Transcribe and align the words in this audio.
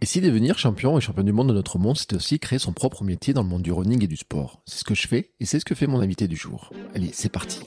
Et 0.00 0.06
si 0.06 0.20
devenir 0.20 0.58
champion 0.58 0.98
et 0.98 1.00
champion 1.00 1.22
du 1.22 1.32
monde 1.32 1.48
de 1.48 1.54
notre 1.54 1.78
monde, 1.78 1.96
c'était 1.96 2.16
aussi 2.16 2.38
créer 2.38 2.58
son 2.58 2.72
propre 2.72 3.04
métier 3.04 3.32
dans 3.32 3.42
le 3.42 3.48
monde 3.48 3.62
du 3.62 3.72
running 3.72 4.02
et 4.02 4.08
du 4.08 4.16
sport 4.16 4.60
C'est 4.66 4.78
ce 4.78 4.84
que 4.84 4.94
je 4.94 5.06
fais 5.06 5.30
et 5.40 5.46
c'est 5.46 5.60
ce 5.60 5.64
que 5.64 5.74
fait 5.74 5.86
mon 5.86 6.00
invité 6.00 6.26
du 6.28 6.36
jour. 6.36 6.72
Allez, 6.94 7.10
c'est 7.12 7.30
parti. 7.30 7.60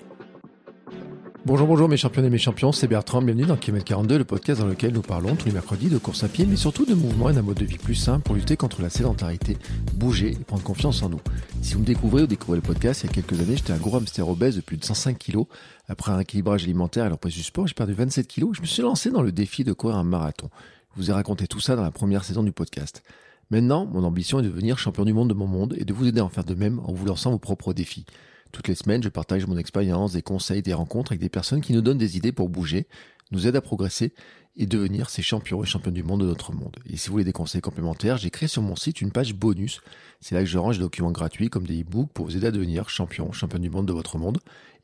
Bonjour, 1.46 1.66
bonjour 1.66 1.88
mes 1.88 1.96
champions 1.96 2.26
et 2.26 2.30
mes 2.30 2.38
champions, 2.38 2.74
c'est 2.74 2.90
Bertrand, 2.90 3.22
bienvenue 3.22 3.46
dans 3.46 3.56
Kilomètre 3.56 3.86
42, 3.86 4.18
le 4.18 4.26
podcast 4.26 4.60
dans 4.60 4.68
lequel 4.68 4.92
nous 4.92 5.02
parlons 5.02 5.38
tous 5.38 5.46
les 5.46 5.54
mercredis 5.54 5.88
de 5.88 5.98
course 5.98 6.26
à 6.26 6.28
pied, 6.28 6.46
mais 6.46 6.58
surtout 6.58 6.86
de 6.86 6.94
mouvement 6.94 7.30
et 7.30 7.34
d'un 7.34 7.42
mode 7.42 7.58
de 7.58 7.64
vie 7.64 7.78
plus 7.78 7.96
simple 7.96 8.24
pour 8.24 8.36
lutter 8.36 8.58
contre 8.58 8.82
la 8.82 8.90
sédentarité, 8.90 9.58
bouger 9.94 10.32
et 10.32 10.44
prendre 10.44 10.64
confiance 10.64 11.02
en 11.04 11.10
nous. 11.10 11.22
Si 11.62 11.76
vous 11.76 11.80
me 11.80 11.86
découvrez 11.86 12.24
ou 12.24 12.28
découvrez 12.28 12.58
le 12.58 12.62
podcast, 12.62 13.04
il 13.04 13.08
y 13.08 13.10
a 13.10 13.14
quelques 13.14 13.40
années, 13.40 13.56
j'étais 13.56 13.72
un 13.72 13.78
gros 13.78 13.96
hamster 13.96 14.28
obèse 14.28 14.58
de 14.58 14.62
plus 14.62 14.76
de 14.76 14.84
105 14.84 15.18
kilos. 15.18 15.46
Après 15.88 16.12
un 16.12 16.20
équilibrage 16.20 16.66
alimentaire 16.66 17.06
et 17.06 17.10
l'emprise 17.10 17.36
du 17.36 17.44
sport, 17.44 17.66
j'ai 17.66 17.74
perdu 17.74 17.94
27 17.94 18.28
kilos 18.28 18.50
et 18.52 18.58
je 18.58 18.62
me 18.62 18.68
suis 18.68 18.82
lancé 18.82 19.10
dans 19.10 19.22
le 19.22 19.32
défi 19.32 19.64
de 19.64 19.72
courir 19.72 19.96
un 19.96 20.04
marathon. 20.04 20.50
Vous 20.98 21.12
ai 21.12 21.14
raconté 21.14 21.46
tout 21.46 21.60
ça 21.60 21.76
dans 21.76 21.84
la 21.84 21.92
première 21.92 22.24
saison 22.24 22.42
du 22.42 22.52
podcast. 22.52 23.04
Maintenant, 23.52 23.86
mon 23.86 24.04
ambition 24.04 24.40
est 24.40 24.42
de 24.42 24.48
devenir 24.48 24.80
champion 24.80 25.06
du 25.06 25.14
monde 25.14 25.30
de 25.30 25.36
mon 25.36 25.46
monde 25.46 25.76
et 25.78 25.86
de 25.86 25.94
vous 25.94 26.08
aider 26.08 26.22
à 26.22 26.26
en 26.26 26.30
faire 26.30 26.44
de 26.44 26.56
même 26.56 26.80
en 26.80 26.92
vous 26.92 27.06
lançant 27.06 27.30
vos 27.30 27.38
propres 27.38 27.72
défis. 27.72 28.08
Toutes 28.52 28.68
les 28.68 28.74
semaines, 28.74 29.04
je 29.04 29.10
partage 29.10 29.46
mon 29.46 29.58
expérience, 29.58 30.14
des 30.14 30.24
conseils, 30.24 30.64
des 30.64 30.74
rencontres 30.74 31.12
avec 31.12 31.22
des 31.22 31.30
personnes 31.30 31.62
qui 31.62 31.74
nous 31.74 31.82
donnent 31.82 32.00
des 32.00 32.18
idées 32.18 32.32
pour 32.32 32.50
bouger, 32.50 32.88
nous 33.30 33.46
aident 33.46 33.58
à 33.58 33.62
progresser 33.62 34.12
et 34.56 34.66
devenir 34.66 35.12
ces 35.12 35.22
champions 35.22 35.64
et 35.64 35.68
champions 35.68 35.92
du 35.92 36.02
monde 36.02 36.22
de 36.22 36.26
notre 36.26 36.52
monde. 36.52 36.76
Et 36.88 36.98
si 36.98 37.10
vous 37.10 37.12
voulez 37.12 37.24
des 37.24 37.32
conseils 37.32 37.62
complémentaires, 37.62 38.18
j'ai 38.18 38.32
créé 38.32 38.50
sur 38.50 38.64
mon 38.64 38.76
site 38.76 39.00
une 39.00 39.12
page 39.12 39.36
bonus. 39.36 39.82
C'est 40.20 40.34
là 40.34 40.42
que 40.42 40.48
je 40.48 40.58
range 40.58 40.78
des 40.78 40.84
documents 40.84 41.12
gratuits 41.12 41.52
comme 41.52 41.68
des 41.68 41.82
e-books 41.82 42.12
pour 42.12 42.26
vous 42.26 42.38
aider 42.38 42.48
à 42.48 42.52
devenir 42.52 42.90
champion, 42.90 43.32
champion 43.32 43.60
du 43.60 43.70
monde 43.70 43.88
de 43.88 43.94
votre 43.94 44.18
monde. 44.18 44.40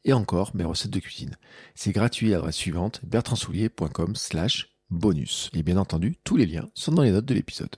Et 0.05 0.13
encore 0.13 0.51
mes 0.53 0.63
recettes 0.63 0.91
de 0.91 0.99
cuisine. 0.99 1.37
C'est 1.73 1.91
gratuit 1.91 2.33
à 2.33 2.35
l'adresse 2.35 2.57
suivante, 2.57 3.01
bertrandsoulier.com 3.03 4.15
slash 4.15 4.72
bonus. 4.93 5.49
Et 5.53 5.63
bien 5.63 5.77
entendu, 5.77 6.15
tous 6.23 6.37
les 6.37 6.45
liens 6.45 6.69
sont 6.73 6.91
dans 6.91 7.03
les 7.03 7.11
notes 7.11 7.25
de 7.25 7.33
l'épisode. 7.33 7.75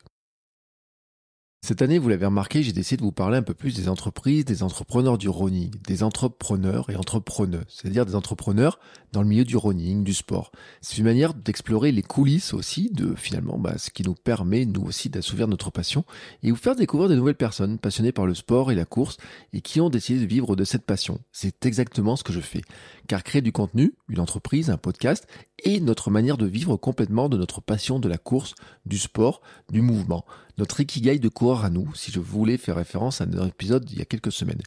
Cette 1.65 1.81
année, 1.81 1.97
vous 1.97 2.09
l'avez 2.09 2.27
remarqué, 2.27 2.61
j'ai 2.61 2.73
décidé 2.73 2.97
de 2.97 3.01
vous 3.01 3.11
parler 3.11 3.37
un 3.37 3.41
peu 3.41 3.55
plus 3.55 3.75
des 3.75 3.89
entreprises, 3.89 4.45
des 4.45 4.61
entrepreneurs 4.61 5.17
du 5.17 5.29
running, 5.29 5.71
des 5.87 6.03
entrepreneurs 6.03 6.91
et 6.91 6.95
entrepreneuses, 6.95 7.65
c'est-à-dire 7.69 8.05
des 8.05 8.13
entrepreneurs 8.13 8.79
dans 9.13 9.23
le 9.23 9.27
milieu 9.27 9.45
du 9.45 9.57
running, 9.57 10.03
du 10.03 10.13
sport. 10.13 10.51
C'est 10.81 10.99
une 10.99 11.05
manière 11.05 11.33
d'explorer 11.33 11.91
les 11.91 12.03
coulisses 12.03 12.53
aussi 12.53 12.91
de 12.91 13.15
finalement 13.15 13.57
bah, 13.57 13.79
ce 13.79 13.89
qui 13.89 14.03
nous 14.03 14.13
permet 14.13 14.67
nous 14.67 14.83
aussi 14.83 15.09
d'assouvir 15.09 15.47
notre 15.47 15.71
passion 15.71 16.05
et 16.43 16.51
vous 16.51 16.55
faire 16.55 16.75
découvrir 16.75 17.09
de 17.09 17.15
nouvelles 17.15 17.33
personnes 17.33 17.79
passionnées 17.79 18.11
par 18.11 18.27
le 18.27 18.35
sport 18.35 18.71
et 18.71 18.75
la 18.75 18.85
course 18.85 19.17
et 19.51 19.61
qui 19.61 19.81
ont 19.81 19.89
décidé 19.89 20.19
de 20.19 20.27
vivre 20.27 20.55
de 20.55 20.65
cette 20.65 20.85
passion. 20.85 21.19
C'est 21.31 21.65
exactement 21.65 22.15
ce 22.15 22.23
que 22.23 22.31
je 22.31 22.41
fais. 22.41 22.61
Car 23.07 23.23
créer 23.23 23.41
du 23.41 23.51
contenu, 23.51 23.95
une 24.07 24.19
entreprise, 24.19 24.69
un 24.69 24.77
podcast 24.77 25.25
et 25.63 25.79
notre 25.79 26.11
manière 26.11 26.37
de 26.37 26.45
vivre 26.45 26.77
complètement 26.77 27.29
de 27.29 27.37
notre 27.37 27.61
passion 27.61 27.99
de 27.99 28.09
la 28.09 28.17
course, 28.17 28.55
du 28.85 28.97
sport, 28.97 29.41
du 29.69 29.81
mouvement 29.81 30.25
notre 30.57 30.79
ikigai 30.79 31.19
de 31.19 31.29
coureur 31.29 31.65
à 31.65 31.69
nous, 31.69 31.93
si 31.95 32.11
je 32.11 32.19
voulais 32.19 32.57
faire 32.57 32.75
référence 32.75 33.21
à 33.21 33.25
un 33.25 33.47
épisode 33.47 33.89
il 33.91 33.99
y 33.99 34.01
a 34.01 34.05
quelques 34.05 34.31
semaines. 34.31 34.61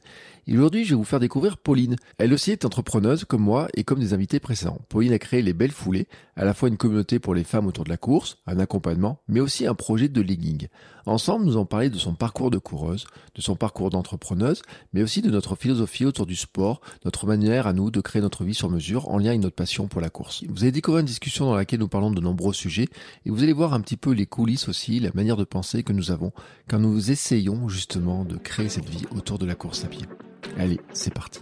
Et 0.51 0.57
aujourd'hui, 0.57 0.87
je 0.87 0.91
vais 0.91 0.97
vous 0.97 1.05
faire 1.05 1.21
découvrir 1.21 1.59
Pauline. 1.59 1.97
Elle 2.17 2.33
aussi 2.33 2.53
est 2.53 2.65
entrepreneuse 2.65 3.27
comme 3.27 3.43
moi 3.43 3.69
et 3.75 3.85
comme 3.85 3.99
des 3.99 4.15
invités 4.15 4.41
précédents. 4.41 4.81
Pauline 4.89 5.13
a 5.13 5.19
créé 5.19 5.43
les 5.43 5.53
Belles 5.53 5.73
Foulées, 5.73 6.09
à 6.37 6.45
la 6.47 6.55
fois 6.55 6.71
une 6.71 6.79
communauté 6.79 7.19
pour 7.19 7.35
les 7.35 7.45
femmes 7.45 7.67
autour 7.67 7.85
de 7.85 7.91
la 7.91 7.99
course, 7.99 8.39
un 8.47 8.59
accompagnement, 8.59 9.21
mais 9.29 9.41
aussi 9.41 9.67
un 9.67 9.75
projet 9.75 10.09
de 10.09 10.23
legging. 10.23 10.69
Ensemble, 11.05 11.45
nous 11.45 11.53
allons 11.53 11.67
parler 11.67 11.91
de 11.91 11.99
son 11.99 12.15
parcours 12.15 12.51
de 12.51 12.57
coureuse, 12.57 13.05
de 13.35 13.43
son 13.43 13.57
parcours 13.57 13.91
d'entrepreneuse, 13.91 14.63
mais 14.95 15.03
aussi 15.03 15.21
de 15.21 15.29
notre 15.29 15.55
philosophie 15.55 16.07
autour 16.07 16.25
du 16.25 16.35
sport, 16.35 16.81
notre 17.05 17.27
manière 17.27 17.67
à 17.67 17.75
nous 17.75 17.91
de 17.91 18.01
créer 18.01 18.23
notre 18.23 18.45
vie 18.45 18.55
sur 18.55 18.71
mesure 18.71 19.11
en 19.11 19.19
lien 19.19 19.29
avec 19.29 19.43
notre 19.43 19.55
passion 19.55 19.87
pour 19.87 20.01
la 20.01 20.09
course. 20.09 20.45
Vous 20.49 20.63
allez 20.63 20.73
découvrir 20.73 21.01
une 21.01 21.07
discussion 21.07 21.45
dans 21.45 21.57
laquelle 21.57 21.81
nous 21.81 21.89
parlons 21.89 22.11
de 22.11 22.23
nombreux 22.23 22.55
sujets 22.55 22.89
et 23.27 23.31
vous 23.31 23.43
allez 23.43 23.53
voir 23.53 23.75
un 23.75 23.83
petit 23.83 23.99
peu 23.99 24.13
les 24.13 24.25
coulisses 24.25 24.71
aussi, 24.71 24.99
la 24.99 25.11
manière 25.13 25.37
de 25.37 25.45
penser 25.45 25.83
que 25.83 25.93
nous 25.93 26.11
avons 26.11 26.33
quand 26.71 26.79
nous 26.79 27.11
essayons 27.11 27.69
justement 27.69 28.25
de 28.25 28.39
créer 28.39 28.71
cette 28.71 28.89
vie 28.89 29.05
autour 29.15 29.39
de 29.39 29.45
la 29.45 29.55
course 29.55 29.85
à 29.85 29.89
pied. 29.89 30.07
Allez, 30.59 30.81
c'est 30.93 31.13
parti. 31.13 31.41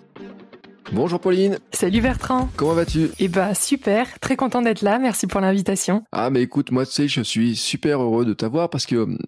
Bonjour 0.93 1.19
Pauline. 1.21 1.59
Salut 1.73 2.01
Bertrand. 2.01 2.49
Comment 2.57 2.75
vas-tu? 2.75 3.09
Eh 3.19 3.29
bah 3.29 3.55
super, 3.55 4.21
très 4.21 4.37
content 4.37 4.63
d'être 4.63 4.83
là. 4.83 4.99
Merci 4.99 5.27
pour 5.27 5.41
l'invitation. 5.41 6.05
Ah 6.13 6.31
mais 6.31 6.43
écoute, 6.43 6.71
moi 6.71 6.87
tu 6.87 6.93
sais, 6.93 7.09
je 7.09 7.23
suis 7.23 7.57
super 7.57 8.01
heureux 8.03 8.25
de 8.25 8.35
t'avoir 8.35 8.71
parce 8.71 8.87
que 8.87 8.95
hum, 8.97 9.19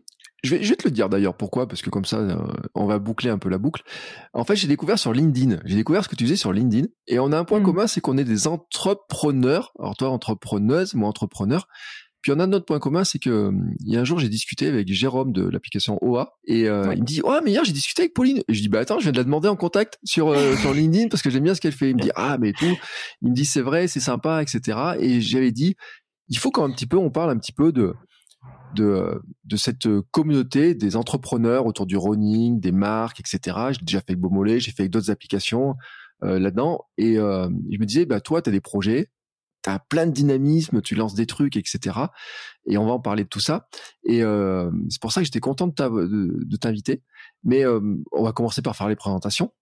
je 0.44 0.54
vais, 0.54 0.62
je 0.62 0.70
vais 0.70 0.76
te 0.76 0.84
le 0.86 0.92
dire 0.92 1.08
d'ailleurs 1.08 1.34
pourquoi 1.36 1.66
parce 1.66 1.82
que 1.82 1.90
comme 1.90 2.04
ça 2.04 2.18
euh, 2.18 2.36
on 2.76 2.86
va 2.86 3.00
boucler 3.00 3.30
un 3.30 3.38
peu 3.38 3.48
la 3.48 3.58
boucle. 3.58 3.82
En 4.34 4.44
fait, 4.44 4.54
j'ai 4.54 4.68
découvert 4.68 5.00
sur 5.00 5.12
LinkedIn, 5.12 5.58
j'ai 5.64 5.74
découvert 5.74 6.04
ce 6.04 6.08
que 6.08 6.14
tu 6.14 6.24
faisais 6.24 6.36
sur 6.36 6.52
LinkedIn 6.52 6.86
et 7.08 7.18
on 7.18 7.32
a 7.32 7.38
un 7.38 7.44
point 7.44 7.58
Mm. 7.58 7.64
commun, 7.64 7.86
c'est 7.88 8.00
qu'on 8.00 8.18
est 8.18 8.24
des 8.24 8.46
entrepreneurs. 8.46 9.72
Alors 9.80 9.96
toi 9.96 10.10
entrepreneuse, 10.10 10.94
moi 10.94 11.08
entrepreneur. 11.08 11.66
Puis 12.28 12.36
on 12.36 12.40
a 12.40 12.44
un 12.44 12.52
autre 12.52 12.66
point 12.66 12.78
commun, 12.78 13.04
c'est 13.04 13.18
que 13.18 13.30
hum, 13.48 13.70
il 13.80 13.90
y 13.90 13.96
a 13.96 14.00
un 14.02 14.04
jour 14.04 14.18
j'ai 14.18 14.28
discuté 14.28 14.66
avec 14.66 14.86
Jérôme 14.92 15.32
de 15.32 15.48
l'application 15.48 15.96
OA 16.02 16.34
et 16.46 16.68
euh, 16.68 16.86
Ouais. 16.88 16.94
il 16.96 17.00
me 17.00 17.06
dit 17.06 17.22
oh 17.24 17.38
mais 17.42 17.52
hier 17.52 17.64
j'ai 17.64 17.72
discuté 17.72 18.02
avec 18.02 18.12
Pauline 18.12 18.42
et 18.46 18.52
je 18.52 18.60
dis 18.60 18.68
bah 18.68 18.80
attends 18.80 18.98
je 18.98 19.04
viens 19.04 19.12
de 19.12 19.16
la 19.16 19.24
demander 19.24 19.48
en 19.48 19.56
contact 19.56 19.98
sur 20.04 20.28
euh, 20.28 20.54
sur 20.60 20.74
LinkedIn 20.74 21.08
parce 21.08 21.22
que 21.22 21.30
j'aime 21.30 21.44
bien 21.44 21.54
ce 21.54 21.62
qu'elle 21.62 21.72
fait. 21.72 21.88
Il 21.88 21.96
me 21.96 22.02
dit 22.02 22.10
ah 22.16 22.36
mais 22.38 22.52
tout, 22.52 22.76
il 23.22 23.30
me 23.30 23.34
dit 23.34 23.46
c'est 23.46 23.62
vrai 23.62 23.88
c'est 23.88 24.00
sympa 24.00 24.42
etc. 24.42 24.78
Et 25.00 25.22
j'avais 25.22 25.52
dit 25.52 25.74
il 26.28 26.36
faut 26.36 26.50
qu'un 26.50 26.70
petit 26.70 26.86
peu 26.86 26.98
on 26.98 27.08
parle 27.10 27.30
un 27.30 27.38
petit 27.38 27.52
peu 27.52 27.72
de 27.72 27.94
de, 28.74 29.22
de 29.44 29.56
cette 29.56 29.88
communauté 30.10 30.74
des 30.74 30.96
entrepreneurs 30.96 31.64
autour 31.64 31.86
du 31.86 31.96
running, 31.96 32.60
des 32.60 32.72
marques, 32.72 33.20
etc. 33.20 33.56
J'ai 33.70 33.84
déjà 33.86 34.00
fait 34.00 34.10
avec 34.10 34.20
Beaumolet, 34.20 34.60
j'ai 34.60 34.72
fait 34.72 34.82
avec 34.82 34.92
d'autres 34.92 35.10
applications 35.10 35.74
euh, 36.22 36.38
là-dedans. 36.38 36.80
Et 36.98 37.16
euh, 37.18 37.48
je 37.72 37.78
me 37.78 37.86
disais, 37.86 38.04
bah, 38.04 38.20
toi, 38.20 38.42
tu 38.42 38.50
as 38.50 38.52
des 38.52 38.60
projets, 38.60 39.08
tu 39.62 39.70
as 39.70 39.78
plein 39.78 40.06
de 40.06 40.12
dynamisme, 40.12 40.82
tu 40.82 40.94
lances 40.94 41.14
des 41.14 41.26
trucs, 41.26 41.56
etc. 41.56 41.96
Et 42.66 42.78
on 42.78 42.86
va 42.86 42.92
en 42.92 43.00
parler 43.00 43.24
de 43.24 43.28
tout 43.28 43.40
ça. 43.40 43.68
Et 44.04 44.22
euh, 44.22 44.70
c'est 44.88 45.00
pour 45.00 45.12
ça 45.12 45.20
que 45.20 45.24
j'étais 45.24 45.40
content 45.40 45.66
de, 45.66 46.56
t'inviter. 46.56 47.02
Mais 47.44 47.64
euh, 47.64 47.80
on 48.12 48.22
va 48.22 48.32
commencer 48.32 48.62
par 48.62 48.76
faire 48.76 48.88
les 48.88 48.96
présentations. 48.96 49.52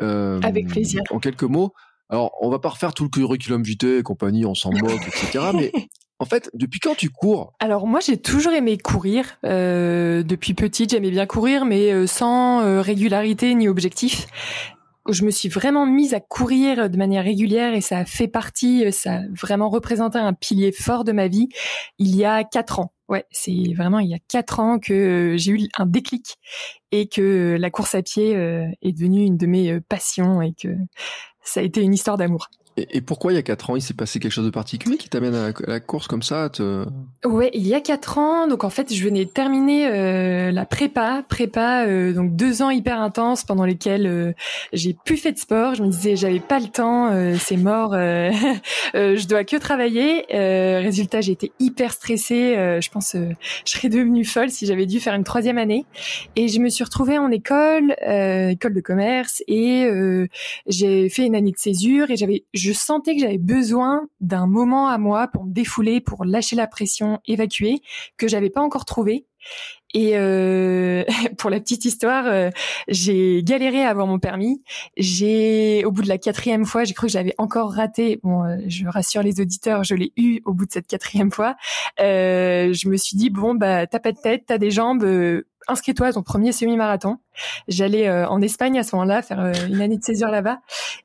Euh, 0.00 0.40
Avec 0.42 0.68
plaisir. 0.68 1.02
En 1.10 1.18
quelques 1.18 1.42
mots. 1.42 1.72
Alors, 2.08 2.32
on 2.40 2.50
va 2.50 2.58
pas 2.58 2.68
refaire 2.68 2.92
tout 2.92 3.04
le 3.04 3.08
curriculum 3.08 3.62
vitae 3.62 3.98
et 3.98 4.02
compagnie, 4.02 4.44
on 4.44 4.54
s'en 4.54 4.70
moque, 4.70 5.00
etc. 5.06 5.46
Mais 5.54 5.72
en 6.18 6.26
fait, 6.26 6.50
depuis 6.52 6.78
quand 6.78 6.94
tu 6.94 7.08
cours? 7.08 7.54
Alors 7.58 7.86
moi 7.86 8.00
j'ai 8.00 8.18
toujours 8.18 8.52
aimé 8.52 8.76
courir. 8.76 9.38
Euh, 9.44 10.22
depuis 10.22 10.52
petite 10.52 10.90
j'aimais 10.90 11.10
bien 11.10 11.26
courir 11.26 11.64
mais 11.64 12.06
sans 12.06 12.60
euh, 12.60 12.82
régularité 12.82 13.54
ni 13.54 13.66
objectif. 13.66 14.26
Je 15.08 15.24
me 15.24 15.30
suis 15.30 15.48
vraiment 15.48 15.84
mise 15.84 16.14
à 16.14 16.20
courir 16.20 16.88
de 16.88 16.96
manière 16.96 17.24
régulière 17.24 17.74
et 17.74 17.80
ça 17.80 17.98
a 17.98 18.04
fait 18.04 18.28
partie, 18.28 18.86
euh, 18.86 18.92
ça 18.92 19.14
a 19.14 19.20
vraiment 19.30 19.68
représenté 19.68 20.18
un 20.18 20.32
pilier 20.32 20.70
fort 20.70 21.02
de 21.02 21.10
ma 21.10 21.26
vie 21.26 21.48
il 21.98 22.14
y 22.14 22.24
a 22.24 22.44
quatre 22.44 22.78
ans. 22.78 22.92
Ouais, 23.08 23.26
c'est 23.30 23.74
vraiment 23.76 23.98
il 23.98 24.08
y 24.08 24.14
a 24.14 24.20
quatre 24.28 24.60
ans 24.60 24.78
que 24.78 24.92
euh, 24.92 25.36
j'ai 25.36 25.52
eu 25.52 25.68
un 25.76 25.86
déclic 25.86 26.38
et 26.92 27.08
que 27.08 27.56
la 27.58 27.70
course 27.70 27.96
à 27.96 28.02
pied 28.02 28.36
euh, 28.36 28.66
est 28.80 28.92
devenue 28.92 29.24
une 29.24 29.36
de 29.36 29.46
mes 29.46 29.80
passions 29.80 30.40
et 30.40 30.54
que 30.54 30.68
ça 31.42 31.60
a 31.60 31.62
été 31.64 31.82
une 31.82 31.94
histoire 31.94 32.16
d'amour. 32.16 32.48
Et, 32.76 33.02
pourquoi 33.02 33.32
il 33.32 33.34
y 33.34 33.38
a 33.38 33.42
quatre 33.42 33.68
ans, 33.70 33.76
il 33.76 33.82
s'est 33.82 33.92
passé 33.92 34.18
quelque 34.18 34.32
chose 34.32 34.46
de 34.46 34.50
particulier 34.50 34.96
qui 34.96 35.10
t'amène 35.10 35.34
à, 35.34 35.52
la- 35.66 35.80
course 35.80 36.06
comme 36.06 36.22
ça 36.22 36.48
te... 36.48 36.86
Ouais, 37.24 37.50
il 37.52 37.66
y 37.66 37.74
a 37.74 37.80
quatre 37.80 38.18
ans, 38.18 38.46
donc 38.46 38.64
en 38.64 38.70
fait, 38.70 38.92
je 38.94 39.04
venais 39.04 39.24
de 39.26 39.30
terminer 39.30 39.88
euh, 39.88 40.50
la 40.52 40.64
prépa, 40.64 41.22
prépa, 41.28 41.84
euh, 41.86 42.12
donc 42.12 42.34
deux 42.34 42.62
ans 42.62 42.70
hyper 42.70 43.00
intenses 43.00 43.44
pendant 43.44 43.64
lesquels 43.64 44.06
euh, 44.06 44.32
j'ai 44.72 44.96
plus 45.04 45.16
fait 45.18 45.32
de 45.32 45.38
sport. 45.38 45.74
Je 45.74 45.82
me 45.82 45.88
disais, 45.88 46.16
j'avais 46.16 46.40
pas 46.40 46.58
le 46.58 46.68
temps, 46.68 47.10
euh, 47.12 47.36
c'est 47.38 47.56
mort, 47.56 47.92
euh, 47.92 48.30
euh, 48.94 49.16
je 49.16 49.26
dois 49.26 49.44
que 49.44 49.56
travailler. 49.56 50.24
Résultat, 50.30 51.20
été 51.20 51.52
hyper 51.60 51.92
stressée. 51.92 52.54
je 52.80 52.88
pense, 52.90 53.14
je 53.14 53.70
serais 53.70 53.88
devenue 53.88 54.24
folle 54.24 54.50
si 54.50 54.66
j'avais 54.66 54.86
dû 54.86 54.98
faire 54.98 55.14
une 55.14 55.24
troisième 55.24 55.58
année. 55.58 55.86
Et 56.36 56.48
je 56.48 56.58
me 56.58 56.68
suis 56.68 56.84
retrouvée 56.84 57.18
en 57.18 57.30
école, 57.30 57.94
école 58.50 58.74
de 58.74 58.80
commerce, 58.80 59.42
et 59.46 59.88
j'ai 60.66 61.08
fait 61.08 61.26
une 61.26 61.34
année 61.34 61.52
de 61.52 61.58
césure 61.58 62.10
et 62.10 62.16
j'avais, 62.16 62.44
je 62.62 62.72
sentais 62.72 63.14
que 63.14 63.20
j'avais 63.20 63.38
besoin 63.38 64.08
d'un 64.20 64.46
moment 64.46 64.88
à 64.88 64.98
moi 64.98 65.26
pour 65.26 65.44
me 65.44 65.52
défouler, 65.52 66.00
pour 66.00 66.24
lâcher 66.24 66.54
la 66.54 66.68
pression, 66.68 67.18
évacuer, 67.26 67.80
que 68.16 68.28
j'avais 68.28 68.50
pas 68.50 68.60
encore 68.60 68.84
trouvé. 68.84 69.26
Et 69.94 70.12
euh, 70.14 71.04
pour 71.38 71.50
la 71.50 71.58
petite 71.58 71.84
histoire, 71.84 72.26
euh, 72.26 72.50
j'ai 72.86 73.42
galéré 73.42 73.84
à 73.84 73.90
avoir 73.90 74.06
mon 74.06 74.20
permis. 74.20 74.62
J'ai, 74.96 75.84
au 75.84 75.90
bout 75.90 76.02
de 76.02 76.08
la 76.08 76.18
quatrième 76.18 76.64
fois, 76.64 76.84
j'ai 76.84 76.94
cru 76.94 77.08
que 77.08 77.12
j'avais 77.12 77.34
encore 77.38 77.72
raté. 77.72 78.20
Bon, 78.22 78.44
euh, 78.44 78.58
je 78.68 78.86
rassure 78.86 79.22
les 79.22 79.40
auditeurs, 79.40 79.82
je 79.82 79.96
l'ai 79.96 80.12
eu 80.16 80.40
au 80.44 80.54
bout 80.54 80.66
de 80.66 80.72
cette 80.72 80.86
quatrième 80.86 81.32
fois. 81.32 81.56
je 81.98 82.88
me 82.88 82.96
suis 82.96 83.16
dit 83.16 83.30
bon 83.30 83.54
bah 83.54 83.86
t'as 83.88 83.98
pas 83.98 84.12
de 84.12 84.18
tête, 84.18 84.44
t'as 84.46 84.58
des 84.58 84.70
jambes 84.70 85.04
inscris-toi 85.68 86.08
à 86.08 86.12
ton 86.12 86.22
premier 86.22 86.52
semi-marathon. 86.52 87.18
J'allais 87.68 88.08
euh, 88.08 88.28
en 88.28 88.42
Espagne 88.42 88.78
à 88.78 88.82
ce 88.82 88.94
moment-là 88.96 89.22
faire 89.22 89.40
euh, 89.40 89.52
une 89.68 89.80
année 89.80 89.96
de 89.96 90.04
césure 90.04 90.28
là-bas. 90.28 90.60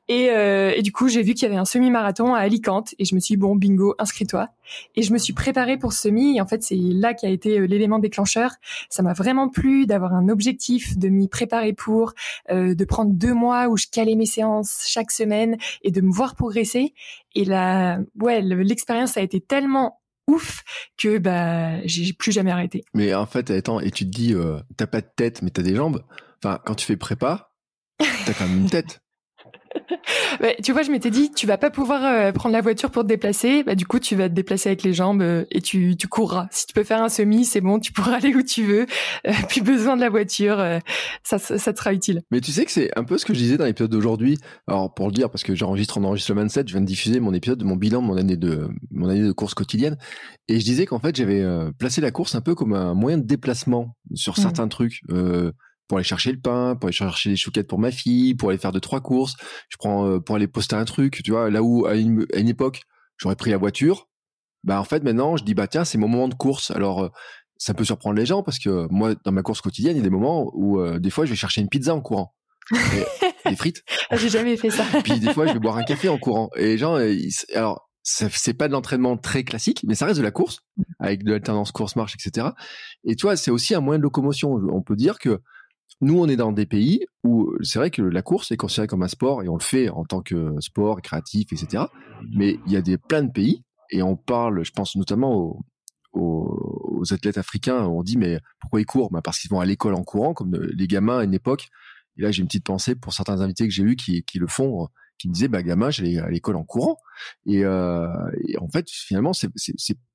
Et, 0.08 0.30
euh, 0.30 0.72
et, 0.74 0.82
du 0.82 0.92
coup, 0.92 1.08
j'ai 1.08 1.22
vu 1.22 1.34
qu'il 1.34 1.44
y 1.44 1.50
avait 1.50 1.60
un 1.60 1.64
semi-marathon 1.64 2.34
à 2.34 2.40
Alicante 2.40 2.94
et 2.98 3.04
je 3.04 3.14
me 3.14 3.20
suis 3.20 3.34
dit, 3.34 3.38
bon, 3.38 3.56
bingo, 3.56 3.94
inscris-toi. 3.98 4.48
Et 4.96 5.02
je 5.02 5.12
me 5.12 5.18
suis 5.18 5.32
préparée 5.32 5.78
pour 5.78 5.92
ce 5.92 6.02
semi. 6.02 6.36
Et 6.36 6.40
en 6.40 6.46
fait, 6.46 6.62
c'est 6.62 6.76
là 6.76 7.14
qui 7.14 7.26
a 7.26 7.30
été 7.30 7.66
l'élément 7.66 7.98
déclencheur. 7.98 8.52
Ça 8.90 9.02
m'a 9.02 9.14
vraiment 9.14 9.48
plu 9.48 9.86
d'avoir 9.86 10.14
un 10.14 10.28
objectif, 10.28 10.98
de 10.98 11.08
m'y 11.08 11.28
préparer 11.28 11.72
pour, 11.72 12.12
de 12.50 12.84
prendre 12.84 13.12
deux 13.12 13.32
mois 13.32 13.68
où 13.68 13.78
je 13.78 13.86
calais 13.90 14.14
mes 14.14 14.26
séances 14.26 14.84
chaque 14.86 15.10
semaine 15.10 15.56
et 15.82 15.90
de 15.90 16.02
me 16.02 16.12
voir 16.12 16.34
progresser. 16.34 16.92
Et 17.34 17.46
là, 17.46 17.98
ouais, 18.20 18.42
l'expérience 18.42 19.16
a 19.16 19.22
été 19.22 19.40
tellement 19.40 19.97
ouf 20.28 20.62
que 20.96 21.18
bah 21.18 21.84
j'ai 21.86 22.12
plus 22.12 22.30
jamais 22.30 22.52
arrêté. 22.52 22.84
Mais 22.94 23.12
en 23.14 23.26
fait, 23.26 23.50
attends, 23.50 23.80
et 23.80 23.90
tu 23.90 24.04
te 24.04 24.10
dis, 24.10 24.34
euh, 24.34 24.60
t'as 24.76 24.86
pas 24.86 25.00
de 25.00 25.08
tête, 25.16 25.42
mais 25.42 25.50
t'as 25.50 25.62
des 25.62 25.74
jambes. 25.74 26.04
Enfin, 26.42 26.60
quand 26.64 26.76
tu 26.76 26.86
fais 26.86 26.96
prépa, 26.96 27.50
t'as 27.98 28.34
quand 28.34 28.46
même 28.46 28.58
une 28.58 28.70
tête. 28.70 29.00
Bah, 30.40 30.48
tu 30.62 30.72
vois, 30.72 30.82
je 30.82 30.90
m'étais 30.90 31.10
dit, 31.10 31.32
tu 31.32 31.46
vas 31.46 31.58
pas 31.58 31.70
pouvoir 31.70 32.04
euh, 32.04 32.32
prendre 32.32 32.52
la 32.52 32.60
voiture 32.60 32.90
pour 32.90 33.02
te 33.02 33.08
déplacer. 33.08 33.62
Bah, 33.62 33.74
du 33.74 33.86
coup, 33.86 33.98
tu 33.98 34.14
vas 34.14 34.28
te 34.28 34.34
déplacer 34.34 34.68
avec 34.68 34.82
les 34.82 34.92
jambes 34.92 35.22
euh, 35.22 35.44
et 35.50 35.60
tu, 35.60 35.96
tu 35.96 36.06
courras. 36.08 36.48
Si 36.50 36.66
tu 36.66 36.72
peux 36.74 36.84
faire 36.84 37.02
un 37.02 37.08
semi, 37.08 37.44
c'est 37.44 37.60
bon, 37.60 37.78
tu 37.78 37.92
pourras 37.92 38.12
aller 38.16 38.34
où 38.34 38.42
tu 38.42 38.64
veux. 38.64 38.86
Euh, 39.26 39.32
plus 39.48 39.62
besoin 39.62 39.96
de 39.96 40.00
la 40.00 40.10
voiture, 40.10 40.62
ça, 41.22 41.38
ça, 41.38 41.72
te 41.72 41.78
sera 41.78 41.92
utile. 41.92 42.22
Mais 42.30 42.40
tu 42.40 42.52
sais 42.52 42.64
que 42.64 42.70
c'est 42.70 42.90
un 42.96 43.04
peu 43.04 43.18
ce 43.18 43.24
que 43.24 43.34
je 43.34 43.38
disais 43.38 43.56
dans 43.56 43.64
l'épisode 43.64 43.90
d'aujourd'hui. 43.90 44.38
Alors, 44.66 44.92
pour 44.94 45.06
le 45.06 45.12
dire, 45.12 45.30
parce 45.30 45.42
que 45.42 45.54
j'enregistre, 45.54 45.98
en 45.98 46.04
enregistre 46.04 46.32
le 46.32 46.40
27, 46.40 46.68
je 46.68 46.74
viens 46.74 46.80
de 46.80 46.86
diffuser 46.86 47.20
mon 47.20 47.34
épisode 47.34 47.58
de 47.58 47.64
mon 47.64 47.76
bilan 47.76 48.00
mon 48.00 48.16
année 48.16 48.36
de, 48.36 48.68
mon 48.90 49.08
année 49.08 49.22
de 49.22 49.32
course 49.32 49.54
quotidienne. 49.54 49.96
Et 50.48 50.60
je 50.60 50.64
disais 50.64 50.86
qu'en 50.86 50.98
fait, 50.98 51.16
j'avais 51.16 51.44
placé 51.78 52.00
la 52.00 52.10
course 52.10 52.34
un 52.34 52.40
peu 52.40 52.54
comme 52.54 52.72
un 52.74 52.94
moyen 52.94 53.18
de 53.18 53.26
déplacement 53.26 53.96
sur 54.14 54.34
mmh. 54.34 54.42
certains 54.42 54.68
trucs 54.68 55.02
pour 55.88 55.98
aller 55.98 56.04
chercher 56.04 56.30
le 56.32 56.38
pain, 56.38 56.76
pour 56.76 56.88
aller 56.88 56.92
chercher 56.92 57.30
des 57.30 57.36
chouquettes 57.36 57.66
pour 57.66 57.78
ma 57.78 57.90
fille, 57.90 58.34
pour 58.34 58.50
aller 58.50 58.58
faire 58.58 58.72
deux 58.72 58.80
trois 58.80 59.00
courses. 59.00 59.34
Je 59.68 59.76
prends 59.78 60.06
euh, 60.06 60.20
pour 60.20 60.36
aller 60.36 60.46
poster 60.46 60.76
un 60.76 60.84
truc, 60.84 61.22
tu 61.24 61.30
vois, 61.30 61.50
là 61.50 61.62
où 61.62 61.86
à 61.86 61.96
une, 61.96 62.26
époque 62.34 62.82
j'aurais 63.16 63.36
pris 63.36 63.50
la 63.50 63.56
voiture, 63.56 64.08
bah 64.62 64.80
en 64.80 64.84
fait 64.84 65.02
maintenant 65.02 65.36
je 65.36 65.44
dis 65.44 65.54
bah 65.54 65.66
tiens 65.66 65.84
c'est 65.84 65.98
mon 65.98 66.08
moment 66.08 66.28
de 66.28 66.34
course. 66.34 66.70
Alors 66.70 67.04
euh, 67.04 67.08
ça 67.56 67.74
peut 67.74 67.84
surprendre 67.84 68.16
les 68.16 68.26
gens 68.26 68.42
parce 68.42 68.58
que 68.58 68.86
moi 68.90 69.14
dans 69.24 69.32
ma 69.32 69.42
course 69.42 69.60
quotidienne 69.60 69.96
il 69.96 69.98
y 69.98 70.02
a 70.02 70.04
des 70.04 70.10
moments 70.10 70.50
où 70.54 70.78
euh, 70.78 70.98
des 70.98 71.10
fois 71.10 71.24
je 71.24 71.30
vais 71.30 71.36
chercher 71.36 71.62
une 71.62 71.68
pizza 71.68 71.94
en 71.94 72.00
courant. 72.00 72.34
des 73.46 73.56
frites. 73.56 73.82
Ah, 74.10 74.16
j'ai 74.16 74.28
jamais 74.28 74.58
fait 74.58 74.68
ça. 74.68 74.84
Puis 75.02 75.18
des 75.18 75.32
fois 75.32 75.46
je 75.46 75.54
vais 75.54 75.58
boire 75.58 75.78
un 75.78 75.84
café 75.84 76.10
en 76.10 76.18
courant. 76.18 76.50
Et 76.54 76.64
les 76.64 76.78
gens, 76.78 76.98
alors 77.54 77.88
c'est 78.02 78.54
pas 78.54 78.68
de 78.68 78.72
l'entraînement 78.72 79.16
très 79.16 79.44
classique, 79.44 79.84
mais 79.86 79.94
ça 79.94 80.06
reste 80.06 80.18
de 80.18 80.24
la 80.24 80.30
course 80.30 80.60
avec 80.98 81.24
de 81.24 81.32
l'alternance 81.32 81.72
course-marche, 81.72 82.14
etc. 82.14 82.48
Et 83.04 83.16
toi, 83.16 83.36
c'est 83.36 83.50
aussi 83.50 83.74
un 83.74 83.80
moyen 83.80 83.98
de 83.98 84.02
locomotion. 84.02 84.52
On 84.72 84.82
peut 84.82 84.96
dire 84.96 85.18
que 85.18 85.40
nous, 86.00 86.18
on 86.20 86.28
est 86.28 86.36
dans 86.36 86.52
des 86.52 86.66
pays 86.66 87.06
où 87.24 87.52
c'est 87.62 87.78
vrai 87.78 87.90
que 87.90 88.02
la 88.02 88.22
course 88.22 88.52
est 88.52 88.56
considérée 88.56 88.86
comme 88.86 89.02
un 89.02 89.08
sport 89.08 89.42
et 89.42 89.48
on 89.48 89.56
le 89.56 89.62
fait 89.62 89.88
en 89.88 90.04
tant 90.04 90.22
que 90.22 90.54
sport 90.60 91.02
créatif, 91.02 91.52
etc. 91.52 91.84
Mais 92.30 92.58
il 92.66 92.72
y 92.72 92.76
a 92.76 92.82
des 92.82 92.98
plein 92.98 93.22
de 93.22 93.32
pays 93.32 93.64
et 93.90 94.02
on 94.02 94.16
parle, 94.16 94.64
je 94.64 94.70
pense 94.70 94.94
notamment 94.94 95.58
aux, 96.12 97.02
athlètes 97.10 97.38
africains. 97.38 97.84
On 97.84 98.02
dit 98.02 98.16
mais 98.16 98.38
pourquoi 98.60 98.80
ils 98.80 98.86
courent? 98.86 99.10
Bah 99.10 99.22
Parce 99.22 99.40
qu'ils 99.40 99.50
vont 99.50 99.60
à 99.60 99.64
l'école 99.64 99.94
en 99.94 100.04
courant, 100.04 100.34
comme 100.34 100.54
les 100.54 100.86
gamins 100.86 101.18
à 101.18 101.24
une 101.24 101.34
époque. 101.34 101.68
Et 102.16 102.22
là, 102.22 102.30
j'ai 102.30 102.42
une 102.42 102.48
petite 102.48 102.64
pensée 102.64 102.94
pour 102.94 103.12
certains 103.12 103.40
invités 103.40 103.66
que 103.66 103.72
j'ai 103.72 103.82
eus 103.82 103.96
qui, 103.96 104.22
qui 104.24 104.38
le 104.38 104.46
font, 104.46 104.88
qui 105.18 105.28
me 105.28 105.32
disaient 105.32 105.48
bah 105.48 105.62
gamin, 105.62 105.90
j'allais 105.90 106.18
à 106.18 106.28
l'école 106.28 106.56
en 106.56 106.64
courant. 106.64 106.96
Et, 107.46 107.64
euh, 107.64 108.08
et 108.46 108.56
en 108.58 108.68
fait, 108.68 108.88
finalement, 108.88 109.32
c'est 109.32 109.50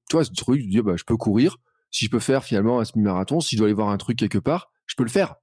toi 0.09 0.23
ce 0.23 0.31
truc 0.31 0.61
de 0.63 0.69
dire 0.69 0.83
bah 0.83 0.95
je 0.95 1.03
peux 1.03 1.17
courir. 1.17 1.57
Si 1.91 2.05
je 2.05 2.09
peux 2.09 2.19
faire 2.19 2.43
finalement 2.43 2.79
un 2.79 2.85
semi-marathon, 2.85 3.41
si 3.41 3.55
je 3.55 3.59
dois 3.59 3.67
aller 3.67 3.75
voir 3.75 3.89
un 3.89 3.97
truc 3.97 4.17
quelque 4.17 4.39
part, 4.39 4.71
je 4.85 4.95
peux 4.95 5.03
le 5.03 5.09
faire 5.09 5.35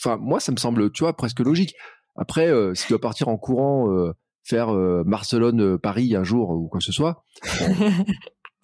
enfin 0.00 0.16
moi 0.16 0.40
ça 0.40 0.52
me 0.52 0.56
semble 0.56 0.90
tu 0.92 1.04
vois 1.04 1.16
presque 1.16 1.40
logique 1.40 1.74
après 2.16 2.48
euh, 2.48 2.74
si 2.74 2.86
tu 2.86 2.92
dois 2.92 3.00
partir 3.00 3.28
en 3.28 3.36
courant 3.36 3.90
euh, 3.90 4.12
faire 4.44 4.74
euh, 4.74 5.02
Barcelone 5.06 5.78
Paris 5.78 6.14
un 6.14 6.24
jour 6.24 6.50
ou 6.50 6.68
quoi 6.68 6.78
que 6.78 6.84
ce 6.84 6.92
soit 6.92 7.24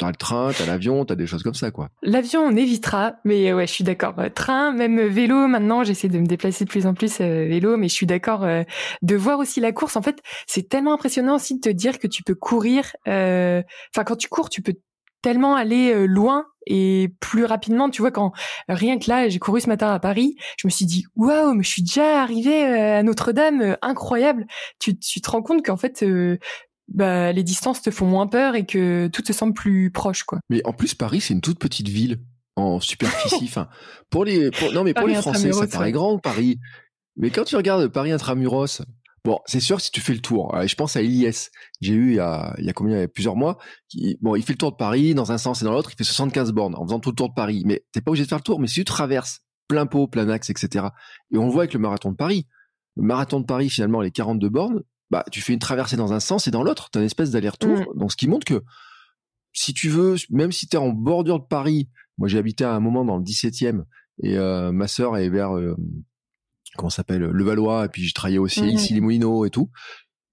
T'as 0.01 0.11
le 0.11 0.15
train, 0.15 0.53
t'as 0.57 0.65
l'avion, 0.65 1.05
t'as 1.05 1.17
des 1.17 1.27
choses 1.27 1.43
comme 1.43 1.55
ça, 1.55 1.73
quoi. 1.73 1.89
L'avion, 2.03 2.43
on 2.43 2.55
évitera, 2.55 3.17
mais 3.25 3.53
ouais, 3.53 3.67
je 3.67 3.73
suis 3.73 3.83
d'accord. 3.83 4.15
Train, 4.33 4.71
même 4.71 5.05
vélo, 5.09 5.49
maintenant, 5.49 5.83
j'essaie 5.83 6.09
de 6.09 6.21
me 6.21 6.27
déplacer 6.27 6.65
de 6.65 6.71
plus 6.71 6.87
en 6.87 6.95
plus 6.95 7.19
vélo, 7.19 7.77
mais 7.77 7.89
je 7.89 7.95
suis 7.95 8.07
d'accord 8.07 8.47
de 8.47 9.17
voir 9.17 9.41
aussi 9.41 9.59
la 9.59 9.73
course. 9.73 9.97
En 9.97 10.03
fait, 10.03 10.23
c'est 10.47 10.69
tellement 10.69 10.95
impressionnant 10.95 11.35
aussi 11.35 11.57
de 11.57 11.61
te 11.61 11.69
dire 11.69 11.99
que 11.99 12.07
tu 12.07 12.23
peux 12.23 12.37
courir. 12.37 12.93
Enfin, 13.07 14.05
quand 14.07 14.15
tu 14.15 14.29
cours, 14.29 14.51
tu 14.51 14.63
peux 14.63 14.75
tellement 15.21 15.57
aller 15.57 16.07
loin 16.07 16.47
et 16.69 17.15
plus 17.21 17.45
rapidement. 17.45 17.91
Tu 17.91 18.03
vois, 18.03 18.11
quand 18.11 18.33
rien 18.69 18.99
que 18.99 19.09
là, 19.09 19.29
j'ai 19.29 19.39
couru 19.39 19.61
ce 19.61 19.69
matin 19.69 19.93
à 19.93 19.99
Paris, 19.99 20.37
je 20.59 20.67
me 20.67 20.71
suis 20.71 20.87
dit 20.87 21.05
waouh, 21.17 21.55
mais 21.55 21.65
je 21.65 21.69
suis 21.69 21.83
déjà 21.83 22.23
arrivé 22.23 22.65
euh, 22.65 22.99
à 22.99 23.03
Notre-Dame, 23.03 23.61
euh, 23.61 23.77
incroyable. 23.83 24.47
Tu, 24.79 24.99
tu 24.99 25.21
te 25.21 25.31
rends 25.31 25.43
compte 25.43 25.65
qu'en 25.65 25.77
fait, 25.77 26.05
bah, 26.89 27.33
les 27.33 27.43
distances 27.43 27.83
te 27.83 27.91
font 27.91 28.07
moins 28.07 28.27
peur 28.27 28.55
et 28.55 28.65
que 28.65 29.09
tout 29.09 29.23
te 29.23 29.33
semble 29.33 29.55
plus 29.55 29.91
proche, 29.91 30.25
quoi. 30.25 30.41
Mais 30.49 30.63
en 30.65 30.73
plus, 30.73 30.95
Paris, 30.95 31.21
c'est 31.21 31.35
une 31.35 31.41
toute 31.41 31.59
petite 31.59 31.89
ville 31.89 32.21
en 32.57 32.81
superficie. 32.81 33.37
enfin, 33.45 33.69
pour 34.11 34.25
les, 34.25 34.51
non 34.75 34.85
mais 34.85 34.95
pour 34.95 35.07
les 35.07 35.15
Français, 35.15 35.53
ça 35.53 35.67
paraît 35.67 35.93
grand 35.93 36.19
Paris. 36.19 36.59
Mais 37.17 37.31
quand 37.31 37.45
tu 37.45 37.57
regardes 37.57 37.89
Paris 37.89 38.13
intramuros, 38.13 38.83
Bon, 39.29 39.41
c'est 39.45 39.61
sûr 39.61 39.79
si 39.79 39.91
tu 39.91 40.01
fais 40.01 40.15
le 40.15 40.21
tour. 40.21 40.59
je 40.65 40.75
pense 40.75 40.97
à 40.97 41.03
Elias. 41.03 41.51
J'ai 41.83 41.93
eu 41.93 42.13
il 42.13 42.15
y 42.15 42.19
a, 42.19 42.55
il 42.57 42.65
y 42.65 42.71
a 42.71 42.73
combien 42.73 42.97
il 42.97 43.01
y 43.01 43.03
a 43.03 43.09
plusieurs 43.09 43.37
mois. 43.37 43.59
Qui, 43.91 44.17
bon, 44.23 44.37
il 44.37 44.43
fait 44.43 44.55
le 44.55 44.59
tour 44.59 44.73
de 44.73 44.77
Paris 44.77 45.15
dans 45.15 45.33
un 45.33 45.37
sens 45.37 45.61
et 45.61 45.67
dans 45.67 45.73
l'autre. 45.73 45.91
Il 45.93 45.97
fait 45.99 46.05
75 46.05 46.53
bornes 46.53 46.75
en 46.77 46.87
faisant 46.87 46.99
tout 46.99 47.11
le 47.11 47.15
tour 47.15 47.29
de 47.29 47.35
Paris. 47.35 47.63
Mais 47.67 47.85
t'es 47.93 48.01
pas 48.01 48.11
obligé 48.11 48.25
de 48.25 48.29
faire 48.31 48.39
le 48.39 48.43
tour. 48.43 48.59
Mais 48.59 48.69
si 48.69 48.77
tu 48.77 48.85
traverses 48.85 49.41
plein 49.69 49.85
pot, 49.85 50.09
plein 50.09 50.31
axe, 50.31 50.49
etc. 50.49 50.87
Et 51.31 51.37
on 51.37 51.45
le 51.45 51.53
voit 51.53 51.65
avec 51.65 51.75
le 51.75 51.79
marathon 51.79 52.11
de 52.11 52.17
Paris. 52.17 52.47
Le 52.97 53.03
marathon 53.03 53.41
de 53.41 53.45
Paris, 53.45 53.69
finalement, 53.69 54.01
les 54.01 54.11
42 54.11 54.49
bornes, 54.49 54.83
bah, 55.11 55.27
tu 55.31 55.43
fais 55.43 55.53
une 55.53 55.59
traversée 55.59 55.99
dans 55.99 56.15
un 56.15 56.21
sens 56.21 56.49
et 56.49 56.51
dans 56.51 56.63
l'autre. 56.63 56.89
T'as 56.91 57.01
une 57.01 57.05
espèce 57.05 57.31
d'aller-retour. 57.31 57.81
Mm. 57.81 57.99
Donc, 57.99 58.13
ce 58.13 58.17
qui 58.17 58.29
montre 58.29 58.47
que 58.47 58.65
si 59.53 59.75
tu 59.75 59.91
veux, 59.91 60.15
même 60.31 60.53
si 60.53 60.69
tu 60.69 60.77
es 60.77 60.81
en 60.81 60.89
bordure 60.89 61.39
de 61.41 61.47
Paris, 61.47 61.91
moi 62.17 62.29
j'ai 62.29 62.39
habité 62.39 62.65
à 62.65 62.73
un 62.73 62.81
moment 62.81 63.05
dans 63.05 63.19
le 63.19 63.25
17e 63.25 63.83
et 64.23 64.39
euh, 64.39 64.73
ma 64.73 64.89
sœur 64.89 65.17
est 65.17 65.29
vers 65.29 65.57
euh, 65.57 65.77
comment 66.79 66.91
s'appelle 66.91 67.23
le 67.23 67.45
Valois 67.45 67.85
et 67.85 67.89
puis 67.89 68.05
j'ai 68.05 68.13
travaillé 68.13 68.39
aussi 68.39 68.65
ici 68.67 68.95
les 68.95 69.01
Moulineaux 69.01 69.45
et 69.45 69.51
tout. 69.51 69.71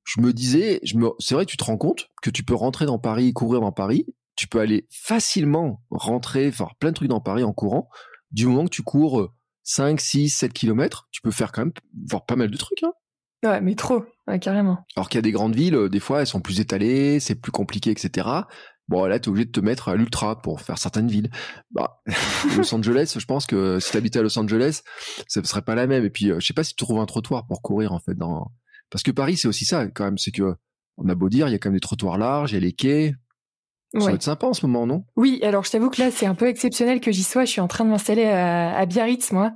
Je 0.03 0.21
me 0.21 0.31
disais, 0.33 0.79
je 0.83 0.97
me, 0.97 1.09
c'est 1.19 1.33
vrai, 1.33 1.45
tu 1.45 1.57
te 1.57 1.63
rends 1.63 1.77
compte 1.77 2.07
que 2.21 2.29
tu 2.29 2.43
peux 2.43 2.53
rentrer 2.53 2.85
dans 2.85 2.99
Paris, 2.99 3.33
courir 3.33 3.59
dans 3.59 3.71
Paris, 3.71 4.05
tu 4.35 4.47
peux 4.47 4.59
aller 4.59 4.87
facilement 4.91 5.81
rentrer, 5.89 6.51
faire 6.51 6.75
plein 6.75 6.91
de 6.91 6.95
trucs 6.95 7.09
dans 7.09 7.21
Paris 7.21 7.43
en 7.43 7.53
courant. 7.53 7.89
Du 8.31 8.45
moment 8.45 8.65
que 8.65 8.69
tu 8.69 8.83
cours 8.83 9.33
5, 9.63 9.99
6, 9.99 10.29
7 10.29 10.53
kilomètres, 10.53 11.07
tu 11.11 11.21
peux 11.21 11.31
faire 11.31 11.51
quand 11.51 11.61
même 11.61 11.73
voir 12.07 12.25
pas 12.25 12.35
mal 12.35 12.51
de 12.51 12.57
trucs. 12.57 12.83
Hein. 12.83 12.93
Ouais, 13.43 13.61
mais 13.61 13.75
trop, 13.75 14.03
carrément. 14.41 14.85
Alors 14.95 15.09
qu'il 15.09 15.17
y 15.17 15.19
a 15.19 15.21
des 15.23 15.31
grandes 15.31 15.55
villes, 15.55 15.75
euh, 15.75 15.89
des 15.89 15.99
fois, 15.99 16.21
elles 16.21 16.27
sont 16.27 16.41
plus 16.41 16.59
étalées, 16.59 17.19
c'est 17.19 17.35
plus 17.35 17.51
compliqué, 17.51 17.91
etc. 17.91 18.27
Bon, 18.87 19.05
là, 19.05 19.19
tu 19.19 19.27
es 19.27 19.29
obligé 19.29 19.45
de 19.45 19.51
te 19.51 19.59
mettre 19.59 19.89
à 19.89 19.95
l'ultra 19.95 20.41
pour 20.41 20.61
faire 20.61 20.77
certaines 20.77 21.07
villes. 21.07 21.31
Bah, 21.71 22.01
Los 22.57 22.73
Angeles, 22.73 23.15
je 23.17 23.25
pense 23.25 23.47
que 23.47 23.79
si 23.79 23.91
tu 23.91 23.97
habitais 23.97 24.19
à 24.19 24.21
Los 24.21 24.37
Angeles, 24.37 24.81
ça 25.27 25.41
ne 25.41 25.45
serait 25.45 25.63
pas 25.63 25.75
la 25.75 25.87
même. 25.87 26.05
Et 26.05 26.09
puis, 26.09 26.31
euh, 26.31 26.39
je 26.39 26.45
sais 26.45 26.53
pas 26.53 26.63
si 26.63 26.75
tu 26.75 26.83
trouves 26.83 26.99
un 26.99 27.05
trottoir 27.05 27.47
pour 27.47 27.61
courir, 27.61 27.93
en 27.93 27.99
fait, 27.99 28.15
dans... 28.15 28.51
Parce 28.91 29.01
que 29.01 29.11
Paris, 29.11 29.37
c'est 29.37 29.47
aussi 29.47 29.65
ça, 29.65 29.87
quand 29.87 30.05
même. 30.05 30.17
C'est 30.19 30.31
que, 30.31 30.55
on 30.97 31.09
a 31.09 31.15
beau 31.15 31.29
dire, 31.29 31.47
il 31.47 31.51
y 31.51 31.55
a 31.55 31.57
quand 31.57 31.69
même 31.69 31.77
des 31.77 31.81
trottoirs 31.81 32.17
larges, 32.17 32.51
il 32.51 32.55
y 32.55 32.57
a 32.57 32.61
les 32.61 32.73
quais, 32.73 33.15
ça 33.93 34.07
va 34.07 34.13
être 34.13 34.23
sympa 34.23 34.47
en 34.47 34.53
ce 34.53 34.65
moment, 34.65 34.85
non? 34.85 35.03
Oui, 35.15 35.39
alors 35.43 35.63
je 35.63 35.71
t'avoue 35.71 35.89
que 35.89 36.01
là, 36.01 36.11
c'est 36.11 36.25
un 36.25 36.35
peu 36.35 36.47
exceptionnel 36.47 36.99
que 36.99 37.11
j'y 37.11 37.23
sois. 37.23 37.45
Je 37.45 37.51
suis 37.51 37.61
en 37.61 37.67
train 37.67 37.85
de 37.85 37.89
m'installer 37.89 38.25
à, 38.25 38.85
Biarritz, 38.85 39.31
moi. 39.31 39.53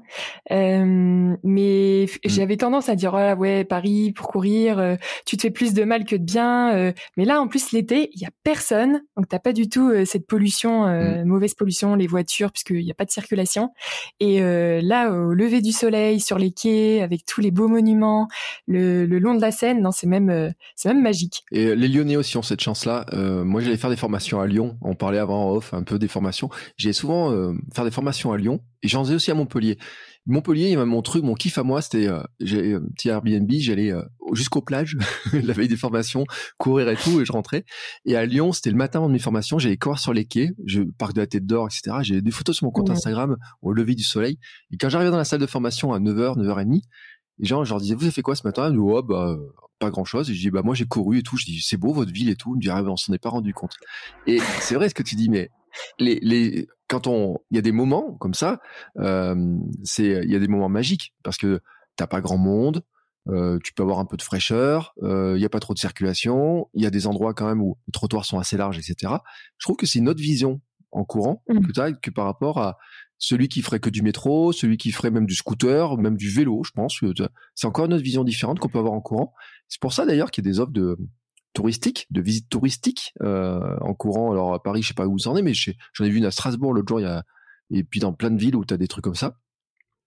Euh, 0.51 1.35
mais 1.43 2.05
mm. 2.05 2.29
j'avais 2.29 2.57
tendance 2.57 2.89
à 2.89 2.95
dire, 2.95 3.13
oh, 3.13 3.39
ouais, 3.39 3.65
Paris, 3.65 4.13
pour 4.13 4.27
courir, 4.27 4.79
euh, 4.79 4.95
tu 5.25 5.35
te 5.35 5.41
fais 5.41 5.51
plus 5.51 5.73
de 5.73 5.83
mal 5.83 6.05
que 6.05 6.15
de 6.15 6.23
bien. 6.23 6.73
Euh. 6.75 6.93
mais 7.17 7.25
là, 7.25 7.41
en 7.41 7.47
plus, 7.47 7.71
l'été, 7.71 8.09
il 8.13 8.21
y 8.21 8.25
a 8.25 8.29
personne. 8.43 9.01
Donc, 9.17 9.27
t'as 9.27 9.39
pas 9.39 9.53
du 9.53 9.67
tout 9.67 9.91
cette 10.05 10.25
pollution, 10.25 10.85
mm. 10.85 11.25
mauvaise 11.25 11.53
pollution, 11.53 11.95
les 11.95 12.07
voitures, 12.07 12.51
puisqu'il 12.51 12.83
n'y 12.83 12.91
a 12.91 12.95
pas 12.95 13.05
de 13.05 13.11
circulation. 13.11 13.71
Et 14.19 14.39
là, 14.39 15.11
au 15.11 15.33
lever 15.33 15.61
du 15.61 15.71
soleil, 15.71 16.19
sur 16.19 16.37
les 16.37 16.51
quais, 16.51 17.01
avec 17.01 17.25
tous 17.25 17.41
les 17.41 17.51
beaux 17.51 17.67
monuments, 17.67 18.27
le, 18.67 19.05
le 19.05 19.19
long 19.19 19.35
de 19.35 19.41
la 19.41 19.51
Seine, 19.51 19.81
non, 19.81 19.91
c'est 19.91 20.07
même, 20.07 20.53
c'est 20.75 20.89
même 20.89 21.01
magique. 21.01 21.43
Et 21.51 21.75
les 21.75 21.87
Lyonnais 21.87 22.15
aussi 22.15 22.37
ont 22.37 22.41
cette 22.41 22.61
chance-là. 22.61 23.05
moi, 23.43 23.61
j'allais 23.61 23.77
faire 23.77 23.89
des 23.89 23.97
formations 23.97 24.28
à 24.37 24.47
Lyon. 24.47 24.77
On 24.81 24.95
parlait 24.95 25.17
avant 25.17 25.49
en 25.49 25.55
off 25.55 25.73
un 25.73 25.83
peu 25.83 25.97
des 25.97 26.07
formations. 26.07 26.49
J'ai 26.77 26.93
souvent 26.93 27.31
euh, 27.31 27.53
faire 27.73 27.85
des 27.85 27.91
formations 27.91 28.31
à 28.31 28.37
Lyon 28.37 28.61
et 28.83 28.87
j'en 28.87 29.05
ai 29.05 29.15
aussi 29.15 29.31
à 29.31 29.33
Montpellier. 29.33 29.77
Montpellier, 30.25 30.75
mon 30.75 31.01
truc, 31.01 31.23
mon 31.23 31.33
kiff 31.33 31.57
à 31.57 31.63
moi, 31.63 31.81
c'était 31.81 32.07
euh, 32.07 32.21
j'ai 32.39 32.75
un 32.75 32.81
petit 32.81 33.09
Airbnb, 33.09 33.49
j'allais 33.51 33.91
euh, 33.91 34.03
jusqu'aux 34.33 34.61
plages, 34.61 34.95
la 35.33 35.53
veille 35.53 35.67
des 35.67 35.77
formations, 35.77 36.25
courir 36.57 36.89
et 36.89 36.95
tout, 36.95 37.19
et 37.21 37.25
je 37.25 37.31
rentrais. 37.31 37.65
Et 38.05 38.15
à 38.15 38.25
Lyon, 38.25 38.51
c'était 38.51 38.69
le 38.69 38.75
matin 38.75 38.99
avant 38.99 39.09
mes 39.09 39.19
formations, 39.19 39.57
j'allais 39.57 39.77
courir 39.77 39.97
sur 39.97 40.13
les 40.13 40.25
quais, 40.25 40.51
je 40.65 40.83
parc 40.83 41.13
de 41.13 41.21
la 41.21 41.27
Tête 41.27 41.45
d'Or, 41.45 41.67
etc. 41.67 41.97
J'ai 42.01 42.21
des 42.21 42.31
photos 42.31 42.57
sur 42.57 42.65
mon 42.65 42.71
compte 42.71 42.89
Instagram 42.89 43.37
au 43.61 43.73
lever 43.73 43.95
du 43.95 44.03
soleil. 44.03 44.37
Et 44.71 44.77
quand 44.77 44.89
j'arrivais 44.89 45.11
dans 45.11 45.17
la 45.17 45.25
salle 45.25 45.39
de 45.39 45.47
formation 45.47 45.93
à 45.93 45.99
9h, 45.99 46.37
9h30, 46.37 46.81
les 47.39 47.47
gens, 47.47 47.63
je 47.63 47.71
leur 47.71 47.79
disais, 47.79 47.95
vous 47.95 48.03
avez 48.03 48.11
fait 48.11 48.21
quoi 48.21 48.35
ce 48.35 48.45
matin? 48.45 48.67
Ils 48.67 48.77
me 48.77 48.81
disaient, 48.81 48.97
oh, 48.97 49.01
bah, 49.01 49.35
pas 49.79 49.89
grand 49.89 50.05
chose. 50.05 50.29
Et 50.29 50.33
je 50.33 50.39
dis, 50.39 50.51
bah, 50.51 50.61
moi, 50.63 50.75
j'ai 50.75 50.85
couru 50.85 51.19
et 51.19 51.23
tout. 51.23 51.37
Je 51.37 51.45
dis, 51.45 51.61
c'est 51.61 51.77
beau 51.77 51.93
votre 51.93 52.11
ville 52.11 52.29
et 52.29 52.35
tout. 52.35 52.51
Ils 52.53 52.57
me 52.57 52.61
disent, 52.61 52.71
ah, 52.73 52.83
on 52.83 52.97
s'en 52.97 53.13
est 53.13 53.19
pas 53.19 53.29
rendu 53.29 53.53
compte. 53.53 53.75
Et 54.27 54.39
c'est 54.59 54.75
vrai 54.75 54.89
ce 54.89 54.93
que 54.93 55.03
tu 55.03 55.15
dis, 55.15 55.29
mais 55.29 55.49
les, 55.99 56.19
les, 56.21 56.67
quand 56.87 57.07
on, 57.07 57.37
il 57.51 57.55
y 57.55 57.59
a 57.59 57.61
des 57.61 57.71
moments 57.71 58.13
comme 58.19 58.33
ça, 58.33 58.59
euh, 58.97 59.57
c'est, 59.83 60.21
il 60.23 60.31
y 60.31 60.35
a 60.35 60.39
des 60.39 60.47
moments 60.47 60.69
magiques 60.69 61.13
parce 61.23 61.37
que 61.37 61.61
t'as 61.95 62.07
pas 62.07 62.21
grand 62.21 62.37
monde, 62.37 62.83
euh, 63.27 63.59
tu 63.63 63.73
peux 63.73 63.83
avoir 63.83 63.99
un 63.99 64.05
peu 64.05 64.17
de 64.17 64.21
fraîcheur, 64.21 64.93
euh, 65.03 65.33
il 65.35 65.41
y 65.41 65.45
a 65.45 65.49
pas 65.49 65.59
trop 65.59 65.73
de 65.73 65.79
circulation, 65.79 66.67
il 66.73 66.83
y 66.83 66.85
a 66.85 66.89
des 66.89 67.07
endroits 67.07 67.33
quand 67.33 67.47
même 67.47 67.61
où 67.61 67.77
les 67.87 67.91
trottoirs 67.91 68.25
sont 68.25 68.39
assez 68.39 68.57
larges, 68.57 68.77
etc. 68.77 69.13
Je 69.57 69.65
trouve 69.65 69.75
que 69.75 69.85
c'est 69.85 69.99
une 69.99 70.09
autre 70.09 70.21
vision 70.21 70.61
en 70.91 71.03
courant 71.03 71.43
mmh. 71.47 71.67
que 71.67 71.71
t'as 71.71 71.91
que 71.91 72.09
par 72.09 72.25
rapport 72.25 72.57
à 72.57 72.77
celui 73.19 73.49
qui 73.49 73.61
ferait 73.61 73.81
que 73.81 73.89
du 73.89 74.01
métro, 74.01 74.53
celui 74.53 74.77
qui 74.77 74.91
ferait 74.91 75.11
même 75.11 75.25
du 75.25 75.35
scooter, 75.35 75.97
même 75.97 76.15
du 76.15 76.29
vélo, 76.29 76.63
je 76.63 76.71
pense. 76.71 76.99
C'est 77.53 77.67
encore 77.67 77.85
une 77.85 77.93
autre 77.93 78.03
vision 78.03 78.23
différente 78.23 78.59
qu'on 78.59 78.69
peut 78.69 78.79
avoir 78.79 78.93
en 78.93 79.01
courant. 79.01 79.33
C'est 79.69 79.79
pour 79.79 79.93
ça 79.93 80.05
d'ailleurs 80.05 80.31
qu'il 80.31 80.43
y 80.43 80.47
a 80.47 80.51
des 80.51 80.59
offres 80.59 80.71
de, 80.71 80.97
touristique, 81.53 82.07
de 82.09 82.21
visite 82.21 82.49
touristique 82.49 83.13
euh, 83.21 83.77
en 83.81 83.93
courant. 83.93 84.31
Alors 84.31 84.53
à 84.53 84.61
Paris, 84.61 84.81
je 84.81 84.89
sais 84.89 84.93
pas 84.93 85.07
où 85.07 85.13
vous 85.13 85.27
en 85.27 85.35
êtes, 85.35 85.43
mais 85.43 85.53
j'en 85.53 86.05
ai 86.05 86.09
vu 86.09 86.17
une 86.17 86.25
à 86.25 86.31
Strasbourg 86.31 86.73
l'autre 86.73 86.87
jour, 86.87 87.01
et 87.71 87.83
puis 87.83 87.99
dans 87.99 88.13
plein 88.13 88.31
de 88.31 88.39
villes 88.39 88.55
où 88.55 88.65
tu 88.65 88.73
as 88.73 88.77
des 88.77 88.87
trucs 88.87 89.03
comme 89.03 89.15
ça. 89.15 89.37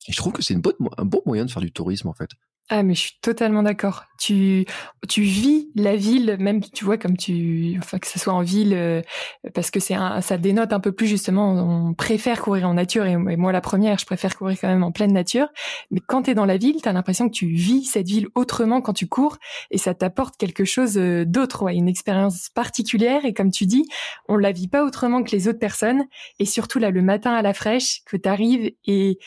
Et 0.08 0.12
je 0.12 0.16
trouve 0.16 0.32
que 0.32 0.42
c'est 0.42 0.54
un 0.54 1.04
bon 1.04 1.22
moyen 1.26 1.44
de 1.44 1.50
faire 1.50 1.62
du 1.62 1.72
tourisme 1.72 2.08
en 2.08 2.14
fait. 2.14 2.30
Ah 2.74 2.82
mais 2.82 2.94
je 2.94 3.00
suis 3.00 3.18
totalement 3.20 3.62
d'accord. 3.62 4.04
Tu 4.18 4.64
tu 5.06 5.20
vis 5.20 5.68
la 5.74 5.94
ville 5.94 6.36
même 6.40 6.62
tu 6.62 6.86
vois 6.86 6.96
comme 6.96 7.18
tu 7.18 7.74
enfin 7.78 7.98
que 7.98 8.06
ce 8.06 8.18
soit 8.18 8.32
en 8.32 8.40
ville 8.40 8.72
euh, 8.72 9.02
parce 9.52 9.70
que 9.70 9.78
c'est 9.78 9.94
ça 10.22 10.38
dénote 10.38 10.72
un 10.72 10.80
peu 10.80 10.92
plus 10.92 11.06
justement 11.06 11.52
on 11.52 11.92
préfère 11.92 12.40
courir 12.40 12.66
en 12.66 12.74
nature 12.74 13.04
et, 13.04 13.16
moi 13.16 13.52
la 13.52 13.60
première 13.60 13.98
je 13.98 14.06
préfère 14.06 14.38
courir 14.38 14.56
quand 14.58 14.68
même 14.68 14.84
en 14.84 14.92
pleine 14.92 15.12
nature 15.12 15.48
mais 15.90 16.00
quand 16.06 16.22
tu 16.22 16.30
es 16.30 16.34
dans 16.34 16.46
la 16.46 16.56
ville 16.56 16.80
tu 16.80 16.88
as 16.88 16.92
l'impression 16.92 17.28
que 17.28 17.34
tu 17.34 17.46
vis 17.48 17.84
cette 17.84 18.06
ville 18.06 18.28
autrement 18.34 18.80
quand 18.80 18.94
tu 18.94 19.06
cours 19.06 19.36
et 19.70 19.76
ça 19.76 19.92
t'apporte 19.92 20.36
quelque 20.38 20.64
chose 20.64 20.96
euh, 20.96 21.26
d'autre 21.26 21.64
ouais, 21.64 21.74
une 21.74 21.88
expérience 21.88 22.48
particulière 22.48 23.24
et 23.24 23.34
comme 23.34 23.50
tu 23.50 23.66
dis 23.66 23.84
on 24.28 24.36
la 24.36 24.52
vit 24.52 24.68
pas 24.68 24.84
autrement 24.84 25.22
que 25.24 25.32
les 25.32 25.48
autres 25.48 25.58
personnes 25.58 26.04
et 26.38 26.46
surtout 26.46 26.78
là 26.78 26.90
le 26.90 27.02
matin 27.02 27.34
à 27.34 27.42
la 27.42 27.52
fraîche 27.52 28.02
que 28.06 28.16
tu 28.16 28.28
arrives 28.28 28.72
et 28.86 29.18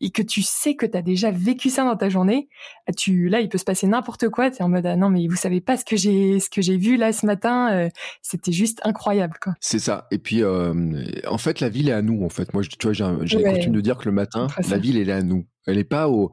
et 0.00 0.10
que 0.10 0.22
tu 0.22 0.42
sais 0.42 0.74
que 0.74 0.86
tu 0.86 0.96
as 0.96 1.02
déjà 1.02 1.30
vécu 1.30 1.70
ça 1.70 1.84
dans 1.84 1.96
ta 1.96 2.08
journée, 2.08 2.48
tu 2.96 3.28
là 3.28 3.40
il 3.40 3.48
peut 3.48 3.58
se 3.58 3.64
passer 3.64 3.86
n'importe 3.86 4.28
quoi, 4.28 4.50
tu 4.50 4.58
es 4.58 4.62
en 4.62 4.68
mode 4.68 4.86
ah 4.86 4.96
non 4.96 5.10
mais 5.10 5.26
vous 5.26 5.36
savez 5.36 5.60
pas 5.60 5.76
ce 5.76 5.84
que 5.84 5.96
j'ai 5.96 6.40
ce 6.40 6.50
que 6.50 6.62
j'ai 6.62 6.76
vu 6.76 6.96
là 6.96 7.12
ce 7.12 7.26
matin, 7.26 7.72
euh, 7.72 7.88
c'était 8.22 8.52
juste 8.52 8.80
incroyable 8.84 9.34
quoi. 9.40 9.54
C'est 9.60 9.78
ça. 9.78 10.06
Et 10.10 10.18
puis 10.18 10.42
euh, 10.42 11.04
en 11.26 11.38
fait 11.38 11.60
la 11.60 11.68
ville 11.68 11.88
est 11.88 11.92
à 11.92 12.02
nous 12.02 12.24
en 12.24 12.28
fait. 12.28 12.52
Moi 12.54 12.62
tu 12.62 12.76
vois 12.82 12.92
j'ai 12.92 13.36
ouais. 13.36 13.52
coutume 13.54 13.72
de 13.72 13.80
dire 13.80 13.98
que 13.98 14.06
le 14.06 14.12
matin 14.12 14.46
la 14.68 14.78
ville 14.78 14.96
elle 14.96 15.08
est 15.08 15.12
à 15.12 15.22
nous. 15.22 15.46
Elle 15.66 15.78
est 15.78 15.84
pas 15.84 16.08
au 16.08 16.32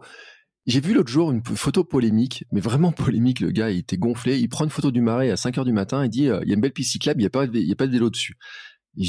j'ai 0.67 0.79
vu 0.79 0.93
l'autre 0.93 1.09
jour 1.09 1.31
une 1.31 1.43
photo 1.43 1.83
polémique, 1.83 2.45
mais 2.51 2.61
vraiment 2.61 2.91
polémique. 2.91 3.39
Le 3.39 3.51
gars, 3.51 3.71
il 3.71 3.79
était 3.79 3.97
gonflé. 3.97 4.37
Il 4.37 4.47
prend 4.47 4.63
une 4.63 4.69
photo 4.69 4.91
du 4.91 5.01
marais 5.01 5.31
à 5.31 5.37
5 5.37 5.57
heures 5.57 5.65
du 5.65 5.73
matin 5.73 6.03
et 6.03 6.09
dit, 6.09 6.29
euh, 6.29 6.39
il 6.43 6.49
y 6.49 6.51
a 6.51 6.55
une 6.55 6.61
belle 6.61 6.71
piste 6.71 6.91
cyclable, 6.91 7.19
il 7.19 7.23
n'y 7.23 7.27
a 7.27 7.31
pas, 7.31 7.45
il 7.45 7.67
y 7.67 7.71
a 7.71 7.75
pas 7.75 7.87
de 7.87 7.91
vélo 7.91 8.09
dessus. 8.09 8.37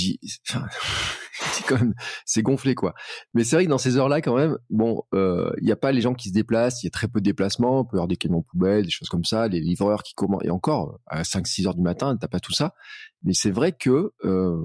C'est 1.52 1.66
quand 1.66 1.78
même, 1.78 1.94
c'est 2.24 2.42
gonflé 2.42 2.74
quoi. 2.74 2.94
Mais 3.34 3.42
c'est 3.42 3.56
vrai 3.56 3.64
que 3.64 3.70
dans 3.70 3.78
ces 3.78 3.96
heures-là, 3.96 4.20
quand 4.20 4.36
même, 4.36 4.58
bon, 4.70 5.02
il 5.12 5.18
euh, 5.18 5.50
n'y 5.60 5.72
a 5.72 5.76
pas 5.76 5.90
les 5.90 6.00
gens 6.00 6.14
qui 6.14 6.28
se 6.28 6.34
déplacent, 6.34 6.82
il 6.82 6.86
y 6.86 6.88
a 6.88 6.90
très 6.90 7.08
peu 7.08 7.20
de 7.20 7.24
déplacements, 7.24 7.80
on 7.80 7.84
peut 7.84 7.96
avoir 7.96 8.06
des 8.06 8.16
camions 8.16 8.42
poubelles, 8.42 8.84
des 8.84 8.90
choses 8.90 9.08
comme 9.08 9.24
ça, 9.24 9.48
les 9.48 9.58
livreurs 9.58 10.04
qui 10.04 10.14
commandent, 10.14 10.44
et 10.44 10.50
encore, 10.50 11.00
à 11.06 11.22
5-6 11.22 11.66
heures 11.66 11.74
du 11.74 11.82
matin, 11.82 12.16
t'as 12.16 12.28
pas 12.28 12.38
tout 12.38 12.52
ça. 12.52 12.74
Mais 13.24 13.32
c'est 13.32 13.50
vrai 13.50 13.72
que 13.72 14.12
euh, 14.24 14.62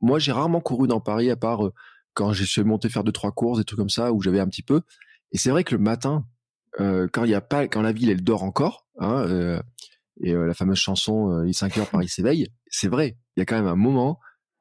moi, 0.00 0.18
j'ai 0.18 0.32
rarement 0.32 0.60
couru 0.60 0.86
dans 0.86 1.00
Paris, 1.00 1.30
à 1.30 1.36
part 1.36 1.66
euh, 1.66 1.74
quand 2.14 2.32
j'ai 2.32 2.44
suis 2.44 2.62
monté 2.62 2.88
faire 2.88 3.04
deux 3.04 3.12
trois 3.12 3.32
courses, 3.32 3.58
des 3.58 3.64
trucs 3.64 3.78
comme 3.78 3.88
ça, 3.88 4.12
où 4.12 4.22
j'avais 4.22 4.40
un 4.40 4.48
petit 4.48 4.62
peu. 4.62 4.82
Et 5.32 5.38
c'est 5.38 5.50
vrai 5.50 5.64
que 5.64 5.74
le 5.74 5.82
matin, 5.82 6.24
euh, 6.80 7.08
quand 7.12 7.24
il 7.24 7.30
y 7.30 7.34
a 7.34 7.40
pas, 7.40 7.68
quand 7.68 7.82
la 7.82 7.92
ville 7.92 8.10
elle 8.10 8.22
dort 8.22 8.42
encore, 8.42 8.86
hein, 8.98 9.24
euh, 9.28 9.60
et 10.20 10.32
la 10.32 10.54
fameuse 10.54 10.78
chanson 10.78 11.42
les 11.42 11.52
5 11.52 11.78
heures 11.78 11.90
Paris 11.90 12.08
s'éveille, 12.08 12.48
c'est 12.66 12.88
vrai, 12.88 13.16
il 13.36 13.40
y 13.40 13.42
a 13.42 13.46
quand 13.46 13.54
même 13.54 13.68
un 13.68 13.76
moment 13.76 14.18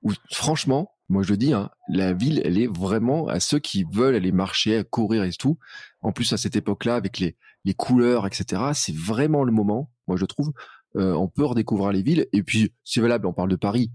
où 0.08 0.14
franchement, 0.32 0.92
moi 1.10 1.24
je 1.24 1.32
le 1.32 1.38
dis, 1.38 1.54
hein, 1.54 1.70
la 1.90 2.14
ville, 2.14 2.42
elle 2.46 2.58
est 2.58 2.68
vraiment 2.68 3.28
à 3.28 3.40
ceux 3.40 3.60
qui 3.60 3.86
veulent 3.92 4.16
aller 4.16 4.32
marcher, 4.32 4.78
à 4.78 4.84
courir 4.84 5.24
et 5.24 5.32
tout. 5.34 5.58
En 6.02 6.12
plus 6.12 6.32
à 6.32 6.38
cette 6.38 6.56
époque-là, 6.56 6.96
avec 6.96 7.20
les, 7.20 7.36
les 7.66 7.74
couleurs, 7.74 8.26
etc., 8.26 8.62
c'est 8.74 8.96
vraiment 8.96 9.44
le 9.44 9.52
moment, 9.52 9.92
moi 10.08 10.18
je 10.18 10.26
trouve. 10.26 10.52
Euh, 10.96 11.14
on 11.14 11.28
peut 11.28 11.44
redécouvrir 11.44 11.92
les 11.92 12.02
villes. 12.02 12.28
Et 12.32 12.42
puis 12.42 12.74
c'est 12.84 13.02
valable, 13.02 13.28
on 13.28 13.34
parle 13.34 13.50
de 13.50 13.58
Paris, 13.58 13.92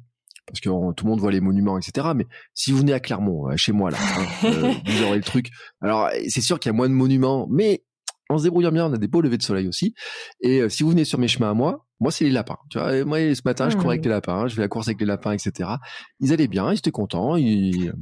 parce 0.47 0.61
que 0.61 0.69
tout 0.69 1.05
le 1.05 1.11
monde 1.11 1.21
voit 1.21 1.33
les 1.33 1.41
monuments, 1.41 1.79
etc. 1.79 2.09
Mais 2.15 2.27
si 2.55 2.73
vous 2.73 2.79
venez 2.79 2.93
à 2.93 3.01
Clermont, 3.01 3.49
euh, 3.49 3.57
chez 3.57 3.73
moi 3.73 3.91
là, 3.91 3.99
hein, 4.01 4.27
euh, 4.45 4.73
vous 4.87 5.03
aurez 5.05 5.17
le 5.17 5.25
truc. 5.25 5.51
Alors 5.81 6.11
c'est 6.29 6.43
sûr 6.43 6.61
qu'il 6.61 6.71
y 6.71 6.75
a 6.75 6.77
moins 6.77 6.89
de 6.89 6.95
monuments, 6.95 7.49
mais 7.51 7.85
on 8.35 8.39
se 8.39 8.45
débrouille 8.45 8.71
bien, 8.71 8.87
on 8.87 8.93
a 8.93 8.99
des 8.99 9.09
beaux 9.09 9.21
levées 9.21 9.39
de 9.39 9.43
soleil 9.43 9.69
aussi. 9.69 9.95
Et 10.41 10.69
si 10.69 10.83
vous 10.83 10.91
venez 10.91 11.05
sur 11.05 11.19
mes 11.19 11.29
chemins 11.29 11.51
à 11.51 11.55
moi, 11.55 11.87
moi, 12.03 12.11
c'est 12.11 12.25
les 12.25 12.31
lapins. 12.31 12.59
Tu 12.69 12.79
vois, 12.79 13.05
moi, 13.05 13.19
ce 13.33 13.43
matin, 13.45 13.71
je 13.71 13.77
courais 13.77 13.95
avec 13.95 14.01
mmh. 14.01 14.09
les 14.09 14.11
lapins, 14.11 14.49
je 14.49 14.55
fais 14.57 14.61
la 14.61 14.69
course 14.69 14.89
avec 14.89 15.01
les 15.01 15.07
lapins, 15.07 15.31
etc. 15.31 15.71
Ils 16.19 16.33
allaient 16.33 16.49
bien, 16.49 16.73
ils 16.73 16.79
étaient 16.79 16.91
contents. 16.91 17.37
Ils, 17.37 17.93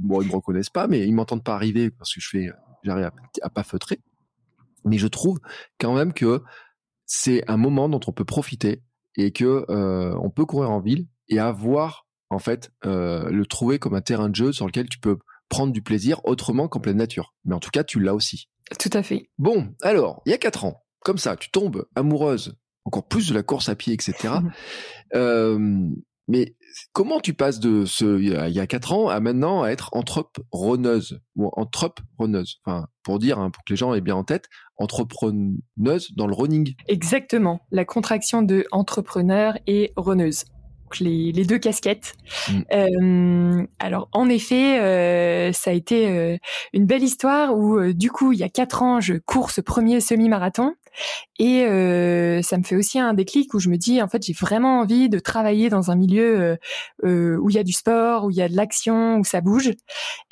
bon, 0.00 0.22
ils 0.22 0.28
me 0.28 0.34
reconnaissent 0.34 0.70
pas, 0.70 0.88
mais 0.88 1.06
ils 1.06 1.14
m'entendent 1.14 1.44
pas 1.44 1.54
arriver 1.54 1.90
parce 1.90 2.12
que 2.12 2.20
je 2.20 2.28
fais, 2.28 2.50
j'arrive 2.82 3.10
à, 3.42 3.50
pas 3.50 3.62
feutrer. 3.62 4.00
Mais 4.84 4.98
je 4.98 5.06
trouve 5.06 5.38
quand 5.78 5.94
même 5.94 6.12
que 6.12 6.42
c'est 7.06 7.48
un 7.48 7.56
moment 7.56 7.88
dont 7.88 8.00
on 8.08 8.12
peut 8.12 8.24
profiter 8.24 8.82
et 9.16 9.30
que 9.30 9.66
euh, 9.70 10.16
on 10.20 10.30
peut 10.30 10.44
courir 10.44 10.70
en 10.70 10.80
ville 10.80 11.06
et 11.28 11.38
avoir 11.38 12.06
en 12.30 12.40
fait 12.40 12.72
euh, 12.84 13.30
le 13.30 13.46
trouver 13.46 13.78
comme 13.78 13.94
un 13.94 14.00
terrain 14.00 14.30
de 14.30 14.34
jeu 14.34 14.52
sur 14.52 14.66
lequel 14.66 14.88
tu 14.88 14.98
peux 14.98 15.18
prendre 15.48 15.72
du 15.72 15.82
plaisir 15.82 16.20
autrement 16.24 16.66
qu'en 16.66 16.80
pleine 16.80 16.96
nature. 16.96 17.34
Mais 17.44 17.54
en 17.54 17.60
tout 17.60 17.70
cas, 17.70 17.84
tu 17.84 18.00
l'as 18.00 18.14
aussi. 18.14 18.48
Tout 18.78 18.90
à 18.92 19.02
fait. 19.02 19.28
Bon, 19.38 19.74
alors, 19.82 20.22
il 20.26 20.30
y 20.30 20.34
a 20.34 20.38
quatre 20.38 20.64
ans, 20.64 20.82
comme 21.00 21.18
ça, 21.18 21.36
tu 21.36 21.50
tombes 21.50 21.86
amoureuse 21.94 22.56
encore 22.84 23.06
plus 23.06 23.28
de 23.28 23.34
la 23.34 23.42
course 23.42 23.68
à 23.68 23.74
pied, 23.74 23.94
etc. 23.94 24.34
Euh, 25.14 25.90
mais 26.26 26.56
comment 26.94 27.20
tu 27.20 27.34
passes 27.34 27.60
de 27.60 27.84
ce 27.84 28.18
il 28.18 28.54
y 28.54 28.60
a 28.60 28.66
quatre 28.66 28.94
ans 28.94 29.08
à 29.08 29.20
maintenant 29.20 29.62
à 29.62 29.68
être 29.68 29.90
entrepreneuse 29.92 31.20
ou 31.36 31.50
entrepreneuse? 31.52 32.60
Enfin, 32.64 32.86
pour 33.02 33.18
dire, 33.18 33.38
hein, 33.38 33.50
pour 33.50 33.62
que 33.64 33.74
les 33.74 33.76
gens 33.76 33.92
aient 33.92 34.00
bien 34.00 34.16
en 34.16 34.24
tête, 34.24 34.48
entrepreneuse 34.76 36.12
dans 36.16 36.26
le 36.26 36.32
running. 36.32 36.74
Exactement, 36.88 37.66
la 37.70 37.84
contraction 37.84 38.40
de 38.40 38.64
entrepreneur 38.72 39.58
et 39.66 39.92
runneuse 39.96 40.46
les, 41.00 41.32
les 41.32 41.44
deux 41.44 41.58
casquettes. 41.58 42.14
Mm. 42.48 42.60
Euh, 42.72 43.66
alors 43.78 44.08
en 44.12 44.28
effet, 44.28 44.80
euh, 44.80 45.52
ça 45.52 45.70
a 45.70 45.74
été 45.74 46.08
euh, 46.08 46.36
une 46.72 46.86
belle 46.86 47.02
histoire 47.02 47.56
où 47.56 47.78
euh, 47.78 47.92
du 47.92 48.10
coup 48.10 48.32
il 48.32 48.38
y 48.38 48.42
a 48.44 48.48
quatre 48.48 48.82
ans 48.82 49.00
je 49.00 49.14
cours 49.14 49.50
ce 49.50 49.60
premier 49.60 50.00
semi-marathon 50.00 50.74
et 51.38 51.64
euh, 51.64 52.42
ça 52.42 52.58
me 52.58 52.62
fait 52.62 52.76
aussi 52.76 52.98
un 52.98 53.14
déclic 53.14 53.54
où 53.54 53.58
je 53.58 53.68
me 53.68 53.76
dis 53.76 54.02
en 54.02 54.08
fait 54.08 54.24
j'ai 54.24 54.32
vraiment 54.32 54.80
envie 54.80 55.08
de 55.08 55.18
travailler 55.18 55.68
dans 55.68 55.90
un 55.90 55.96
milieu 55.96 56.58
où 57.02 57.50
il 57.50 57.54
y 57.54 57.58
a 57.58 57.64
du 57.64 57.72
sport, 57.72 58.24
où 58.24 58.30
il 58.30 58.36
y 58.36 58.42
a 58.42 58.48
de 58.48 58.56
l'action, 58.56 59.18
où 59.18 59.24
ça 59.24 59.40
bouge. 59.40 59.70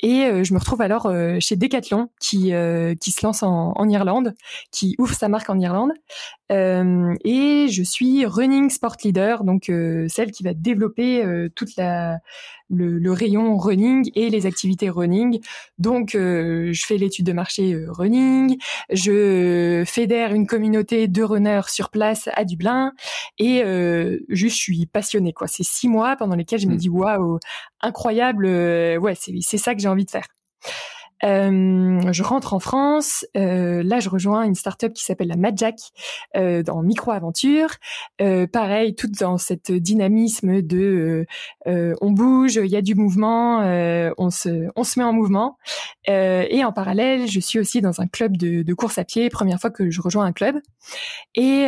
Et 0.01 0.43
je 0.43 0.53
me 0.53 0.59
retrouve 0.59 0.81
alors 0.81 1.11
chez 1.39 1.55
Decathlon 1.55 2.09
qui 2.19 2.53
qui 2.99 3.11
se 3.11 3.25
lance 3.25 3.43
en, 3.43 3.73
en 3.75 3.89
Irlande, 3.89 4.33
qui 4.71 4.95
ouvre 4.99 5.13
sa 5.13 5.27
marque 5.27 5.49
en 5.49 5.59
Irlande. 5.59 5.91
Euh, 6.51 7.15
et 7.23 7.67
je 7.69 7.81
suis 7.83 8.25
running 8.25 8.69
sport 8.69 8.97
leader, 9.03 9.43
donc 9.43 9.69
euh, 9.69 10.07
celle 10.09 10.31
qui 10.31 10.43
va 10.43 10.53
développer 10.53 11.23
euh, 11.23 11.49
toute 11.55 11.75
la 11.77 12.19
le, 12.71 12.97
le, 12.97 13.11
rayon 13.11 13.57
running 13.57 14.09
et 14.15 14.29
les 14.29 14.45
activités 14.45 14.89
running. 14.89 15.39
Donc 15.77 16.11
je 16.13 16.83
fais 16.85 16.97
l'étude 16.97 17.25
de 17.25 17.33
marché 17.33 17.77
running, 17.87 18.57
je 18.89 19.83
fédère 19.85 20.33
une 20.33 20.47
communauté 20.47 21.07
de 21.07 21.23
runners 21.23 21.67
sur 21.67 21.89
place 21.89 22.29
à 22.33 22.45
Dublin 22.45 22.93
et 23.37 23.63
juste 24.29 24.57
je 24.57 24.61
suis 24.61 24.85
passionnée 24.85 25.33
quoi. 25.33 25.47
C'est 25.47 25.63
six 25.63 25.87
mois 25.87 26.15
pendant 26.15 26.35
lesquels 26.35 26.59
je 26.59 26.67
me 26.67 26.73
mmh. 26.73 26.77
dis 26.77 26.89
waouh 26.89 27.39
incroyable, 27.81 28.45
ouais 28.45 29.15
c'est 29.15 29.33
c'est 29.41 29.57
ça 29.57 29.75
que 29.75 29.81
j'ai 29.81 29.87
envie 29.87 30.05
de 30.05 30.11
faire. 30.11 30.27
Euh, 31.23 32.11
je 32.11 32.23
rentre 32.23 32.53
en 32.53 32.59
France. 32.59 33.25
Euh, 33.37 33.83
là, 33.83 33.99
je 33.99 34.09
rejoins 34.09 34.43
une 34.43 34.55
startup 34.55 34.93
qui 34.93 35.03
s'appelle 35.03 35.27
la 35.27 35.35
Madjack 35.35 35.75
euh, 36.35 36.63
dans 36.63 36.81
micro-aventure. 36.81 37.69
Euh, 38.21 38.47
pareil, 38.47 38.95
tout 38.95 39.07
dans 39.07 39.37
cette 39.37 39.71
dynamisme 39.71 40.61
de 40.61 41.25
on 41.65 42.11
bouge, 42.11 42.55
il 42.55 42.71
y 42.71 42.75
a 42.75 42.81
du 42.81 42.95
mouvement, 42.95 43.59
on 44.17 44.29
se 44.29 44.67
on 44.75 44.83
se 44.83 44.99
met 44.99 45.05
en 45.05 45.13
mouvement. 45.13 45.57
et 46.07 46.63
en 46.63 46.71
parallèle, 46.71 47.27
je 47.27 47.39
suis 47.39 47.59
aussi 47.59 47.81
dans 47.81 48.01
un 48.01 48.07
club 48.07 48.37
de, 48.37 48.63
de 48.63 48.73
course 48.73 48.97
à 48.97 49.03
pied. 49.03 49.29
Première 49.29 49.59
fois 49.59 49.69
que 49.69 49.89
je 49.89 50.01
rejoins 50.01 50.25
un 50.25 50.33
club. 50.33 50.59
Et 51.35 51.67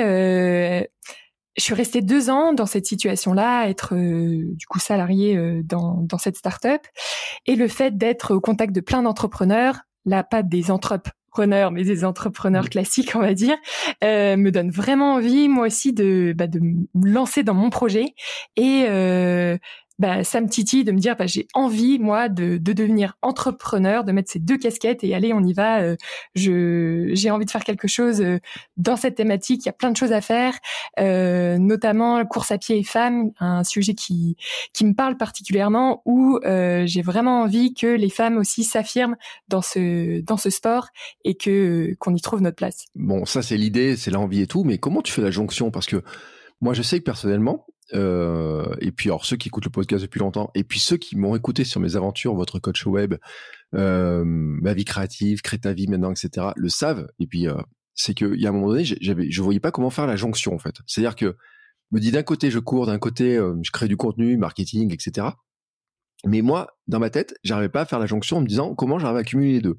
je 1.55 1.63
suis 1.63 1.74
restée 1.74 2.01
deux 2.01 2.29
ans 2.29 2.53
dans 2.53 2.65
cette 2.65 2.86
situation-là, 2.86 3.67
être 3.67 3.95
euh, 3.95 4.45
du 4.55 4.65
coup 4.67 4.79
salariée 4.79 5.38
euh, 5.38 5.62
dans, 5.63 5.98
dans 6.01 6.17
cette 6.17 6.38
start-up. 6.38 6.81
Et 7.45 7.55
le 7.55 7.67
fait 7.67 7.98
d'être 7.98 8.33
au 8.33 8.41
contact 8.41 8.74
de 8.74 8.81
plein 8.81 9.03
d'entrepreneurs 9.03 9.81
là 10.05 10.24
pas 10.24 10.43
des 10.43 10.72
entrepreneurs, 10.72 11.72
mais 11.72 11.83
des 11.83 12.05
entrepreneurs 12.05 12.69
classiques, 12.69 13.15
on 13.15 13.19
va 13.19 13.33
dire, 13.33 13.55
euh, 14.03 14.38
me 14.38 14.51
donne 14.51 14.69
vraiment 14.69 15.13
envie, 15.15 15.48
moi 15.48 15.67
aussi, 15.67 15.93
de, 15.93 16.33
bah, 16.36 16.48
de 16.48 16.60
me 16.60 16.86
lancer 16.95 17.43
dans 17.43 17.53
mon 17.53 17.69
projet 17.69 18.05
et 18.55 18.86
euh, 18.88 19.57
bah, 20.00 20.23
ça 20.23 20.41
me 20.41 20.47
titille 20.47 20.83
de 20.83 20.91
me 20.91 21.00
dire 21.00 21.15
bah, 21.15 21.27
j'ai 21.27 21.47
envie 21.53 22.00
moi 22.00 22.29
de, 22.29 22.57
de, 22.57 22.73
devenir 22.73 23.17
entrepreneur, 23.21 24.03
de 24.03 24.12
mettre 24.12 24.31
ces 24.31 24.39
deux 24.39 24.57
casquettes 24.57 25.03
et 25.03 25.13
allez 25.13 25.33
on 25.33 25.41
y 25.41 25.53
va. 25.53 25.81
Euh, 25.81 25.95
je 26.35 27.12
j'ai 27.13 27.31
envie 27.31 27.45
de 27.45 27.51
faire 27.51 27.63
quelque 27.63 27.88
chose 27.88 28.21
euh, 28.21 28.39
dans 28.77 28.95
cette 28.95 29.15
thématique. 29.15 29.63
Il 29.63 29.67
y 29.67 29.69
a 29.69 29.73
plein 29.73 29.91
de 29.91 29.97
choses 29.97 30.12
à 30.12 30.21
faire, 30.21 30.55
euh, 31.00 31.57
notamment 31.57 32.25
course 32.25 32.51
à 32.51 32.57
pied 32.57 32.79
et 32.79 32.83
femmes, 32.83 33.31
un 33.39 33.63
sujet 33.63 33.93
qui 33.93 34.35
qui 34.73 34.85
me 34.85 34.93
parle 34.93 35.17
particulièrement 35.17 36.01
où 36.05 36.39
euh, 36.45 36.83
j'ai 36.85 37.01
vraiment 37.01 37.41
envie 37.41 37.73
que 37.73 37.88
les 37.88 38.09
femmes 38.09 38.38
aussi 38.38 38.63
s'affirment 38.63 39.15
dans 39.47 39.62
ce 39.62 40.21
dans 40.21 40.38
ce 40.38 40.50
sport 40.50 40.88
et 41.23 41.35
que 41.35 41.95
qu'on 42.00 42.15
y 42.15 42.21
trouve 42.21 42.41
notre 42.41 42.55
place. 42.55 42.85
Bon, 42.95 43.25
ça 43.25 43.41
c'est 43.41 43.57
l'idée, 43.57 43.95
c'est 43.95 44.12
l'envie 44.12 44.41
et 44.41 44.47
tout, 44.47 44.63
mais 44.63 44.77
comment 44.77 45.01
tu 45.01 45.13
fais 45.13 45.21
la 45.21 45.31
jonction? 45.31 45.71
Parce 45.71 45.85
que 45.85 46.03
moi, 46.63 46.73
je 46.73 46.81
sais 46.81 47.00
que 47.00 47.03
personnellement, 47.03 47.65
euh, 47.95 48.75
et 48.79 48.91
puis 48.91 49.09
alors 49.09 49.25
ceux 49.25 49.38
qui 49.38 49.50
écoutent 49.50 49.65
le 49.65 49.71
podcast 49.71 50.01
depuis 50.01 50.19
longtemps, 50.19 50.51
et 50.55 50.63
puis 50.63 50.79
ceux 50.79 50.97
qui 50.97 51.17
m'ont 51.17 51.35
écouté 51.35 51.63
sur 51.63 51.79
mes 51.79 51.95
aventures, 51.95 52.35
votre 52.35 52.59
coach 52.59 52.85
web, 52.85 53.15
euh, 53.75 54.23
ma 54.25 54.73
vie 54.73 54.85
créative, 54.85 55.41
crée 55.41 55.59
ta 55.59 55.73
vie 55.73 55.88
maintenant, 55.88 56.12
etc., 56.12 56.47
le 56.55 56.69
savent. 56.69 57.07
Et 57.19 57.27
puis 57.27 57.47
euh, 57.47 57.55
c'est 57.95 58.13
qu'il 58.13 58.39
y 58.39 58.45
a 58.45 58.50
un 58.50 58.53
moment 58.53 58.69
donné, 58.69 58.83
j'avais, 58.83 59.29
je 59.29 59.41
voyais 59.41 59.59
pas 59.59 59.71
comment 59.71 59.89
faire 59.89 60.07
la 60.07 60.15
jonction 60.15 60.53
en 60.53 60.59
fait. 60.59 60.75
C'est-à-dire 60.88 61.15
que 61.15 61.35
me 61.91 62.00
dit 62.00 62.12
d'un 62.12 62.23
côté 62.23 62.51
je 62.51 62.59
cours, 62.59 62.85
d'un 62.88 63.00
côté 63.00 63.38
euh, 63.38 63.55
je 63.63 63.71
crée 63.71 63.88
du 63.88 63.97
contenu, 63.97 64.38
marketing, 64.38 64.93
etc. 64.93 65.27
Mais 66.25 66.41
moi, 66.41 66.67
dans 66.88 67.00
ma 67.00 67.09
tête, 67.09 67.35
j'arrivais 67.43 67.69
pas 67.69 67.81
à 67.81 67.85
faire 67.85 68.00
la 68.00 68.05
jonction 68.05 68.38
en 68.38 68.41
me 68.41 68.47
disant 68.47 68.75
comment 68.75 68.97
j'arrive 68.97 69.17
à 69.17 69.23
cumuler 69.23 69.53
les 69.53 69.62
deux. 69.62 69.77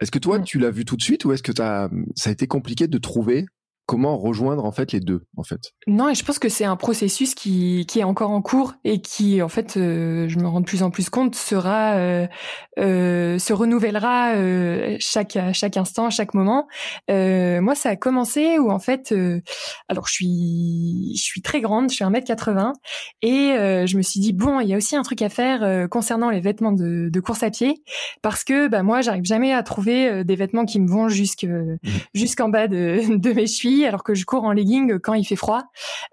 Est-ce 0.00 0.10
que 0.10 0.18
toi, 0.18 0.38
tu 0.40 0.58
l'as 0.58 0.70
vu 0.70 0.84
tout 0.84 0.96
de 0.96 1.02
suite 1.02 1.24
ou 1.24 1.32
est-ce 1.32 1.42
que 1.42 1.52
ça 1.56 1.88
a 2.26 2.30
été 2.30 2.46
compliqué 2.46 2.86
de 2.86 2.98
trouver 2.98 3.46
comment 3.86 4.18
rejoindre 4.18 4.64
en 4.64 4.72
fait 4.72 4.92
les 4.92 5.00
deux 5.00 5.26
en 5.36 5.44
fait? 5.44 5.60
Non, 5.86 6.08
et 6.08 6.14
je 6.14 6.24
pense 6.24 6.38
que 6.38 6.48
c'est 6.48 6.64
un 6.64 6.76
processus 6.76 7.34
qui, 7.34 7.86
qui 7.86 8.00
est 8.00 8.04
encore 8.04 8.30
en 8.30 8.42
cours 8.42 8.74
et 8.84 9.00
qui 9.00 9.40
en 9.42 9.48
fait, 9.48 9.76
euh, 9.76 10.28
je 10.28 10.38
me 10.38 10.48
rends 10.48 10.60
de 10.60 10.66
plus 10.66 10.82
en 10.82 10.90
plus 10.90 11.08
compte, 11.08 11.36
sera 11.36 11.94
euh, 11.94 12.26
euh, 12.78 13.38
se 13.38 13.52
renouvellera 13.52 14.34
euh, 14.34 14.96
chaque 14.98 15.38
chaque 15.52 15.76
instant, 15.76 16.10
chaque 16.10 16.34
moment. 16.34 16.66
Euh, 17.10 17.60
moi, 17.60 17.76
ça 17.76 17.90
a 17.90 17.96
commencé 17.96 18.58
où 18.58 18.70
en 18.70 18.80
fait, 18.80 19.14
alors 19.88 20.08
je 20.08 20.12
suis 20.12 21.12
je 21.16 21.22
suis 21.22 21.40
très 21.40 21.60
grande, 21.60 21.90
je 21.90 21.94
suis 21.94 22.04
1m80 22.04 22.72
et 23.22 23.54
je 23.86 23.96
me 23.96 24.02
suis 24.02 24.20
dit 24.20 24.32
bon, 24.32 24.60
il 24.60 24.68
y 24.68 24.74
a 24.74 24.76
aussi 24.76 24.96
un 24.96 25.02
truc 25.02 25.22
à 25.22 25.28
faire 25.28 25.88
concernant 25.88 26.30
les 26.30 26.40
vêtements 26.40 26.72
de, 26.72 27.08
de 27.08 27.20
course 27.20 27.44
à 27.44 27.50
pied 27.50 27.82
parce 28.20 28.42
que 28.42 28.66
bah 28.66 28.82
moi, 28.82 29.00
j'arrive 29.00 29.24
jamais 29.24 29.52
à 29.52 29.62
trouver 29.62 30.24
des 30.24 30.34
vêtements 30.34 30.64
qui 30.64 30.80
me 30.80 30.88
vont 30.88 31.08
jusque 31.08 31.44
mmh. 31.44 31.78
jusqu'en 32.14 32.48
bas 32.48 32.66
de, 32.66 33.16
de 33.16 33.32
mes 33.32 33.46
chevilles 33.46 33.75
alors 33.84 34.02
que 34.02 34.14
je 34.14 34.24
cours 34.24 34.44
en 34.44 34.52
legging 34.52 34.98
quand 34.98 35.14
il 35.14 35.24
fait 35.24 35.36
froid. 35.36 35.64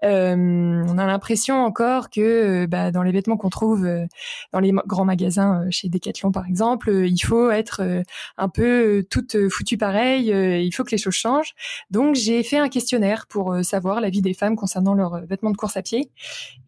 Euh, 0.02 0.84
on 0.86 0.98
a 0.98 1.06
l'impression 1.06 1.64
encore 1.64 2.10
que 2.10 2.20
euh, 2.20 2.66
bah, 2.66 2.90
dans 2.90 3.02
les 3.02 3.12
vêtements 3.12 3.36
qu'on 3.36 3.50
trouve 3.50 3.84
euh, 3.84 4.06
dans 4.52 4.60
les 4.60 4.72
grands 4.86 5.04
magasins 5.04 5.66
chez 5.70 5.88
Decathlon 5.88 6.32
par 6.32 6.46
exemple, 6.46 6.90
il 6.92 7.18
faut 7.20 7.50
être 7.50 8.02
un 8.36 8.48
peu 8.48 9.04
toute 9.08 9.48
foutue 9.48 9.78
pareil. 9.78 10.28
il 10.28 10.72
faut 10.72 10.84
que 10.84 10.90
les 10.90 10.98
choses 10.98 11.14
changent. 11.14 11.54
Donc 11.90 12.14
j'ai 12.14 12.42
fait 12.42 12.58
un 12.58 12.68
questionnaire 12.68 13.26
pour 13.28 13.56
savoir 13.62 14.00
l'avis 14.00 14.22
des 14.22 14.34
femmes 14.34 14.56
concernant 14.56 14.94
leurs 14.94 15.24
vêtements 15.26 15.50
de 15.50 15.56
course 15.56 15.76
à 15.76 15.82
pied. 15.82 16.10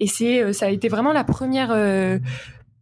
Et 0.01 0.07
c'est 0.07 0.53
ça 0.53 0.67
a 0.67 0.69
été 0.71 0.89
vraiment 0.89 1.13
la 1.13 1.25
première 1.25 1.75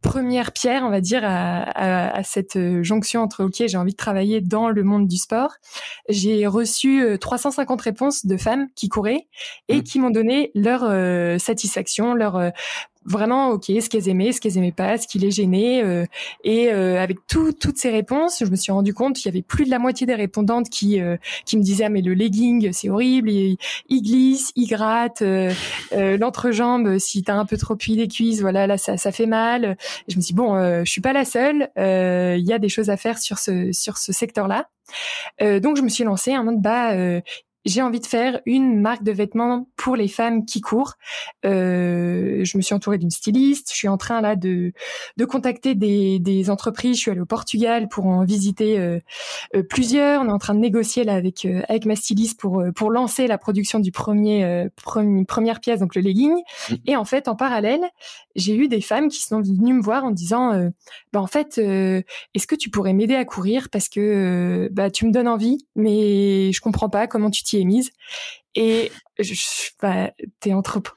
première 0.04 0.52
pierre, 0.52 0.82
on 0.84 0.90
va 0.90 1.00
dire, 1.00 1.22
à, 1.24 2.22
cette 2.22 2.56
euh, 2.56 2.82
jonction 2.82 3.22
entre 3.22 3.42
OK, 3.44 3.64
j'ai 3.66 3.76
envie 3.76 3.92
de 3.92 3.96
travailler 3.96 4.40
dans 4.42 4.68
le 4.68 4.82
monde 4.84 5.08
du 5.08 5.16
sport. 5.16 5.54
J'ai 6.08 6.46
reçu 6.46 7.02
350 7.18 7.80
euh, 7.80 7.82
réponses 7.82 8.26
de 8.26 8.36
femmes 8.36 8.68
qui 8.76 8.88
couraient 8.88 9.26
et 9.68 9.78
mmh. 9.78 9.82
qui 9.82 9.98
m'ont 9.98 10.10
donné 10.10 10.50
leur 10.54 10.84
euh, 10.84 11.38
satisfaction, 11.38 12.14
leur 12.14 12.52
vraiment 13.04 13.50
ok 13.50 13.64
ce 13.66 13.88
qu'elles 13.88 14.08
aimaient, 14.08 14.32
ce 14.32 14.40
qu'elles 14.40 14.58
aimaient 14.58 14.72
pas, 14.72 14.98
ce 14.98 15.06
qui 15.06 15.18
les 15.18 15.30
gênait. 15.30 15.82
Euh, 15.82 16.04
et 16.42 16.72
euh, 16.72 17.02
avec 17.02 17.18
toutes 17.26 17.76
ces 17.76 17.90
réponses, 17.90 18.42
je 18.44 18.50
me 18.50 18.56
suis 18.56 18.72
rendu 18.72 18.94
compte 18.94 19.16
qu'il 19.16 19.26
y 19.26 19.28
avait 19.28 19.42
plus 19.42 19.64
de 19.64 19.70
la 19.70 19.78
moitié 19.78 20.06
des 20.06 20.14
répondantes 20.14 20.68
qui 20.70 21.00
euh, 21.00 21.16
qui 21.44 21.56
me 21.56 21.62
disaient 21.62 21.84
ah, 21.84 21.88
mais 21.88 22.02
le 22.02 22.14
legging 22.14 22.72
c'est 22.72 22.88
horrible, 22.88 23.30
il, 23.30 23.58
glisse, 23.90 24.52
il 24.56 24.66
gratte, 24.66 25.22
l'entrejambe 25.92 26.98
si 26.98 27.22
t'as 27.22 27.34
un 27.34 27.44
peu 27.44 27.56
trop 27.56 27.74
appuyé 27.74 27.98
les 27.98 28.08
cuisses, 28.08 28.40
voilà 28.40 28.66
là 28.66 28.78
ça 28.78 28.96
ça 28.96 29.12
fait 29.12 29.26
mal. 29.26 29.76
je 30.08 30.16
me 30.16 30.20
suis 30.22 30.32
dit, 30.32 30.34
bon, 30.34 30.56
je 30.84 30.90
suis 30.90 31.00
pas 31.00 31.12
la 31.12 31.24
seule, 31.24 31.68
il 31.76 32.46
y 32.46 32.52
a 32.52 32.58
des 32.58 32.68
choses 32.68 32.90
à 32.90 32.96
faire 32.96 33.18
sur 33.18 33.38
ce 33.38 33.72
sur 33.72 33.98
ce 33.98 34.12
secteur 34.12 34.48
là. 34.48 34.68
donc 35.40 35.76
je 35.76 35.82
me 35.82 35.88
suis 35.88 36.04
lancée 36.04 36.36
en 36.36 36.44
mode 36.44 36.60
bah 36.60 36.94
j'ai 37.64 37.82
envie 37.82 38.00
de 38.00 38.06
faire 38.06 38.40
une 38.46 38.80
marque 38.80 39.02
de 39.02 39.12
vêtements 39.12 39.68
pour 39.76 39.96
les 39.96 40.08
femmes 40.08 40.44
qui 40.44 40.60
courent. 40.60 40.94
Euh, 41.44 42.44
je 42.44 42.56
me 42.56 42.62
suis 42.62 42.74
entourée 42.74 42.98
d'une 42.98 43.10
styliste. 43.10 43.70
Je 43.70 43.76
suis 43.76 43.88
en 43.88 43.96
train 43.96 44.20
là 44.20 44.36
de 44.36 44.72
de 45.16 45.24
contacter 45.24 45.74
des, 45.74 46.18
des 46.18 46.50
entreprises. 46.50 46.96
Je 46.96 47.00
suis 47.00 47.10
allée 47.10 47.20
au 47.20 47.26
Portugal 47.26 47.88
pour 47.88 48.06
en 48.06 48.24
visiter 48.24 48.78
euh, 48.78 48.98
euh 49.54 49.62
plusieurs. 49.62 50.22
On 50.22 50.28
est 50.28 50.32
en 50.32 50.38
train 50.38 50.54
de 50.54 50.60
négocier 50.60 51.04
là 51.04 51.14
avec 51.14 51.44
euh, 51.44 51.62
avec 51.68 51.86
ma 51.86 51.96
styliste 51.96 52.38
pour 52.38 52.60
euh, 52.60 52.72
pour 52.72 52.90
lancer 52.90 53.26
la 53.26 53.38
production 53.38 53.78
du 53.78 53.92
premier, 53.92 54.68
premier 54.82 55.24
première 55.24 55.60
pièce, 55.60 55.80
donc 55.80 55.94
le 55.94 56.02
legging. 56.02 56.34
Mmh. 56.34 56.74
Et 56.86 56.96
en 56.96 57.04
fait, 57.04 57.28
en 57.28 57.36
parallèle, 57.36 57.82
j'ai 58.36 58.56
eu 58.56 58.68
des 58.68 58.80
femmes 58.80 59.08
qui 59.08 59.22
sont 59.22 59.40
venues 59.40 59.74
me 59.74 59.82
voir 59.82 60.04
en 60.04 60.10
disant, 60.10 60.52
bah 61.12 61.20
en 61.20 61.26
fait, 61.26 61.58
est-ce 61.58 62.46
que 62.46 62.54
tu 62.54 62.70
pourrais 62.70 62.92
m'aider 62.92 63.14
à 63.14 63.24
courir 63.24 63.68
parce 63.70 63.88
que 63.88 64.68
bah 64.72 64.90
tu 64.90 65.06
me 65.06 65.12
donnes 65.12 65.28
envie, 65.28 65.66
mais 65.76 66.52
je 66.52 66.60
comprends 66.60 66.88
pas 66.88 67.06
comment 67.06 67.30
tu 67.30 67.42
t'y 67.42 67.53
mise. 67.62 67.90
Et 68.56 68.92
je, 69.18 69.34
bah, 69.80 70.10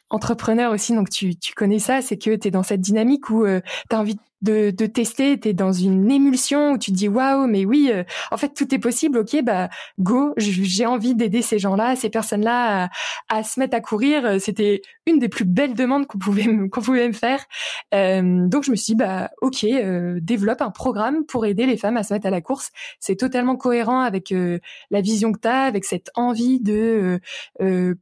entrepreneur 0.09 0.71
aussi, 0.71 0.93
donc 0.93 1.09
tu, 1.09 1.35
connais 1.55 1.79
ça, 1.79 2.01
c'est 2.01 2.17
que 2.17 2.35
tu 2.35 2.47
es 2.47 2.51
dans 2.51 2.63
cette 2.63 2.81
dynamique 2.81 3.29
où 3.29 3.45
euh, 3.45 3.61
tu 3.89 3.95
as 3.95 3.99
envie 3.99 4.15
de, 4.15 4.21
de 4.41 4.85
tester, 4.85 5.39
tu 5.39 5.49
es 5.49 5.53
dans 5.53 5.71
une 5.71 6.11
émulsion 6.11 6.71
où 6.71 6.77
tu 6.77 6.91
te 6.91 6.95
dis 6.95 7.07
waouh, 7.07 7.47
mais 7.47 7.65
oui, 7.65 7.89
euh, 7.91 8.03
en 8.31 8.37
fait 8.37 8.53
tout 8.53 8.73
est 8.73 8.79
possible, 8.79 9.19
ok, 9.19 9.41
bah 9.43 9.69
go, 9.99 10.33
j'ai 10.37 10.85
envie 10.85 11.15
d'aider 11.15 11.41
ces 11.41 11.59
gens-là, 11.59 11.95
ces 11.95 12.09
personnes-là 12.09 12.85
à, 13.29 13.37
à, 13.37 13.43
se 13.43 13.59
mettre 13.59 13.75
à 13.75 13.81
courir. 13.81 14.39
C'était 14.39 14.81
une 15.05 15.19
des 15.19 15.29
plus 15.29 15.45
belles 15.45 15.73
demandes 15.73 16.05
qu'on 16.07 16.19
pouvait, 16.19 16.45
qu'on 16.69 16.81
pouvait 16.81 17.07
me 17.07 17.13
faire. 17.13 17.45
Euh, 17.93 18.47
donc 18.47 18.63
je 18.63 18.71
me 18.71 18.75
suis 18.75 18.93
dit, 18.93 18.95
bah 18.95 19.31
ok, 19.41 19.63
euh, 19.63 20.19
développe 20.21 20.61
un 20.61 20.71
programme 20.71 21.25
pour 21.25 21.45
aider 21.45 21.65
les 21.65 21.77
femmes 21.77 21.97
à 21.97 22.03
se 22.03 22.13
mettre 22.13 22.27
à 22.27 22.31
la 22.31 22.41
course. 22.41 22.71
C'est 22.99 23.15
totalement 23.15 23.55
cohérent 23.55 24.01
avec 24.01 24.33
la 24.91 25.01
vision 25.01 25.31
que 25.31 25.39
tu 25.39 25.47
as, 25.47 25.63
avec 25.63 25.85
cette 25.85 26.09
envie 26.15 26.59
de 26.59 27.19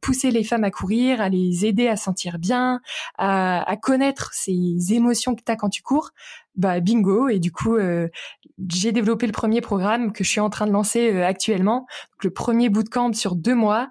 pousser 0.00 0.30
les 0.30 0.44
femmes 0.44 0.64
à 0.64 0.70
courir, 0.70 1.20
à 1.20 1.28
les 1.28 1.66
aider 1.66 1.88
à 1.88 1.96
sentir 1.96 2.38
bien, 2.38 2.80
à, 3.16 3.68
à 3.68 3.76
connaître 3.76 4.30
ces 4.32 4.92
émotions 4.92 5.34
que 5.34 5.42
tu 5.44 5.52
as 5.52 5.56
quand 5.56 5.68
tu 5.68 5.82
cours, 5.82 6.10
bah 6.56 6.80
bingo. 6.80 7.28
Et 7.28 7.38
du 7.38 7.52
coup 7.52 7.76
euh, 7.76 8.08
j'ai 8.68 8.92
développé 8.92 9.26
le 9.26 9.32
premier 9.32 9.60
programme 9.60 10.12
que 10.12 10.24
je 10.24 10.30
suis 10.30 10.40
en 10.40 10.50
train 10.50 10.66
de 10.66 10.72
lancer 10.72 11.12
euh, 11.12 11.24
actuellement. 11.24 11.86
Le 12.22 12.30
premier 12.30 12.68
bootcamp 12.68 13.12
sur 13.12 13.36
deux 13.36 13.54
mois 13.54 13.90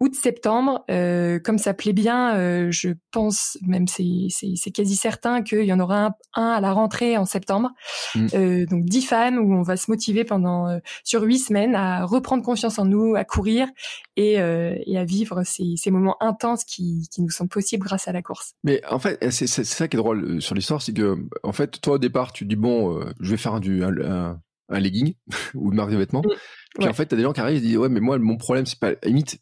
août-septembre, 0.00 0.84
euh, 0.90 1.38
comme 1.38 1.58
ça 1.58 1.72
plaît 1.72 1.94
bien, 1.94 2.36
euh, 2.36 2.70
je 2.70 2.90
pense, 3.12 3.56
même 3.62 3.86
c'est, 3.88 4.28
quasi 4.74 4.94
certain 4.94 5.42
qu'il 5.42 5.64
y 5.64 5.72
en 5.72 5.80
aura 5.80 6.16
un, 6.34 6.42
à 6.42 6.60
la 6.60 6.72
rentrée 6.72 7.16
en 7.16 7.24
septembre. 7.24 7.70
Mm. 8.14 8.26
Euh, 8.34 8.66
donc 8.66 8.84
dix 8.84 9.02
femmes 9.02 9.38
où 9.38 9.54
on 9.54 9.62
va 9.62 9.76
se 9.76 9.90
motiver 9.90 10.24
pendant 10.24 10.78
sur 11.02 11.22
huit 11.22 11.38
semaines 11.38 11.74
à 11.74 12.04
reprendre 12.04 12.42
confiance 12.42 12.78
en 12.78 12.84
nous, 12.84 13.14
à 13.14 13.24
courir 13.24 13.68
et, 14.16 14.34
et 14.34 14.98
à 14.98 15.04
vivre 15.04 15.42
ces, 15.44 15.74
ces 15.76 15.90
moments 15.90 16.16
intenses 16.20 16.64
qui, 16.64 17.08
qui 17.10 17.22
nous 17.22 17.30
sont 17.30 17.46
possibles 17.46 17.86
grâce 17.86 18.08
à 18.08 18.12
la 18.12 18.22
course. 18.22 18.52
Mais 18.64 18.82
en 18.90 18.98
fait, 18.98 19.18
c'est, 19.30 19.46
ça 19.46 19.88
qui 19.88 19.96
est 19.96 20.00
drôle 20.00 20.42
sur 20.42 20.54
l'histoire, 20.54 20.82
c'est 20.82 20.92
que 20.92 21.16
en 21.42 21.52
fait, 21.52 21.80
toi 21.80 21.94
au 21.94 21.98
départ, 21.98 22.32
tu 22.32 22.44
dis 22.44 22.56
bon, 22.56 23.00
je 23.20 23.30
vais 23.30 23.36
faire 23.36 23.54
un, 23.54 23.60
du, 23.60 23.82
un, 23.82 24.38
un, 24.68 24.78
legging 24.78 25.14
ou 25.54 25.70
une 25.70 25.76
marque 25.76 25.90
de 25.90 25.96
vêtements. 25.96 26.22
Mm. 26.22 26.80
Puis 26.80 26.88
en 26.88 26.92
fait, 26.92 27.06
t'as 27.06 27.16
des 27.16 27.22
gens 27.22 27.32
qui 27.32 27.40
arrivent 27.40 27.58
et 27.58 27.60
disent 27.60 27.78
ouais, 27.78 27.88
mais 27.88 28.00
moi 28.00 28.18
mon 28.18 28.36
problème 28.36 28.66
c'est 28.66 28.78
pas 28.78 28.92
limite 29.04 29.38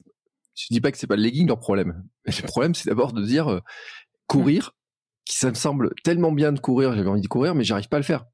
je 0.55 0.67
dis 0.71 0.81
pas 0.81 0.93
que 0.93 0.99
c'est 0.99 1.07
pas 1.07 1.17
le 1.17 1.23
legging 1.23 1.47
leur 1.49 1.59
problème. 1.59 2.05
Le 2.27 2.47
problème, 2.47 2.75
c'est 2.75 2.88
d'abord 2.88 3.12
de 3.12 3.23
dire 3.23 3.49
euh, 3.49 3.61
courir, 4.27 4.73
qui 5.25 5.37
ça 5.37 5.51
me 5.51 5.55
semble 5.55 5.90
tellement 6.05 6.33
bien 6.33 6.53
de 6.53 6.61
courir, 6.61 6.95
j'avais 6.95 7.09
envie 7.09 7.23
de 7.23 7.29
courir, 7.29 7.55
mais 7.55 7.64
j'arrive 7.64 7.88
pas 7.88 7.97
à 7.97 8.01
le 8.01 8.05
faire. 8.05 8.25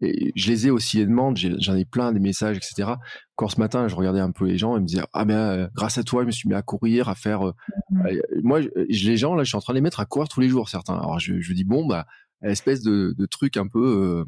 Et 0.00 0.32
je 0.36 0.50
les 0.50 0.68
ai 0.68 0.70
aussi 0.70 0.98
les 0.98 1.06
demandes, 1.06 1.36
j'en 1.36 1.74
ai, 1.74 1.84
plein 1.84 2.12
des 2.12 2.20
messages, 2.20 2.56
etc. 2.56 2.92
Quand 3.34 3.48
ce 3.48 3.58
matin, 3.58 3.88
je 3.88 3.96
regardais 3.96 4.20
un 4.20 4.30
peu 4.30 4.46
les 4.46 4.56
gens 4.56 4.76
et 4.76 4.80
me 4.80 4.86
disaient 4.86 5.02
ah 5.12 5.24
ben 5.24 5.34
euh, 5.34 5.68
grâce 5.74 5.98
à 5.98 6.04
toi, 6.04 6.22
je 6.22 6.26
me 6.26 6.30
suis 6.30 6.48
mis 6.48 6.54
à 6.54 6.62
courir, 6.62 7.08
à 7.08 7.16
faire. 7.16 7.48
Euh, 7.48 7.52
mmh. 7.90 8.08
moi, 8.44 8.62
je, 8.62 8.68
les 8.88 9.16
gens 9.16 9.34
là, 9.34 9.42
je 9.42 9.48
suis 9.48 9.56
en 9.56 9.60
train 9.60 9.72
de 9.72 9.78
les 9.78 9.82
mettre 9.82 9.98
à 9.98 10.06
courir 10.06 10.28
tous 10.28 10.40
les 10.40 10.48
jours, 10.48 10.68
certains. 10.68 10.94
Alors 10.94 11.18
je, 11.18 11.40
je 11.40 11.52
dis 11.52 11.64
bon 11.64 11.86
bah 11.86 12.06
espèce 12.44 12.82
de, 12.82 13.16
de 13.18 13.26
truc 13.26 13.56
un 13.56 13.66
peu 13.66 14.24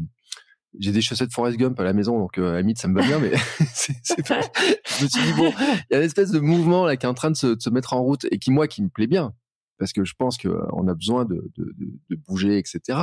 j'ai 0.78 0.92
des 0.92 1.00
chaussettes 1.00 1.32
Forrest 1.32 1.58
Gump 1.58 1.78
à 1.80 1.84
la 1.84 1.92
maison, 1.92 2.18
donc 2.18 2.38
euh, 2.38 2.62
à 2.62 2.74
ça 2.76 2.88
me 2.88 3.00
va 3.00 3.06
bien, 3.06 3.18
mais 3.18 3.32
c'est, 3.74 4.26
pas... 4.26 4.40
je 4.98 5.04
me 5.04 5.08
suis 5.08 5.22
dit 5.22 5.32
bon, 5.36 5.52
il 5.58 5.86
y 5.92 5.94
a 5.94 5.98
une 5.98 6.04
espèce 6.04 6.30
de 6.30 6.40
mouvement 6.40 6.84
là 6.84 6.96
qui 6.96 7.06
est 7.06 7.08
en 7.08 7.14
train 7.14 7.30
de 7.30 7.36
se, 7.36 7.48
de 7.48 7.60
se, 7.60 7.70
mettre 7.70 7.92
en 7.92 8.02
route 8.02 8.26
et 8.30 8.38
qui 8.38 8.50
moi 8.50 8.68
qui 8.68 8.82
me 8.82 8.88
plaît 8.88 9.06
bien, 9.06 9.34
parce 9.78 9.92
que 9.92 10.04
je 10.04 10.14
pense 10.16 10.38
qu'on 10.38 10.48
euh, 10.50 10.90
a 10.90 10.94
besoin 10.94 11.24
de, 11.24 11.50
de, 11.56 11.64
de, 11.76 11.92
de, 12.10 12.16
bouger, 12.16 12.58
etc. 12.58 13.00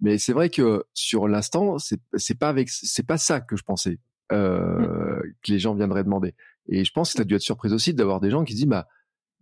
Mais 0.00 0.18
c'est 0.18 0.32
vrai 0.32 0.48
que 0.48 0.84
sur 0.94 1.28
l'instant, 1.28 1.78
c'est, 1.78 2.00
pas 2.38 2.48
avec, 2.48 2.68
c'est 2.70 3.06
pas 3.06 3.18
ça 3.18 3.40
que 3.40 3.56
je 3.56 3.62
pensais. 3.62 3.98
euh, 4.32 5.20
que 5.42 5.52
les 5.52 5.58
gens 5.58 5.74
viendraient 5.74 6.04
demander. 6.04 6.34
Et 6.68 6.84
je 6.84 6.92
pense 6.92 7.12
que 7.12 7.16
tu 7.16 7.22
as 7.22 7.24
dû 7.24 7.34
être 7.34 7.42
surprise 7.42 7.72
aussi 7.72 7.92
d'avoir 7.92 8.20
des 8.20 8.30
gens 8.30 8.44
qui 8.44 8.54
disent 8.54 8.66
bah 8.66 8.88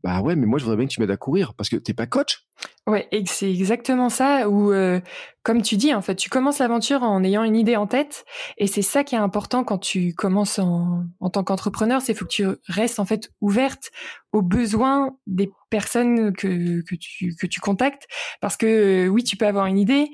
bah 0.02 0.20
ouais, 0.20 0.36
mais 0.36 0.46
moi 0.46 0.58
je 0.58 0.64
voudrais 0.64 0.76
bien 0.76 0.86
que 0.86 0.92
tu 0.92 1.00
m'aides 1.00 1.10
à 1.10 1.16
courir 1.16 1.54
parce 1.54 1.68
que 1.68 1.76
t'es 1.76 1.94
pas 1.94 2.06
coach. 2.06 2.44
Ouais, 2.86 3.08
et 3.12 3.22
c'est 3.26 3.50
exactement 3.50 4.08
ça. 4.08 4.48
Où, 4.48 4.72
euh, 4.72 5.00
comme 5.44 5.62
tu 5.62 5.76
dis, 5.76 5.94
en 5.94 6.02
fait, 6.02 6.16
tu 6.16 6.28
commences 6.28 6.58
l'aventure 6.58 7.02
en 7.02 7.22
ayant 7.22 7.44
une 7.44 7.56
idée 7.56 7.76
en 7.76 7.86
tête, 7.86 8.24
et 8.58 8.66
c'est 8.66 8.82
ça 8.82 9.04
qui 9.04 9.14
est 9.14 9.18
important 9.18 9.62
quand 9.64 9.78
tu 9.78 10.14
commences 10.14 10.58
en, 10.58 11.04
en 11.20 11.30
tant 11.30 11.44
qu'entrepreneur, 11.44 12.02
c'est 12.02 12.14
faut 12.14 12.24
que 12.24 12.30
tu 12.30 12.46
restes 12.66 12.98
en 12.98 13.04
fait 13.04 13.30
ouverte 13.40 13.90
aux 14.32 14.42
besoins 14.42 15.16
des 15.26 15.50
personnes 15.70 16.32
que 16.32 16.82
que 16.82 16.94
tu 16.96 17.34
que 17.36 17.46
tu 17.46 17.60
contactes, 17.60 18.08
parce 18.40 18.56
que 18.56 19.08
oui, 19.08 19.22
tu 19.22 19.36
peux 19.36 19.46
avoir 19.46 19.66
une 19.66 19.78
idée, 19.78 20.08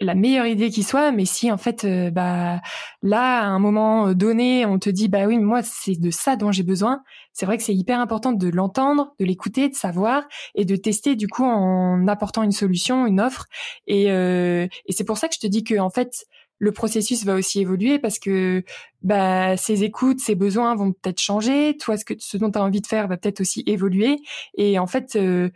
la 0.00 0.14
meilleure 0.14 0.46
idée 0.46 0.70
qui 0.70 0.82
soit, 0.82 1.12
mais 1.12 1.24
si 1.24 1.50
en 1.52 1.56
fait, 1.56 1.84
euh, 1.84 2.10
bah 2.10 2.60
là, 3.02 3.40
à 3.42 3.46
un 3.46 3.58
moment 3.58 4.12
donné, 4.12 4.66
on 4.66 4.78
te 4.78 4.90
dit 4.90 5.08
bah 5.08 5.26
oui, 5.26 5.38
moi 5.38 5.62
c'est 5.62 6.00
de 6.00 6.10
ça 6.10 6.36
dont 6.36 6.52
j'ai 6.52 6.62
besoin. 6.62 7.02
C'est 7.32 7.46
vrai 7.46 7.56
que 7.56 7.62
c'est 7.62 7.74
hyper 7.74 8.00
important 8.00 8.32
de 8.32 8.48
l'entendre, 8.48 9.14
de 9.18 9.24
l'écouter, 9.24 9.68
de 9.68 9.74
savoir 9.74 10.24
et 10.54 10.64
de 10.64 10.76
tester 10.76 11.16
du 11.16 11.28
coup 11.28 11.44
en 11.44 12.06
apportant 12.08 12.42
une 12.42 12.52
solution, 12.52 13.06
une 13.06 13.20
offre. 13.20 13.46
Et, 13.86 14.10
euh, 14.10 14.66
et 14.86 14.92
c'est 14.92 15.04
pour 15.04 15.18
ça 15.18 15.28
que 15.28 15.34
je 15.34 15.40
te 15.40 15.46
dis 15.46 15.64
que 15.64 15.78
en 15.78 15.90
fait 15.90 16.26
le 16.58 16.72
processus 16.72 17.24
va 17.24 17.34
aussi 17.34 17.60
évoluer 17.60 17.98
parce 17.98 18.18
que 18.18 18.64
bah 19.02 19.56
ces 19.56 19.84
écoutes, 19.84 20.20
ces 20.20 20.34
besoins 20.34 20.74
vont 20.76 20.92
peut-être 20.92 21.20
changer. 21.20 21.76
Toi, 21.76 21.96
ce 21.96 22.04
que 22.04 22.14
ce 22.18 22.36
dont 22.36 22.50
tu 22.50 22.58
as 22.58 22.62
envie 22.62 22.80
de 22.80 22.86
faire 22.86 23.08
va 23.08 23.16
peut-être 23.16 23.40
aussi 23.40 23.62
évoluer. 23.66 24.18
Et 24.56 24.78
en 24.78 24.86
fait, 24.86 25.16
euh, 25.16 25.50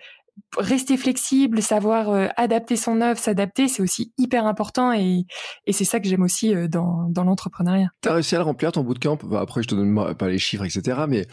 rester 0.56 0.96
flexible, 0.96 1.62
savoir 1.62 2.10
euh, 2.10 2.26
adapter 2.36 2.76
son 2.76 3.00
œuvre, 3.00 3.18
s'adapter, 3.18 3.68
c'est 3.68 3.82
aussi 3.82 4.12
hyper 4.18 4.46
important 4.46 4.92
et, 4.92 5.24
et 5.66 5.72
c'est 5.72 5.84
ça 5.84 6.00
que 6.00 6.08
j'aime 6.08 6.22
aussi 6.22 6.54
euh, 6.54 6.68
dans, 6.68 7.08
dans 7.10 7.24
l'entrepreneuriat. 7.24 7.88
Tu 8.02 8.08
as 8.08 8.14
réussi 8.14 8.34
à 8.34 8.38
le 8.38 8.44
remplir 8.44 8.72
ton 8.72 8.82
bootcamp? 8.82 9.18
Bah, 9.24 9.40
Après, 9.40 9.62
je 9.62 9.68
te 9.68 9.74
donne 9.74 10.14
pas 10.16 10.28
les 10.28 10.38
chiffres, 10.38 10.64
etc. 10.64 11.04
Mais 11.08 11.26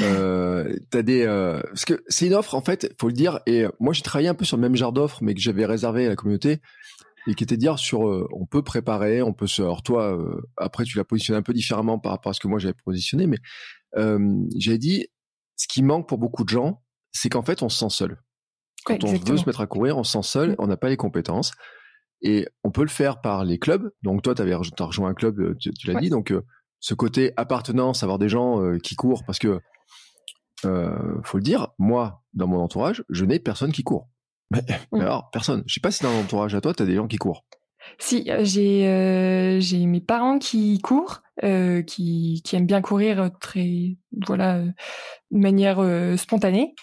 euh, 0.00 0.76
t'as 0.90 1.02
des 1.02 1.24
euh, 1.26 1.60
parce 1.62 1.84
que 1.84 2.02
c'est 2.08 2.26
une 2.26 2.34
offre 2.34 2.54
en 2.54 2.62
fait, 2.62 2.94
faut 3.00 3.08
le 3.08 3.14
dire. 3.14 3.40
Et 3.46 3.64
moi, 3.80 3.92
j'ai 3.92 4.02
travaillé 4.02 4.28
un 4.28 4.34
peu 4.34 4.44
sur 4.44 4.56
le 4.56 4.62
même 4.62 4.76
genre 4.76 4.92
d'offre, 4.92 5.18
mais 5.22 5.34
que 5.34 5.40
j'avais 5.40 5.66
réservé 5.66 6.06
à 6.06 6.08
la 6.10 6.16
communauté 6.16 6.60
et 7.26 7.34
qui 7.34 7.44
était 7.44 7.56
de 7.56 7.60
dire 7.60 7.78
sur 7.78 8.00
on 8.00 8.46
peut 8.46 8.62
préparer, 8.62 9.22
on 9.22 9.32
peut 9.32 9.46
se. 9.46 9.62
Alors 9.62 9.82
toi, 9.82 10.16
après, 10.56 10.84
tu 10.84 10.96
l'as 10.96 11.04
positionné 11.04 11.38
un 11.38 11.42
peu 11.42 11.52
différemment 11.52 11.98
par 11.98 12.12
rapport 12.12 12.30
à 12.30 12.32
ce 12.32 12.40
que 12.40 12.48
moi 12.48 12.58
j'avais 12.58 12.76
positionné, 12.84 13.26
mais 13.26 13.38
j'avais 14.56 14.78
dit 14.78 15.08
ce 15.58 15.66
qui 15.66 15.82
manque 15.82 16.08
pour 16.08 16.18
beaucoup 16.18 16.44
de 16.44 16.48
gens, 16.48 16.82
c'est 17.12 17.28
qu'en 17.28 17.42
fait, 17.42 17.62
on 17.62 17.68
se 17.68 17.78
sent 17.78 17.90
seul. 17.90 18.18
Quand 18.88 19.04
on 19.04 19.12
veut 19.12 19.36
se 19.36 19.46
mettre 19.46 19.60
à 19.60 19.66
courir, 19.66 19.98
on 19.98 20.04
se 20.04 20.12
sent 20.12 20.22
seul, 20.22 20.50
mm. 20.50 20.56
on 20.58 20.66
n'a 20.66 20.76
pas 20.76 20.88
les 20.88 20.96
compétences. 20.96 21.52
Et 22.22 22.48
on 22.64 22.70
peut 22.70 22.82
le 22.82 22.88
faire 22.88 23.20
par 23.20 23.44
les 23.44 23.58
clubs. 23.58 23.90
Donc 24.02 24.22
toi, 24.22 24.34
tu 24.34 24.42
as 24.42 24.56
rejoint 24.84 25.10
un 25.10 25.14
club, 25.14 25.38
euh, 25.38 25.56
tu, 25.58 25.70
l'as 25.86 26.00
dit. 26.00 26.10
Donc 26.10 26.32
euh, 26.32 26.44
ce 26.80 26.94
côté 26.94 27.32
appartenance, 27.36 28.02
avoir 28.02 28.18
des 28.18 28.28
gens 28.28 28.62
euh, 28.62 28.78
qui 28.78 28.96
courent, 28.96 29.24
parce 29.24 29.38
que 29.38 29.60
faut 30.62 31.38
le 31.38 31.42
dire, 31.42 31.68
moi, 31.78 32.24
dans 32.34 32.48
mon 32.48 32.58
entourage, 32.58 33.04
je 33.10 33.24
n'ai 33.24 33.38
personne 33.38 33.70
qui 33.70 33.84
court. 33.84 34.08
Mais, 34.50 34.64
mm. 34.90 35.00
alors, 35.00 35.30
personne. 35.30 35.62
Je 35.66 35.74
sais 35.74 35.80
pas 35.80 35.90
si 35.90 36.02
dans 36.02 36.10
l'entourage 36.10 36.54
à 36.54 36.60
toi, 36.60 36.74
tu 36.74 36.82
as 36.82 36.86
des 36.86 36.96
gens 36.96 37.06
qui 37.06 37.18
courent. 37.18 37.44
Si, 37.98 38.28
j'ai 38.40 39.58
j'ai 39.60 39.86
mes 39.86 40.00
parents 40.00 40.38
qui 40.38 40.80
courent, 40.80 41.22
qui 41.42 42.42
qui 42.44 42.56
aiment 42.56 42.66
bien 42.66 42.80
courir 42.80 43.30
très 43.40 43.96
voilà 44.26 44.60
de 44.60 45.38
manière 45.38 45.82
spontanée 46.16 46.74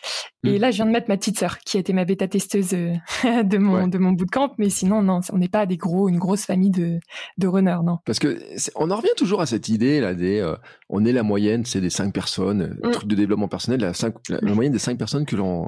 et 0.46 0.58
mm. 0.58 0.62
là, 0.62 0.72
je 0.72 0.76
viens 0.78 0.86
de 0.86 0.92
mettre 0.92 1.10
ma 1.10 1.18
petite 1.18 1.40
sœur, 1.40 1.60
qui 1.60 1.78
a 1.78 1.80
été 1.80 1.94
ma 1.94 2.06
bêta 2.06 2.28
testeuse 2.28 2.74
euh, 2.74 2.94
de 3.44 3.58
mon 3.58 3.88
de 3.88 3.98
mon 3.98 4.12
bootcamp. 4.12 4.54
Mais 4.58 4.70
sinon, 4.70 5.02
non, 5.02 5.20
on 5.32 5.38
n'est 5.38 5.50
pas 5.50 5.66
des 5.66 5.78
gros, 5.78 6.10
une 6.10 6.18
grosse 6.18 6.46
famille 6.46 6.72
de 6.72 7.00
de 7.38 7.48
runners, 7.48 7.80
non. 7.84 7.98
Parce 8.06 8.20
que 8.20 8.40
on 8.76 8.92
en 8.92 8.98
revient 8.98 9.10
toujours 9.18 9.42
à 9.42 9.46
cette 9.46 9.70
idée 9.70 10.00
là 10.00 10.14
des, 10.14 10.40
euh, 10.40 10.56
on 10.90 11.06
est 11.06 11.12
la 11.12 11.24
moyenne, 11.24 11.66
c'est 11.66 11.82
des 11.82 11.90
cinq 11.90 12.14
personnes, 12.14 12.78
euh, 12.84 12.88
mm. 12.88 12.92
truc 12.92 13.08
de 13.08 13.16
développement 13.16 13.48
personnel, 13.48 13.80
la, 13.80 13.94
cinq, 13.94 14.16
la, 14.30 14.54
moyenne 14.54 14.74
des 14.74 14.80
cinq 14.80 14.98
personnes 14.98 15.26
que 15.26 15.36
l'on 15.36 15.68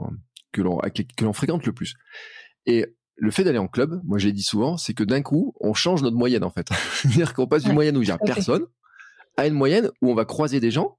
que 0.51 0.61
l'on 0.61 0.77
que 0.77 1.25
l'on 1.25 1.33
fréquente 1.33 1.65
le 1.65 1.73
plus. 1.73 1.95
Et 2.65 2.85
le 3.19 3.31
fait 3.31 3.43
d'aller 3.43 3.57
en 3.57 3.67
club, 3.67 3.99
moi 4.05 4.19
j'ai 4.19 4.31
dit 4.31 4.43
souvent, 4.43 4.77
c'est 4.77 4.93
que 4.93 5.03
d'un 5.03 5.23
coup, 5.23 5.53
on 5.59 5.73
change 5.73 6.03
notre 6.03 6.17
moyenne 6.17 6.43
en 6.43 6.51
fait. 6.51 6.67
C'est-à-dire 6.93 7.33
qu'on 7.33 7.47
passe 7.47 7.63
d'une 7.63 7.73
moyenne 7.73 7.97
où 7.97 8.03
il 8.03 8.07
y 8.07 8.11
a 8.11 8.17
personne 8.17 8.65
à 9.37 9.47
une 9.47 9.53
moyenne 9.53 9.89
où 10.01 10.11
on 10.11 10.15
va 10.15 10.25
croiser 10.25 10.59
des 10.59 10.71
gens 10.71 10.97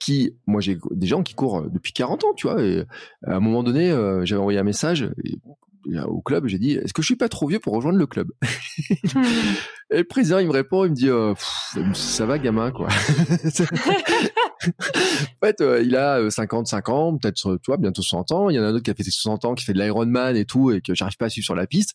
qui, 0.00 0.36
moi 0.46 0.60
j'ai 0.60 0.78
des 0.90 1.06
gens 1.06 1.22
qui 1.22 1.34
courent 1.34 1.62
depuis 1.70 1.92
40 1.92 2.24
ans, 2.24 2.34
tu 2.34 2.48
vois, 2.48 2.62
et 2.62 2.84
à 3.26 3.36
un 3.36 3.40
moment 3.40 3.62
donné, 3.62 3.90
euh, 3.90 4.24
j'avais 4.24 4.40
envoyé 4.40 4.58
un 4.58 4.64
message 4.64 5.08
au 6.06 6.20
club, 6.20 6.46
j'ai 6.46 6.58
dit, 6.58 6.72
est-ce 6.72 6.92
que 6.92 7.00
je 7.02 7.06
suis 7.06 7.16
pas 7.16 7.28
trop 7.28 7.46
vieux 7.46 7.58
pour 7.58 7.72
rejoindre 7.74 7.98
le 7.98 8.06
club 8.06 8.30
Et 9.90 9.98
le 9.98 10.04
président, 10.04 10.38
il 10.38 10.46
me 10.46 10.52
répond, 10.52 10.84
il 10.84 10.90
me 10.90 10.94
dit, 10.94 11.08
euh, 11.08 11.34
ça 11.94 12.26
va 12.26 12.38
gamin, 12.38 12.70
quoi. 12.70 12.88
en 14.62 14.68
fait, 15.42 15.60
euh, 15.62 15.82
il 15.82 15.96
a 15.96 16.30
55 16.30 16.88
ans, 16.90 17.16
peut-être, 17.16 17.56
tu 17.56 17.66
vois, 17.66 17.78
bientôt 17.78 18.02
60 18.02 18.30
ans. 18.32 18.50
Il 18.50 18.56
y 18.56 18.60
en 18.60 18.62
a 18.62 18.66
un 18.66 18.74
autre 18.74 18.84
qui 18.84 18.90
a 18.90 18.94
fait 18.94 19.02
ses 19.02 19.10
60 19.10 19.46
ans, 19.46 19.54
qui 19.54 19.64
fait 19.64 19.72
de 19.72 19.80
l'Ironman 19.80 20.36
et 20.36 20.44
tout, 20.44 20.70
et 20.70 20.82
que 20.82 20.94
j'arrive 20.94 21.16
pas 21.16 21.26
à 21.26 21.30
suivre 21.30 21.46
sur 21.46 21.54
la 21.54 21.66
piste. 21.66 21.94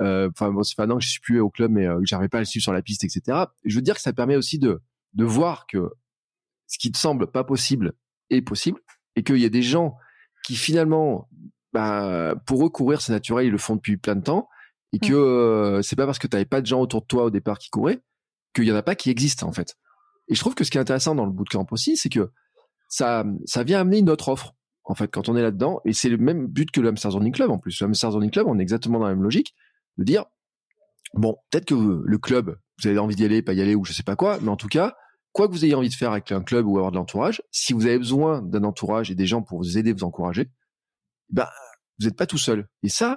Enfin, 0.00 0.50
bon, 0.50 0.62
c'est 0.62 0.76
pas 0.76 0.86
non 0.86 0.98
que 0.98 1.04
je 1.04 1.10
suis 1.10 1.20
plus 1.20 1.40
au 1.40 1.50
club, 1.50 1.70
mais 1.70 1.86
j'arrive 2.02 2.30
pas 2.30 2.38
à 2.38 2.40
le 2.40 2.46
suivre 2.46 2.62
sur 2.62 2.72
la 2.72 2.82
piste, 2.82 3.04
etc. 3.04 3.44
Je 3.64 3.76
veux 3.76 3.82
dire 3.82 3.94
que 3.94 4.02
ça 4.02 4.12
permet 4.12 4.36
aussi 4.36 4.58
de 4.58 4.82
de 5.14 5.24
voir 5.24 5.66
que 5.66 5.90
ce 6.66 6.78
qui 6.78 6.92
te 6.92 6.98
semble 6.98 7.30
pas 7.30 7.44
possible 7.44 7.94
est 8.30 8.42
possible 8.42 8.80
et 9.16 9.22
qu'il 9.22 9.38
y 9.38 9.44
a 9.44 9.50
des 9.50 9.62
gens 9.62 9.96
qui 10.44 10.56
finalement, 10.56 11.28
bah, 11.72 12.34
pour 12.46 12.64
eux 12.64 12.70
courir 12.70 13.00
c'est 13.00 13.12
naturel, 13.12 13.46
ils 13.46 13.52
le 13.52 13.58
font 13.58 13.76
depuis 13.76 13.96
plein 13.96 14.16
de 14.16 14.22
temps 14.22 14.48
et 14.92 14.98
que 14.98 15.12
mmh. 15.12 15.16
euh, 15.16 15.82
c'est 15.82 15.96
pas 15.96 16.06
parce 16.06 16.18
que 16.18 16.26
tu 16.26 16.36
n'avais 16.36 16.46
pas 16.46 16.60
de 16.60 16.66
gens 16.66 16.80
autour 16.80 17.02
de 17.02 17.06
toi 17.06 17.24
au 17.24 17.30
départ 17.30 17.58
qui 17.58 17.70
couraient 17.70 18.00
qu'il 18.54 18.64
y 18.64 18.72
en 18.72 18.76
a 18.76 18.82
pas 18.82 18.94
qui 18.94 19.10
existent 19.10 19.46
en 19.46 19.52
fait. 19.52 19.76
Et 20.28 20.34
je 20.34 20.40
trouve 20.40 20.54
que 20.54 20.64
ce 20.64 20.70
qui 20.70 20.78
est 20.78 20.80
intéressant 20.80 21.14
dans 21.14 21.26
le 21.26 21.32
bootcamp 21.32 21.66
aussi, 21.70 21.96
c'est 21.96 22.08
que 22.08 22.30
ça, 22.88 23.24
ça 23.44 23.62
vient 23.62 23.80
amener 23.80 23.98
une 23.98 24.10
autre 24.10 24.28
offre 24.28 24.54
en 24.84 24.94
fait 24.94 25.08
quand 25.08 25.28
on 25.28 25.36
est 25.36 25.42
là-dedans 25.42 25.80
et 25.84 25.92
c'est 25.92 26.08
le 26.08 26.18
même 26.18 26.46
but 26.46 26.70
que 26.70 26.80
le 26.80 26.88
Hamster 26.88 27.12
Running 27.12 27.32
Club 27.32 27.50
en 27.50 27.58
plus. 27.58 27.80
Le 27.80 27.86
Hamster 27.86 28.10
Running 28.10 28.30
Club, 28.30 28.46
on 28.48 28.58
est 28.58 28.62
exactement 28.62 28.98
dans 28.98 29.06
la 29.06 29.14
même 29.14 29.22
logique 29.22 29.54
de 29.98 30.04
dire 30.04 30.24
bon 31.14 31.36
peut-être 31.50 31.66
que 31.66 32.02
le 32.04 32.18
club 32.18 32.56
vous 32.82 32.88
avez 32.88 32.98
envie 32.98 33.16
d'y 33.16 33.24
aller, 33.24 33.42
pas 33.42 33.52
y 33.52 33.60
aller 33.60 33.74
ou 33.74 33.84
je 33.84 33.92
sais 33.92 34.02
pas 34.02 34.16
quoi, 34.16 34.38
mais 34.40 34.48
en 34.48 34.56
tout 34.56 34.68
cas 34.68 34.94
quoi 35.32 35.48
que 35.48 35.52
vous 35.52 35.64
ayez 35.64 35.74
envie 35.74 35.88
de 35.88 35.94
faire 35.94 36.12
avec 36.12 36.32
un 36.32 36.42
club 36.42 36.66
ou 36.66 36.76
avoir 36.76 36.90
de 36.90 36.96
l'entourage, 36.96 37.42
si 37.50 37.72
vous 37.72 37.86
avez 37.86 37.98
besoin 37.98 38.42
d'un 38.42 38.64
entourage 38.64 39.10
et 39.10 39.14
des 39.14 39.26
gens 39.26 39.42
pour 39.42 39.58
vous 39.58 39.78
aider, 39.78 39.92
vous 39.92 40.04
encourager, 40.04 40.50
ben, 41.30 41.48
vous 41.98 42.06
n'êtes 42.06 42.16
pas 42.16 42.26
tout 42.26 42.38
seul. 42.38 42.66
Et 42.82 42.88
ça, 42.88 43.16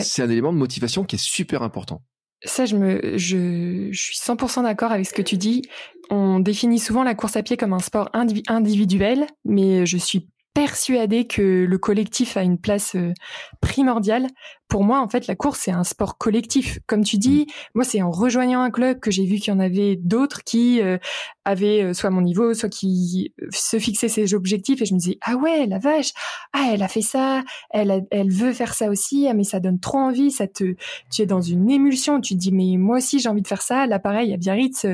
c'est 0.00 0.22
un 0.22 0.30
élément 0.30 0.52
de 0.52 0.58
motivation 0.58 1.04
qui 1.04 1.16
est 1.16 1.24
super 1.24 1.62
important. 1.62 2.02
Ça, 2.44 2.66
je 2.66 2.76
me, 2.76 3.16
je, 3.16 3.88
je 3.90 4.02
suis 4.02 4.18
100% 4.18 4.64
d'accord 4.64 4.92
avec 4.92 5.06
ce 5.06 5.14
que 5.14 5.22
tu 5.22 5.38
dis. 5.38 5.62
On 6.10 6.40
définit 6.40 6.78
souvent 6.78 7.02
la 7.02 7.14
course 7.14 7.36
à 7.36 7.42
pied 7.42 7.56
comme 7.56 7.72
un 7.72 7.78
sport 7.78 8.10
individuel, 8.12 9.26
mais 9.46 9.86
je 9.86 9.96
suis 9.96 10.28
persuadée 10.54 11.26
que 11.26 11.66
le 11.68 11.78
collectif 11.78 12.36
a 12.36 12.42
une 12.42 12.58
place 12.58 12.94
euh, 12.94 13.12
primordiale 13.60 14.28
pour 14.68 14.84
moi, 14.84 15.00
en 15.00 15.08
fait, 15.08 15.26
la 15.26 15.36
course, 15.36 15.60
c'est 15.60 15.70
un 15.70 15.84
sport 15.84 16.18
collectif. 16.18 16.78
Comme 16.86 17.04
tu 17.04 17.18
dis, 17.18 17.46
mm. 17.46 17.52
moi, 17.74 17.84
c'est 17.84 18.02
en 18.02 18.10
rejoignant 18.10 18.62
un 18.62 18.70
club 18.70 18.98
que 19.00 19.10
j'ai 19.10 19.24
vu 19.24 19.36
qu'il 19.36 19.52
y 19.52 19.56
en 19.56 19.60
avait 19.60 19.96
d'autres 19.96 20.42
qui 20.42 20.80
euh, 20.80 20.98
avaient 21.44 21.82
euh, 21.82 21.94
soit 21.94 22.10
mon 22.10 22.22
niveau, 22.22 22.54
soit 22.54 22.68
qui 22.68 23.32
euh, 23.42 23.46
se 23.50 23.78
fixaient 23.78 24.08
ces 24.08 24.34
objectifs. 24.34 24.80
Et 24.82 24.86
je 24.86 24.94
me 24.94 24.98
disais, 24.98 25.18
ah 25.22 25.36
ouais, 25.36 25.66
la 25.66 25.78
vache, 25.78 26.12
ah, 26.52 26.70
elle 26.72 26.82
a 26.82 26.88
fait 26.88 27.02
ça, 27.02 27.42
elle, 27.70 28.06
elle 28.10 28.30
veut 28.30 28.52
faire 28.52 28.74
ça 28.74 28.88
aussi, 28.88 29.28
ah, 29.28 29.34
mais 29.34 29.44
ça 29.44 29.60
donne 29.60 29.80
trop 29.80 29.98
envie, 29.98 30.30
ça 30.30 30.46
te, 30.46 30.74
tu 31.10 31.22
es 31.22 31.26
dans 31.26 31.42
une 31.42 31.70
émulsion, 31.70 32.20
tu 32.20 32.34
te 32.34 32.40
dis, 32.40 32.52
mais 32.52 32.76
moi 32.78 32.96
aussi, 32.98 33.20
j'ai 33.20 33.28
envie 33.28 33.42
de 33.42 33.48
faire 33.48 33.62
ça. 33.62 33.86
Là, 33.86 33.98
pareil, 33.98 34.32
à 34.32 34.36
Biarritz, 34.36 34.86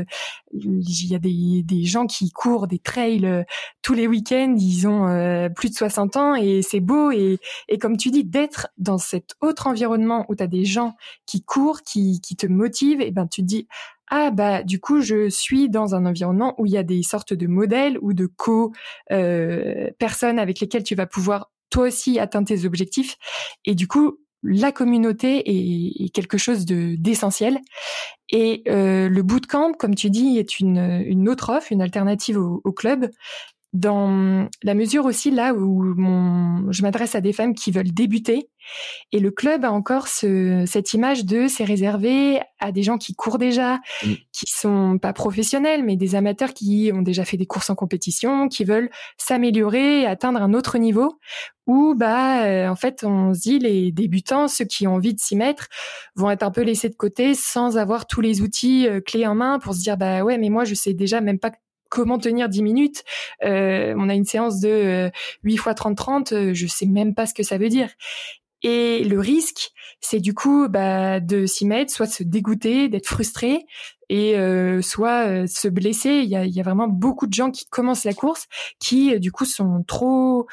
il 0.53 1.07
y 1.07 1.15
a 1.15 1.19
des, 1.19 1.63
des 1.65 1.85
gens 1.85 2.07
qui 2.07 2.31
courent 2.33 2.67
des 2.67 2.81
trails 2.81 3.45
tous 3.83 3.95
les 3.95 4.09
week-ends, 4.09 4.57
ils 4.59 4.89
ont 4.89 5.49
plus 5.55 5.71
de 5.71 5.75
60 5.75 6.17
ans 6.17 6.35
et 6.35 6.63
c'est 6.63 6.81
beau. 6.81 7.13
Et, 7.13 7.39
et 7.69 7.79
comme 7.79 7.97
tu 7.97 8.11
dis, 8.11 8.25
d'être 8.25 8.69
dans 8.77 8.99
cette 8.99 9.37
autre 9.41 9.60
environnement 9.67 10.27
où 10.29 10.35
tu 10.35 10.43
as 10.43 10.47
des 10.47 10.65
gens 10.65 10.97
qui 11.27 11.43
courent, 11.43 11.83
qui, 11.83 12.21
qui 12.21 12.37
te 12.37 12.47
motivent, 12.47 13.01
et 13.01 13.11
ben 13.11 13.27
tu 13.27 13.43
te 13.43 13.47
dis 13.47 13.67
ah 14.11 14.31
bah 14.31 14.63
du 14.63 14.81
coup 14.81 15.01
je 15.01 15.29
suis 15.29 15.71
dans 15.71 15.95
un 15.95 16.05
environnement 16.05 16.55
où 16.59 16.67
il 16.67 16.73
y 16.73 16.79
a 16.79 16.83
des 16.83 17.03
sortes 17.03 17.33
de 17.33 17.47
modèles 17.47 17.97
ou 18.03 18.13
de 18.13 18.27
co 18.27 18.73
euh, 19.13 19.91
personnes 19.99 20.39
avec 20.39 20.61
lesquelles 20.61 20.83
tu 20.83 20.97
vas 20.97 21.07
pouvoir 21.07 21.51
toi 21.71 21.87
aussi 21.87 22.19
atteindre 22.19 22.49
tes 22.49 22.65
objectifs 22.65 23.17
et 23.65 23.75
du 23.75 23.87
coup 23.87 24.19
la 24.43 24.73
communauté 24.73 25.43
est, 25.47 26.09
quelque 26.15 26.39
chose 26.39 26.65
de 26.65 26.97
d'essentiel. 26.97 27.59
Et 28.31 28.63
euh, 28.69 29.09
le 29.09 29.23
bootcamp 29.23 29.75
comme 29.75 29.95
tu 29.95 30.11
dis 30.11 30.39
est 30.39 30.61
une 30.61 31.05
une 31.07 31.29
autre 31.29 31.51
offre 31.51 31.73
une 31.73 31.83
alternative 31.83 32.39
au, 32.39 32.61
au 32.65 32.73
club 32.73 33.11
dans 33.73 34.49
la 34.65 34.75
mesure 34.75 35.05
aussi 35.05 35.31
là 35.31 35.55
où 35.55 35.95
mon, 35.97 36.73
je 36.73 36.83
m'adresse 36.83 37.15
à 37.15 37.21
des 37.21 37.33
femmes 37.33 37.55
qui 37.55 37.71
veulent 37.71 37.93
débuter. 37.93 38.51
Et 39.13 39.21
le 39.21 39.31
club 39.31 39.65
a 39.65 39.73
encore 39.73 40.09
ce, 40.09 40.65
cette 40.67 40.93
image 40.93 41.25
de 41.25 41.47
c'est 41.47 41.65
réservé 41.65 42.41
à 42.59 42.73
des 42.73 42.83
gens 42.83 42.99
qui 42.99 43.15
courent 43.15 43.39
déjà, 43.39 43.77
mm. 44.05 44.13
qui 44.33 44.47
sont 44.51 44.99
pas 44.99 45.13
professionnels, 45.13 45.85
mais 45.85 45.97
des 45.97 46.15
amateurs 46.15 46.53
qui 46.53 46.91
ont 46.93 47.03
déjà 47.03 47.25
fait 47.25 47.37
des 47.37 47.47
courses 47.47 47.71
en 47.71 47.75
compétition, 47.77 48.49
qui 48.49 48.65
veulent 48.65 48.91
s'améliorer, 49.17 50.05
atteindre 50.05 50.43
un 50.43 50.53
autre 50.53 50.79
niveau. 50.79 51.19
Où 51.67 51.95
bah 51.95 52.47
euh, 52.47 52.69
en 52.69 52.75
fait 52.75 53.05
on 53.05 53.33
se 53.33 53.41
dit 53.43 53.59
les 53.61 53.93
débutants, 53.93 54.49
ceux 54.49 54.65
qui 54.65 54.89
ont 54.89 54.95
envie 54.95 55.15
de 55.15 55.21
s'y 55.21 55.37
mettre, 55.37 55.69
vont 56.17 56.29
être 56.31 56.43
un 56.43 56.51
peu 56.51 56.63
laissés 56.63 56.89
de 56.89 56.97
côté 56.97 57.35
sans 57.35 57.79
avoir 57.79 58.07
tous 58.07 58.21
les 58.21 58.43
outils 58.43 58.89
euh, 58.89 59.01
clés 59.01 59.27
en 59.27 59.37
main 59.37 59.61
pour 59.61 59.75
se 59.75 59.81
dire 59.81 59.97
bah 59.97 60.25
ouais 60.25 60.37
mais 60.37 60.49
moi 60.49 60.65
je 60.65 60.75
sais 60.75 60.95
déjà 60.95 61.21
même 61.21 61.39
pas 61.39 61.53
comment 61.91 62.19
tenir 62.19 62.49
10 62.49 62.63
minutes. 62.63 63.05
Euh, 63.45 63.95
on 63.99 64.09
a 64.09 64.15
une 64.15 64.25
séance 64.25 64.61
de 64.61 65.11
8 65.43 65.57
fois 65.59 65.75
30-30, 65.75 66.55
je 66.55 66.67
sais 66.67 66.87
même 66.87 67.15
pas 67.15 67.27
ce 67.27 67.35
que 67.35 67.43
ça 67.43 67.59
veut 67.59 67.69
dire. 67.69 67.91
Et 68.63 69.05
le 69.05 69.19
risque, 69.19 69.71
c'est 70.01 70.21
du 70.21 70.35
coup 70.35 70.69
bah, 70.69 71.21
de 71.21 71.47
s'y 71.47 71.67
mettre, 71.67 71.93
soit 71.93 72.07
de 72.07 72.13
se 72.13 72.23
dégoûter, 72.23 72.89
d'être 72.89 73.07
frustré, 73.07 73.67
et 74.11 74.37
euh, 74.37 74.83
soit 74.83 75.27
euh, 75.27 75.47
se 75.47 75.69
blesser. 75.69 76.23
Il 76.25 76.29
y 76.29 76.61
a 76.61 76.63
vraiment 76.63 76.89
beaucoup 76.89 77.27
de 77.27 77.33
gens 77.33 77.51
qui 77.51 77.67
commencent 77.67 78.05
la 78.05 78.13
course 78.13 78.47
qui 78.79 79.19
du 79.19 79.33
coup 79.33 79.45
sont 79.45 79.83
trop 79.87 80.47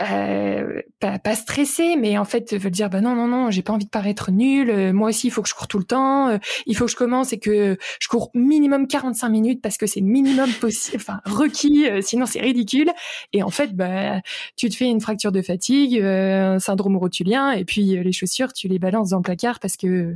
euh, 0.00 0.80
pas, 1.00 1.18
pas 1.18 1.34
stressé, 1.34 1.96
mais 1.96 2.18
en 2.18 2.24
fait 2.24 2.54
veut 2.54 2.70
dire 2.70 2.88
bah 2.88 3.00
non 3.00 3.14
non 3.14 3.26
non, 3.26 3.50
j'ai 3.50 3.62
pas 3.62 3.72
envie 3.72 3.84
de 3.84 3.90
paraître 3.90 4.30
nul. 4.30 4.70
Euh, 4.70 4.92
moi 4.92 5.08
aussi, 5.08 5.26
il 5.28 5.30
faut 5.30 5.42
que 5.42 5.48
je 5.48 5.54
cours 5.54 5.68
tout 5.68 5.78
le 5.78 5.84
temps. 5.84 6.28
Euh, 6.28 6.38
il 6.66 6.76
faut 6.76 6.84
que 6.84 6.90
je 6.90 6.96
commence 6.96 7.32
et 7.32 7.38
que 7.38 7.76
je 8.00 8.08
cours 8.08 8.30
minimum 8.34 8.86
45 8.86 9.28
minutes 9.28 9.62
parce 9.62 9.76
que 9.76 9.86
c'est 9.86 10.00
minimum 10.00 10.50
possible, 10.60 10.98
enfin 11.00 11.20
requis. 11.24 11.86
sinon 12.02 12.26
c'est 12.26 12.40
ridicule. 12.40 12.90
Et 13.32 13.42
en 13.42 13.50
fait, 13.50 13.74
bah 13.74 14.20
tu 14.56 14.68
te 14.68 14.76
fais 14.76 14.86
une 14.86 15.00
fracture 15.00 15.32
de 15.32 15.42
fatigue, 15.42 16.00
un 16.00 16.58
syndrome 16.58 16.96
rotulien, 16.96 17.52
et 17.52 17.64
puis 17.64 18.02
les 18.02 18.12
chaussures, 18.12 18.52
tu 18.52 18.68
les 18.68 18.78
balances 18.78 19.10
dans 19.10 19.18
le 19.18 19.22
placard 19.22 19.58
parce 19.60 19.76
que 19.76 20.14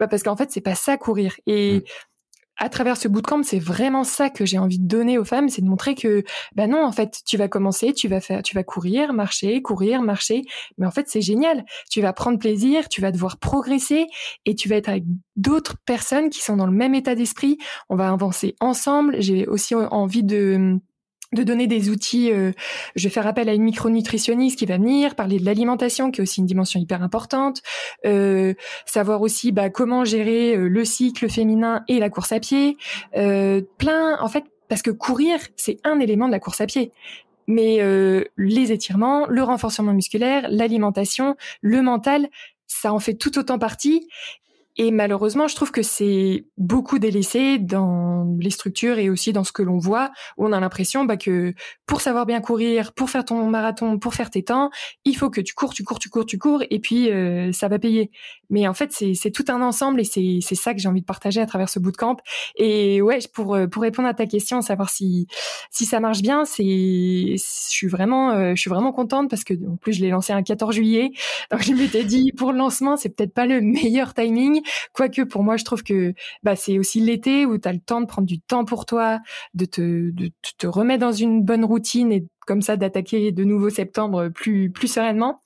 bah 0.00 0.08
parce 0.08 0.22
qu'en 0.22 0.36
fait 0.36 0.50
c'est 0.50 0.60
pas 0.60 0.74
ça 0.74 0.96
courir. 0.96 1.34
Et 1.46 1.78
mmh 1.78 1.82
à 2.58 2.68
travers 2.68 2.96
ce 2.96 3.08
bootcamp, 3.08 3.42
c'est 3.42 3.58
vraiment 3.58 4.04
ça 4.04 4.30
que 4.30 4.44
j'ai 4.44 4.58
envie 4.58 4.78
de 4.78 4.86
donner 4.86 5.16
aux 5.16 5.24
femmes, 5.24 5.48
c'est 5.48 5.62
de 5.62 5.68
montrer 5.68 5.94
que, 5.94 6.24
ben 6.54 6.70
non, 6.70 6.84
en 6.84 6.92
fait, 6.92 7.22
tu 7.24 7.36
vas 7.36 7.48
commencer, 7.48 7.92
tu 7.92 8.08
vas 8.08 8.20
faire, 8.20 8.42
tu 8.42 8.54
vas 8.54 8.64
courir, 8.64 9.12
marcher, 9.12 9.62
courir, 9.62 10.02
marcher, 10.02 10.42
mais 10.76 10.86
en 10.86 10.90
fait, 10.90 11.08
c'est 11.08 11.22
génial. 11.22 11.64
Tu 11.90 12.00
vas 12.00 12.12
prendre 12.12 12.38
plaisir, 12.38 12.88
tu 12.88 13.00
vas 13.00 13.12
devoir 13.12 13.38
progresser 13.38 14.06
et 14.44 14.54
tu 14.54 14.68
vas 14.68 14.76
être 14.76 14.88
avec 14.88 15.04
d'autres 15.36 15.76
personnes 15.86 16.30
qui 16.30 16.40
sont 16.40 16.56
dans 16.56 16.66
le 16.66 16.72
même 16.72 16.94
état 16.94 17.14
d'esprit. 17.14 17.58
On 17.88 17.96
va 17.96 18.10
avancer 18.10 18.56
ensemble. 18.60 19.16
J'ai 19.20 19.46
aussi 19.46 19.74
envie 19.74 20.24
de 20.24 20.80
de 21.32 21.42
donner 21.42 21.66
des 21.66 21.90
outils. 21.90 22.32
Euh, 22.32 22.52
je 22.96 23.04
vais 23.04 23.10
faire 23.12 23.26
appel 23.26 23.48
à 23.48 23.54
une 23.54 23.62
micronutritionniste 23.62 24.58
qui 24.58 24.66
va 24.66 24.76
venir 24.78 25.14
parler 25.14 25.38
de 25.38 25.44
l'alimentation, 25.44 26.10
qui 26.10 26.20
est 26.20 26.22
aussi 26.22 26.40
une 26.40 26.46
dimension 26.46 26.80
hyper 26.80 27.02
importante. 27.02 27.62
Euh, 28.06 28.54
savoir 28.86 29.20
aussi 29.20 29.52
bah, 29.52 29.70
comment 29.70 30.04
gérer 30.04 30.56
euh, 30.56 30.68
le 30.68 30.84
cycle 30.84 31.28
féminin 31.28 31.84
et 31.88 31.98
la 31.98 32.10
course 32.10 32.32
à 32.32 32.40
pied. 32.40 32.76
plein, 33.12 34.18
en 34.20 34.28
fait, 34.28 34.44
parce 34.68 34.82
que 34.82 34.90
courir, 34.90 35.38
c'est 35.56 35.78
un 35.84 36.00
élément 36.00 36.26
de 36.26 36.32
la 36.32 36.40
course 36.40 36.60
à 36.60 36.66
pied. 36.66 36.92
Mais 37.46 37.78
les 38.36 38.72
étirements, 38.72 39.26
le 39.26 39.42
renforcement 39.42 39.94
musculaire, 39.94 40.46
l'alimentation, 40.50 41.34
le 41.62 41.80
mental, 41.80 42.28
ça 42.66 42.92
en 42.92 42.98
fait 42.98 43.14
tout 43.14 43.38
autant 43.38 43.58
partie. 43.58 44.06
Et 44.80 44.92
malheureusement, 44.92 45.48
je 45.48 45.56
trouve 45.56 45.72
que 45.72 45.82
c'est 45.82 46.46
beaucoup 46.56 47.00
délaissé 47.00 47.58
dans 47.58 48.36
les 48.38 48.50
structures 48.50 48.98
et 48.98 49.10
aussi 49.10 49.32
dans 49.32 49.42
ce 49.42 49.50
que 49.50 49.62
l'on 49.62 49.78
voit, 49.78 50.12
où 50.36 50.46
on 50.46 50.52
a 50.52 50.60
l'impression 50.60 51.04
bah, 51.04 51.16
que 51.16 51.52
pour 51.84 52.00
savoir 52.00 52.26
bien 52.26 52.40
courir, 52.40 52.92
pour 52.92 53.10
faire 53.10 53.24
ton 53.24 53.44
marathon, 53.50 53.98
pour 53.98 54.14
faire 54.14 54.30
tes 54.30 54.44
temps, 54.44 54.70
il 55.04 55.16
faut 55.16 55.30
que 55.30 55.40
tu 55.40 55.52
cours, 55.52 55.74
tu 55.74 55.82
cours, 55.82 55.98
tu 55.98 56.10
cours, 56.10 56.26
tu 56.26 56.38
cours, 56.38 56.62
et 56.70 56.78
puis 56.78 57.10
euh, 57.10 57.50
ça 57.50 57.66
va 57.66 57.80
payer. 57.80 58.12
Mais 58.50 58.68
en 58.68 58.72
fait, 58.74 58.92
c'est 58.92 59.30
tout 59.32 59.44
un 59.48 59.60
ensemble 59.62 60.00
et 60.00 60.04
c'est 60.04 60.54
ça 60.54 60.74
que 60.74 60.80
j'ai 60.80 60.88
envie 60.88 61.00
de 61.00 61.06
partager 61.06 61.40
à 61.40 61.46
travers 61.46 61.68
ce 61.68 61.80
bootcamp. 61.80 62.16
Et 62.54 63.02
ouais, 63.02 63.18
pour 63.34 63.56
euh, 63.56 63.66
pour 63.66 63.82
répondre 63.82 64.08
à 64.08 64.14
ta 64.14 64.26
question, 64.26 64.62
savoir 64.62 64.90
si 64.90 65.26
si 65.70 65.86
ça 65.86 65.98
marche 65.98 66.22
bien, 66.22 66.44
c'est 66.44 66.62
je 66.64 67.36
suis 67.36 67.88
vraiment 67.88 68.30
euh, 68.30 68.52
je 68.54 68.60
suis 68.60 68.70
vraiment 68.70 68.92
contente 68.92 69.28
parce 69.28 69.42
que 69.42 69.54
en 69.68 69.76
plus 69.76 69.94
je 69.94 70.02
l'ai 70.02 70.10
lancé 70.10 70.32
un 70.32 70.42
14 70.42 70.74
juillet, 70.74 71.10
donc 71.50 71.62
je 71.62 71.72
m'étais 71.72 72.04
dit 72.04 72.32
pour 72.36 72.52
le 72.52 72.58
lancement 72.58 72.96
c'est 72.96 73.08
peut-être 73.10 73.34
pas 73.34 73.46
le 73.46 73.60
meilleur 73.60 74.14
timing 74.14 74.62
Quoique 74.92 75.22
pour 75.22 75.42
moi, 75.42 75.56
je 75.56 75.64
trouve 75.64 75.82
que 75.82 76.14
bah, 76.42 76.56
c'est 76.56 76.78
aussi 76.78 77.00
l'été 77.00 77.46
où 77.46 77.58
tu 77.58 77.68
as 77.68 77.72
le 77.72 77.80
temps 77.80 78.00
de 78.00 78.06
prendre 78.06 78.26
du 78.26 78.40
temps 78.40 78.64
pour 78.64 78.86
toi, 78.86 79.20
de 79.54 79.64
te, 79.64 80.10
de 80.10 80.30
te 80.58 80.66
remettre 80.66 81.00
dans 81.00 81.12
une 81.12 81.42
bonne 81.42 81.64
routine 81.64 82.12
et 82.12 82.26
comme 82.48 82.62
ça 82.62 82.78
d'attaquer 82.78 83.30
de 83.30 83.44
nouveau 83.44 83.68
septembre 83.68 84.30
plus 84.30 84.70
plus 84.70 84.88
sereinement. 84.88 85.38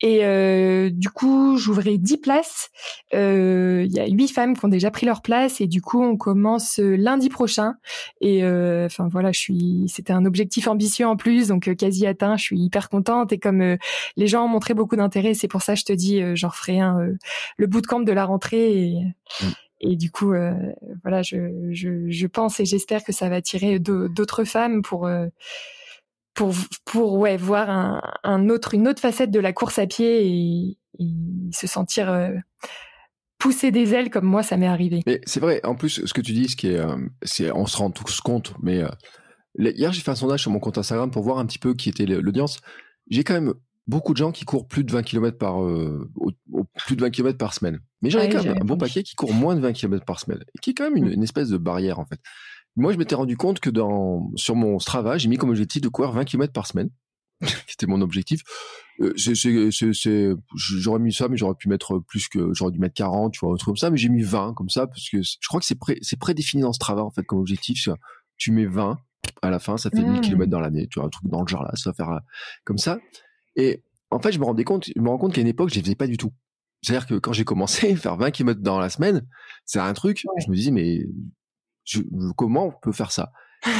Et 0.00 0.24
euh, 0.24 0.88
du 0.90 1.10
coup, 1.10 1.58
j'ouvrais 1.58 1.98
10 1.98 2.16
places. 2.16 2.70
Euh, 3.12 3.84
il 3.86 3.92
y 3.92 4.00
a 4.00 4.06
huit 4.06 4.28
femmes 4.28 4.56
qui 4.56 4.64
ont 4.64 4.68
déjà 4.68 4.90
pris 4.90 5.04
leur 5.04 5.20
place 5.20 5.60
et 5.60 5.66
du 5.66 5.82
coup, 5.82 6.02
on 6.02 6.16
commence 6.16 6.78
lundi 6.78 7.28
prochain. 7.28 7.74
Et 8.22 8.42
euh, 8.42 8.86
enfin 8.86 9.08
voilà, 9.12 9.30
je 9.30 9.38
suis. 9.38 9.84
C'était 9.88 10.14
un 10.14 10.24
objectif 10.24 10.68
ambitieux 10.68 11.06
en 11.06 11.16
plus, 11.16 11.48
donc 11.48 11.74
quasi 11.76 12.06
atteint. 12.06 12.38
Je 12.38 12.44
suis 12.44 12.58
hyper 12.58 12.88
contente 12.88 13.30
et 13.30 13.38
comme 13.38 13.76
les 14.16 14.26
gens 14.26 14.46
ont 14.46 14.48
montré 14.48 14.72
beaucoup 14.72 14.96
d'intérêt, 14.96 15.34
c'est 15.34 15.48
pour 15.48 15.60
ça 15.60 15.74
que 15.74 15.80
je 15.80 15.84
te 15.84 15.92
dis, 15.92 16.22
j'en 16.34 16.50
ferai 16.50 16.80
un 16.80 16.98
le 17.58 17.66
bootcamp 17.66 18.00
de 18.00 18.12
la 18.12 18.24
rentrée. 18.24 18.72
Et, 18.72 18.94
mm. 19.42 19.48
Et 19.80 19.96
du 19.96 20.10
coup, 20.10 20.32
euh, 20.32 20.54
voilà, 21.02 21.22
je, 21.22 21.70
je, 21.70 22.10
je, 22.10 22.26
pense 22.26 22.58
et 22.58 22.64
j'espère 22.64 23.04
que 23.04 23.12
ça 23.12 23.28
va 23.28 23.36
attirer 23.36 23.78
d'autres 23.78 24.44
femmes 24.44 24.82
pour 24.82 25.08
pour 26.38 26.54
pour 26.84 27.14
ouais 27.14 27.36
voir 27.36 27.68
un, 27.68 28.00
un, 28.22 28.48
autre 28.48 28.74
une 28.74 28.86
autre 28.86 29.00
facette 29.00 29.32
de 29.32 29.40
la 29.40 29.52
course 29.52 29.80
à 29.80 29.88
pied 29.88 30.24
et, 30.24 30.78
se 31.50 31.66
sentir 31.66 32.10
euh, 32.10 32.30
pousser 33.38 33.72
des 33.72 33.92
ailes 33.92 34.08
comme 34.08 34.24
moi 34.24 34.44
ça 34.44 34.56
m'est 34.56 34.68
arrivé. 34.68 35.02
Mais 35.06 35.20
c'est 35.26 35.40
vrai. 35.40 35.60
En 35.64 35.74
plus, 35.74 36.04
ce 36.04 36.12
que 36.12 36.20
tu 36.20 36.32
dis, 36.32 36.48
ce 36.48 36.56
qui 36.56 36.68
est, 36.68 36.78
euh, 36.78 36.96
c'est 37.22 37.50
on 37.50 37.66
se 37.66 37.76
rend 37.76 37.90
tous 37.90 38.20
compte. 38.20 38.52
Mais 38.62 38.82
euh, 38.82 38.88
hier, 39.58 39.92
j'ai 39.92 40.00
fait 40.00 40.12
un 40.12 40.16
sondage 40.16 40.42
sur 40.42 40.52
mon 40.52 40.60
compte 40.60 40.78
Instagram 40.78 41.10
pour 41.10 41.24
voir 41.24 41.38
un 41.38 41.46
petit 41.46 41.58
peu 41.58 41.74
qui 41.74 41.88
était 41.88 42.06
l'audience. 42.06 42.60
J'ai 43.10 43.24
quand 43.24 43.34
même 43.34 43.54
beaucoup 43.88 44.12
de 44.12 44.18
gens 44.18 44.30
qui 44.30 44.44
courent 44.44 44.68
plus 44.68 44.84
de 44.84 44.92
20 44.92 45.02
km 45.02 45.38
par 45.38 45.56
plus 46.86 46.94
de 46.94 47.00
20 47.00 47.10
km 47.10 47.36
par 47.36 47.54
semaine. 47.54 47.80
Mais 48.02 48.10
j'en 48.10 48.20
ai 48.20 48.28
quand 48.28 48.44
même 48.44 48.58
un 48.60 48.64
bon 48.64 48.76
paquet 48.76 49.02
qui 49.02 49.16
court 49.16 49.34
moins 49.34 49.56
de 49.56 49.60
20 49.60 49.72
km 49.72 50.04
par 50.04 50.20
semaine, 50.20 50.44
qui 50.62 50.70
est 50.70 50.74
quand 50.74 50.84
même 50.84 50.96
une, 50.96 51.12
une 51.12 51.22
espèce 51.24 51.48
de 51.48 51.56
barrière 51.56 51.98
en 51.98 52.06
fait. 52.06 52.20
Moi, 52.78 52.92
je 52.92 52.98
m'étais 52.98 53.14
rendu 53.14 53.36
compte 53.36 53.60
que 53.60 53.70
dans, 53.70 54.30
sur 54.36 54.54
mon 54.54 54.78
Strava, 54.78 55.18
j'ai 55.18 55.28
mis 55.28 55.36
comme 55.36 55.50
objectif 55.50 55.82
de 55.82 55.88
courir 55.88 56.12
20 56.12 56.24
km 56.24 56.52
par 56.52 56.66
semaine. 56.66 56.90
C'était 57.66 57.86
mon 57.86 58.00
objectif. 58.00 58.42
Euh, 59.00 59.12
j'aurais 60.54 60.98
mis 60.98 61.12
ça, 61.12 61.28
mais 61.28 61.36
j'aurais 61.36 61.54
pu 61.54 61.68
mettre 61.68 61.98
plus 61.98 62.28
que, 62.28 62.52
j'aurais 62.54 62.72
dû 62.72 62.78
mettre 62.78 62.94
40, 62.94 63.32
tu 63.32 63.40
vois, 63.40 63.52
un 63.52 63.56
truc 63.56 63.66
comme 63.66 63.76
ça, 63.76 63.90
mais 63.90 63.96
j'ai 63.96 64.08
mis 64.08 64.22
20 64.22 64.54
comme 64.54 64.68
ça, 64.68 64.86
parce 64.86 65.08
que 65.08 65.22
je 65.22 65.48
crois 65.48 65.60
que 65.60 65.66
c'est 65.66 65.78
pré, 65.78 66.00
prédéfini 66.18 66.62
dans 66.62 66.72
Strava, 66.72 67.02
en 67.02 67.10
fait, 67.10 67.24
comme 67.24 67.38
objectif. 67.38 67.88
Tu 68.36 68.52
mets 68.52 68.66
20 68.66 68.98
à 69.42 69.50
la 69.50 69.58
fin, 69.58 69.76
ça 69.76 69.90
fait 69.90 70.02
1000 70.02 70.12
mmh. 70.12 70.20
km 70.20 70.50
dans 70.50 70.60
l'année, 70.60 70.86
tu 70.88 71.00
vois, 71.00 71.06
un 71.06 71.10
truc 71.10 71.28
dans 71.28 71.42
le 71.42 71.48
genre 71.48 71.64
là, 71.64 71.72
ça 71.74 71.90
va 71.90 71.94
faire 71.94 72.10
euh, 72.10 72.18
comme 72.64 72.78
ça. 72.78 72.98
Et 73.56 73.82
en 74.10 74.20
fait, 74.20 74.32
je 74.32 74.38
me 74.38 74.44
rendais 74.44 74.64
compte, 74.64 74.86
je 74.94 75.00
me 75.00 75.08
rends 75.08 75.18
compte 75.18 75.34
qu'à 75.34 75.40
une 75.40 75.48
époque, 75.48 75.70
je 75.70 75.74
les 75.74 75.82
faisais 75.82 75.96
pas 75.96 76.06
du 76.06 76.16
tout. 76.16 76.32
C'est-à-dire 76.82 77.06
que 77.06 77.14
quand 77.14 77.32
j'ai 77.32 77.44
commencé 77.44 77.90
à 77.92 77.96
faire 77.96 78.16
20 78.16 78.30
km 78.30 78.60
dans 78.60 78.78
la 78.78 78.88
semaine, 78.88 79.26
c'est 79.64 79.80
un 79.80 79.92
truc, 79.92 80.24
je 80.38 80.50
me 80.50 80.54
disais, 80.54 80.70
mais 80.70 81.06
comment 82.36 82.66
on 82.66 82.72
peut 82.72 82.92
faire 82.92 83.12
ça? 83.12 83.32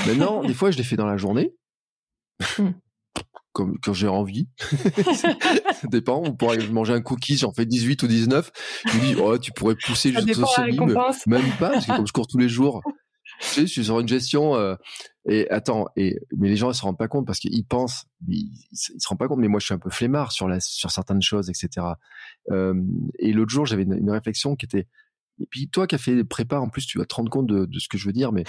Maintenant, 0.06 0.42
des 0.46 0.54
fois, 0.54 0.70
je 0.70 0.76
l'ai 0.76 0.84
fait 0.84 0.96
dans 0.96 1.06
la 1.06 1.16
journée, 1.16 1.54
hmm. 2.58 2.70
comme 3.52 3.78
quand 3.82 3.92
j'ai 3.92 4.08
envie. 4.08 4.48
ça 5.14 5.36
dépend. 5.84 6.22
On 6.24 6.34
pourrait 6.34 6.58
manger 6.68 6.94
un 6.94 7.00
cookie, 7.00 7.36
j'en 7.36 7.52
fais 7.52 7.66
18 7.66 8.02
ou 8.02 8.06
19. 8.06 8.50
Je 8.86 8.96
me 8.96 9.02
dis, 9.02 9.14
oh, 9.20 9.38
tu 9.38 9.52
pourrais 9.52 9.76
pousser 9.76 10.12
jusqu'au 10.12 10.46
semi, 10.46 10.78
mais 10.78 11.40
même 11.40 11.50
pas, 11.58 11.70
parce 11.70 11.86
que 11.86 11.96
comme 11.96 12.06
je 12.06 12.12
cours 12.12 12.26
tous 12.26 12.38
les 12.38 12.48
jours, 12.48 12.82
tu 13.40 13.46
sais, 13.46 13.60
je 13.62 13.66
suis 13.66 13.84
sur 13.84 14.00
une 14.00 14.08
gestion. 14.08 14.56
Euh, 14.56 14.74
et 15.28 15.48
attends, 15.50 15.86
et 15.96 16.18
mais 16.36 16.48
les 16.48 16.56
gens 16.56 16.70
ils 16.70 16.74
se 16.74 16.82
rendent 16.82 16.98
pas 16.98 17.08
compte 17.08 17.26
parce 17.26 17.38
qu'ils 17.38 17.66
pensent, 17.66 18.06
ils, 18.26 18.50
ils, 18.72 18.76
se 18.76 19.08
rendent 19.08 19.18
pas 19.18 19.28
compte. 19.28 19.38
Mais 19.38 19.48
moi, 19.48 19.60
je 19.60 19.66
suis 19.66 19.74
un 19.74 19.78
peu 19.78 19.90
flemmard 19.90 20.32
sur 20.32 20.48
la 20.48 20.58
sur 20.60 20.90
certaines 20.90 21.22
choses, 21.22 21.50
etc. 21.50 21.86
Euh, 22.50 22.74
et 23.18 23.32
l'autre 23.32 23.50
jour, 23.50 23.66
j'avais 23.66 23.82
une, 23.82 24.10
réflexion 24.10 24.56
qui 24.56 24.64
était 24.64 24.86
et 25.40 25.46
puis 25.50 25.68
toi 25.68 25.86
qui 25.86 25.94
as 25.94 25.98
fait 25.98 26.14
des 26.14 26.24
prépa, 26.24 26.58
en 26.58 26.68
plus, 26.68 26.86
tu 26.86 26.98
vas 26.98 27.04
te 27.04 27.14
rendre 27.14 27.30
compte 27.30 27.46
de, 27.46 27.64
de 27.64 27.78
ce 27.78 27.88
que 27.88 27.98
je 27.98 28.06
veux 28.06 28.12
dire, 28.12 28.32
mais 28.32 28.44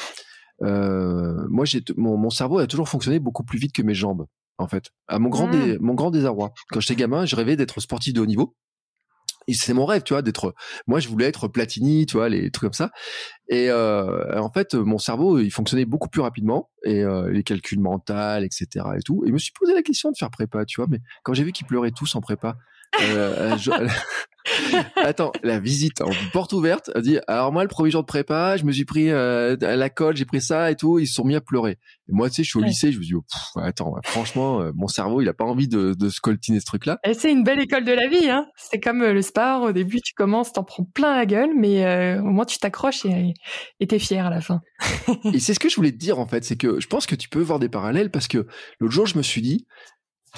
euh, 0.62 1.46
moi, 1.50 1.66
j'ai 1.66 1.84
mon, 1.96 2.18
mon, 2.18 2.30
cerveau 2.30 2.60
a 2.60 2.68
toujours 2.68 2.90
fonctionné 2.90 3.20
beaucoup 3.20 3.44
plus 3.44 3.60
vite 3.60 3.74
que 3.74 3.82
mes 3.82 3.94
jambes, 3.94 4.26
en 4.58 4.68
fait. 4.68 4.90
À 5.08 5.20
mon 5.20 5.30
grand, 5.30 5.48
mmh. 5.48 5.78
mon 5.80 5.94
grand 5.94 6.12
désarroi. 6.12 6.52
Quand 6.70 6.80
j'étais 6.80 6.96
gamin, 6.96 7.26
je 7.26 7.36
rêvais 7.36 7.56
d'être 7.56 7.80
sportif 7.80 8.14
de 8.14 8.22
haut 8.22 8.26
niveau. 8.26 8.56
Et 9.48 9.54
c'est 9.54 9.74
mon 9.74 9.86
rêve, 9.86 10.04
tu 10.04 10.14
vois, 10.14 10.22
d'être. 10.22 10.54
Moi, 10.86 11.00
je 11.00 11.08
voulais 11.08 11.26
être 11.26 11.48
Platini, 11.48 12.06
tu 12.06 12.18
vois, 12.18 12.30
les 12.30 12.52
trucs 12.52 12.70
comme 12.70 12.74
ça. 12.74 12.92
Et 13.48 13.72
euh, 13.72 14.40
en 14.40 14.52
fait, 14.52 14.76
mon 14.76 15.00
cerveau, 15.00 15.40
il 15.40 15.50
fonctionnait 15.50 15.86
beaucoup 15.86 16.10
plus 16.10 16.22
rapidement 16.22 16.70
et 16.84 17.04
euh, 17.04 17.32
les 17.32 17.42
calculs 17.42 17.80
mentaux, 17.80 18.44
etc. 18.44 18.68
et 18.98 19.02
tout. 19.02 19.24
Et 19.26 19.30
je 19.30 19.34
me 19.34 19.40
suis 19.40 19.54
posé 19.60 19.74
la 19.74 19.82
question 19.82 20.12
de 20.12 20.18
faire 20.18 20.30
prépa, 20.30 20.66
tu 20.66 20.80
vois. 20.80 20.88
Mais 20.88 21.00
quand 21.24 21.34
j'ai 21.34 21.44
vu 21.44 21.52
qu'ils 21.52 21.66
pleuraient 21.66 21.92
tous 21.92 22.14
en 22.16 22.22
prépa, 22.22 22.58
euh, 23.02 23.58
je, 23.58 23.72
Attends, 24.96 25.32
la 25.44 25.60
visite 25.60 26.02
en 26.02 26.10
porte 26.34 26.54
ouverte, 26.54 26.90
elle 26.96 27.02
dit 27.02 27.20
alors 27.28 27.52
moi 27.52 27.64
le 27.64 27.68
premier 27.68 27.92
jour 27.92 28.02
de 28.02 28.08
prépa, 28.08 28.58
je 28.58 28.64
me 28.64 28.72
suis 28.72 28.86
pris 28.86 29.10
euh, 29.10 29.56
à 29.62 29.76
la 29.76 29.90
colle, 29.90 30.16
j'ai 30.16 30.26
pris 30.26 30.42
ça 30.42 30.72
et 30.72 30.76
tout, 30.76 30.98
ils 30.98 31.08
se 31.08 31.14
sont 31.14 31.24
mis 31.24 31.36
à 31.36 31.42
pleurer. 31.42 31.78
Et 32.08 32.14
moi 32.14 32.30
tu 32.30 32.36
sais, 32.36 32.44
je 32.44 32.50
suis 32.50 32.60
au 32.60 32.64
lycée, 32.64 32.92
je 32.92 32.98
me 32.98 33.04
dis 33.04 33.14
oh, 33.14 33.24
attends, 33.58 33.94
franchement 34.04 34.72
mon 34.74 34.88
cerveau, 34.88 35.22
il 35.22 35.30
a 35.30 35.34
pas 35.34 35.44
envie 35.44 35.68
de, 35.68 35.94
de 35.94 36.10
se 36.10 36.20
coltiner 36.20 36.60
ce 36.60 36.66
truc 36.66 36.86
là. 36.86 37.00
C'est 37.14 37.32
une 37.32 37.44
belle 37.44 37.60
école 37.60 37.86
de 37.86 37.92
la 37.92 38.08
vie 38.08 38.30
hein. 38.30 38.48
C'est 38.56 38.80
comme 38.80 39.04
le 39.04 39.22
sport, 39.22 39.64
au 39.64 39.72
début 39.72 40.02
tu 40.02 40.14
commences, 40.14 40.54
t'en 40.54 40.64
prends 40.64 40.86
plein 40.86 41.16
la 41.16 41.26
gueule 41.26 41.52
mais 41.56 42.18
au 42.20 42.32
moins 42.32 42.46
tu 42.46 42.58
t'accroches 42.58 43.06
et 43.06 43.88
t'es 43.88 44.00
fier 44.00 44.26
à 44.26 44.30
la 44.30 44.42
fin. 44.42 44.62
et 45.34 45.40
c'est 45.40 45.54
ce 45.54 45.60
que 45.60 45.70
je 45.70 45.76
voulais 45.76 45.92
te 45.92 45.98
dire 45.98 46.20
en 46.20 46.28
fait, 46.28 46.44
c'est 46.44 46.58
que 46.58 46.80
je 46.80 46.88
pense 46.88 47.06
que 47.06 47.16
tu 47.16 47.30
peux 47.30 47.42
voir 47.42 47.60
des 47.60 47.70
parallèles 47.70 48.10
parce 48.10 48.28
que 48.28 48.48
l'autre 48.80 48.94
jour 48.94 49.06
je 49.06 49.18
me 49.18 49.24
suis 49.24 49.42
dit 49.42 49.68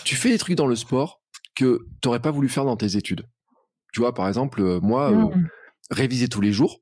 tu 0.04 0.16
fais 0.16 0.30
des 0.30 0.38
trucs 0.38 0.56
dans 0.56 0.68
le 0.68 0.76
sport 0.76 1.21
que 1.62 1.88
t'aurais 2.02 2.20
pas 2.20 2.32
voulu 2.32 2.50
faire 2.50 2.66
dans 2.66 2.76
tes 2.76 2.98
études. 2.98 3.28
Tu 3.94 4.00
vois, 4.00 4.14
par 4.14 4.28
exemple, 4.28 4.62
euh, 4.62 4.80
moi, 4.82 5.12
euh, 5.12 5.16
mmh. 5.16 5.50
réviser 5.92 6.28
tous 6.28 6.42
les 6.42 6.52
jours. 6.52 6.82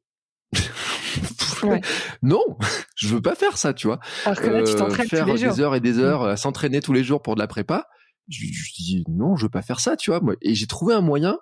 non, 2.23 2.43
je 2.95 3.07
veux 3.09 3.21
pas 3.21 3.35
faire 3.35 3.57
ça, 3.57 3.73
tu 3.73 3.87
vois. 3.87 3.99
Alors 4.25 4.39
que 4.39 4.47
là, 4.47 4.63
tu 4.63 4.71
euh, 4.71 4.89
faire 4.89 5.25
tous 5.25 5.33
les 5.33 5.49
des 5.49 5.59
heures 5.59 5.75
et 5.75 5.81
des 5.81 5.93
mmh. 5.93 5.99
heures 5.99 6.23
à 6.23 6.37
s'entraîner 6.37 6.79
tous 6.79 6.93
les 6.93 7.03
jours 7.03 7.21
pour 7.21 7.35
de 7.35 7.39
la 7.39 7.47
prépa. 7.47 7.87
Je, 8.29 8.45
dis 8.77 9.03
non, 9.09 9.35
je 9.35 9.43
veux 9.43 9.49
pas 9.49 9.63
faire 9.63 9.79
ça, 9.79 9.97
tu 9.97 10.11
vois. 10.11 10.21
Et 10.41 10.53
j'ai 10.53 10.67
trouvé 10.67 10.93
un 10.93 11.01
moyen, 11.01 11.39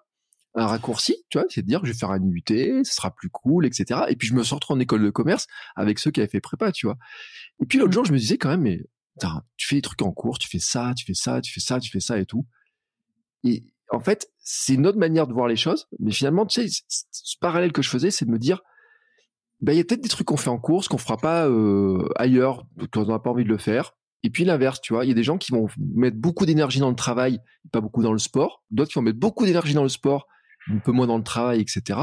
un 0.56 0.66
raccourci, 0.66 1.18
tu 1.30 1.38
vois, 1.38 1.46
c'est 1.50 1.62
de 1.62 1.68
dire 1.68 1.82
je 1.84 1.92
vais 1.92 1.98
faire 1.98 2.12
un 2.12 2.22
UT, 2.22 2.44
ce 2.48 2.82
sera 2.86 3.14
plus 3.14 3.30
cool, 3.30 3.66
etc. 3.66 4.04
Et 4.08 4.16
puis 4.16 4.30
je 4.30 4.34
me 4.34 4.42
sors 4.42 4.62
en 4.70 4.80
école 4.80 5.04
de 5.04 5.10
commerce 5.10 5.48
avec 5.76 6.00
ceux 6.00 6.12
qui 6.12 6.22
avaient 6.22 6.30
fait 6.30 6.40
prépa, 6.40 6.72
tu 6.72 6.88
vois. 6.88 6.96
Et 7.62 7.66
puis 7.66 7.78
l'autre 7.78 7.90
mmh. 7.90 7.94
jour, 7.94 8.06
je 8.06 8.14
me 8.14 8.18
disais 8.18 8.38
quand 8.38 8.50
même, 8.50 8.62
mais 8.62 8.80
tu 9.58 9.68
fais 9.68 9.76
des 9.76 9.82
trucs 9.82 10.02
en 10.02 10.14
cours, 10.14 10.40
tu 10.40 10.48
fais 10.48 10.60
ça, 10.60 10.94
tu 10.96 11.06
fais 11.06 11.14
ça, 11.14 11.42
tu 11.42 11.52
fais 11.52 11.60
ça, 11.60 11.80
tu 11.82 11.92
fais 11.92 12.00
ça 12.00 12.18
et 12.18 12.26
tout. 12.26 12.48
Et 13.44 13.66
en 13.92 14.00
fait, 14.00 14.30
c'est 14.40 14.74
une 14.74 14.88
autre 14.88 14.98
manière 14.98 15.28
de 15.28 15.34
voir 15.34 15.48
les 15.48 15.56
choses. 15.56 15.88
Mais 16.00 16.12
finalement, 16.12 16.46
tu 16.46 16.68
sais, 16.68 16.84
ce 17.12 17.38
parallèle 17.40 17.72
que 17.72 17.82
je 17.82 17.90
faisais, 17.90 18.12
c'est 18.12 18.26
de 18.26 18.32
me 18.32 18.40
dire, 18.40 18.62
bah, 19.62 19.74
il 19.74 19.78
y 19.78 19.80
a 19.80 19.84
peut-être 19.84 20.02
des 20.02 20.10
trucs 20.10 20.28
qu'on 20.28 20.38
fait 20.38 20.50
en 20.50 20.60
course 20.60 20.88
qu'on 20.88 20.98
fera 20.98 21.18
pas 21.18 21.48
euh, 21.48 22.08
ailleurs, 22.16 22.66
quand 22.92 23.04
on 23.04 23.12
n'a 23.12 23.20
pas 23.20 23.30
envie 23.30 23.44
de 23.44 23.50
le 23.50 23.58
faire. 23.58 23.94
Et 24.24 24.30
puis 24.30 24.46
l'inverse, 24.46 24.82
tu 24.82 24.94
vois, 24.94 25.06
il 25.06 25.10
y 25.10 25.12
a 25.12 25.16
des 25.16 25.24
gens 25.24 25.38
qui 25.38 25.52
vont 25.52 25.68
mettre 25.78 26.18
beaucoup 26.18 26.46
d'énergie 26.46 26.80
dans 26.80 26.90
le 26.90 26.96
travail, 26.96 27.40
pas 27.72 27.82
beaucoup 27.82 28.04
dans 28.04 28.12
le 28.12 28.20
sport. 28.20 28.64
D'autres 28.72 28.90
qui 28.90 28.96
vont 28.96 29.04
mettre 29.04 29.20
beaucoup 29.20 29.46
d'énergie 29.46 29.74
dans 29.74 29.84
le 29.84 29.90
sport, 29.90 30.28
un 30.70 30.80
peu 30.80 30.92
moins 30.92 31.08
dans 31.08 31.18
le 31.18 31.24
travail, 31.24 31.62
etc. 31.62 32.00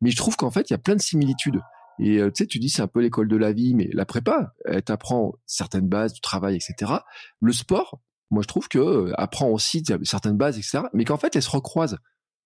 Mais 0.00 0.10
je 0.10 0.16
trouve 0.16 0.36
qu'en 0.36 0.50
fait, 0.50 0.70
il 0.70 0.72
y 0.72 0.74
a 0.74 0.78
plein 0.78 0.96
de 0.96 1.00
similitudes. 1.00 1.60
Et 2.02 2.16
tu 2.16 2.30
sais, 2.34 2.46
tu 2.46 2.58
dis 2.58 2.70
c'est 2.70 2.80
un 2.80 2.88
peu 2.88 3.00
l'école 3.00 3.28
de 3.28 3.36
la 3.36 3.52
vie, 3.52 3.74
mais 3.74 3.90
la 3.92 4.06
prépa, 4.06 4.54
elle 4.64 4.82
t'apprend 4.82 5.34
certaines 5.44 5.86
bases 5.86 6.14
du 6.14 6.22
travail, 6.22 6.56
etc. 6.56 6.92
Le 7.40 7.52
sport, 7.52 8.00
moi 8.30 8.42
je 8.42 8.48
trouve 8.48 8.68
que 8.68 8.78
euh, 8.78 9.12
apprend 9.16 9.48
aussi 9.48 9.84
certaines 10.02 10.36
bases, 10.36 10.58
etc. 10.58 10.84
Mais 10.92 11.04
qu'en 11.04 11.16
fait, 11.16 11.34
elles 11.36 11.42
se 11.42 11.50
recroisent. 11.50 11.98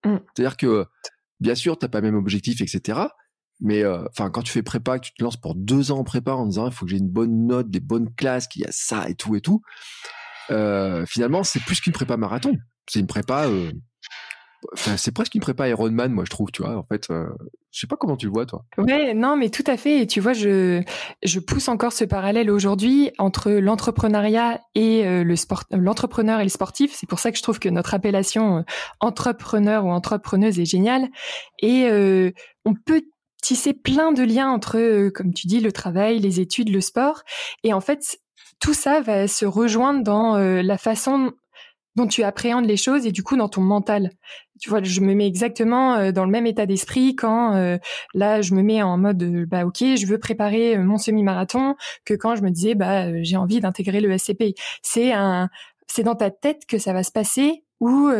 Mmh. 0.04 0.16
C'est-à-dire 0.34 0.56
que 0.56 0.86
bien 1.40 1.54
sûr, 1.54 1.78
t'as 1.78 1.88
pas 1.88 2.00
le 2.00 2.10
même 2.10 2.18
objectif, 2.18 2.60
etc. 2.60 3.00
Mais 3.60 3.82
euh, 3.84 4.04
enfin, 4.10 4.30
quand 4.30 4.42
tu 4.42 4.52
fais 4.52 4.62
prépa, 4.62 4.98
que 4.98 5.06
tu 5.06 5.14
te 5.14 5.22
lances 5.22 5.36
pour 5.36 5.54
deux 5.54 5.92
ans 5.92 5.98
en 5.98 6.04
prépa 6.04 6.32
en 6.32 6.46
disant 6.46 6.66
il 6.66 6.72
faut 6.72 6.84
que 6.84 6.90
j'ai 6.90 6.98
une 6.98 7.10
bonne 7.10 7.46
note, 7.46 7.70
des 7.70 7.80
bonnes 7.80 8.12
classes, 8.14 8.48
qu'il 8.48 8.62
y 8.62 8.64
a 8.66 8.72
ça 8.72 9.08
et 9.08 9.14
tout 9.14 9.36
et 9.36 9.40
tout. 9.40 9.62
finalement, 10.48 11.44
c'est 11.44 11.60
plus 11.60 11.80
qu'une 11.80 11.92
prépa 11.92 12.16
marathon. 12.16 12.56
C'est 12.88 13.00
une 13.00 13.06
prépa 13.06 13.48
c'est 14.74 15.12
presque 15.12 15.34
une 15.34 15.40
prépa 15.40 15.68
Ironman, 15.68 16.12
moi 16.12 16.24
je 16.24 16.30
trouve, 16.30 16.50
tu 16.50 16.62
vois. 16.62 16.76
En 16.76 16.82
fait, 16.82 17.10
euh, 17.10 17.26
je 17.70 17.80
sais 17.80 17.86
pas 17.86 17.96
comment 17.96 18.16
tu 18.16 18.26
le 18.26 18.32
vois, 18.32 18.46
toi. 18.46 18.64
Ouais, 18.78 19.14
non, 19.14 19.36
mais 19.36 19.50
tout 19.50 19.64
à 19.66 19.76
fait. 19.76 20.00
Et 20.00 20.06
tu 20.06 20.20
vois, 20.20 20.32
je 20.32 20.82
je 21.22 21.40
pousse 21.40 21.68
encore 21.68 21.92
ce 21.92 22.04
parallèle 22.04 22.50
aujourd'hui 22.50 23.10
entre 23.18 23.50
l'entrepreneuriat 23.50 24.60
et 24.74 25.06
euh, 25.06 25.24
le 25.24 25.36
sport, 25.36 25.64
l'entrepreneur 25.70 26.40
et 26.40 26.44
le 26.44 26.48
sportif. 26.48 26.92
C'est 26.94 27.08
pour 27.08 27.18
ça 27.18 27.30
que 27.30 27.38
je 27.38 27.42
trouve 27.42 27.58
que 27.58 27.68
notre 27.68 27.94
appellation 27.94 28.58
euh, 28.58 28.62
entrepreneur 29.00 29.84
ou 29.84 29.90
entrepreneuse 29.90 30.58
est 30.58 30.64
géniale. 30.64 31.08
Et 31.60 31.84
on 32.64 32.74
peut 32.74 33.02
tisser 33.42 33.74
plein 33.74 34.12
de 34.12 34.22
liens 34.22 34.50
entre, 34.50 35.08
comme 35.10 35.34
tu 35.34 35.46
dis, 35.46 35.60
le 35.60 35.72
travail, 35.72 36.18
les 36.18 36.40
études, 36.40 36.70
le 36.70 36.80
sport. 36.80 37.22
Et 37.62 37.72
en 37.72 37.80
fait, 37.80 38.18
tout 38.60 38.74
ça 38.74 39.00
va 39.00 39.28
se 39.28 39.44
rejoindre 39.44 40.02
dans 40.02 40.36
la 40.36 40.78
façon 40.78 41.32
dont 41.96 42.06
tu 42.06 42.22
appréhendes 42.22 42.66
les 42.66 42.76
choses 42.76 43.06
et 43.06 43.12
du 43.12 43.22
coup 43.22 43.36
dans 43.36 43.48
ton 43.48 43.60
mental. 43.60 44.10
Tu 44.60 44.70
vois, 44.70 44.82
je 44.82 45.00
me 45.00 45.14
mets 45.14 45.26
exactement 45.26 45.94
euh, 45.94 46.12
dans 46.12 46.24
le 46.24 46.30
même 46.30 46.46
état 46.46 46.66
d'esprit 46.66 47.16
quand 47.16 47.54
euh, 47.54 47.78
là 48.14 48.40
je 48.42 48.54
me 48.54 48.62
mets 48.62 48.82
en 48.82 48.96
mode 48.98 49.22
euh, 49.22 49.46
bah 49.46 49.64
ok, 49.64 49.78
je 49.78 50.06
veux 50.06 50.18
préparer 50.18 50.78
mon 50.78 50.98
semi-marathon 50.98 51.74
que 52.04 52.14
quand 52.14 52.36
je 52.36 52.42
me 52.42 52.50
disais 52.50 52.74
bah 52.74 53.22
j'ai 53.22 53.36
envie 53.36 53.60
d'intégrer 53.60 54.00
le 54.00 54.16
SCP. 54.16 54.54
C'est 54.82 55.12
un 55.12 55.48
c'est 55.86 56.02
dans 56.02 56.16
ta 56.16 56.30
tête 56.30 56.66
que 56.66 56.78
ça 56.78 56.92
va 56.92 57.02
se 57.02 57.12
passer 57.12 57.64
où 57.80 58.10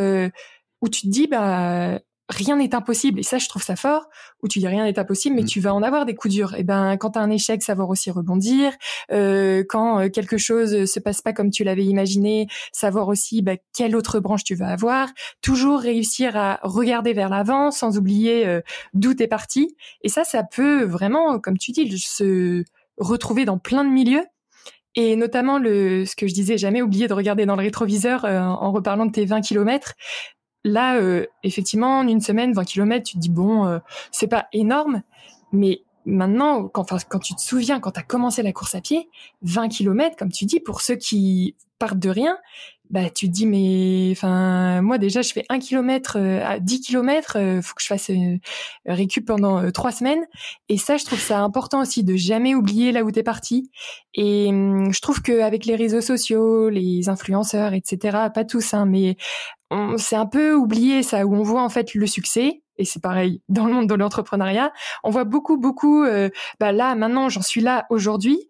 où 0.81 0.89
tu 0.89 1.03
te 1.03 1.09
dis 1.09 1.27
bah 1.27 1.99
rien 2.29 2.57
n'est 2.57 2.75
impossible. 2.75 3.21
Et 3.21 3.23
ça, 3.23 3.39
je 3.39 3.49
trouve 3.49 3.63
ça 3.63 3.77
fort, 3.77 4.09
où 4.43 4.49
tu 4.49 4.59
dis 4.59 4.67
rien 4.67 4.85
n'est 4.85 4.99
impossible, 4.99 5.37
mais 5.37 5.43
mm. 5.43 5.47
tu 5.47 5.61
vas 5.61 5.75
en 5.75 5.83
avoir 5.83 6.07
des 6.07 6.15
coups 6.15 6.35
durs. 6.35 6.55
Et 6.55 6.63
ben, 6.63 6.97
quand 6.97 7.17
as 7.17 7.21
un 7.21 7.31
échec, 7.31 7.63
savoir 7.63 7.89
aussi 7.91 8.11
rebondir. 8.11 8.73
Euh, 9.13 9.65
quand 9.69 10.01
euh, 10.01 10.09
quelque 10.09 10.39
chose 10.39 10.87
se 10.87 11.01
passe 11.01 11.21
pas 11.21 11.33
comme 11.33 11.51
tu 11.51 11.65
l'avais 11.65 11.85
imaginé, 11.85 12.47
savoir 12.73 13.09
aussi 13.09 13.43
bah, 13.43 13.57
quelle 13.75 13.97
autre 13.97 14.21
branche 14.21 14.45
tu 14.45 14.55
vas 14.55 14.69
avoir. 14.69 15.09
Toujours 15.43 15.81
réussir 15.81 16.37
à 16.37 16.61
regarder 16.63 17.13
vers 17.13 17.29
l'avant, 17.29 17.71
sans 17.71 17.99
oublier 17.99 18.47
euh, 18.47 18.61
d'où 18.95 19.15
t'es 19.15 19.29
parti. 19.29 19.77
Et 20.03 20.09
ça, 20.09 20.25
ça 20.25 20.43
peut 20.45 20.85
vraiment, 20.85 21.39
comme 21.39 21.59
tu 21.59 21.73
dis, 21.73 21.99
se 21.99 22.65
retrouver 22.97 23.45
dans 23.45 23.59
plein 23.59 23.85
de 23.85 23.91
milieux. 23.91 24.25
Et 24.97 25.17
notamment 25.17 25.59
le, 25.59 26.05
ce 26.05 26.15
que 26.15 26.29
je 26.29 26.35
disais, 26.35 26.57
jamais 26.57 26.81
oublier 26.81 27.09
de 27.09 27.15
regarder 27.15 27.47
dans 27.47 27.57
le 27.57 27.63
rétroviseur 27.63 28.25
euh, 28.25 28.39
en 28.39 28.71
reparlant 28.71 29.07
de 29.07 29.13
tes 29.13 29.25
20 29.25 29.41
kilomètres. 29.41 29.95
Là, 30.65 30.97
euh, 30.97 31.27
effectivement, 31.43 31.99
en 31.99 32.09
une 32.09 32.21
semaine, 32.21 32.53
20 32.53 32.65
km, 32.65 33.05
tu 33.05 33.15
te 33.15 33.21
dis, 33.21 33.31
bon, 33.31 33.67
euh, 33.67 33.79
c'est 34.11 34.29
pas 34.29 34.47
énorme, 34.53 35.03
mais 35.53 35.83
maintenant, 36.07 36.69
quand, 36.69 36.87
quand 37.09 37.19
tu 37.19 37.35
te 37.35 37.41
souviens, 37.41 37.81
quand 37.81 37.93
tu 37.93 38.01
as 38.01 38.03
commencé 38.03 38.43
la 38.43 38.53
course 38.53 38.75
à 38.75 38.81
pied, 38.81 39.09
20 39.43 39.69
km, 39.69 40.17
comme 40.17 40.33
tu 40.33 40.47
dis, 40.47 40.61
pour 40.61 40.81
ceux 40.81 40.97
qui 40.97 41.55
partent 41.79 41.99
de 41.99 42.09
rien, 42.09 42.39
bah 42.91 43.09
tu 43.09 43.29
te 43.29 43.33
dis 43.33 43.47
mais 43.47 44.11
enfin 44.13 44.83
moi 44.83 44.99
déjà 44.99 45.23
je 45.23 45.33
fais 45.33 45.45
un 45.49 45.59
kilomètre 45.59 46.19
euh, 46.19 46.45
à 46.45 46.61
10 46.61 46.81
kilomètres 46.81 47.39
euh, 47.39 47.63
faut 47.63 47.75
que 47.75 47.83
je 47.83 47.87
fasse 47.87 48.11
euh, 48.11 48.37
récup 48.85 49.25
pendant 49.27 49.71
trois 49.73 49.91
semaines 49.91 50.23
et 50.69 50.77
ça 50.77 50.99
je 50.99 51.05
trouve 51.05 51.19
ça 51.19 51.41
important 51.41 51.81
aussi 51.81 52.05
de 52.05 52.15
jamais 52.17 52.55
oublier 52.55 52.93
là 52.93 53.03
où 53.03 53.11
t'es 53.11 53.23
parti 53.23 53.71
et 54.13 54.49
hum, 54.49 54.93
je 54.93 55.01
trouve 55.01 55.23
qu'avec 55.23 55.65
les 55.65 55.77
réseaux 55.77 56.03
sociaux 56.03 56.69
les 56.69 57.09
influenceurs 57.09 57.73
etc 57.73 58.19
pas 58.35 58.45
tous 58.45 58.75
hein 58.75 58.85
mais 58.85 59.17
c'est 59.97 60.17
un 60.17 60.27
peu 60.27 60.55
oublié 60.55 61.03
ça 61.03 61.27
où 61.27 61.35
on 61.35 61.43
voit 61.43 61.63
en 61.63 61.71
fait 61.71 61.95
le 61.95 62.07
succès 62.07 62.61
et 62.77 62.85
c'est 62.85 63.03
pareil 63.03 63.41
dans 63.49 63.67
le 63.67 63.73
monde 63.73 63.89
de 63.89 63.95
l'entrepreneuriat, 63.95 64.73
on 65.05 65.11
voit 65.11 65.25
beaucoup, 65.25 65.57
beaucoup. 65.57 66.05
bah 66.59 66.73
là, 66.73 66.97
maintenant, 66.97 67.29
j'en 67.29 67.43
suis 67.43 67.61
là 67.61 67.87
aujourd'hui. 67.89 68.49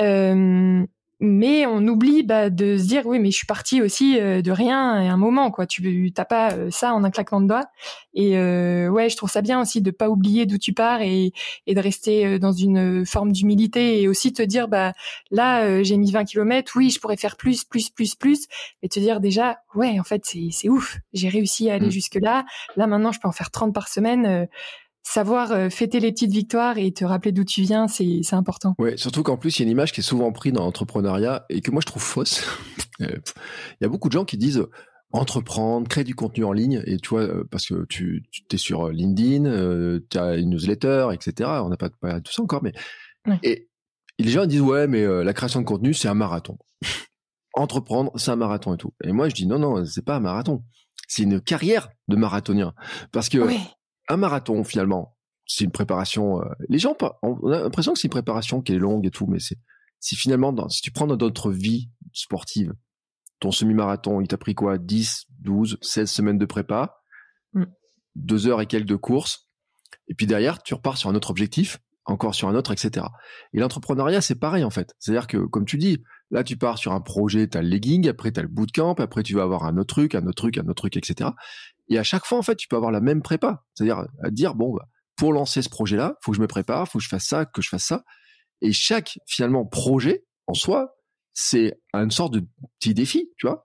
Euh, 0.00 0.82
mais 1.18 1.64
on 1.64 1.78
oublie 1.86 2.22
bah, 2.22 2.50
de 2.50 2.76
se 2.76 2.84
dire 2.84 3.06
oui 3.06 3.18
mais 3.18 3.30
je 3.30 3.36
suis 3.36 3.46
partie 3.46 3.80
aussi 3.80 4.20
euh, 4.20 4.42
de 4.42 4.50
rien 4.50 5.00
et 5.00 5.08
un 5.08 5.16
moment 5.16 5.50
quoi. 5.50 5.66
Tu 5.66 6.12
t'as 6.12 6.26
pas 6.26 6.52
euh, 6.52 6.70
ça 6.70 6.92
en 6.92 7.04
un 7.04 7.10
claquement 7.10 7.40
de 7.40 7.48
doigts. 7.48 7.66
Et 8.12 8.36
euh, 8.36 8.88
ouais 8.88 9.08
je 9.08 9.16
trouve 9.16 9.30
ça 9.30 9.40
bien 9.40 9.60
aussi 9.60 9.80
de 9.80 9.90
pas 9.90 10.10
oublier 10.10 10.44
d'où 10.44 10.58
tu 10.58 10.74
pars 10.74 11.00
et, 11.00 11.32
et 11.66 11.74
de 11.74 11.80
rester 11.80 12.38
dans 12.38 12.52
une 12.52 13.06
forme 13.06 13.32
d'humilité 13.32 14.02
et 14.02 14.08
aussi 14.08 14.32
te 14.32 14.42
dire 14.42 14.68
bah 14.68 14.92
là 15.30 15.82
j'ai 15.82 15.96
mis 15.96 16.10
20 16.10 16.24
km 16.24 16.72
oui 16.76 16.90
je 16.90 17.00
pourrais 17.00 17.16
faire 17.16 17.36
plus 17.36 17.64
plus 17.64 17.88
plus 17.88 18.14
plus. 18.14 18.46
Et 18.82 18.88
te 18.88 19.00
dire 19.00 19.20
déjà 19.20 19.60
ouais 19.74 19.98
en 19.98 20.04
fait 20.04 20.22
c'est 20.24 20.48
c'est 20.50 20.68
ouf. 20.68 20.98
J'ai 21.14 21.28
réussi 21.28 21.70
à 21.70 21.74
aller 21.74 21.86
mmh. 21.86 21.90
jusque 21.90 22.18
là 22.20 22.44
là 22.76 22.86
maintenant 22.86 23.12
je 23.12 23.20
peux 23.20 23.28
en 23.28 23.32
faire 23.32 23.50
30 23.50 23.72
par 23.74 23.88
semaine 23.88 24.48
savoir 25.06 25.52
euh, 25.52 25.70
fêter 25.70 26.00
les 26.00 26.10
petites 26.10 26.32
victoires 26.32 26.78
et 26.78 26.92
te 26.92 27.04
rappeler 27.04 27.30
d'où 27.30 27.44
tu 27.44 27.62
viens, 27.62 27.86
c'est 27.86 28.20
important. 28.32 28.74
Ouais, 28.78 28.96
surtout 28.96 29.22
qu'en 29.22 29.36
plus, 29.36 29.56
il 29.56 29.62
y 29.62 29.64
a 29.64 29.66
une 29.66 29.70
image 29.70 29.92
qui 29.92 30.00
est 30.00 30.04
souvent 30.04 30.32
prise 30.32 30.52
dans 30.52 30.64
l'entrepreneuriat 30.64 31.46
et 31.48 31.60
que 31.60 31.70
moi 31.70 31.80
je 31.80 31.86
trouve 31.86 32.02
fausse. 32.02 32.44
il 32.98 33.06
y 33.80 33.84
a 33.84 33.88
beaucoup 33.88 34.08
de 34.08 34.12
gens 34.12 34.24
qui 34.24 34.36
disent 34.36 34.66
entreprendre, 35.12 35.86
créer 35.86 36.02
du 36.02 36.16
contenu 36.16 36.44
en 36.44 36.52
ligne 36.52 36.82
et 36.86 36.96
tu 36.96 37.10
vois 37.10 37.22
euh, 37.22 37.44
parce 37.50 37.66
que 37.66 37.84
tu, 37.84 38.24
tu 38.32 38.42
es 38.50 38.58
sur 38.58 38.88
LinkedIn, 38.88 39.44
euh, 39.44 40.00
tu 40.10 40.18
as 40.18 40.34
une 40.34 40.50
newsletter, 40.50 41.10
etc. 41.12 41.50
On 41.62 41.68
n'a 41.68 41.76
pas 41.76 41.88
parlé 41.88 42.18
de 42.18 42.24
tout 42.24 42.32
ça 42.32 42.42
encore, 42.42 42.64
mais 42.64 42.72
et, 43.44 43.68
les 44.18 44.30
gens 44.30 44.46
disent 44.46 44.60
ouais 44.60 44.88
mais 44.88 45.06
la 45.24 45.32
création 45.34 45.60
de 45.60 45.66
contenu 45.66 45.94
c'est 45.94 46.08
un 46.08 46.14
marathon. 46.14 46.58
entreprendre 47.54 48.10
c'est 48.16 48.32
un 48.32 48.36
marathon 48.36 48.74
et 48.74 48.76
tout. 48.78 48.92
Et 49.04 49.12
moi 49.12 49.28
je 49.28 49.34
dis 49.34 49.46
non 49.46 49.58
non 49.58 49.84
c'est 49.84 50.04
pas 50.04 50.16
un 50.16 50.20
marathon, 50.20 50.64
c'est 51.06 51.22
une 51.22 51.40
carrière 51.40 51.90
de 52.08 52.16
marathonien 52.16 52.74
parce 53.12 53.28
que 53.28 53.38
un 54.08 54.16
marathon 54.16 54.64
finalement, 54.64 55.16
c'est 55.46 55.64
une 55.64 55.70
préparation. 55.70 56.42
Euh, 56.42 56.46
les 56.68 56.78
gens, 56.78 56.96
on 57.22 57.50
a 57.50 57.60
l'impression 57.62 57.92
que 57.92 57.98
c'est 57.98 58.08
une 58.08 58.10
préparation 58.10 58.60
qui 58.62 58.72
est 58.72 58.78
longue 58.78 59.06
et 59.06 59.10
tout, 59.10 59.26
mais 59.26 59.38
c'est 59.38 59.58
si 60.00 60.16
finalement, 60.16 60.52
dans, 60.52 60.68
si 60.68 60.82
tu 60.82 60.90
prends 60.90 61.06
dans 61.06 61.16
notre 61.16 61.50
vie 61.50 61.90
sportive, 62.12 62.74
ton 63.40 63.50
semi-marathon, 63.50 64.20
il 64.20 64.28
t'a 64.28 64.38
pris 64.38 64.54
quoi 64.54 64.78
10, 64.78 65.26
12, 65.40 65.78
16 65.80 66.10
semaines 66.10 66.38
de 66.38 66.46
prépa, 66.46 66.98
mm. 67.54 67.64
deux 68.14 68.46
heures 68.46 68.60
et 68.60 68.66
quelques 68.66 68.86
de 68.86 68.96
course, 68.96 69.50
et 70.08 70.14
puis 70.14 70.26
derrière, 70.26 70.62
tu 70.62 70.74
repars 70.74 70.96
sur 70.96 71.10
un 71.10 71.14
autre 71.14 71.30
objectif, 71.30 71.78
encore 72.04 72.34
sur 72.34 72.48
un 72.48 72.54
autre, 72.54 72.72
etc. 72.72 73.06
Et 73.52 73.58
l'entrepreneuriat, 73.58 74.20
c'est 74.20 74.36
pareil 74.36 74.64
en 74.64 74.70
fait. 74.70 74.94
C'est-à-dire 74.98 75.26
que, 75.26 75.38
comme 75.38 75.64
tu 75.64 75.76
dis, 75.76 76.02
là, 76.30 76.44
tu 76.44 76.56
pars 76.56 76.78
sur 76.78 76.92
un 76.92 77.00
projet, 77.00 77.48
tu 77.48 77.58
as 77.58 77.62
le 77.62 77.68
legging, 77.68 78.08
après 78.08 78.32
tu 78.32 78.40
as 78.40 78.42
le 78.42 78.48
bootcamp, 78.48 78.94
après 78.94 79.22
tu 79.22 79.34
vas 79.34 79.42
avoir 79.42 79.64
un 79.64 79.76
autre 79.76 79.94
truc, 79.94 80.14
un 80.14 80.24
autre 80.26 80.34
truc, 80.34 80.58
un 80.58 80.68
autre 80.68 80.74
truc, 80.74 80.96
etc. 80.96 81.30
Et 81.88 81.98
à 81.98 82.02
chaque 82.02 82.24
fois, 82.24 82.38
en 82.38 82.42
fait, 82.42 82.56
tu 82.56 82.68
peux 82.68 82.76
avoir 82.76 82.90
la 82.90 83.00
même 83.00 83.22
prépa. 83.22 83.64
C'est-à-dire 83.74 84.06
à 84.22 84.30
dire, 84.30 84.54
bon, 84.54 84.74
bah, 84.74 84.88
pour 85.16 85.32
lancer 85.32 85.62
ce 85.62 85.68
projet-là, 85.68 86.16
faut 86.22 86.32
que 86.32 86.36
je 86.36 86.42
me 86.42 86.46
prépare, 86.46 86.88
faut 86.88 86.98
que 86.98 87.04
je 87.04 87.08
fasse 87.08 87.26
ça, 87.26 87.46
que 87.46 87.62
je 87.62 87.68
fasse 87.68 87.84
ça. 87.84 88.04
Et 88.60 88.72
chaque, 88.72 89.18
finalement, 89.26 89.64
projet, 89.66 90.24
en 90.46 90.54
soi, 90.54 90.96
c'est 91.32 91.78
une 91.94 92.10
sorte 92.10 92.34
de 92.34 92.46
petit 92.80 92.94
défi, 92.94 93.30
tu 93.36 93.46
vois. 93.46 93.64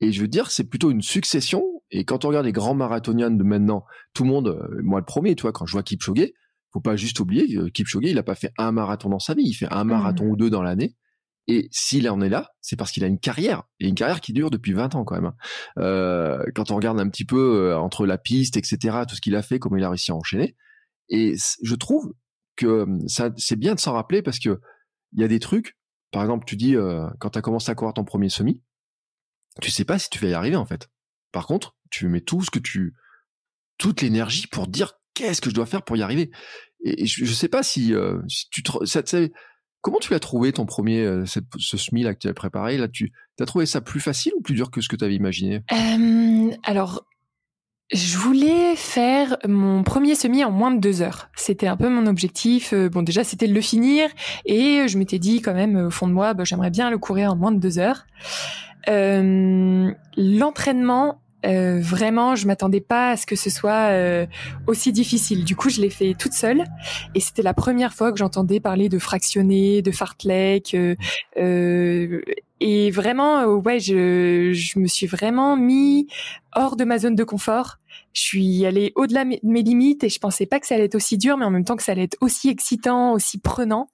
Et 0.00 0.12
je 0.12 0.20
veux 0.20 0.28
dire, 0.28 0.50
c'est 0.50 0.64
plutôt 0.64 0.90
une 0.90 1.02
succession. 1.02 1.62
Et 1.90 2.04
quand 2.04 2.24
on 2.24 2.28
regarde 2.28 2.46
les 2.46 2.52
grands 2.52 2.74
marathoniens 2.74 3.30
de 3.30 3.44
maintenant, 3.44 3.84
tout 4.14 4.24
le 4.24 4.30
monde, 4.30 4.48
euh, 4.48 4.80
moi 4.82 4.98
le 4.98 5.04
premier, 5.04 5.36
tu 5.36 5.42
vois, 5.42 5.52
quand 5.52 5.66
je 5.66 5.72
vois 5.72 5.84
Kipchoge, 5.84 6.32
faut 6.72 6.80
pas 6.80 6.96
juste 6.96 7.20
oublier, 7.20 7.56
euh, 7.56 7.68
Kipchoge, 7.68 8.04
il 8.06 8.18
a 8.18 8.22
pas 8.22 8.34
fait 8.34 8.52
un 8.58 8.72
marathon 8.72 9.10
dans 9.10 9.20
sa 9.20 9.34
vie, 9.34 9.44
il 9.44 9.54
fait 9.54 9.70
un 9.70 9.84
marathon 9.84 10.24
mmh. 10.24 10.30
ou 10.30 10.36
deux 10.36 10.50
dans 10.50 10.62
l'année. 10.62 10.96
Et 11.48 11.68
s'il 11.72 12.08
en 12.08 12.20
est 12.20 12.28
là, 12.28 12.52
c'est 12.60 12.76
parce 12.76 12.92
qu'il 12.92 13.02
a 13.02 13.08
une 13.08 13.18
carrière, 13.18 13.64
et 13.80 13.88
une 13.88 13.94
carrière 13.94 14.20
qui 14.20 14.32
dure 14.32 14.50
depuis 14.50 14.72
20 14.72 14.94
ans 14.94 15.04
quand 15.04 15.16
même. 15.16 15.26
Hein. 15.26 15.34
Euh, 15.78 16.44
quand 16.54 16.70
on 16.70 16.76
regarde 16.76 17.00
un 17.00 17.08
petit 17.08 17.24
peu 17.24 17.70
euh, 17.70 17.78
entre 17.78 18.06
la 18.06 18.16
piste, 18.16 18.56
etc., 18.56 18.98
tout 19.08 19.16
ce 19.16 19.20
qu'il 19.20 19.34
a 19.34 19.42
fait, 19.42 19.58
comment 19.58 19.76
il 19.76 19.84
a 19.84 19.88
réussi 19.88 20.12
à 20.12 20.14
enchaîner. 20.14 20.56
Et 21.08 21.34
je 21.62 21.74
trouve 21.74 22.14
que 22.56 22.86
ça, 23.06 23.30
c'est 23.36 23.56
bien 23.56 23.74
de 23.74 23.80
s'en 23.80 23.92
rappeler 23.92 24.22
parce 24.22 24.38
que 24.38 24.60
il 25.12 25.20
y 25.20 25.24
a 25.24 25.28
des 25.28 25.40
trucs. 25.40 25.76
Par 26.12 26.22
exemple, 26.22 26.44
tu 26.46 26.56
dis 26.56 26.76
euh, 26.76 27.06
quand 27.18 27.30
tu 27.30 27.38
as 27.38 27.42
commencé 27.42 27.70
à 27.70 27.74
courir 27.74 27.92
ton 27.94 28.04
premier 28.04 28.28
semi, 28.28 28.62
tu 29.60 29.70
sais 29.70 29.84
pas 29.84 29.98
si 29.98 30.10
tu 30.10 30.18
vas 30.20 30.28
y 30.28 30.34
arriver 30.34 30.56
en 30.56 30.64
fait. 30.64 30.90
Par 31.32 31.46
contre, 31.46 31.76
tu 31.90 32.06
mets 32.08 32.20
tout 32.20 32.42
ce 32.42 32.50
que 32.50 32.58
tu, 32.58 32.94
toute 33.78 34.00
l'énergie 34.00 34.46
pour 34.46 34.68
dire 34.68 34.92
qu'est-ce 35.14 35.40
que 35.40 35.50
je 35.50 35.54
dois 35.54 35.66
faire 35.66 35.82
pour 35.82 35.96
y 35.96 36.02
arriver. 36.02 36.30
Et, 36.84 37.06
je, 37.06 37.24
je 37.24 37.32
sais 37.32 37.48
pas 37.48 37.62
si, 37.62 37.94
si 38.28 38.48
tu 38.50 38.62
te, 38.62 38.84
ça, 38.84 39.02
Comment 39.82 39.98
tu 39.98 40.12
l'as 40.12 40.20
trouvé 40.20 40.52
ton 40.52 40.64
premier, 40.64 41.00
euh, 41.00 41.24
ce 41.26 41.76
SMI 41.76 42.04
là 42.04 42.14
que 42.14 42.20
tu 42.20 42.28
as 42.28 42.34
préparé? 42.34 42.78
Là, 42.78 42.88
tu 42.88 43.12
as 43.40 43.46
trouvé 43.46 43.66
ça 43.66 43.80
plus 43.80 44.00
facile 44.00 44.32
ou 44.38 44.40
plus 44.40 44.54
dur 44.54 44.70
que 44.70 44.80
ce 44.80 44.88
que 44.88 44.94
tu 44.96 45.04
avais 45.04 45.16
imaginé? 45.16 45.62
Euh, 45.72 46.50
Alors, 46.62 47.04
je 47.92 48.16
voulais 48.16 48.76
faire 48.76 49.36
mon 49.46 49.82
premier 49.82 50.14
semi 50.14 50.44
en 50.44 50.52
moins 50.52 50.70
de 50.70 50.78
deux 50.78 51.02
heures. 51.02 51.28
C'était 51.34 51.66
un 51.66 51.76
peu 51.76 51.88
mon 51.88 52.06
objectif. 52.06 52.72
Euh, 52.72 52.88
bon, 52.88 53.02
déjà, 53.02 53.24
c'était 53.24 53.48
de 53.48 53.54
le 53.54 53.60
finir. 53.60 54.08
Et 54.46 54.86
je 54.86 54.96
m'étais 54.98 55.18
dit 55.18 55.42
quand 55.42 55.52
même, 55.52 55.76
au 55.76 55.90
fond 55.90 56.06
de 56.06 56.12
moi, 56.12 56.32
bah, 56.32 56.44
j'aimerais 56.44 56.70
bien 56.70 56.88
le 56.88 56.98
courir 56.98 57.32
en 57.32 57.36
moins 57.36 57.52
de 57.52 57.58
deux 57.58 57.78
heures. 57.78 58.06
Euh, 58.88 59.90
L'entraînement 60.16 61.21
euh, 61.44 61.80
vraiment, 61.80 62.34
je 62.34 62.46
m'attendais 62.46 62.80
pas 62.80 63.10
à 63.10 63.16
ce 63.16 63.26
que 63.26 63.36
ce 63.36 63.50
soit 63.50 63.90
euh, 63.90 64.26
aussi 64.66 64.92
difficile. 64.92 65.44
Du 65.44 65.56
coup, 65.56 65.70
je 65.70 65.80
l'ai 65.80 65.90
fait 65.90 66.14
toute 66.14 66.32
seule, 66.32 66.64
et 67.14 67.20
c'était 67.20 67.42
la 67.42 67.54
première 67.54 67.94
fois 67.94 68.12
que 68.12 68.18
j'entendais 68.18 68.60
parler 68.60 68.88
de 68.88 68.98
fractionner, 68.98 69.82
de 69.82 69.90
fartlek, 69.90 70.74
euh, 70.74 70.94
euh 71.38 72.20
et 72.64 72.92
vraiment, 72.92 73.44
ouais, 73.46 73.80
je, 73.80 74.52
je 74.52 74.78
me 74.78 74.86
suis 74.86 75.08
vraiment 75.08 75.56
mis 75.56 76.06
hors 76.54 76.76
de 76.76 76.84
ma 76.84 76.98
zone 76.98 77.16
de 77.16 77.24
confort 77.24 77.78
je 78.12 78.20
suis 78.20 78.66
allée 78.66 78.92
au-delà 78.94 79.24
de 79.24 79.38
mes 79.42 79.62
limites 79.62 80.04
et 80.04 80.08
je 80.08 80.18
pensais 80.18 80.46
pas 80.46 80.60
que 80.60 80.66
ça 80.66 80.74
allait 80.74 80.84
être 80.84 80.94
aussi 80.94 81.16
dur, 81.16 81.36
mais 81.36 81.44
en 81.44 81.50
même 81.50 81.64
temps 81.64 81.76
que 81.76 81.82
ça 81.82 81.92
allait 81.92 82.04
être 82.04 82.18
aussi 82.20 82.48
excitant, 82.48 83.12
aussi 83.12 83.38
prenant. 83.38 83.88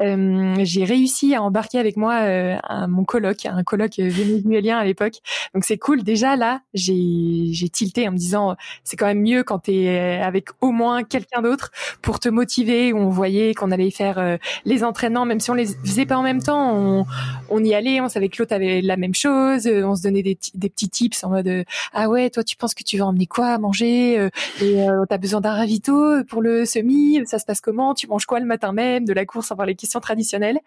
Euh, 0.00 0.56
j'ai 0.60 0.84
réussi 0.84 1.34
à 1.34 1.42
embarquer 1.42 1.78
avec 1.78 1.96
moi 1.96 2.14
euh, 2.22 2.56
mon 2.88 3.04
coloc, 3.04 3.46
un 3.46 3.62
coloc 3.62 3.98
vénézuélien 3.98 4.78
à 4.78 4.84
l'époque. 4.84 5.14
Donc 5.54 5.64
c'est 5.64 5.78
cool. 5.78 6.02
Déjà 6.02 6.36
là, 6.36 6.62
j'ai 6.74 7.52
j'ai 7.52 7.68
tilté 7.68 8.08
en 8.08 8.12
me 8.12 8.16
disant 8.16 8.56
c'est 8.84 8.96
quand 8.96 9.06
même 9.06 9.22
mieux 9.22 9.44
quand 9.44 9.60
tu 9.60 9.72
es 9.72 10.20
avec 10.20 10.48
au 10.60 10.72
moins 10.72 11.04
quelqu'un 11.04 11.42
d'autre 11.42 11.70
pour 12.02 12.18
te 12.18 12.28
motiver. 12.28 12.92
On 12.92 13.08
voyait 13.10 13.54
qu'on 13.54 13.70
allait 13.70 13.90
faire 13.90 14.18
euh, 14.18 14.36
les 14.64 14.82
entraînements, 14.82 15.24
même 15.24 15.40
si 15.40 15.50
on 15.50 15.54
les 15.54 15.66
faisait 15.66 16.06
pas 16.06 16.16
en 16.16 16.22
même 16.22 16.42
temps, 16.42 17.06
on, 17.48 17.64
y 17.64 17.74
allait, 17.74 18.00
on 18.00 18.08
savait 18.08 18.28
que 18.28 18.42
l'autre 18.42 18.54
avait 18.54 18.80
la 18.80 18.96
même 18.96 19.14
chose, 19.14 19.68
on 19.68 19.94
se 19.94 20.02
donnait 20.02 20.22
des, 20.22 20.38
des 20.54 20.68
petits 20.68 20.88
tips 20.88 21.22
en 21.24 21.30
mode 21.30 21.64
ah 21.92 22.08
ouais 22.08 22.30
toi 22.30 22.42
tu 22.42 22.56
penses 22.56 22.74
que 22.74 22.82
tu 22.82 22.98
vas 22.98 23.06
emmener 23.06 23.26
quoi 23.32 23.48
à 23.48 23.58
manger 23.58 24.18
euh, 24.18 24.28
et 24.60 24.88
euh, 24.88 25.04
t'as 25.08 25.18
besoin 25.18 25.40
d'un 25.40 25.54
ravito 25.54 26.22
pour 26.24 26.42
le 26.42 26.64
semi, 26.64 27.20
ça 27.26 27.38
se 27.38 27.44
passe 27.44 27.60
comment, 27.60 27.94
tu 27.94 28.06
manges 28.06 28.26
quoi 28.26 28.38
le 28.40 28.46
matin 28.46 28.72
même, 28.72 29.04
de 29.04 29.12
la 29.12 29.24
course, 29.24 29.50
enfin 29.50 29.66
les 29.66 29.74
questions 29.74 30.00
traditionnelles. 30.00 30.58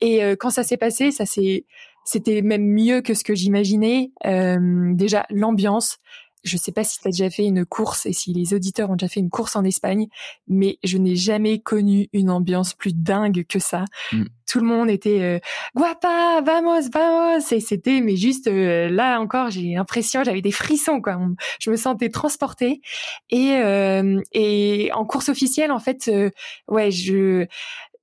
Et 0.00 0.24
euh, 0.24 0.36
quand 0.38 0.50
ça 0.50 0.62
s'est 0.62 0.76
passé, 0.76 1.10
ça 1.10 1.26
s'est 1.26 1.64
c'était 2.06 2.42
même 2.42 2.66
mieux 2.66 3.00
que 3.00 3.14
ce 3.14 3.24
que 3.24 3.34
j'imaginais. 3.34 4.12
déjà 4.22 5.24
l'ambiance, 5.30 5.96
je 6.44 6.56
sais 6.58 6.72
pas 6.72 6.84
si 6.84 7.00
tu 7.00 7.08
as 7.08 7.10
déjà 7.10 7.30
fait 7.30 7.44
une 7.44 7.64
course 7.64 8.04
et 8.06 8.12
si 8.12 8.32
les 8.34 8.52
auditeurs 8.54 8.90
ont 8.90 8.96
déjà 8.96 9.08
fait 9.08 9.20
une 9.20 9.30
course 9.30 9.56
en 9.56 9.64
Espagne, 9.64 10.06
mais 10.46 10.78
je 10.84 10.98
n'ai 10.98 11.16
jamais 11.16 11.58
connu 11.58 12.08
une 12.12 12.30
ambiance 12.30 12.74
plus 12.74 12.94
dingue 12.94 13.44
que 13.48 13.58
ça. 13.58 13.86
Mm. 14.12 14.24
Tout 14.46 14.60
le 14.60 14.66
monde 14.66 14.90
était 14.90 15.22
euh, 15.22 15.38
guapa, 15.74 16.42
vamos, 16.44 16.90
vamos, 16.92 17.46
et 17.50 17.60
c'était 17.60 18.02
mais 18.02 18.16
juste 18.16 18.46
euh, 18.46 18.90
là 18.90 19.18
encore, 19.20 19.50
j'ai 19.50 19.72
l'impression, 19.72 20.22
j'avais 20.22 20.42
des 20.42 20.52
frissons 20.52 21.00
quoi. 21.00 21.18
Je 21.60 21.70
me 21.70 21.76
sentais 21.76 22.10
transportée 22.10 22.82
et 23.30 23.52
euh, 23.56 24.20
et 24.32 24.90
en 24.92 25.06
course 25.06 25.30
officielle 25.30 25.72
en 25.72 25.80
fait, 25.80 26.08
euh, 26.08 26.30
ouais, 26.68 26.90
je 26.90 27.46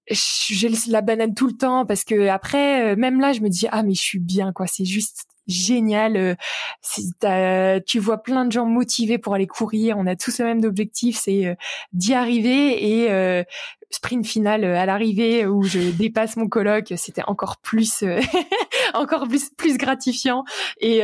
j'ai 0.09 0.69
la 0.87 1.01
banane 1.01 1.35
tout 1.35 1.47
le 1.47 1.55
temps 1.55 1.85
parce 1.85 2.03
que 2.03 2.27
après 2.27 2.95
même 2.97 3.21
là 3.21 3.31
je 3.31 3.39
me 3.39 3.49
dis 3.49 3.67
ah 3.71 3.81
mais 3.83 3.93
je 3.93 4.01
suis 4.01 4.19
bien 4.19 4.51
quoi 4.51 4.67
c'est 4.67 4.83
juste 4.83 5.25
génial. 5.47 6.35
Euh, 7.23 7.79
tu 7.85 7.99
vois 7.99 8.21
plein 8.23 8.45
de 8.45 8.51
gens 8.51 8.65
motivés 8.65 9.17
pour 9.17 9.33
aller 9.33 9.47
courir. 9.47 9.97
On 9.97 10.07
a 10.07 10.15
tous 10.15 10.39
le 10.39 10.45
même 10.45 10.63
objectif, 10.63 11.17
c'est 11.19 11.47
euh, 11.47 11.55
d'y 11.93 12.13
arriver 12.13 13.01
et 13.01 13.11
euh, 13.11 13.43
sprint 13.91 14.25
final 14.25 14.63
à 14.63 14.85
l'arrivée 14.85 15.45
où 15.45 15.63
je 15.63 15.79
dépasse 15.97 16.37
mon 16.37 16.47
coloc, 16.47 16.93
c'était 16.97 17.23
encore 17.27 17.57
plus 17.57 18.03
encore 18.93 19.27
plus 19.27 19.49
plus 19.49 19.77
gratifiant. 19.77 20.43
Et 20.79 21.01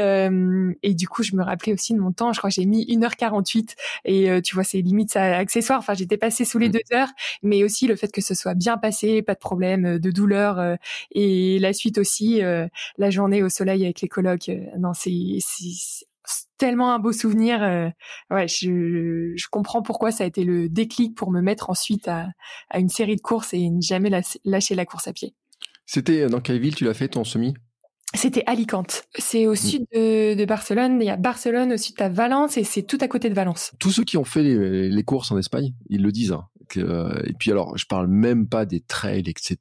et 0.83 0.93
du 0.93 1.07
coup 1.07 1.23
je 1.23 1.35
me 1.35 1.43
rappelais 1.43 1.73
aussi 1.73 1.93
de 1.93 1.99
mon 1.99 2.11
temps, 2.11 2.33
je 2.33 2.39
crois 2.39 2.49
que 2.49 2.55
j'ai 2.55 2.65
mis 2.65 2.85
1h48 2.85 3.75
et 4.05 4.41
tu 4.41 4.55
vois 4.55 4.63
c'est 4.63 4.81
limite 4.81 5.11
ça 5.11 5.37
accessoire, 5.37 5.79
enfin 5.79 5.93
j'étais 5.93 6.17
passé 6.17 6.45
sous 6.45 6.57
les 6.57 6.69
mmh. 6.69 6.71
deux 6.71 6.95
heures. 6.95 7.09
Mais 7.43 7.63
aussi 7.63 7.87
le 7.87 7.95
fait 7.95 8.11
que 8.11 8.21
ce 8.21 8.33
soit 8.33 8.55
bien 8.55 8.77
passé, 8.77 9.21
pas 9.21 9.33
de 9.33 9.39
problème 9.39 9.99
de 9.99 10.11
douleur 10.11 10.77
et 11.11 11.59
la 11.59 11.73
suite 11.73 11.97
aussi 11.97 12.41
la 12.97 13.09
journée 13.09 13.43
au 13.43 13.49
soleil 13.49 13.83
avec 13.83 14.01
les 14.01 14.09
euh, 14.49 14.77
non, 14.77 14.93
c'est 14.93 15.39
tellement 16.57 16.93
un 16.93 16.99
beau 16.99 17.11
souvenir. 17.11 17.63
Euh, 17.63 17.89
ouais, 18.31 18.47
je, 18.47 19.33
je, 19.35 19.47
comprends 19.49 19.81
pourquoi 19.81 20.11
ça 20.11 20.23
a 20.23 20.27
été 20.27 20.43
le 20.43 20.69
déclic 20.69 21.15
pour 21.15 21.31
me 21.31 21.41
mettre 21.41 21.69
ensuite 21.69 22.07
à, 22.07 22.27
à 22.69 22.79
une 22.79 22.89
série 22.89 23.15
de 23.15 23.21
courses 23.21 23.53
et 23.53 23.69
ne 23.69 23.81
jamais 23.81 24.09
lâcher 24.45 24.75
la 24.75 24.85
course 24.85 25.07
à 25.07 25.13
pied. 25.13 25.33
C'était 25.85 26.27
dans 26.27 26.41
quelle 26.41 26.59
ville 26.59 26.75
tu 26.75 26.83
l'as 26.83 26.93
fait 26.93 27.07
ton 27.07 27.23
semi? 27.23 27.53
C'était 28.13 28.43
Alicante. 28.47 29.03
C'est 29.17 29.47
au 29.47 29.53
mmh. 29.53 29.55
sud 29.55 29.85
de, 29.93 30.45
Barcelone. 30.45 30.99
Il 31.01 31.05
y 31.05 31.09
a 31.09 31.17
Barcelone, 31.17 31.73
au 31.73 31.77
sud 31.77 32.01
à 32.01 32.09
Valence 32.09 32.57
et 32.57 32.63
c'est 32.63 32.83
tout 32.83 32.97
à 33.01 33.07
côté 33.07 33.29
de 33.29 33.35
Valence. 33.35 33.73
Tous 33.79 33.91
ceux 33.91 34.03
qui 34.03 34.17
ont 34.17 34.23
fait 34.23 34.43
les, 34.43 35.03
courses 35.03 35.31
en 35.31 35.37
Espagne, 35.37 35.73
ils 35.89 36.01
le 36.01 36.11
disent. 36.11 36.31
Hein, 36.31 36.47
et 36.75 37.33
puis 37.37 37.51
alors, 37.51 37.77
je 37.77 37.85
parle 37.85 38.07
même 38.07 38.47
pas 38.47 38.65
des 38.65 38.81
trails, 38.81 39.27
etc. 39.27 39.57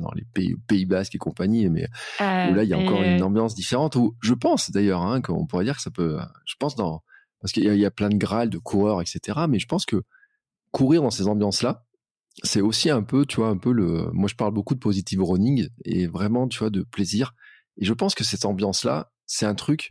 dans 0.00 0.12
les 0.14 0.24
pays, 0.32 0.56
Pays 0.66 0.86
Basques 0.86 1.14
et 1.14 1.18
compagnie, 1.18 1.68
mais 1.68 1.84
euh, 2.20 2.50
là 2.50 2.64
il 2.64 2.68
y 2.68 2.72
a 2.72 2.78
encore 2.78 3.02
une 3.02 3.22
ambiance 3.22 3.54
différente. 3.54 3.96
Où 3.96 4.14
je 4.22 4.34
pense 4.34 4.70
d'ailleurs 4.70 5.02
hein, 5.02 5.20
qu'on 5.20 5.46
pourrait 5.46 5.64
dire 5.64 5.76
que 5.76 5.82
ça 5.82 5.90
peut. 5.90 6.18
Je 6.46 6.54
pense 6.58 6.76
dans 6.76 7.02
parce 7.40 7.52
qu'il 7.52 7.64
y, 7.64 7.84
a 7.84 7.90
plein 7.90 8.08
de 8.08 8.16
grâles, 8.16 8.50
de 8.50 8.58
coureurs, 8.58 9.00
etc. 9.00 9.40
Mais 9.48 9.58
je 9.58 9.66
pense 9.66 9.84
que 9.84 10.02
courir 10.72 11.02
dans 11.02 11.10
ces 11.10 11.28
ambiances-là, 11.28 11.84
c'est 12.42 12.60
aussi 12.60 12.90
un 12.90 13.02
peu, 13.02 13.24
tu 13.24 13.36
vois, 13.36 13.48
un 13.48 13.58
peu 13.58 13.72
le. 13.72 14.10
Moi, 14.12 14.28
je 14.28 14.34
parle 14.34 14.52
beaucoup 14.52 14.74
de 14.74 14.80
positive 14.80 15.22
running 15.22 15.68
et 15.84 16.06
vraiment, 16.06 16.48
tu 16.48 16.58
vois, 16.58 16.70
de 16.70 16.82
plaisir 16.82 17.34
et 17.78 17.84
je 17.84 17.92
pense 17.92 18.14
que 18.14 18.24
cette 18.24 18.44
ambiance-là, 18.44 19.12
c'est 19.26 19.46
un 19.46 19.54
truc 19.54 19.90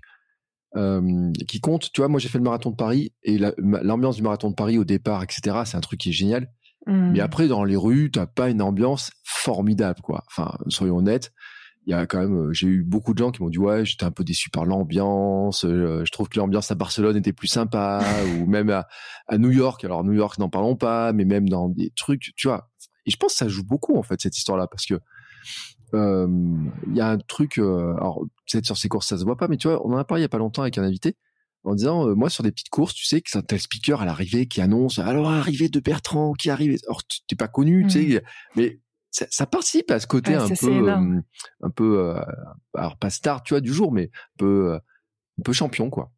euh, 0.76 1.32
qui 1.48 1.60
compte. 1.60 1.92
Tu 1.92 2.02
vois, 2.02 2.08
moi 2.08 2.20
j'ai 2.20 2.30
fait 2.30 2.38
le 2.38 2.44
marathon 2.44 2.72
de 2.72 2.76
Paris 2.76 3.14
et 3.24 3.38
l'ambiance 3.58 4.18
du 4.18 4.24
marathon 4.24 4.50
de 4.50 4.56
Paris 4.56 4.78
au 4.78 4.84
départ, 4.84 5.24
etc. 5.24 5.62
C'est 5.66 5.78
un 5.78 5.82
truc 5.82 6.00
qui 6.00 6.10
est 6.10 6.14
génial. 6.14 6.52
Mais 6.88 7.20
mmh. 7.20 7.24
après, 7.24 7.48
dans 7.48 7.64
les 7.64 7.76
rues, 7.76 8.12
t'as 8.12 8.28
pas 8.28 8.50
une 8.50 8.62
ambiance 8.62 9.12
formidable, 9.24 10.02
quoi. 10.02 10.24
Enfin, 10.28 10.56
soyons 10.68 10.98
honnêtes. 10.98 11.34
Il 11.88 11.92
y 11.92 11.94
a 11.94 12.06
quand 12.06 12.20
même, 12.20 12.52
j'ai 12.52 12.68
eu 12.68 12.84
beaucoup 12.84 13.14
de 13.14 13.20
gens 13.20 13.32
qui 13.32 13.42
m'ont 13.42 13.50
dit 13.50 13.58
ouais, 13.58 13.86
j'étais 13.86 14.06
un 14.06 14.12
peu 14.12 14.24
déçu 14.24 14.50
par 14.50 14.66
l'ambiance. 14.66 15.66
Euh, 15.66 16.04
je 16.04 16.12
trouve 16.12 16.30
que 16.30 16.38
l'ambiance 16.40 16.70
à 16.72 16.76
Barcelone 16.76 17.16
était 17.16 17.34
plus 17.34 17.48
sympa, 17.48 18.04
ou 18.40 18.46
même 18.46 18.70
à, 18.70 18.88
à 19.28 19.38
New 19.38 19.52
York. 19.52 19.84
Alors 19.84 20.04
New 20.04 20.14
York, 20.14 20.38
n'en 20.38 20.50
parlons 20.50 20.76
pas, 20.76 21.14
mais 21.14 21.26
même 21.26 21.48
dans 21.50 21.70
des 21.70 21.92
trucs, 21.96 22.34
tu 22.36 22.48
vois. 22.48 22.70
Et 23.06 23.12
je 23.12 23.18
pense 23.18 23.34
que 23.34 23.38
ça 23.38 23.48
joue 23.48 23.64
beaucoup 23.64 23.98
en 23.98 24.04
fait 24.04 24.20
cette 24.22 24.38
histoire-là, 24.38 24.68
parce 24.68 24.86
que 24.86 25.00
il 25.96 26.96
y 26.96 27.02
a 27.02 27.10
un 27.10 27.18
truc, 27.18 27.58
euh, 27.58 27.94
alors 27.96 28.24
peut-être 28.52 28.66
sur 28.66 28.78
ces 28.78 28.90
courses 28.90 29.08
ça 29.08 29.18
se 29.18 29.24
voit 29.24 29.38
pas, 29.38 29.48
mais 29.48 29.58
tu 29.58 29.68
vois, 29.68 29.86
on 29.86 29.94
en 29.94 29.98
a 29.98 30.04
parlé 30.04 30.22
il 30.22 30.24
y 30.24 30.26
a 30.26 30.30
pas 30.30 30.38
longtemps 30.38 30.62
avec 30.62 30.78
un 30.78 30.84
invité 30.84 31.16
en 31.64 31.74
disant, 31.74 32.08
euh, 32.08 32.14
moi 32.14 32.30
sur 32.30 32.44
des 32.44 32.52
petites 32.52 32.70
courses, 32.70 32.94
tu 32.94 33.06
sais 33.06 33.22
que 33.22 33.30
c'est 33.30 33.38
un 33.38 33.42
tel 33.42 33.60
speaker 33.60 34.02
à 34.02 34.06
l'arrivée 34.06 34.48
qui 34.48 34.62
annonce, 34.62 35.00
alors 35.00 35.30
arrivée 35.30 35.70
de 35.70 35.80
Bertrand 35.80 36.34
qui 36.34 36.50
arrive, 36.50 36.78
or 36.88 37.06
tu 37.06 37.20
t'es 37.28 37.36
pas 37.36 37.48
connu, 37.48 37.84
tu 37.84 37.90
sais, 37.90 38.06
mmh. 38.06 38.22
mais 38.56 38.80
ça, 39.10 39.26
ça, 39.30 39.46
participe 39.46 39.90
à 39.92 40.00
ce 40.00 40.08
côté 40.08 40.36
un, 40.36 40.48
peu, 40.48 40.90
un 41.62 41.70
peu, 41.70 42.16
alors 42.74 42.98
pas 42.98 43.10
star, 43.10 43.44
tu 43.44 43.54
vois, 43.54 43.62
du 43.62 43.74
jour, 43.74 43.92
mais 43.92 44.12
un 44.14 44.38
peu, 44.38 44.74
un 44.76 45.42
peu 45.44 45.54
champion 45.54 45.90
quoi. 45.90 46.12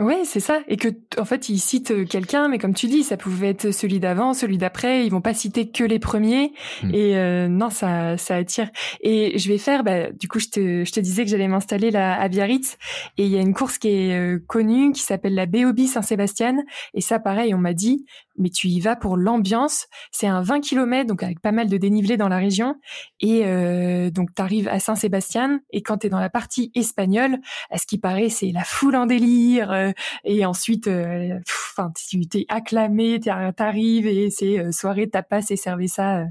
Ouais, 0.00 0.22
c'est 0.24 0.40
ça. 0.40 0.60
Et 0.66 0.78
que, 0.78 0.88
en 1.18 1.26
fait, 1.26 1.50
ils 1.50 1.58
citent 1.58 1.90
euh, 1.90 2.06
quelqu'un, 2.06 2.48
mais 2.48 2.58
comme 2.58 2.72
tu 2.72 2.86
dis, 2.86 3.04
ça 3.04 3.18
pouvait 3.18 3.50
être 3.50 3.70
celui 3.70 4.00
d'avant, 4.00 4.32
celui 4.32 4.56
d'après. 4.56 5.04
Ils 5.04 5.10
vont 5.10 5.20
pas 5.20 5.34
citer 5.34 5.70
que 5.70 5.84
les 5.84 5.98
premiers. 5.98 6.54
Hmm. 6.82 6.94
Et 6.94 7.18
euh, 7.18 7.48
non, 7.48 7.68
ça, 7.68 8.16
ça 8.16 8.36
attire. 8.36 8.70
Et 9.02 9.38
je 9.38 9.48
vais 9.50 9.58
faire, 9.58 9.84
bah, 9.84 10.10
du 10.10 10.26
coup, 10.26 10.38
je 10.38 10.48
te, 10.48 10.84
je 10.86 10.90
te 10.92 11.00
disais 11.00 11.24
que 11.24 11.30
j'allais 11.30 11.48
m'installer 11.48 11.90
là 11.90 12.18
à 12.18 12.28
Biarritz. 12.28 12.78
Et 13.18 13.26
il 13.26 13.30
y 13.30 13.36
a 13.36 13.42
une 13.42 13.52
course 13.52 13.76
qui 13.76 13.88
est 13.88 14.18
euh, 14.18 14.42
connue, 14.46 14.92
qui 14.92 15.02
s'appelle 15.02 15.34
la 15.34 15.44
BOB 15.44 15.80
Saint-Sébastien. 15.80 16.56
Et 16.94 17.02
ça, 17.02 17.18
pareil, 17.18 17.54
on 17.54 17.58
m'a 17.58 17.74
dit, 17.74 18.06
mais 18.40 18.50
tu 18.50 18.68
y 18.68 18.80
vas 18.80 18.96
pour 18.96 19.16
l'ambiance. 19.16 19.86
C'est 20.10 20.26
un 20.26 20.42
20 20.42 20.60
km, 20.60 21.06
donc 21.06 21.22
avec 21.22 21.40
pas 21.40 21.52
mal 21.52 21.68
de 21.68 21.76
dénivelé 21.76 22.16
dans 22.16 22.28
la 22.28 22.38
région. 22.38 22.76
Et 23.20 23.42
euh, 23.44 24.10
donc, 24.10 24.34
tu 24.34 24.42
arrives 24.42 24.68
à 24.68 24.80
Saint-Sébastien. 24.80 25.60
Et 25.70 25.82
quand 25.82 25.98
tu 25.98 26.06
es 26.06 26.10
dans 26.10 26.20
la 26.20 26.30
partie 26.30 26.72
espagnole, 26.74 27.38
à 27.70 27.78
ce 27.78 27.86
qui 27.86 27.98
paraît, 27.98 28.30
c'est 28.30 28.50
la 28.50 28.64
foule 28.64 28.96
en 28.96 29.06
délire. 29.06 29.70
Euh, 29.72 29.92
et 30.24 30.44
ensuite, 30.44 30.86
euh, 30.88 31.38
enfin, 31.72 31.92
tu 32.08 32.26
t'es 32.26 32.46
acclamé, 32.48 33.20
t'arrives 33.20 34.06
et 34.06 34.30
c'est 34.30 34.58
euh, 34.58 34.72
soirée 34.72 35.08
tapas 35.08 35.50
et 35.50 35.56
servez 35.56 35.88
ça 35.88 36.24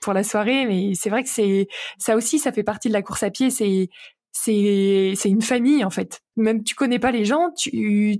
pour 0.00 0.12
la 0.12 0.22
soirée. 0.22 0.66
Mais 0.66 0.92
c'est 0.94 1.10
vrai 1.10 1.22
que 1.22 1.28
c'est 1.28 1.68
ça 1.98 2.16
aussi, 2.16 2.38
ça 2.38 2.52
fait 2.52 2.62
partie 2.62 2.88
de 2.88 2.92
la 2.92 3.02
course 3.02 3.22
à 3.22 3.30
pied. 3.30 3.50
C'est 3.50 3.88
c'est 4.42 5.14
c'est 5.16 5.30
une 5.30 5.42
famille 5.42 5.84
en 5.84 5.90
fait. 5.90 6.20
Même 6.36 6.62
tu 6.62 6.74
connais 6.74 6.98
pas 6.98 7.10
les 7.10 7.24
gens, 7.24 7.50
tu 7.56 7.70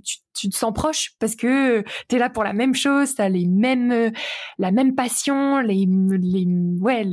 tu, 0.03 0.17
tu 0.33 0.49
te 0.49 0.55
sens 0.55 0.73
proche 0.73 1.11
parce 1.19 1.35
que 1.35 1.81
tu 2.09 2.15
es 2.15 2.19
là 2.19 2.29
pour 2.29 2.43
la 2.43 2.53
même 2.53 2.73
chose, 2.75 3.15
tu 3.15 3.21
as 3.21 3.29
les 3.29 3.45
mêmes 3.45 4.11
la 4.57 4.71
même 4.71 4.95
passion, 4.95 5.59
les 5.59 5.85
les 5.85 6.47
ouais 6.81 7.03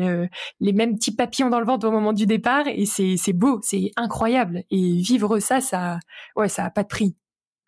les 0.60 0.72
mêmes 0.72 0.96
petits 0.96 1.14
papillons 1.14 1.50
dans 1.50 1.60
le 1.60 1.66
ventre 1.66 1.86
au 1.88 1.90
moment 1.92 2.12
du 2.12 2.26
départ 2.26 2.66
et 2.66 2.86
c'est 2.86 3.16
c'est 3.16 3.32
beau, 3.32 3.60
c'est 3.62 3.90
incroyable 3.96 4.64
et 4.70 4.96
vivre 4.98 5.38
ça 5.38 5.60
ça 5.60 5.98
ouais, 6.36 6.48
ça 6.48 6.64
a 6.64 6.70
pas 6.70 6.82
de 6.82 6.88
prix. 6.88 7.16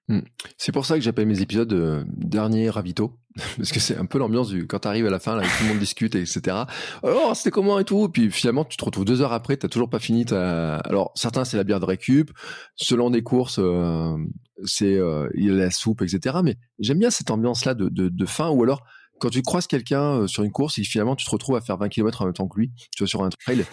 Hmm. 0.09 0.21
C'est 0.57 0.71
pour 0.71 0.87
ça 0.87 0.95
que 0.95 1.01
j'appelle 1.01 1.27
mes 1.27 1.43
épisodes 1.43 1.73
euh, 1.73 2.05
dernier 2.07 2.71
ravito. 2.71 3.19
Parce 3.57 3.73
que 3.73 3.81
c'est 3.81 3.97
un 3.97 4.07
peu 4.07 4.19
l'ambiance 4.19 4.49
du 4.49 4.67
quand 4.67 4.79
t'arrives 4.79 5.07
à 5.07 5.11
la 5.11 5.19
fin 5.19 5.37
là 5.37 5.43
tout 5.43 5.65
le 5.65 5.69
monde 5.69 5.79
discute 5.79 6.15
etc 6.15 6.57
alors 7.03 7.37
c'était 7.37 7.51
comment 7.51 7.79
et 7.79 7.85
tout. 7.85 8.09
Puis 8.09 8.31
finalement 8.31 8.65
tu 8.65 8.77
te 8.77 8.85
retrouves 8.85 9.05
deux 9.05 9.21
heures 9.21 9.33
après 9.33 9.57
t'as 9.57 9.69
toujours 9.69 9.91
pas 9.91 9.99
fini 9.99 10.25
ta... 10.25 10.77
alors 10.79 11.13
certains 11.17 11.45
c'est 11.45 11.57
la 11.57 11.65
bière 11.65 11.81
de 11.81 11.85
récup. 11.85 12.31
Selon 12.77 13.11
des 13.11 13.23
courses 13.23 13.59
euh, 13.59 14.17
c'est 14.65 14.95
euh, 14.95 15.29
il 15.35 15.57
la 15.57 15.71
soupe 15.71 16.03
etc 16.03 16.39
mais 16.43 16.57
j'aime 16.79 16.99
bien 16.99 17.11
cette 17.11 17.31
ambiance 17.31 17.65
là 17.65 17.75
de, 17.75 17.89
de, 17.89 18.27
fin 18.27 18.49
ou 18.49 18.63
alors 18.63 18.85
quand 19.19 19.29
tu 19.29 19.43
croises 19.43 19.67
quelqu'un 19.67 20.21
euh, 20.21 20.27
sur 20.27 20.45
une 20.45 20.53
course 20.53 20.79
et 20.79 20.85
finalement 20.85 21.17
tu 21.17 21.27
te 21.27 21.31
retrouves 21.31 21.57
à 21.57 21.61
faire 21.61 21.77
20 21.77 21.89
km 21.89 22.23
en 22.23 22.27
même 22.27 22.35
temps 22.35 22.49
que 22.49 22.59
lui 22.59 22.73
tu 22.95 23.03
vois 23.03 23.09
sur 23.09 23.23
un 23.23 23.29
trail. 23.29 23.65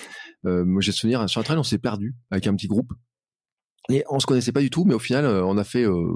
Moi 0.43 0.81
j'ai 0.81 0.91
souvenir 0.91 1.29
sur 1.29 1.39
un 1.39 1.43
trail 1.43 1.57
on 1.57 1.63
s'est 1.63 1.77
perdu 1.77 2.15
avec 2.31 2.47
un 2.47 2.55
petit 2.55 2.67
groupe 2.67 2.91
et 3.89 4.03
on 4.09 4.19
se 4.19 4.25
connaissait 4.25 4.53
pas 4.53 4.61
du 4.61 4.69
tout, 4.69 4.85
mais 4.85 4.93
au 4.93 4.99
final, 4.99 5.25
euh, 5.25 5.43
on 5.45 5.57
a 5.57 5.65
fait 5.65 5.83
euh, 5.83 6.07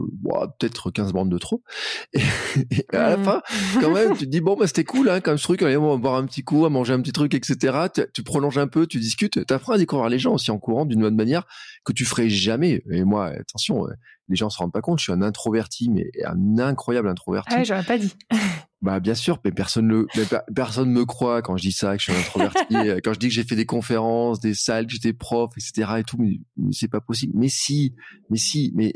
peut-être 0.58 0.90
15 0.90 1.12
bandes 1.12 1.30
de 1.30 1.38
trop. 1.38 1.64
Et, 2.14 2.86
à 2.94 3.10
la 3.10 3.18
mmh. 3.18 3.24
fin, 3.26 3.42
quand 3.82 3.92
même, 3.92 4.14
tu 4.14 4.26
te 4.26 4.30
dis, 4.30 4.40
bon, 4.42 4.56
bah, 4.56 4.68
c'était 4.68 4.86
cool, 4.86 5.10
hein, 5.10 5.20
comme 5.20 5.38
ce 5.38 5.44
truc, 5.44 5.62
allez, 5.62 5.76
on 5.76 5.90
va 5.90 5.98
boire 5.98 6.16
un 6.16 6.26
petit 6.26 6.44
coup, 6.44 6.66
à 6.66 6.70
manger 6.70 6.94
un 6.94 7.02
petit 7.02 7.12
truc, 7.12 7.34
etc. 7.34 7.78
Tu, 8.14 8.24
prolonges 8.24 8.58
un 8.58 8.68
peu, 8.68 8.88
tu 8.88 9.00
discutes, 9.00 9.46
tu 9.46 9.54
apprends 9.54 9.74
à 9.74 9.78
découvrir 9.78 10.08
les 10.10 10.20
gens 10.20 10.34
aussi 10.34 10.50
en 10.50 10.60
courant 10.60 10.86
d'une 10.86 11.02
bonne 11.02 11.16
manière 11.16 11.44
que 11.84 11.92
tu 11.92 12.06
ferais 12.06 12.30
jamais. 12.30 12.84
Et 12.90 13.04
moi, 13.04 13.28
attention, 13.28 13.86
euh, 13.86 13.92
les 14.30 14.38
gens 14.38 14.50
se 14.50 14.58
rendent 14.58 14.72
pas 14.72 14.82
compte, 14.82 15.00
je 15.00 15.04
suis 15.04 15.14
un 15.14 15.22
introverti, 15.22 15.90
mais 15.90 16.10
un 16.26 16.60
incroyable 16.60 17.10
introverti. 17.10 17.50
Ah 17.54 17.58
ouais, 17.58 17.66
j'aurais 17.66 17.84
pas 17.84 17.98
dit. 17.98 18.14
Bah 18.82 19.00
bien 19.00 19.16
sûr, 19.16 19.40
mais 19.44 19.52
personne 19.52 19.88
le, 19.88 20.08
personne 20.54 20.92
me 20.92 21.04
croit 21.04 21.42
quand 21.42 21.58
je 21.58 21.64
dis 21.64 21.72
ça, 21.72 21.98
que 21.98 22.04
je 22.04 22.12
suis 22.12 22.20
introverti, 22.20 22.58
euh, 22.76 23.00
quand 23.04 23.14
je 23.14 23.20
dis 23.20 23.28
que 23.28 23.34
j'ai 23.34 23.44
fait 23.44 23.56
des 23.56 23.66
conférences, 23.66 24.40
des 24.40 24.54
salles, 24.54 24.86
que 24.86 24.94
j'étais 24.94 25.14
prof, 25.14 25.52
etc. 25.58 25.94
et 25.98 26.04
tout, 26.04 26.18
mais, 26.20 26.40
c'est 26.72 26.88
pas 26.88 27.02
possible. 27.02 27.34
Mais 27.36 27.50
si, 27.50 27.96
mais 28.30 28.38
si, 28.38 28.72
mais 28.76 28.94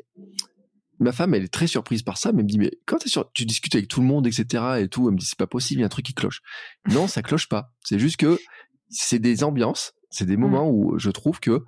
ma 1.00 1.12
femme, 1.12 1.34
elle 1.34 1.44
est 1.44 1.54
très 1.54 1.66
surprise 1.66 2.04
par 2.04 2.20
ça, 2.20 2.32
mais 2.32 2.40
elle 2.40 2.46
me 2.46 2.50
dit, 2.50 2.60
mais 2.60 2.72
quand 2.86 3.06
sur, 3.08 3.32
tu 3.32 3.46
discutes 3.46 3.74
avec 3.74 3.88
tout 3.88 4.02
le 4.02 4.08
monde, 4.08 4.28
etc. 4.28 4.64
et 4.80 4.88
tout, 4.88 5.08
elle 5.08 5.16
me 5.16 5.18
dit, 5.18 5.26
c'est 5.26 5.40
pas 5.40 5.48
possible, 5.48 5.80
il 5.80 5.82
y 5.82 5.84
a 5.84 5.88
un 5.88 5.90
truc 5.90 6.06
qui 6.06 6.14
cloche. 6.14 6.42
Non, 6.88 7.08
ça 7.08 7.24
cloche 7.24 7.50
pas. 7.50 7.74
C'est 7.84 7.98
juste 7.98 8.18
que 8.18 8.40
c'est 8.90 9.20
des 9.20 9.44
ambiances, 9.44 9.94
c'est 10.12 10.26
des 10.26 10.38
mmh. 10.38 10.42
moments 10.42 10.70
où 10.70 11.00
je 11.00 11.10
trouve 11.10 11.40
que 11.40 11.64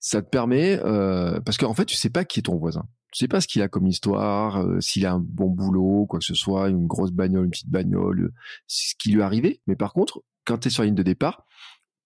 ça 0.00 0.20
te 0.20 0.28
permet, 0.28 0.80
euh, 0.84 1.38
parce 1.40 1.58
qu'en 1.58 1.74
fait, 1.74 1.84
tu 1.84 1.94
sais 1.94 2.10
pas 2.10 2.24
qui 2.24 2.40
est 2.40 2.42
ton 2.42 2.56
voisin 2.56 2.88
tu 3.12 3.18
sais 3.18 3.28
pas 3.28 3.40
ce 3.40 3.46
qu'il 3.46 3.62
a 3.62 3.68
comme 3.68 3.86
histoire, 3.86 4.62
euh, 4.62 4.80
s'il 4.80 5.06
a 5.06 5.12
un 5.12 5.18
bon 5.18 5.48
boulot, 5.48 6.06
quoi 6.06 6.18
que 6.18 6.24
ce 6.24 6.34
soit, 6.34 6.68
une 6.70 6.86
grosse 6.86 7.12
bagnole, 7.12 7.44
une 7.44 7.50
petite 7.50 7.70
bagnole, 7.70 8.20
euh, 8.20 8.34
ce 8.66 8.94
qui 8.98 9.12
lui 9.12 9.20
est 9.20 9.24
arrivé. 9.24 9.60
Mais 9.66 9.76
par 9.76 9.92
contre, 9.92 10.22
quand 10.44 10.58
tu 10.58 10.68
es 10.68 10.70
sur 10.70 10.82
la 10.82 10.86
ligne 10.86 10.94
de 10.94 11.02
départ, 11.02 11.46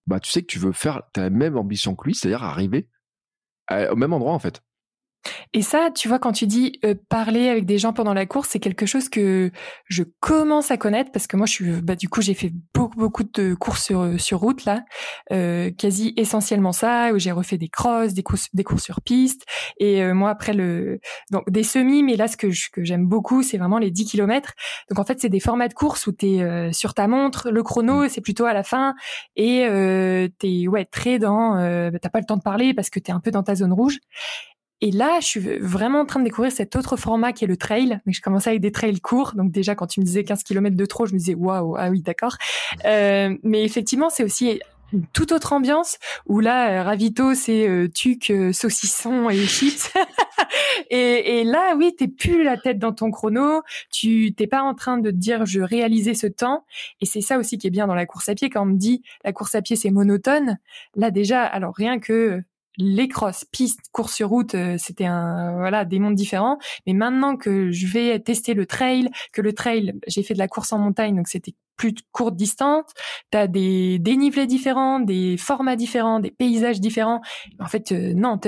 bah 0.07 0.21
tu 0.21 0.31
sais 0.31 0.43
que 0.43 0.47
tu 0.47 0.59
veux 0.59 0.73
faire, 0.73 1.03
tu 1.15 1.21
la 1.21 1.31
même 1.31 1.57
ambition 1.57 1.95
que 1.95 2.05
lui, 2.07 2.15
c'est-à-dire 2.15 2.43
arriver 2.43 2.89
au 3.91 3.97
même 3.97 4.13
endroit 4.13 4.33
en 4.33 4.39
fait. 4.39 4.63
Et 5.53 5.63
ça, 5.63 5.91
tu 5.95 6.09
vois, 6.09 6.19
quand 6.19 6.33
tu 6.33 6.47
dis 6.47 6.79
euh, 6.85 6.95
parler 7.09 7.49
avec 7.49 7.67
des 7.67 7.79
gens 7.79 7.93
pendant 7.93 8.15
la 8.15 8.27
course, 8.27 8.51
c'est 8.51 8.59
quelque 8.59 8.87
chose 8.87 9.09
que 9.09 9.51
je 9.87 10.03
commence 10.21 10.71
à 10.71 10.77
connaître 10.77 11.11
parce 11.13 11.27
que 11.27 11.37
moi, 11.37 11.47
je 11.47 11.53
suis, 11.53 11.71
bah, 11.81 11.97
du 11.97 12.09
coup, 12.09 12.21
j'ai 12.21 12.35
fait 12.35 12.53
beaucoup, 12.75 12.99
beaucoup 12.99 13.25
de 13.25 13.55
courses 13.55 13.85
sur, 13.85 14.21
sur 14.21 14.41
route 14.41 14.65
là, 14.65 14.83
euh, 15.33 15.71
quasi 15.71 16.13
essentiellement 16.17 16.73
ça, 16.73 17.13
où 17.13 17.19
j'ai 17.19 17.33
refait 17.33 17.59
des 17.59 17.69
crosses, 17.69 18.13
des 18.13 18.23
courses, 18.23 18.49
des 18.53 18.65
courses 18.65 18.85
sur 18.85 19.01
piste. 19.01 19.45
Et 19.79 20.03
euh, 20.03 20.15
moi, 20.15 20.31
après 20.31 20.53
le, 20.53 21.01
donc 21.31 21.51
des 21.51 21.63
semis, 21.63 22.03
mais 22.03 22.17
là, 22.17 22.29
ce 22.29 22.37
que, 22.37 22.49
que 22.73 22.85
j'aime 22.85 23.07
beaucoup, 23.07 23.43
c'est 23.43 23.59
vraiment 23.59 23.79
les 23.79 23.91
10 23.91 24.07
km. 24.07 24.53
Donc 24.91 24.99
en 24.99 25.05
fait, 25.05 25.21
c'est 25.21 25.29
des 25.29 25.41
formats 25.41 25.69
de 25.69 25.75
course 25.75 26.07
où 26.07 26.13
t'es 26.13 26.27
es 26.37 26.73
sur 26.73 26.93
ta 26.95 27.07
montre, 27.07 27.51
le 27.51 27.63
chrono, 27.63 28.05
mmh. 28.05 28.09
c'est 28.09 28.21
plutôt 28.21 28.47
à 28.47 28.53
la 28.53 28.63
fin, 28.63 28.95
et 29.37 29.67
t'es 30.39 30.67
ouais 30.67 30.85
très 30.85 31.19
dans, 31.19 31.55
bah, 31.91 31.99
t'as 32.01 32.09
pas 32.09 32.19
le 32.19 32.27
temps 32.27 32.37
de 32.37 32.43
parler 32.43 32.75
parce 32.75 32.91
que 32.91 32.99
t'es 32.99 33.13
un 33.13 33.21
peu 33.21 33.31
dans 33.31 33.43
ta 33.43 33.55
zone 33.55 33.73
rouge. 33.73 34.01
Et 34.81 34.91
là, 34.91 35.19
je 35.21 35.27
suis 35.27 35.41
vraiment 35.41 36.01
en 36.01 36.05
train 36.05 36.21
de 36.21 36.25
découvrir 36.25 36.53
cet 36.53 36.77
autre 36.77 36.97
format 36.97 37.33
qui 37.33 37.45
est 37.45 37.49
le 37.49 37.57
trail. 37.57 38.01
Donc, 38.05 38.15
je 38.15 38.21
commençais 38.21 38.51
avec 38.51 38.61
des 38.61 38.73
trails 38.73 39.01
courts. 39.01 39.33
Donc, 39.35 39.51
déjà, 39.51 39.75
quand 39.75 39.87
tu 39.87 40.01
me 40.01 40.05
disais 40.05 40.25
15 40.25 40.43
km 40.43 40.77
de 40.77 40.87
trop, 40.87 41.07
je 41.07 41.15
me 41.15 41.19
disais, 41.19 41.35
waouh, 41.35 41.77
ah 41.77 41.89
oui, 41.91 42.03
d'accord. 42.03 42.37
Euh, 42.85 43.37
mais 43.43 43.65
effectivement, 43.65 44.11
c'est 44.11 44.25
aussi 44.25 44.61
une 44.93 45.07
toute 45.13 45.33
autre 45.33 45.53
ambiance 45.53 45.99
où 46.27 46.41
là, 46.41 46.81
euh, 46.81 46.83
ravito, 46.83 47.35
c'est 47.35 47.69
euh, 47.69 47.89
tuc, 47.89 48.31
euh, 48.31 48.53
saucisson 48.53 49.29
et 49.31 49.45
chips. 49.47 49.93
et, 50.91 51.41
et, 51.41 51.45
là, 51.45 51.75
oui, 51.77 51.95
t'es 51.97 52.09
plus 52.09 52.43
la 52.43 52.57
tête 52.57 52.79
dans 52.79 52.93
ton 52.93 53.11
chrono. 53.11 53.63
Tu 53.91 54.35
t'es 54.35 54.47
pas 54.47 54.63
en 54.63 54.75
train 54.75 54.99
de 54.99 55.11
te 55.11 55.17
dire 55.17 55.47
je 55.47 55.61
réalisais 55.61 56.15
ce 56.15 56.27
temps. 56.27 56.65
Et 57.01 57.07
c'est 57.07 57.21
ça 57.21 57.39
aussi 57.39 57.59
qui 57.59 57.67
est 57.67 57.71
bien 57.71 57.87
dans 57.87 57.95
la 57.95 58.07
course 58.07 58.29
à 58.29 58.35
pied. 58.35 58.51
Quand 58.51 58.63
on 58.63 58.67
me 58.67 58.77
dit 58.77 59.03
la 59.25 59.33
course 59.33 59.55
à 59.55 59.63
pied 59.63 59.77
c'est 59.77 59.91
monotone, 59.91 60.59
là 60.95 61.11
déjà, 61.11 61.45
alors 61.45 61.75
rien 61.75 61.99
que 61.99 62.43
les 62.79 63.09
crosses, 63.09 63.45
pistes, 63.45 63.81
courses 63.93 64.15
sur 64.15 64.29
route, 64.29 64.55
euh, 64.55 64.77
c'était 64.79 65.07
un 65.07 65.57
voilà 65.57 65.85
des 65.85 65.99
mondes 65.99 66.15
différents. 66.15 66.59
Mais 66.87 66.93
maintenant 66.93 67.37
que 67.37 67.71
je 67.71 67.87
vais 67.87 68.19
tester 68.21 68.55
le 68.55 68.67
trail, 68.67 69.11
que 69.33 69.43
le 69.43 69.53
trail, 69.53 69.95
j'ai 70.07 70.23
fait 70.23 70.35
de 70.35 70.39
la 70.39 70.49
course 70.49 70.73
en 70.73 70.79
montagne, 70.79 71.17
donc 71.17 71.29
c'était 71.29 71.55
plus 71.77 71.95
courte 72.13 72.37
distance, 72.37 72.85
tu 73.31 73.39
as 73.39 73.47
des 73.47 73.99
dénivelés 73.99 74.47
différents, 74.47 75.01
des 75.01 75.37
formats 75.37 75.77
différents, 75.77 76.21
des 76.21 76.31
paysages 76.31 76.81
différents. 76.81 77.21
En 77.61 77.67
fait, 77.67 77.93
euh, 77.93 78.13
non, 78.15 78.39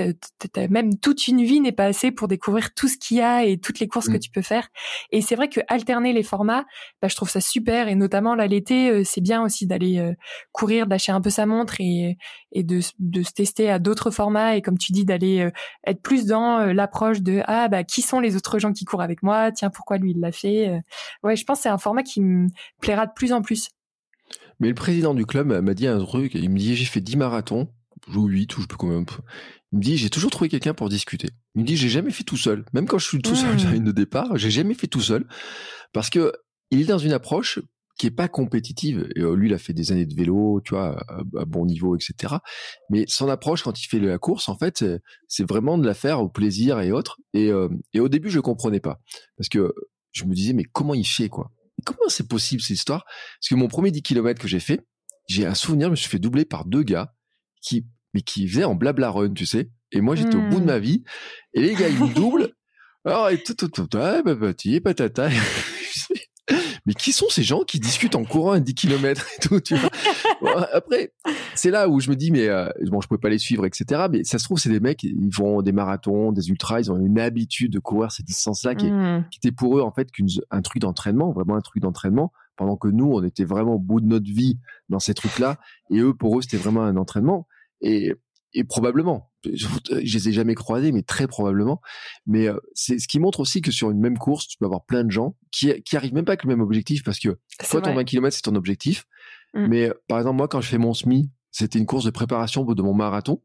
même 0.70 0.98
toute 0.98 1.28
une 1.28 1.42
vie 1.42 1.60
n'est 1.60 1.72
pas 1.72 1.86
assez 1.86 2.10
pour 2.10 2.28
découvrir 2.28 2.74
tout 2.74 2.88
ce 2.88 2.96
qu'il 2.96 3.18
y 3.18 3.20
a 3.20 3.44
et 3.44 3.58
toutes 3.58 3.80
les 3.80 3.88
courses 3.88 4.08
que 4.08 4.16
mm. 4.16 4.20
tu 4.20 4.30
peux 4.30 4.42
faire. 4.42 4.68
Et 5.10 5.20
c'est 5.20 5.36
vrai 5.36 5.48
que 5.48 5.60
alterner 5.68 6.12
les 6.12 6.22
formats, 6.22 6.64
bah, 7.02 7.08
je 7.08 7.16
trouve 7.16 7.30
ça 7.30 7.40
super. 7.40 7.88
Et 7.88 7.94
notamment 7.94 8.34
là 8.34 8.46
l'été, 8.46 8.90
euh, 8.90 9.02
c'est 9.04 9.20
bien 9.20 9.42
aussi 9.42 9.66
d'aller 9.66 9.98
euh, 9.98 10.14
courir, 10.52 10.86
d'acheter 10.86 11.12
un 11.12 11.20
peu 11.20 11.30
sa 11.30 11.46
montre 11.46 11.80
et, 11.80 12.16
et 12.52 12.62
de, 12.62 12.80
de 12.98 13.22
se 13.22 13.32
tester 13.32 13.70
à 13.70 13.78
d'autres 13.78 14.10
formats. 14.10 14.56
Et 14.56 14.62
comme 14.62 14.78
tu 14.78 14.92
dis, 14.92 15.04
d'aller 15.04 15.50
être 15.86 16.02
plus 16.02 16.26
dans 16.26 16.72
l'approche 16.72 17.20
de 17.20 17.42
ah 17.46 17.68
bah 17.68 17.84
qui 17.84 18.02
sont 18.02 18.20
les 18.20 18.36
autres 18.36 18.58
gens 18.58 18.72
qui 18.72 18.84
courent 18.84 19.02
avec 19.02 19.22
moi? 19.22 19.52
Tiens, 19.52 19.70
pourquoi 19.70 19.98
lui 19.98 20.12
il 20.12 20.20
l'a 20.20 20.32
fait? 20.32 20.80
Ouais, 21.22 21.36
je 21.36 21.44
pense 21.44 21.58
que 21.58 21.62
c'est 21.64 21.68
un 21.68 21.78
format 21.78 22.02
qui 22.02 22.20
me 22.20 22.48
plaira 22.80 23.06
de 23.06 23.12
plus 23.18 23.32
en 23.32 23.42
plus. 23.42 23.70
Mais 24.60 24.68
le 24.68 24.74
président 24.74 25.14
du 25.14 25.26
club 25.26 25.48
m'a 25.48 25.74
dit 25.74 25.86
un 25.86 25.98
truc, 25.98 26.34
il 26.34 26.50
me 26.50 26.58
dit 26.58 26.76
j'ai 26.76 26.84
fait 26.84 27.00
10 27.00 27.16
marathons, 27.16 27.68
ou 28.14 28.26
8 28.26 28.56
ou 28.56 28.62
je 28.62 28.66
peux 28.66 28.76
quand 28.76 28.86
même. 28.86 29.04
Il 29.72 29.78
me 29.78 29.82
dit 29.82 29.96
j'ai 29.96 30.08
toujours 30.08 30.30
trouvé 30.30 30.48
quelqu'un 30.48 30.72
pour 30.72 30.88
discuter. 30.88 31.28
Il 31.54 31.62
me 31.62 31.66
dit 31.66 31.76
j'ai 31.76 31.88
jamais 31.88 32.12
fait 32.12 32.24
tout 32.24 32.36
seul, 32.36 32.64
même 32.72 32.86
quand 32.86 32.98
je 32.98 33.06
suis 33.06 33.18
tout 33.18 33.34
seul 33.34 33.56
dans 33.56 33.70
mmh. 33.70 33.74
une 33.74 33.84
de 33.84 33.92
départ, 33.92 34.36
j'ai 34.38 34.50
jamais 34.50 34.74
fait 34.74 34.86
tout 34.86 35.00
seul 35.00 35.26
parce 35.92 36.10
que 36.10 36.32
il 36.70 36.80
est 36.80 36.84
dans 36.84 36.98
une 36.98 37.12
approche 37.12 37.60
qui 37.98 38.06
est 38.06 38.12
pas 38.12 38.28
compétitive. 38.28 39.08
Et 39.16 39.22
euh, 39.22 39.34
lui, 39.34 39.48
il 39.48 39.54
a 39.54 39.58
fait 39.58 39.72
des 39.72 39.90
années 39.90 40.06
de 40.06 40.14
vélo, 40.14 40.60
tu 40.64 40.74
vois, 40.74 41.04
à, 41.08 41.44
bon 41.44 41.66
niveau, 41.66 41.96
etc. 41.96 42.36
Mais 42.90 43.04
son 43.08 43.28
approche 43.28 43.64
quand 43.64 43.82
il 43.82 43.88
fait 43.88 43.98
la 43.98 44.18
course, 44.18 44.48
en 44.48 44.56
fait, 44.56 44.84
c'est 45.26 45.48
vraiment 45.48 45.78
de 45.78 45.84
la 45.84 45.94
faire 45.94 46.20
au 46.20 46.28
plaisir 46.28 46.78
et 46.78 46.92
autres. 46.92 47.16
Et, 47.34 47.50
euh, 47.50 47.68
et 47.94 47.98
au 47.98 48.08
début, 48.08 48.30
je 48.30 48.38
comprenais 48.38 48.78
pas 48.78 49.00
parce 49.36 49.48
que 49.48 49.74
je 50.12 50.24
me 50.24 50.34
disais 50.34 50.52
mais 50.52 50.64
comment 50.64 50.94
il 50.94 51.06
fait 51.06 51.28
quoi? 51.28 51.50
Comment 51.84 52.08
c'est 52.08 52.28
possible 52.28 52.62
cette 52.62 52.76
histoire? 52.76 53.04
Parce 53.04 53.48
que 53.48 53.54
mon 53.54 53.68
premier 53.68 53.90
10 53.90 54.02
km 54.02 54.40
que 54.40 54.48
j'ai 54.48 54.60
fait, 54.60 54.86
j'ai 55.28 55.46
un 55.46 55.54
souvenir, 55.54 55.88
je 55.88 55.90
me 55.92 55.96
suis 55.96 56.08
fait 56.08 56.18
doubler 56.18 56.44
par 56.44 56.64
deux 56.64 56.82
gars 56.82 57.14
qui, 57.60 57.86
mais 58.14 58.22
qui 58.22 58.48
faisaient 58.48 58.64
en 58.64 58.74
blabla 58.74 59.10
run, 59.10 59.32
tu 59.32 59.46
sais. 59.46 59.70
Et 59.92 60.00
moi, 60.00 60.16
j'étais 60.16 60.36
au 60.36 60.42
bout 60.48 60.60
de 60.60 60.64
hmm. 60.64 60.66
ma 60.66 60.78
vie. 60.78 61.02
Et 61.54 61.62
les 61.62 61.74
gars, 61.74 61.88
ils 61.88 61.98
me 61.98 62.12
doublent. 62.12 62.52
Alors, 63.04 63.30
et 63.30 63.42
tout, 63.42 63.54
tout, 63.54 63.68
tout, 63.68 63.88
patata. 64.84 65.28
Mais 66.86 66.94
qui 66.94 67.12
sont 67.12 67.28
ces 67.28 67.42
gens 67.42 67.60
qui 67.60 67.80
discutent 67.80 68.14
en 68.14 68.24
courant 68.24 68.52
à 68.52 68.60
10 68.60 68.74
km 68.74 69.26
et 69.36 69.40
tout, 69.40 69.60
tu 69.60 69.76
vois? 69.76 70.68
Après, 70.72 71.12
c'est 71.54 71.70
là 71.70 71.88
où 71.88 72.00
je 72.00 72.10
me 72.10 72.16
dis, 72.16 72.30
mais 72.30 72.48
euh, 72.48 72.68
bon, 72.86 73.00
je 73.00 73.08
pouvais 73.08 73.20
pas 73.20 73.28
les 73.28 73.38
suivre, 73.38 73.66
etc. 73.66 74.06
Mais 74.10 74.24
ça 74.24 74.38
se 74.38 74.44
trouve, 74.44 74.58
c'est 74.58 74.70
des 74.70 74.80
mecs, 74.80 75.02
ils 75.02 75.32
font 75.32 75.62
des 75.62 75.72
marathons, 75.72 76.32
des 76.32 76.48
ultras, 76.48 76.80
ils 76.80 76.92
ont 76.92 76.98
une 76.98 77.18
habitude 77.18 77.72
de 77.72 77.78
courir 77.78 78.12
ces 78.12 78.22
distances-là 78.22 78.74
qui, 78.74 78.90
mmh. 78.90 79.26
qui 79.30 79.38
était 79.38 79.52
pour 79.52 79.78
eux 79.78 79.82
en 79.82 79.92
fait 79.92 80.10
qu'un 80.10 80.62
truc 80.62 80.82
d'entraînement, 80.82 81.32
vraiment 81.32 81.56
un 81.56 81.60
truc 81.60 81.82
d'entraînement, 81.82 82.32
pendant 82.56 82.76
que 82.76 82.88
nous, 82.88 83.06
on 83.06 83.22
était 83.22 83.44
vraiment 83.44 83.74
au 83.74 83.78
bout 83.78 84.00
de 84.00 84.06
notre 84.06 84.26
vie 84.26 84.58
dans 84.88 84.98
ces 84.98 85.14
trucs-là, 85.14 85.58
et 85.90 86.00
eux, 86.00 86.14
pour 86.14 86.38
eux, 86.38 86.42
c'était 86.42 86.56
vraiment 86.56 86.82
un 86.82 86.96
entraînement. 86.96 87.46
Et, 87.80 88.12
et 88.52 88.64
probablement, 88.64 89.27
je 89.44 90.14
les 90.14 90.28
ai 90.28 90.32
jamais 90.32 90.54
croisés, 90.54 90.92
mais 90.92 91.02
très 91.02 91.26
probablement. 91.26 91.80
Mais 92.26 92.48
euh, 92.48 92.58
c'est 92.74 92.98
ce 92.98 93.08
qui 93.08 93.20
montre 93.20 93.40
aussi 93.40 93.60
que 93.60 93.70
sur 93.70 93.90
une 93.90 94.00
même 94.00 94.18
course, 94.18 94.48
tu 94.48 94.58
peux 94.58 94.64
avoir 94.64 94.84
plein 94.84 95.04
de 95.04 95.10
gens 95.10 95.36
qui 95.50 95.72
qui 95.82 95.96
arrivent 95.96 96.14
même 96.14 96.24
pas 96.24 96.32
avec 96.32 96.44
le 96.44 96.48
même 96.48 96.60
objectif, 96.60 97.02
parce 97.02 97.18
que 97.18 97.38
toi, 97.68 97.80
ton 97.80 97.94
20 97.94 98.04
km, 98.04 98.34
c'est 98.34 98.42
ton 98.42 98.54
objectif. 98.54 99.04
Mmh. 99.54 99.66
Mais 99.66 99.92
par 100.08 100.18
exemple, 100.18 100.36
moi, 100.36 100.48
quand 100.48 100.60
je 100.60 100.68
fais 100.68 100.78
mon 100.78 100.94
SMI, 100.94 101.30
c'était 101.50 101.78
une 101.78 101.86
course 101.86 102.04
de 102.04 102.10
préparation 102.10 102.64
de 102.64 102.82
mon 102.82 102.94
marathon. 102.94 103.42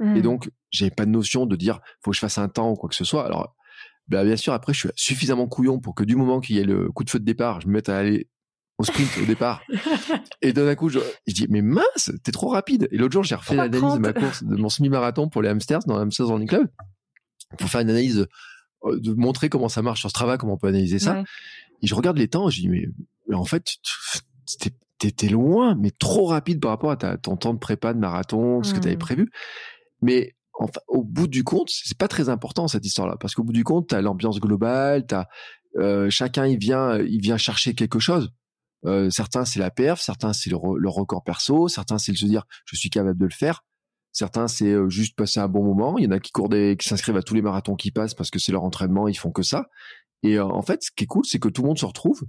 Et 0.00 0.04
mmh. 0.04 0.22
donc, 0.22 0.50
j'avais 0.70 0.90
pas 0.90 1.06
de 1.06 1.10
notion 1.10 1.46
de 1.46 1.54
dire, 1.54 1.80
faut 2.02 2.10
que 2.10 2.16
je 2.16 2.20
fasse 2.20 2.38
un 2.38 2.48
temps 2.48 2.72
ou 2.72 2.74
quoi 2.74 2.88
que 2.88 2.96
ce 2.96 3.04
soit. 3.04 3.24
Alors, 3.24 3.54
bah, 4.08 4.24
bien 4.24 4.36
sûr, 4.36 4.52
après, 4.52 4.74
je 4.74 4.80
suis 4.80 4.88
suffisamment 4.96 5.46
couillon 5.46 5.78
pour 5.78 5.94
que 5.94 6.04
du 6.04 6.16
moment 6.16 6.40
qu'il 6.40 6.56
y 6.56 6.58
ait 6.58 6.64
le 6.64 6.90
coup 6.90 7.04
de 7.04 7.10
feu 7.10 7.20
de 7.20 7.24
départ, 7.24 7.60
je 7.60 7.68
me 7.68 7.72
mette 7.74 7.88
à 7.88 7.96
aller 7.96 8.28
au 8.78 8.84
sprint 8.84 9.10
au 9.22 9.26
départ. 9.26 9.62
Et 10.42 10.52
d'un 10.52 10.74
coup, 10.74 10.88
je, 10.88 10.98
dis, 11.26 11.46
mais 11.48 11.62
mince, 11.62 12.10
t'es 12.22 12.32
trop 12.32 12.48
rapide. 12.48 12.88
Et 12.90 12.96
l'autre 12.96 13.12
jour, 13.12 13.22
j'ai 13.22 13.34
refait 13.34 13.54
l'analyse 13.54 13.94
de 13.94 13.98
ma 13.98 14.12
course, 14.12 14.42
de 14.42 14.56
mon 14.56 14.68
semi-marathon 14.68 15.28
pour 15.28 15.42
les 15.42 15.48
hamsters 15.48 15.80
dans 15.86 15.98
l'Hamsters 15.98 16.26
Running 16.26 16.48
Club, 16.48 16.68
pour 17.58 17.68
faire 17.68 17.80
une 17.82 17.90
analyse, 17.90 18.26
euh, 18.84 18.98
de 19.00 19.12
montrer 19.14 19.48
comment 19.48 19.68
ça 19.68 19.82
marche 19.82 20.00
sur 20.00 20.10
Strava, 20.10 20.38
comment 20.38 20.54
on 20.54 20.58
peut 20.58 20.68
analyser 20.68 20.98
ça. 20.98 21.22
Et 21.82 21.86
je 21.86 21.94
regarde 21.94 22.18
les 22.18 22.28
temps, 22.28 22.48
je 22.50 22.60
dis, 22.60 22.68
mais, 22.68 22.86
en 23.32 23.44
fait, 23.44 23.64
t'étais 24.98 25.28
loin, 25.28 25.76
mais 25.78 25.90
trop 25.90 26.26
rapide 26.26 26.60
par 26.60 26.70
rapport 26.70 26.90
à 26.90 26.96
ta, 26.96 27.16
ton 27.16 27.36
temps 27.36 27.54
de 27.54 27.58
prépa 27.58 27.94
de 27.94 27.98
marathon, 27.98 28.62
ce 28.62 28.74
que 28.74 28.80
tu 28.80 28.86
avais 28.86 28.96
mmh. 28.96 28.98
prévu. 28.98 29.30
Mais 30.02 30.34
enfin, 30.54 30.80
au 30.88 31.04
bout 31.04 31.26
du 31.26 31.44
compte, 31.44 31.70
c'est 31.70 31.98
pas 31.98 32.08
très 32.08 32.28
important 32.28 32.68
cette 32.68 32.84
histoire-là, 32.84 33.16
parce 33.20 33.34
qu'au 33.34 33.44
bout 33.44 33.52
du 33.52 33.64
compte, 33.64 33.88
t'as 33.88 34.00
l'ambiance 34.00 34.40
globale, 34.40 35.06
t'as 35.06 35.26
euh, 35.76 36.08
chacun 36.10 36.46
il 36.46 36.58
vient, 36.58 36.98
il 36.98 37.20
vient 37.20 37.36
chercher 37.36 37.74
quelque 37.74 37.98
chose. 37.98 38.32
Euh, 38.86 39.10
certains 39.10 39.44
c'est 39.44 39.60
la 39.60 39.70
perf, 39.70 40.00
certains 40.00 40.32
c'est 40.32 40.50
le, 40.50 40.56
record 40.56 41.24
perso, 41.24 41.68
certains 41.68 41.98
c'est 41.98 42.14
se 42.14 42.26
dire 42.26 42.44
je 42.66 42.76
suis 42.76 42.90
capable 42.90 43.18
de 43.18 43.24
le 43.24 43.32
faire. 43.32 43.64
Certains 44.12 44.48
c'est 44.48 44.70
euh, 44.70 44.88
juste 44.88 45.16
passer 45.16 45.40
un 45.40 45.48
bon 45.48 45.64
moment. 45.64 45.98
Il 45.98 46.04
y 46.04 46.06
en 46.06 46.12
a 46.12 46.20
qui 46.20 46.32
courent 46.32 46.48
des, 46.48 46.76
qui 46.78 46.88
s'inscrivent 46.88 47.16
à 47.16 47.22
tous 47.22 47.34
les 47.34 47.42
marathons 47.42 47.74
qui 47.74 47.90
passent 47.90 48.14
parce 48.14 48.30
que 48.30 48.38
c'est 48.38 48.52
leur 48.52 48.64
entraînement, 48.64 49.08
ils 49.08 49.18
font 49.18 49.32
que 49.32 49.42
ça. 49.42 49.66
Et 50.22 50.38
en 50.40 50.62
fait, 50.62 50.82
ce 50.82 50.90
qui 50.90 51.04
est 51.04 51.06
cool, 51.06 51.26
c'est 51.26 51.38
que 51.38 51.48
tout 51.48 51.60
le 51.60 51.68
monde 51.68 51.78
se 51.78 51.84
retrouve. 51.84 52.22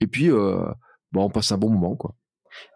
Et 0.00 0.06
puis, 0.06 0.28
bon, 0.30 0.76
on 1.14 1.30
passe 1.30 1.50
un 1.50 1.58
bon 1.58 1.68
moment, 1.68 1.96
quoi. 1.96 2.14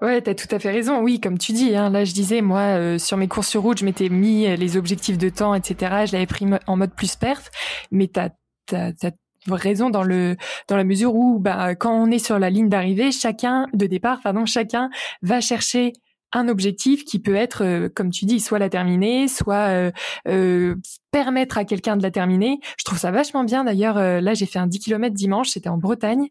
Ouais, 0.00 0.20
t'as 0.22 0.34
tout 0.34 0.52
à 0.54 0.58
fait 0.58 0.70
raison. 0.70 1.02
Oui, 1.02 1.20
comme 1.20 1.38
tu 1.38 1.52
dis, 1.52 1.74
hein, 1.76 1.90
là 1.90 2.04
je 2.04 2.12
disais, 2.12 2.40
moi, 2.40 2.60
euh, 2.60 2.98
sur 2.98 3.16
mes 3.16 3.28
courses 3.28 3.48
sur 3.48 3.62
route, 3.62 3.78
je 3.78 3.84
m'étais 3.84 4.08
mis 4.08 4.46
euh, 4.46 4.56
les 4.56 4.76
objectifs 4.76 5.18
de 5.18 5.28
temps, 5.28 5.54
etc. 5.54 6.06
Je 6.06 6.12
l'avais 6.12 6.26
pris 6.26 6.46
en 6.66 6.76
mode 6.76 6.94
plus 6.94 7.16
perf, 7.16 7.50
mais 7.90 8.08
t'as 8.08 8.30
as, 8.72 8.92
as, 9.02 9.12
raison 9.56 9.90
dans 9.90 10.02
le 10.02 10.36
dans 10.68 10.76
la 10.76 10.84
mesure 10.84 11.14
où, 11.14 11.38
bah, 11.38 11.74
quand 11.74 11.92
on 11.92 12.10
est 12.10 12.18
sur 12.18 12.38
la 12.38 12.50
ligne 12.50 12.68
d'arrivée, 12.68 13.12
chacun 13.12 13.66
de 13.72 13.86
départ, 13.86 14.20
pardon, 14.22 14.46
chacun 14.46 14.90
va 15.22 15.40
chercher 15.40 15.92
un 16.32 16.48
objectif 16.48 17.04
qui 17.04 17.18
peut 17.18 17.34
être, 17.34 17.64
euh, 17.64 17.88
comme 17.88 18.10
tu 18.10 18.26
dis, 18.26 18.40
soit 18.40 18.58
la 18.58 18.68
terminer, 18.68 19.28
soit 19.28 19.68
euh, 19.68 19.90
euh, 20.26 20.76
permettre 21.10 21.56
à 21.56 21.64
quelqu'un 21.64 21.96
de 21.96 22.02
la 22.02 22.10
terminer. 22.10 22.60
Je 22.78 22.84
trouve 22.84 22.98
ça 22.98 23.10
vachement 23.10 23.44
bien. 23.44 23.64
D'ailleurs, 23.64 23.96
là, 23.96 24.34
j'ai 24.34 24.46
fait 24.46 24.58
un 24.58 24.66
10 24.66 24.78
km 24.80 25.14
dimanche, 25.14 25.48
c'était 25.48 25.70
en 25.70 25.78
Bretagne, 25.78 26.28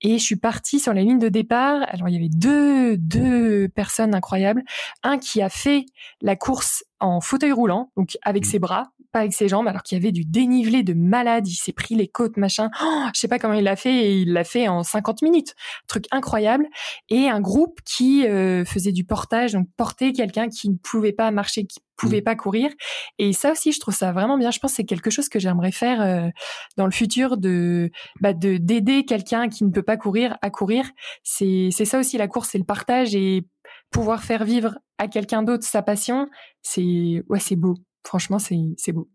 et 0.00 0.18
je 0.18 0.24
suis 0.24 0.36
partie 0.36 0.80
sur 0.80 0.94
la 0.94 1.02
ligne 1.02 1.18
de 1.18 1.28
départ. 1.28 1.84
Alors, 1.88 2.08
il 2.08 2.14
y 2.14 2.16
avait 2.16 2.30
deux, 2.30 2.96
deux 2.96 3.68
personnes 3.68 4.14
incroyables. 4.14 4.62
Un 5.02 5.18
qui 5.18 5.42
a 5.42 5.50
fait 5.50 5.84
la 6.22 6.36
course 6.36 6.84
en 7.00 7.20
fauteuil 7.20 7.52
roulant, 7.52 7.92
donc 7.98 8.16
avec 8.22 8.44
mmh. 8.44 8.50
ses 8.50 8.58
bras, 8.58 8.92
pas 9.14 9.20
avec 9.20 9.32
ses 9.32 9.46
jambes, 9.46 9.68
alors 9.68 9.84
qu'il 9.84 9.96
y 9.96 10.00
avait 10.00 10.10
du 10.10 10.24
dénivelé 10.24 10.82
de 10.82 10.92
malade. 10.92 11.46
Il 11.46 11.54
s'est 11.54 11.72
pris 11.72 11.94
les 11.94 12.08
côtes, 12.08 12.36
machin. 12.36 12.68
Oh, 12.82 13.04
je 13.14 13.20
sais 13.20 13.28
pas 13.28 13.38
comment 13.38 13.54
il 13.54 13.62
l'a 13.62 13.76
fait, 13.76 13.94
et 13.94 14.18
il 14.18 14.32
l'a 14.32 14.42
fait 14.42 14.66
en 14.66 14.82
50 14.82 15.22
minutes. 15.22 15.54
Truc 15.86 16.06
incroyable. 16.10 16.66
Et 17.08 17.28
un 17.28 17.40
groupe 17.40 17.78
qui 17.84 18.26
euh, 18.26 18.64
faisait 18.64 18.90
du 18.90 19.04
portage, 19.04 19.52
donc 19.52 19.68
porter 19.76 20.12
quelqu'un 20.12 20.48
qui 20.48 20.68
ne 20.68 20.76
pouvait 20.76 21.12
pas 21.12 21.30
marcher, 21.30 21.64
qui 21.64 21.78
pouvait 21.96 22.22
mmh. 22.22 22.24
pas 22.24 22.34
courir. 22.34 22.70
Et 23.18 23.32
ça 23.32 23.52
aussi, 23.52 23.70
je 23.70 23.78
trouve 23.78 23.94
ça 23.94 24.10
vraiment 24.10 24.36
bien. 24.36 24.50
Je 24.50 24.58
pense 24.58 24.72
que 24.72 24.76
c'est 24.78 24.84
quelque 24.84 25.10
chose 25.10 25.28
que 25.28 25.38
j'aimerais 25.38 25.70
faire 25.70 26.02
euh, 26.02 26.28
dans 26.76 26.86
le 26.86 26.92
futur 26.92 27.36
de 27.36 27.92
bah, 28.20 28.32
de 28.32 28.56
d'aider 28.56 29.04
quelqu'un 29.04 29.48
qui 29.48 29.64
ne 29.64 29.70
peut 29.70 29.82
pas 29.82 29.96
courir 29.96 30.36
à 30.42 30.50
courir. 30.50 30.90
C'est 31.22 31.68
c'est 31.70 31.84
ça 31.84 32.00
aussi 32.00 32.18
la 32.18 32.26
course, 32.26 32.48
c'est 32.50 32.58
le 32.58 32.64
partage 32.64 33.14
et 33.14 33.46
pouvoir 33.92 34.24
faire 34.24 34.44
vivre 34.44 34.76
à 34.98 35.06
quelqu'un 35.06 35.44
d'autre 35.44 35.64
sa 35.64 35.82
passion. 35.82 36.28
C'est 36.62 37.22
ouais, 37.28 37.38
c'est 37.38 37.56
beau 37.56 37.76
franchement, 38.04 38.38
c'est 38.38 38.92
beau. 38.92 39.08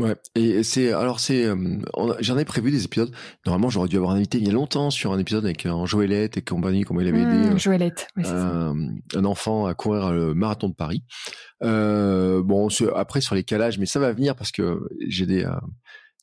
Ouais, 0.00 0.16
et 0.34 0.62
c'est 0.62 0.92
alors 0.92 1.20
c'est 1.20 1.44
euh, 1.44 1.78
j'en 2.20 2.38
ai 2.38 2.46
prévu 2.46 2.70
des 2.70 2.84
épisodes. 2.84 3.12
Normalement, 3.44 3.68
j'aurais 3.68 3.88
dû 3.88 3.96
avoir 3.96 4.12
un 4.12 4.16
invité 4.16 4.38
il 4.38 4.46
y 4.46 4.48
a 4.48 4.52
longtemps 4.52 4.90
sur 4.90 5.12
un 5.12 5.18
épisode 5.18 5.44
avec 5.44 5.66
un 5.66 5.84
Joëlette 5.84 6.38
et 6.38 6.42
compagnie, 6.42 6.84
comment 6.84 7.00
il 7.00 7.08
avait 7.08 7.20
aidé 7.20 7.50
mmh, 7.50 7.58
Joëlette, 7.58 8.08
un 8.16 9.24
enfant 9.24 9.66
à 9.66 9.74
courir 9.74 10.12
le 10.12 10.32
marathon 10.32 10.70
de 10.70 10.74
Paris. 10.74 11.04
Euh, 11.62 12.42
bon, 12.42 12.68
après 12.94 13.20
sur 13.20 13.34
les 13.34 13.44
calages, 13.44 13.78
mais 13.78 13.84
ça 13.84 14.00
va 14.00 14.10
venir 14.12 14.36
parce 14.36 14.52
que 14.52 14.80
j'ai 15.06 15.26
des 15.26 15.44
euh, 15.44 15.52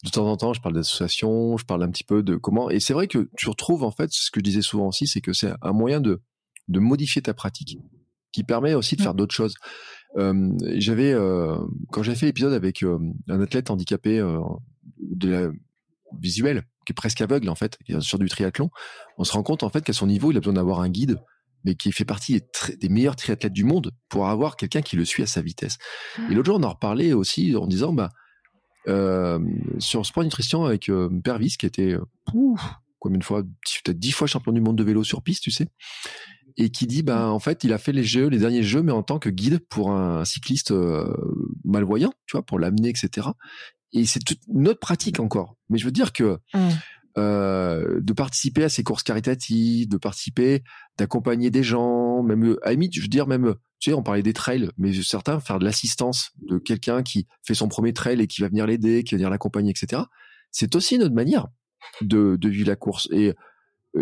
de 0.03 0.09
temps 0.09 0.27
en 0.27 0.37
temps, 0.37 0.53
je 0.53 0.61
parle 0.61 0.73
d'associations, 0.73 1.57
je 1.57 1.65
parle 1.65 1.83
un 1.83 1.89
petit 1.89 2.03
peu 2.03 2.23
de 2.23 2.35
comment. 2.35 2.71
Et 2.71 2.79
c'est 2.79 2.93
vrai 2.93 3.07
que 3.07 3.29
tu 3.37 3.47
retrouves 3.47 3.83
en 3.83 3.91
fait 3.91 4.09
ce 4.11 4.31
que 4.31 4.39
je 4.39 4.43
disais 4.43 4.63
souvent 4.63 4.87
aussi, 4.87 5.05
c'est 5.05 5.21
que 5.21 5.33
c'est 5.33 5.51
un 5.61 5.73
moyen 5.73 6.01
de 6.01 6.21
de 6.67 6.79
modifier 6.79 7.21
ta 7.21 7.33
pratique 7.33 7.77
qui 8.31 8.43
permet 8.43 8.73
aussi 8.73 8.95
de 8.95 9.01
mmh. 9.01 9.03
faire 9.03 9.13
d'autres 9.13 9.35
choses. 9.35 9.53
J'avais 10.15 11.13
quand 11.91 12.03
j'ai 12.03 12.15
fait 12.15 12.25
l'épisode 12.27 12.53
avec 12.53 12.83
un 12.83 13.39
athlète 13.41 13.69
handicapé 13.69 14.19
de 14.99 15.29
la 15.29 15.51
visuel 16.19 16.63
qui 16.85 16.93
est 16.93 16.95
presque 16.95 17.21
aveugle 17.21 17.49
en 17.49 17.55
fait 17.55 17.77
sur 17.99 18.17
du 18.17 18.29
triathlon, 18.29 18.69
on 19.17 19.23
se 19.23 19.33
rend 19.33 19.43
compte 19.43 19.63
en 19.63 19.69
fait 19.69 19.83
qu'à 19.83 19.93
son 19.93 20.07
niveau, 20.07 20.31
il 20.31 20.37
a 20.37 20.39
besoin 20.39 20.53
d'avoir 20.53 20.79
un 20.79 20.89
guide 20.89 21.19
mais 21.67 21.75
qui 21.75 21.91
fait 21.91 22.05
partie 22.05 22.41
des, 22.79 22.89
meilleurs 22.89 23.17
triathlètes 23.17 23.53
du 23.53 23.65
monde 23.65 23.91
pour 24.09 24.27
avoir 24.27 24.55
quelqu'un 24.55 24.81
qui 24.81 24.95
le 24.95 25.03
suit 25.03 25.23
à 25.23 25.25
sa 25.25 25.41
vitesse. 25.41 25.77
Et 26.29 26.33
l'autre 26.33 26.45
jour, 26.45 26.57
on 26.57 26.63
en 26.63 26.69
reparlait 26.69 27.11
aussi 27.13 27.55
en 27.57 27.67
disant, 27.67 27.91
bah, 27.93 28.09
euh, 28.87 29.39
sur 29.79 30.05
Sport 30.05 30.23
Nutrition 30.23 30.63
avec 30.63 30.89
euh, 30.89 31.09
Pervis, 31.23 31.57
qui 31.57 31.65
était, 31.65 31.93
euh, 31.93 32.05
combien 32.99 33.19
de 33.19 33.23
fois, 33.23 33.43
peut-être 33.43 33.99
dix 33.99 34.11
fois 34.11 34.27
champion 34.27 34.53
du 34.53 34.61
monde 34.61 34.77
de 34.77 34.83
vélo 34.83 35.03
sur 35.03 35.21
piste, 35.21 35.43
tu 35.43 35.51
sais 35.51 35.67
et 36.57 36.69
qui 36.69 36.87
dit 36.87 37.03
ben 37.03 37.27
en 37.27 37.39
fait 37.39 37.63
il 37.63 37.73
a 37.73 37.77
fait 37.77 37.91
les 37.91 38.03
jeux 38.03 38.27
les 38.27 38.39
derniers 38.39 38.63
jeux 38.63 38.81
mais 38.81 38.91
en 38.91 39.03
tant 39.03 39.19
que 39.19 39.29
guide 39.29 39.59
pour 39.69 39.91
un 39.91 40.25
cycliste 40.25 40.71
euh, 40.71 41.13
malvoyant 41.63 42.11
tu 42.25 42.35
vois 42.35 42.45
pour 42.45 42.59
l'amener 42.59 42.89
etc 42.89 43.27
et 43.93 44.05
c'est 44.05 44.19
toute 44.19 44.39
une 44.53 44.67
autre 44.67 44.81
pratique 44.81 45.21
encore. 45.21 45.55
Mais 45.69 45.77
je 45.77 45.85
veux 45.85 45.91
dire 45.91 46.11
que 46.11 46.39
mmh. 46.53 46.59
euh, 47.17 47.99
de 48.01 48.13
participer 48.13 48.65
à 48.65 48.69
ces 48.69 48.83
courses 48.83 49.03
caritatives 49.03 49.87
de 49.87 49.97
participer 49.97 50.63
d'accompagner 50.97 51.51
des 51.51 51.63
gens 51.63 52.23
même 52.23 52.57
à 52.63 52.71
limite 52.71 52.95
je 52.95 53.01
veux 53.01 53.07
dire 53.07 53.27
même 53.27 53.55
tu 53.79 53.91
sais 53.91 53.95
on 53.95 54.03
parlait 54.03 54.23
des 54.23 54.33
trails 54.33 54.69
mais 54.77 54.91
certains 55.03 55.39
faire 55.39 55.59
de 55.59 55.65
l'assistance 55.65 56.31
de 56.49 56.57
quelqu'un 56.57 57.03
qui 57.03 57.27
fait 57.45 57.53
son 57.53 57.67
premier 57.67 57.93
trail 57.93 58.19
et 58.19 58.27
qui 58.27 58.41
va 58.41 58.47
venir 58.47 58.65
l'aider 58.65 59.03
qui 59.03 59.13
va 59.13 59.17
venir 59.17 59.29
l'accompagner 59.29 59.71
etc 59.71 60.01
c'est 60.51 60.75
aussi 60.75 60.95
une 60.95 61.03
autre 61.03 61.15
manière 61.15 61.47
de, 62.01 62.35
de 62.35 62.49
vivre 62.49 62.67
la 62.67 62.75
course. 62.75 63.07
Et 63.11 63.29
euh, 63.29 63.33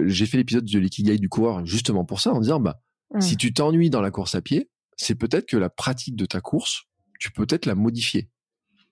j'ai 0.06 0.26
fait 0.26 0.38
l'épisode 0.38 0.66
de 0.66 0.80
l'ikigai 0.80 1.18
du 1.18 1.30
coureur 1.30 1.66
justement 1.66 2.06
pour 2.06 2.20
ça, 2.22 2.32
en 2.32 2.40
disant 2.40 2.60
bah 2.60 2.80
mmh. 3.14 3.22
si 3.22 3.38
tu 3.38 3.54
t'ennuies 3.54 3.90
dans 3.90 4.02
la 4.02 4.12
course 4.12 4.36
à 4.36 4.42
pied, 4.42 4.70
c'est 4.98 5.16
peut-être 5.16 5.48
que 5.48 5.58
la 5.58 5.70
pratique 5.70 6.16
de 6.16 6.26
ta 6.26 6.42
course, 6.42 6.84
tu 7.20 7.32
peux 7.32 7.46
peut-être 7.46 7.66
la 7.66 7.76
modifier 7.76 8.30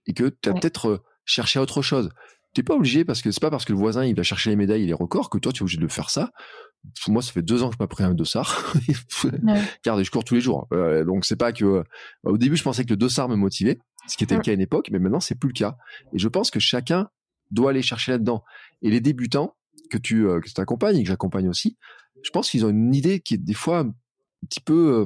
et 0.07 0.13
que 0.13 0.29
tu 0.41 0.49
as 0.49 0.53
peut-être 0.53 0.89
euh, 0.89 1.03
cherché 1.25 1.59
autre 1.59 1.81
chose. 1.81 2.09
T'es 2.53 2.63
pas 2.63 2.75
obligé 2.75 3.03
parce 3.03 3.21
que 3.21 3.31
c'est 3.31 3.39
pas 3.39 3.49
parce 3.49 3.65
que 3.65 3.73
le 3.73 3.79
voisin 3.79 4.05
il 4.05 4.15
va 4.15 4.23
chercher 4.23 4.51
les 4.51 4.55
médailles 4.55 4.83
et 4.83 4.85
les 4.85 4.93
records 4.93 5.29
que 5.29 5.37
toi 5.37 5.51
tu 5.51 5.59
es 5.59 5.63
obligé 5.63 5.79
de 5.79 5.87
faire 5.87 6.09
ça. 6.09 6.31
Moi, 7.07 7.21
ça 7.21 7.31
fait 7.31 7.41
deux 7.41 7.63
ans 7.63 7.69
que 7.69 7.75
je 7.79 7.83
m'ai 7.83 7.87
pris 7.87 8.03
un 8.03 8.13
dossard. 8.13 8.73
Car 9.83 10.03
je 10.03 10.11
cours 10.11 10.25
tous 10.25 10.35
les 10.35 10.41
jours. 10.41 10.67
Euh, 10.73 11.05
donc 11.05 11.23
c'est 11.23 11.37
pas 11.37 11.53
que. 11.53 11.83
au 12.23 12.37
début, 12.37 12.57
je 12.57 12.63
pensais 12.63 12.83
que 12.83 12.89
le 12.89 12.97
dossard 12.97 13.29
me 13.29 13.37
motivait, 13.37 13.79
ce 14.07 14.17
qui 14.17 14.25
était 14.25 14.35
le 14.35 14.41
cas 14.41 14.51
à 14.51 14.53
une 14.53 14.61
époque, 14.61 14.89
mais 14.91 14.99
maintenant 14.99 15.21
c'est 15.21 15.35
plus 15.35 15.47
le 15.47 15.53
cas. 15.53 15.77
Et 16.13 16.19
je 16.19 16.27
pense 16.27 16.51
que 16.51 16.59
chacun 16.59 17.07
doit 17.51 17.69
aller 17.69 17.81
chercher 17.81 18.11
là-dedans. 18.11 18.43
Et 18.81 18.89
les 18.89 18.99
débutants, 18.99 19.55
que 19.93 19.97
tu 19.99 20.27
euh, 20.27 20.39
que 20.39 20.61
accompagnes 20.61 20.97
et 20.97 21.03
que 21.03 21.09
j'accompagne 21.09 21.47
aussi, 21.47 21.77
je 22.23 22.29
pense 22.31 22.49
qu'ils 22.49 22.65
ont 22.65 22.69
une 22.69 22.95
idée 22.95 23.19
qui 23.19 23.35
est 23.35 23.37
des 23.37 23.53
fois 23.53 23.79
un 23.79 23.93
petit 24.47 24.59
peu 24.59 25.05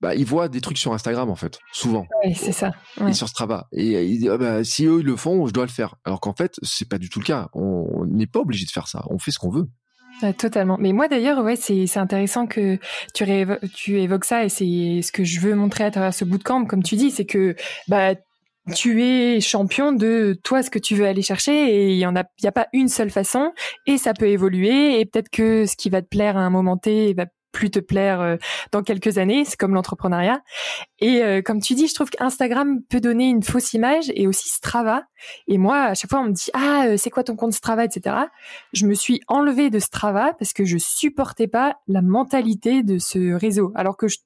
bah, 0.00 0.14
ils 0.14 0.26
voient 0.26 0.48
des 0.48 0.60
trucs 0.60 0.76
sur 0.76 0.92
Instagram 0.92 1.30
en 1.30 1.36
fait, 1.36 1.58
souvent. 1.72 2.06
Oui, 2.24 2.34
c'est 2.34 2.52
ça. 2.52 2.72
Et 3.08 3.14
sur 3.14 3.28
Strava. 3.28 3.68
Et 3.72 4.04
ils 4.04 4.18
disent, 4.18 4.30
ah, 4.30 4.36
bah, 4.36 4.64
si 4.64 4.84
eux 4.84 5.00
ils 5.00 5.06
le 5.06 5.16
font, 5.16 5.46
je 5.46 5.52
dois 5.52 5.64
le 5.64 5.70
faire. 5.70 5.96
Alors 6.04 6.20
qu'en 6.20 6.34
fait, 6.34 6.56
c'est 6.62 6.88
pas 6.88 6.98
du 6.98 7.08
tout 7.08 7.18
le 7.18 7.24
cas. 7.24 7.48
On 7.54 8.04
n'est 8.04 8.26
pas 8.26 8.40
obligé 8.40 8.66
de 8.66 8.70
faire 8.70 8.88
ça. 8.88 9.04
On 9.08 9.18
fait 9.18 9.30
ce 9.30 9.38
qu'on 9.38 9.50
veut. 9.50 9.68
totalement. 10.36 10.76
Mais 10.78 10.92
moi 10.92 11.08
d'ailleurs, 11.08 11.42
ouais, 11.42 11.56
c'est 11.56 11.86
c'est 11.86 11.98
intéressant 11.98 12.46
que 12.46 12.78
tu 13.14 13.24
tu 13.74 14.00
évoques 14.00 14.26
ça 14.26 14.44
et 14.44 14.50
c'est 14.50 15.00
ce 15.02 15.10
que 15.10 15.24
je 15.24 15.40
veux 15.40 15.54
montrer 15.54 15.84
à 15.84 15.90
travers 15.90 16.12
ce 16.12 16.26
bootcamp, 16.26 16.66
comme 16.66 16.82
tu 16.82 16.96
dis, 16.96 17.10
c'est 17.10 17.26
que 17.26 17.56
bah 17.88 18.14
tu 18.74 19.02
es 19.02 19.40
champion 19.40 19.92
de 19.92 20.38
toi 20.42 20.62
ce 20.62 20.70
que 20.70 20.78
tu 20.78 20.94
veux 20.96 21.06
aller 21.06 21.22
chercher 21.22 21.52
et 21.52 21.92
il 21.92 21.98
y 21.98 22.06
en 22.06 22.16
a 22.16 22.24
il 22.38 22.44
y 22.44 22.48
a 22.48 22.52
pas 22.52 22.66
une 22.72 22.88
seule 22.88 23.10
façon 23.10 23.52
et 23.86 23.98
ça 23.98 24.12
peut 24.12 24.28
évoluer 24.28 24.98
et 25.00 25.06
peut-être 25.06 25.30
que 25.30 25.66
ce 25.66 25.76
qui 25.76 25.88
va 25.90 26.02
te 26.02 26.08
plaire 26.08 26.36
à 26.36 26.40
un 26.40 26.50
moment 26.50 26.76
T 26.76 27.14
va 27.14 27.26
plus 27.56 27.70
te 27.70 27.78
plaire 27.78 28.36
dans 28.70 28.82
quelques 28.82 29.16
années. 29.16 29.44
C'est 29.46 29.56
comme 29.56 29.72
l'entrepreneuriat. 29.72 30.42
Et 31.00 31.42
comme 31.42 31.60
tu 31.60 31.74
dis, 31.74 31.88
je 31.88 31.94
trouve 31.94 32.10
qu'Instagram 32.10 32.82
peut 32.82 33.00
donner 33.00 33.28
une 33.28 33.42
fausse 33.42 33.72
image 33.72 34.12
et 34.14 34.26
aussi 34.26 34.48
Strava. 34.48 35.04
Et 35.48 35.56
moi, 35.56 35.78
à 35.78 35.94
chaque 35.94 36.10
fois, 36.10 36.20
on 36.20 36.24
me 36.24 36.32
dit 36.32 36.50
ah 36.52 36.96
c'est 36.98 37.10
quoi 37.10 37.24
ton 37.24 37.34
compte 37.34 37.54
Strava, 37.54 37.84
etc. 37.84 38.16
Je 38.72 38.86
me 38.86 38.94
suis 38.94 39.20
enlevée 39.26 39.70
de 39.70 39.78
Strava 39.78 40.34
parce 40.38 40.52
que 40.52 40.64
je 40.64 40.76
supportais 40.76 41.48
pas 41.48 41.76
la 41.88 42.02
mentalité 42.02 42.82
de 42.82 42.98
ce 42.98 43.32
réseau. 43.32 43.72
Alors 43.74 43.96
que 43.96 44.08
je, 44.08 44.18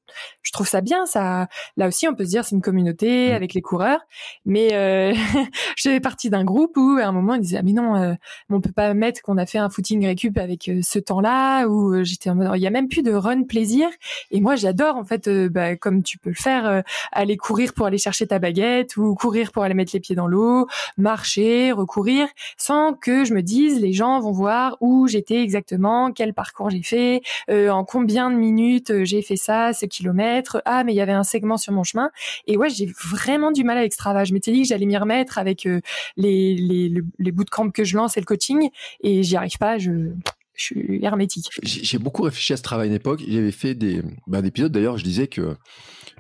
je 0.43 0.53
trouve 0.53 0.67
ça 0.67 0.81
bien, 0.81 1.07
ça. 1.07 1.47
Là 1.77 1.87
aussi, 1.87 2.09
on 2.09 2.15
peut 2.15 2.25
se 2.25 2.31
dire 2.31 2.45
c'est 2.45 2.57
une 2.57 2.63
communauté 2.63 3.31
mmh. 3.31 3.35
avec 3.35 3.55
les 3.55 3.63
coureurs, 3.63 4.01
mais 4.45 4.75
euh, 4.75 5.15
je 5.77 5.89
faisais 5.89 6.01
partie 6.01 6.31
d'un 6.31 6.45
groupe 6.45 6.77
où 6.77 6.99
à 7.01 7.07
un 7.07 7.13
moment 7.13 7.35
ils 7.35 7.41
disaient 7.41 7.59
ah, 7.59 7.63
mais 7.63 7.73
non, 7.73 7.97
euh, 7.97 8.15
on 8.49 8.61
peut 8.61 8.73
pas 8.73 8.95
mettre 8.95 9.23
qu'on 9.23 9.39
a 9.39 9.47
fait 9.47 9.59
un 9.59 9.71
footing 9.71 10.05
récup 10.07 10.39
avec 10.39 10.69
euh, 10.69 10.81
ce 10.83 10.99
temps-là. 10.99 11.67
Ou 11.67 11.95
euh, 11.95 12.05
j'étais 12.05 12.31
en 12.31 12.35
mode 12.35 12.51
il 12.55 12.63
y 12.63 12.67
a 12.67 12.71
même 12.71 12.89
plus 12.89 13.03
de 13.03 13.13
run 13.21 13.45
plaisir. 13.45 13.89
Et 14.31 14.41
moi 14.41 14.57
j'adore 14.57 14.97
en 14.97 15.05
fait, 15.05 15.29
bah, 15.29 15.77
comme 15.77 16.03
tu 16.03 16.19
peux 16.19 16.31
le 16.31 16.37
faire, 16.37 16.83
aller 17.13 17.37
courir 17.37 17.73
pour 17.73 17.87
aller 17.87 17.99
chercher 17.99 18.27
ta 18.27 18.39
baguette 18.39 18.97
ou 18.97 19.15
courir 19.15 19.53
pour 19.53 19.63
aller 19.63 19.75
mettre 19.75 19.93
les 19.95 20.01
pieds 20.01 20.17
dans 20.17 20.27
l'eau, 20.27 20.67
marcher, 20.97 21.73
recourir, 21.73 22.29
sans 22.57 22.95
que 22.95 23.25
je 23.25 23.35
me 23.35 23.43
dise 23.43 23.81
les 23.81 23.93
gens 23.93 24.21
vont 24.21 24.33
voir 24.33 24.77
où 24.81 25.07
j'étais 25.09 25.43
exactement, 25.43 26.13
quel 26.13 26.35
parcours 26.35 26.71
j'ai 26.71 26.83
fait, 26.83 27.23
en 27.49 27.85
combien 27.85 28.31
de 28.31 28.37
minutes 28.37 29.05
j'ai 29.05 29.23
fait 29.23 29.37
ça, 29.37 29.73
ce 29.73 29.87
kilomètre. 29.87 30.63
Ah 30.65 30.85
mais 30.85 30.93
il 30.93 30.97
y 30.97 31.01
avait 31.01 31.13
un 31.13 31.25
segment 31.25 31.57
sur 31.57 31.73
mon 31.73 31.85
chemin. 31.85 32.11
Et 32.47 32.57
ouais 32.57 32.71
j'ai 32.71 32.87
vraiment 32.87 33.53
du 33.53 33.65
mal 33.65 33.79
avec 33.79 33.93
Strava. 33.93 34.25
Je 34.25 34.33
m'étais 34.33 34.53
dit 34.53 34.63
que 34.63 34.69
j'allais 34.69 34.87
m'y 34.87 34.97
remettre 34.97 35.39
avec 35.39 35.67
euh, 35.67 35.81
les, 36.17 36.55
les, 36.55 36.93
les 37.19 37.33
bootcamps 37.33 37.71
que 37.71 37.85
je 37.85 37.97
lance 37.97 38.17
et 38.17 38.21
le 38.21 38.27
coaching, 38.27 38.71
et 39.03 39.23
j'y 39.23 39.37
arrive 39.37 39.59
pas. 39.59 39.79
Je, 39.79 40.13
je 40.61 40.67
suis 40.67 41.05
hermétique. 41.05 41.49
J'ai 41.63 41.99
beaucoup 41.99 42.23
réfléchi 42.23 42.53
à 42.53 42.57
ce 42.57 42.63
travail 42.63 42.89
à 42.89 42.91
une 42.91 42.97
époque. 42.97 43.23
J'avais 43.27 43.51
fait 43.51 43.75
des, 43.75 44.03
bah, 44.27 44.43
des 44.43 44.49
épisodes. 44.49 44.71
D'ailleurs, 44.71 44.99
je 44.99 45.05
disais 45.05 45.27
que 45.27 45.57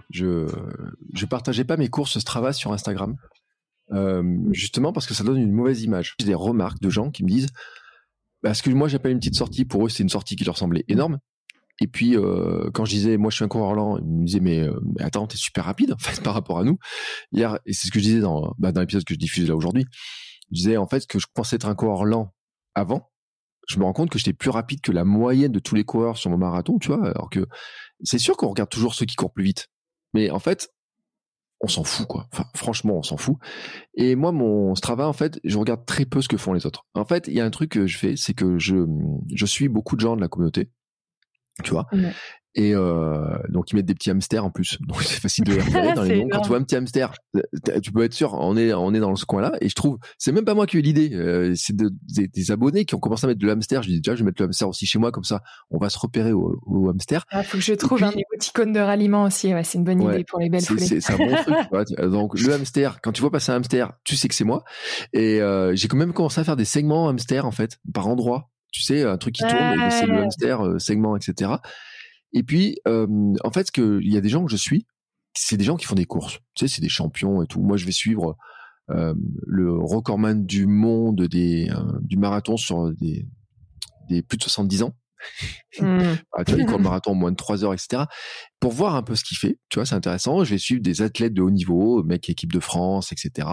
je 0.09 0.47
je 1.15 1.27
partageais 1.27 1.65
pas 1.65 1.77
mes 1.77 1.89
courses 1.89 2.19
Strava 2.19 2.53
sur 2.53 2.73
Instagram, 2.73 3.17
euh, 3.93 4.23
justement 4.53 4.93
parce 4.93 5.07
que 5.07 5.15
ça 5.15 5.25
donne 5.25 5.39
une 5.39 5.53
mauvaise 5.53 5.83
image. 5.83 6.15
J'ai 6.19 6.27
des 6.27 6.35
remarques 6.35 6.81
de 6.81 6.89
gens 6.89 7.11
qui 7.11 7.23
me 7.23 7.29
disent 7.29 7.49
parce 8.43 8.63
que 8.63 8.71
moi 8.71 8.89
j'appelle 8.89 9.13
une 9.13 9.19
petite 9.19 9.37
sortie 9.37 9.67
pour 9.67 9.85
eux 9.85 9.91
c'est 9.91 10.03
une 10.03 10.09
sortie 10.09 10.35
qui 10.35 10.45
leur 10.45 10.57
semblait 10.57 10.87
énorme 10.89 11.19
et 11.79 11.87
puis 11.87 12.17
euh, 12.17 12.71
quand 12.73 12.87
je 12.87 12.93
disais 12.93 13.19
moi 13.19 13.31
je 13.31 13.37
suis 13.37 13.45
un 13.45 13.49
coureur 13.49 13.75
lent, 13.75 13.99
ils 13.99 14.05
me 14.05 14.25
disaient 14.25 14.41
mais, 14.41 14.61
euh, 14.61 14.81
mais 14.97 15.03
attends 15.03 15.27
t'es 15.27 15.37
super 15.37 15.67
rapide 15.67 15.95
par 16.25 16.33
rapport 16.33 16.59
à 16.59 16.65
nous. 16.65 16.79
Hier 17.33 17.59
et 17.67 17.75
c'est 17.75 17.89
ce 17.89 17.93
que 17.93 17.99
je 17.99 18.05
disais 18.05 18.21
dans 18.21 18.55
bah, 18.59 18.73
dans 18.73 18.81
l'épisode 18.81 19.05
que 19.05 19.13
je 19.13 19.19
diffuse 19.19 19.49
là 19.49 19.55
aujourd'hui. 19.55 19.85
Je 20.51 20.57
disais 20.57 20.77
en 20.79 20.87
fait 20.87 21.07
que 21.07 21.19
je 21.19 21.27
pensais 21.35 21.57
être 21.57 21.69
un 21.69 21.75
coureur 21.75 22.07
lent 22.07 22.33
avant. 22.75 23.10
Je 23.69 23.79
me 23.79 23.85
rends 23.85 23.93
compte 23.93 24.11
que 24.11 24.19
j'étais 24.19 24.33
plus 24.33 24.51
rapide 24.51 24.81
que 24.81 24.93
la 24.93 25.05
moyenne 25.05 25.53
de 25.53 25.59
tous 25.59 25.75
les 25.75 25.85
coureurs 25.85 26.17
sur 26.17 26.31
mon 26.31 26.39
marathon, 26.39 26.79
tu 26.79 26.89
vois. 26.89 27.09
Alors 27.09 27.31
que 27.31 27.47
c'est 28.03 28.19
sûr 28.19 28.37
qu'on 28.37 28.49
regarde 28.49 28.71
toujours 28.71 28.95
ceux 28.95 29.07
qui 29.07 29.17
courent 29.17 29.33
plus 29.33 29.45
vite, 29.45 29.69
mais 30.15 30.31
en 30.31 30.39
fait 30.39 30.71
on 31.63 31.69
s'en 31.69 31.85
fout 31.85 32.07
quoi. 32.07 32.27
Enfin, 32.33 32.47
franchement, 32.55 32.97
on 32.97 33.03
s'en 33.03 33.19
fout. 33.19 33.37
Et 33.95 34.17
moi, 34.17 34.33
mon 34.33 34.75
Strava, 34.75 35.07
en 35.07 35.13
fait, 35.13 35.39
je 35.45 35.59
regarde 35.59 35.85
très 35.85 36.07
peu 36.07 36.23
ce 36.23 36.29
que 36.29 36.39
font 36.39 36.55
les 36.55 36.65
autres. 36.65 36.87
En 36.95 37.05
fait, 37.05 37.29
il 37.29 37.35
y 37.35 37.41
a 37.41 37.45
un 37.45 37.51
truc 37.51 37.73
que 37.73 37.87
je 37.87 37.99
fais, 37.99 38.17
c'est 38.17 38.33
que 38.33 38.59
je 38.59 38.87
je 39.35 39.45
suis 39.45 39.69
beaucoup 39.69 39.95
de 39.95 40.01
gens 40.01 40.17
de 40.17 40.23
la 40.23 40.29
communauté 40.29 40.71
tu 41.63 41.73
vois. 41.73 41.87
Et 42.57 42.75
euh, 42.75 43.39
donc 43.49 43.71
ils 43.71 43.77
mettent 43.77 43.87
des 43.87 43.95
petits 43.95 44.11
hamsters 44.11 44.45
en 44.45 44.51
plus, 44.51 44.79
donc 44.81 45.03
c'est 45.03 45.21
facile 45.21 45.45
de 45.45 45.53
les 45.53 45.61
repérer 45.61 45.95
dans 45.95 46.03
les 46.03 46.17
noms. 46.25 46.29
Quand 46.33 46.41
tu 46.41 46.49
vois 46.49 46.59
un 46.59 46.63
petit 46.65 46.75
hamster, 46.75 47.13
euh, 47.37 47.81
tu 47.81 47.93
peux 47.93 48.03
être 48.03 48.13
sûr, 48.13 48.35
on 48.35 48.57
est 48.57 48.73
on 48.73 48.93
est 48.93 48.99
dans 48.99 49.15
ce 49.15 49.25
coin-là. 49.25 49.53
Et 49.61 49.69
je 49.69 49.75
trouve, 49.75 49.99
c'est 50.19 50.33
même 50.33 50.45
pas 50.45 50.55
moi 50.55 50.67
qui 50.67 50.77
ai 50.77 50.81
eu 50.81 50.83
l'idée, 50.83 51.11
euh, 51.15 51.53
c'est 51.55 51.77
des, 51.77 52.51
abonnés 52.51 52.85
qui 52.85 52.97
ont 52.97 52.99
commencé 52.99 53.25
à 53.27 53.29
mettre 53.29 53.39
de 53.39 53.49
hamster. 53.49 53.83
Je 53.85 53.89
dis 53.89 54.01
déjà, 54.01 54.17
je 54.17 54.21
vais 54.21 54.27
mettre 54.27 54.43
le 54.43 54.47
hamster 54.47 54.69
aussi 54.69 54.87
chez 54.87 54.99
moi, 54.99 55.13
comme 55.13 55.25
ça, 55.25 55.43
on 55.71 55.79
va 55.79 55.91
se 55.91 55.99
repérer 55.99 56.33
au, 56.33 56.89
hamster. 56.89 57.25
Il 57.31 57.39
ah, 57.39 57.43
faut 57.45 57.59
que 57.59 57.63
je 57.63 57.75
trouve 57.75 58.03
un 58.03 58.11
émoticône 58.11 58.73
de 58.73 58.81
ralliement 58.81 59.25
aussi. 59.25 59.55
Ouais, 59.55 59.63
c'est 59.63 59.79
une 59.79 59.85
bonne 59.85 60.03
idée 60.03 60.25
pour 60.25 60.41
les 60.41 60.49
belles 60.49 60.65
foulées. 60.65 61.01
C'est 61.01 61.13
un 61.13 61.17
bon 61.19 61.37
truc. 61.37 62.01
Donc 62.11 62.39
le 62.39 62.53
hamster, 62.53 63.01
quand 63.01 63.13
tu 63.13 63.21
vois 63.21 63.31
passer 63.31 63.53
un 63.53 63.57
hamster, 63.57 63.93
tu 64.03 64.17
sais 64.17 64.27
que 64.27 64.35
c'est 64.35 64.45
moi. 64.45 64.65
Et 65.13 65.41
euh, 65.41 65.77
j'ai 65.77 65.87
quand 65.87 65.97
même 65.97 66.13
commencé 66.13 66.41
à 66.41 66.45
faire 66.45 66.57
des 66.57 66.65
segments 66.65 67.09
hamster 67.09 67.47
en 67.47 67.53
fait, 67.53 67.79
par 67.93 68.09
endroit 68.09 68.51
tu 68.73 68.83
sais, 68.83 69.03
un 69.03 69.19
truc 69.19 69.35
qui 69.35 69.43
tourne, 69.43 69.91
c'est 69.91 70.07
le 70.07 70.23
hamster, 70.23 70.65
euh, 70.65 70.79
segment, 70.79 71.17
etc. 71.17 71.53
Et 72.33 72.43
puis, 72.43 72.79
euh, 72.87 73.35
en 73.43 73.51
fait, 73.51 73.69
il 73.77 74.13
y 74.13 74.17
a 74.17 74.21
des 74.21 74.29
gens 74.29 74.45
que 74.45 74.51
je 74.51 74.57
suis, 74.57 74.87
c'est 75.35 75.57
des 75.57 75.65
gens 75.65 75.77
qui 75.77 75.87
font 75.87 75.95
des 75.95 76.07
courses. 76.07 76.41
Tu 76.55 76.67
sais, 76.67 76.75
c'est 76.75 76.83
des 76.83 76.89
champions 76.89 77.43
et 77.43 77.47
tout. 77.47 77.61
Moi, 77.61 77.77
je 77.77 77.87
vais 77.87 77.93
suivre 77.93 78.37
euh, 78.91 79.15
le 79.47 79.73
recordman 79.73 80.45
du 80.45 80.67
monde 80.67 81.23
des, 81.23 81.71
du 82.03 82.17
marathon 82.17 82.57
sur 82.57 82.93
des, 82.95 83.27
des 84.09 84.23
plus 84.23 84.39
de 84.39 84.43
70 84.43 84.83
ans. 84.83 84.95
Mmh. 85.81 86.01
Ah, 86.33 86.45
tu 86.45 86.53
vois, 86.53 86.61
il 86.61 86.67
court 86.67 86.79
le 86.79 86.85
marathon 86.85 87.13
en 87.13 87.15
moins 87.15 87.31
de 87.31 87.37
3 87.37 87.65
heures, 87.65 87.75
etc. 87.75 88.05
Pour 88.61 88.73
voir 88.73 88.95
un 88.95 89.03
peu 89.03 89.15
ce 89.15 89.25
qu'il 89.25 89.37
fait, 89.37 89.59
tu 89.69 89.79
vois, 89.79 89.87
c'est 89.87 89.95
intéressant. 89.95 90.45
Je 90.45 90.51
vais 90.51 90.59
suivre 90.59 90.81
des 90.81 91.03
athlètes 91.03 91.35
de 91.35 91.43
haut 91.43 91.51
niveau, 91.51 92.03
mec 92.03 92.29
équipe 92.29 92.53
de 92.53 92.61
France, 92.61 93.13
etc. 93.13 93.49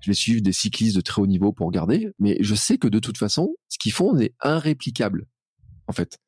Je 0.00 0.10
vais 0.10 0.14
suivre 0.14 0.40
des 0.40 0.52
cyclistes 0.52 0.96
de 0.96 1.00
très 1.00 1.20
haut 1.20 1.26
niveau 1.26 1.52
pour 1.52 1.66
regarder. 1.66 2.08
Mais 2.18 2.36
je 2.40 2.54
sais 2.54 2.78
que 2.78 2.88
de 2.88 2.98
toute 2.98 3.18
façon, 3.18 3.54
ce 3.68 3.78
qu'ils 3.78 3.92
font 3.92 4.16
est 4.16 4.34
irréplicable, 4.44 5.26
en 5.86 5.92
fait. 5.92 6.18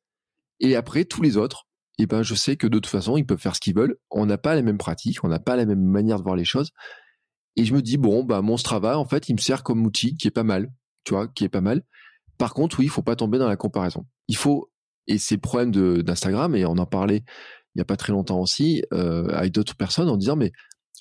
Et 0.59 0.75
après, 0.75 1.05
tous 1.05 1.21
les 1.21 1.37
autres, 1.37 1.66
eh 1.97 2.05
ben, 2.05 2.23
je 2.23 2.35
sais 2.35 2.57
que 2.57 2.67
de 2.67 2.77
toute 2.77 2.87
façon, 2.87 3.17
ils 3.17 3.25
peuvent 3.25 3.39
faire 3.39 3.55
ce 3.55 3.59
qu'ils 3.59 3.75
veulent. 3.75 3.97
On 4.11 4.25
n'a 4.25 4.37
pas 4.37 4.55
les 4.55 4.61
mêmes 4.61 4.77
pratiques, 4.77 5.23
on 5.23 5.27
n'a 5.27 5.39
pas 5.39 5.55
la 5.55 5.65
même 5.65 5.83
manière 5.83 6.17
de 6.17 6.23
voir 6.23 6.35
les 6.35 6.45
choses. 6.45 6.71
Et 7.55 7.65
je 7.65 7.73
me 7.73 7.81
dis, 7.81 7.97
bon, 7.97 8.23
bah, 8.23 8.41
mon 8.41 8.57
Strava, 8.57 8.99
en 8.99 9.05
fait, 9.05 9.29
il 9.29 9.33
me 9.33 9.39
sert 9.39 9.63
comme 9.63 9.85
outil 9.85 10.15
qui 10.15 10.27
est 10.27 10.31
pas 10.31 10.43
mal, 10.43 10.71
tu 11.03 11.13
vois, 11.13 11.27
qui 11.27 11.43
est 11.43 11.49
pas 11.49 11.61
mal. 11.61 11.83
Par 12.37 12.53
contre, 12.53 12.79
oui, 12.79 12.85
il 12.85 12.89
faut 12.89 13.01
pas 13.01 13.15
tomber 13.15 13.39
dans 13.39 13.47
la 13.47 13.55
comparaison. 13.55 14.05
Il 14.27 14.37
faut, 14.37 14.71
et 15.07 15.17
c'est 15.17 15.35
le 15.35 15.41
problème 15.41 15.71
d'Instagram, 16.03 16.55
et 16.55 16.65
on 16.65 16.77
en 16.77 16.85
parlait 16.85 17.23
il 17.77 17.79
y 17.79 17.81
a 17.81 17.85
pas 17.85 17.95
très 17.95 18.11
longtemps 18.11 18.41
aussi, 18.41 18.83
euh, 18.91 19.27
avec 19.29 19.53
d'autres 19.53 19.75
personnes, 19.75 20.09
en 20.09 20.17
disant, 20.17 20.35
mais 20.35 20.51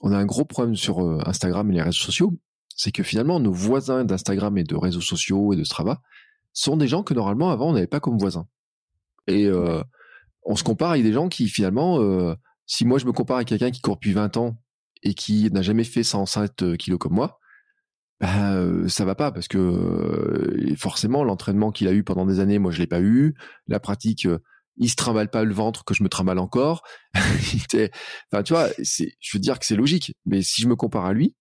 on 0.03 0.13
a 0.13 0.19
un 0.19 0.27
gros 0.27 0.45
problème 0.45 0.77
sur 0.77 1.01
euh, 1.01 1.23
Instagram 1.25 1.71
et 1.71 1.75
les 1.75 1.81
réseaux 1.81 2.05
sociaux, 2.05 2.39
c'est 2.77 2.93
que 2.93 3.03
finalement, 3.03 3.41
nos 3.41 3.53
voisins 3.53 4.05
d'Instagram 4.05 4.59
et 4.59 4.65
de 4.65 4.77
réseaux 4.77 5.01
sociaux 5.01 5.55
et 5.55 5.57
de 5.57 5.65
Strava 5.65 6.03
sont 6.53 6.77
des 6.77 6.87
gens 6.87 7.03
que 7.03 7.15
normalement, 7.15 7.51
avant, 7.51 7.71
on 7.71 7.73
n'avait 7.73 7.87
pas 7.87 8.01
comme 8.01 8.19
voisins. 8.19 8.47
Et 9.27 9.47
euh, 9.47 9.83
on 10.47 10.57
se 10.57 10.65
compare 10.65 10.93
avec 10.93 11.03
des 11.03 11.13
gens 11.13 11.29
qui, 11.29 11.49
finalement, 11.49 12.01
euh, 12.01 12.35
si 12.67 12.85
moi 12.85 12.99
je 12.99 13.07
me 13.07 13.13
compare 13.13 13.37
avec 13.37 13.49
quelqu'un 13.49 13.71
qui 13.71 13.81
court 13.81 13.97
depuis 13.97 14.13
20 14.13 14.37
ans 14.37 14.57
et 15.03 15.15
qui 15.15 15.51
n'a 15.51 15.63
jamais 15.63 15.85
fait 15.85 16.03
107 16.03 16.77
kilos 16.77 16.99
comme 16.99 17.15
moi, 17.15 17.39
bah, 18.21 18.55
euh, 18.55 18.89
ça 18.89 19.05
va 19.05 19.15
pas 19.15 19.31
parce 19.31 19.47
que 19.47 19.59
euh, 19.59 20.75
forcément 20.77 21.23
l'entraînement 21.23 21.71
qu'il 21.71 21.87
a 21.89 21.93
eu 21.93 22.03
pendant 22.03 22.25
des 22.25 22.41
années, 22.41 22.59
moi 22.59 22.73
je 22.73 22.79
l'ai 22.79 22.87
pas 22.87 23.01
eu. 23.01 23.35
La 23.67 23.79
pratique, 23.79 24.27
euh, 24.27 24.39
il 24.79 24.89
se 24.89 24.97
trimballe 24.97 25.31
pas 25.31 25.45
le 25.45 25.53
ventre 25.53 25.85
que 25.85 25.95
je 25.95 26.03
me 26.03 26.09
trimballe 26.09 26.39
encore. 26.39 26.83
enfin, 27.15 28.43
tu 28.43 28.53
vois, 28.53 28.69
je 28.79 29.07
veux 29.35 29.39
dire 29.39 29.59
que 29.59 29.67
c'est 29.67 29.77
logique. 29.77 30.15
Mais 30.25 30.43
si 30.43 30.63
je 30.63 30.69
me 30.69 30.77
compare 30.77 31.05
à 31.07 31.13
lui, 31.13 31.35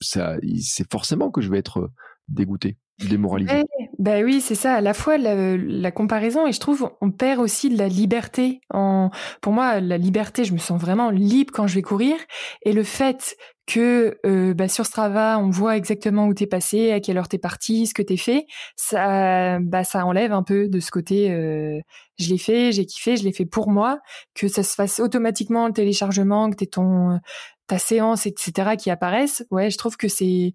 ça, 0.00 0.36
c'est 0.60 0.90
forcément 0.90 1.30
que 1.30 1.40
je 1.40 1.50
vais 1.50 1.58
être 1.58 1.90
dégoûté 2.28 2.76
démoralisé. 2.98 3.64
bah 3.98 4.20
oui, 4.22 4.40
c'est 4.40 4.54
ça. 4.54 4.74
À 4.74 4.80
la 4.80 4.94
fois 4.94 5.18
la, 5.18 5.90
comparaison 5.90 6.46
et 6.46 6.52
je 6.52 6.60
trouve 6.60 6.90
on 7.00 7.10
perd 7.10 7.40
aussi 7.40 7.68
de 7.68 7.78
la 7.78 7.88
liberté. 7.88 8.60
En, 8.72 9.10
pour 9.40 9.52
moi, 9.52 9.80
la 9.80 9.98
liberté, 9.98 10.44
je 10.44 10.52
me 10.52 10.58
sens 10.58 10.80
vraiment 10.80 11.10
libre 11.10 11.52
quand 11.54 11.66
je 11.66 11.74
vais 11.74 11.82
courir. 11.82 12.16
Et 12.62 12.72
le 12.72 12.82
fait 12.82 13.36
que 13.66 14.18
euh, 14.24 14.54
bah, 14.54 14.68
sur 14.68 14.86
Strava, 14.86 15.38
on 15.38 15.50
voit 15.50 15.76
exactement 15.76 16.26
où 16.26 16.34
t'es 16.34 16.46
passé, 16.46 16.92
à 16.92 17.00
quelle 17.00 17.18
heure 17.18 17.28
t'es 17.28 17.38
parti, 17.38 17.86
ce 17.86 17.94
que 17.94 18.02
t'es 18.02 18.16
fait, 18.16 18.46
ça, 18.76 19.58
bah, 19.60 19.82
ça 19.82 20.06
enlève 20.06 20.32
un 20.32 20.44
peu 20.44 20.68
de 20.68 20.80
ce 20.80 20.90
côté. 20.90 21.32
Euh, 21.32 21.80
je 22.18 22.30
l'ai 22.30 22.38
fait, 22.38 22.72
j'ai 22.72 22.86
kiffé, 22.86 23.16
je 23.16 23.24
l'ai 23.24 23.32
fait 23.32 23.44
pour 23.44 23.70
moi, 23.70 23.98
que 24.34 24.48
ça 24.48 24.62
se 24.62 24.74
fasse 24.74 25.00
automatiquement 25.00 25.66
le 25.66 25.72
téléchargement, 25.72 26.48
que 26.50 26.56
t'aies 26.56 26.66
ton 26.66 27.18
ta 27.66 27.78
séance, 27.78 28.26
etc. 28.26 28.76
qui 28.78 28.90
apparaissent. 28.90 29.44
Ouais, 29.50 29.70
je 29.70 29.78
trouve 29.78 29.96
que 29.96 30.08
c'est 30.08 30.54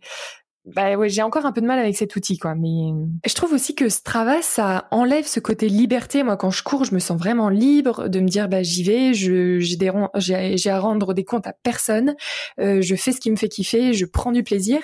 bah 0.65 0.95
ouais, 0.95 1.09
j'ai 1.09 1.23
encore 1.23 1.45
un 1.47 1.51
peu 1.51 1.61
de 1.61 1.65
mal 1.65 1.79
avec 1.79 1.97
cet 1.97 2.15
outil, 2.15 2.37
quoi. 2.37 2.53
Mais 2.53 2.91
je 3.25 3.33
trouve 3.33 3.53
aussi 3.53 3.73
que 3.73 3.89
Strava, 3.89 4.43
ça 4.43 4.87
enlève 4.91 5.25
ce 5.25 5.39
côté 5.39 5.67
liberté. 5.67 6.21
Moi, 6.21 6.37
quand 6.37 6.51
je 6.51 6.61
cours, 6.61 6.85
je 6.85 6.93
me 6.93 6.99
sens 6.99 7.17
vraiment 7.17 7.49
libre 7.49 8.09
de 8.09 8.19
me 8.19 8.27
dire, 8.27 8.47
bah 8.47 8.61
j'y 8.61 8.83
vais, 8.83 9.13
je 9.15 9.59
j'ai 9.59 9.75
des 9.75 9.91
j'ai 10.15 10.69
à 10.69 10.79
rendre 10.79 11.13
des 11.15 11.23
comptes 11.23 11.47
à 11.47 11.53
personne, 11.63 12.15
euh, 12.59 12.81
je 12.81 12.95
fais 12.95 13.11
ce 13.11 13.19
qui 13.19 13.31
me 13.31 13.35
fait 13.37 13.49
kiffer, 13.49 13.93
je 13.93 14.05
prends 14.05 14.31
du 14.31 14.43
plaisir. 14.43 14.81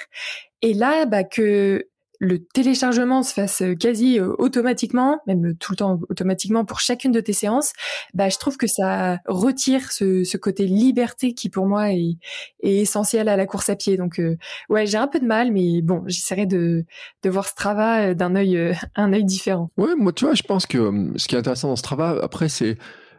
Et 0.63 0.73
là, 0.73 1.05
bah 1.05 1.23
que 1.23 1.87
le 2.19 2.43
téléchargement 2.43 3.23
se 3.23 3.33
fasse 3.33 3.61
euh, 3.61 3.75
quasi 3.75 4.19
euh, 4.19 4.33
automatiquement, 4.37 5.19
même 5.27 5.55
tout 5.55 5.73
le 5.73 5.77
temps 5.77 5.99
automatiquement 6.09 6.65
pour 6.65 6.79
chacune 6.79 7.11
de 7.11 7.19
tes 7.19 7.33
séances, 7.33 7.73
bah 8.13 8.29
je 8.29 8.37
trouve 8.37 8.57
que 8.57 8.67
ça 8.67 9.19
retire 9.25 9.91
ce, 9.91 10.23
ce 10.23 10.37
côté 10.37 10.65
liberté 10.65 11.33
qui 11.33 11.49
pour 11.49 11.67
moi 11.67 11.91
est, 11.91 12.17
est, 12.61 12.77
essentiel 12.77 13.29
à 13.29 13.37
la 13.37 13.45
course 13.45 13.69
à 13.69 13.75
pied. 13.75 13.97
Donc 13.97 14.19
euh, 14.19 14.37
ouais, 14.69 14.85
j'ai 14.85 14.97
un 14.97 15.07
peu 15.07 15.19
de 15.19 15.25
mal, 15.25 15.51
mais 15.51 15.81
bon, 15.81 16.03
j'essaierai 16.07 16.45
de, 16.45 16.85
de 17.23 17.29
voir 17.29 17.47
Strava 17.47 18.13
d'un 18.13 18.35
œil 18.35 18.75
un 18.95 19.13
œil 19.13 19.25
différent. 19.25 19.69
Ouais, 19.77 19.95
moi 19.95 20.13
tu 20.13 20.25
vois, 20.25 20.33
je 20.33 20.43
pense 20.43 20.65
que 20.65 21.11
ce 21.15 21.27
qui 21.27 21.35
est 21.35 21.39
intéressant 21.39 21.69
dans 21.69 21.75
Strava, 21.75 22.17
après 22.21 22.49
c'est 22.49 22.77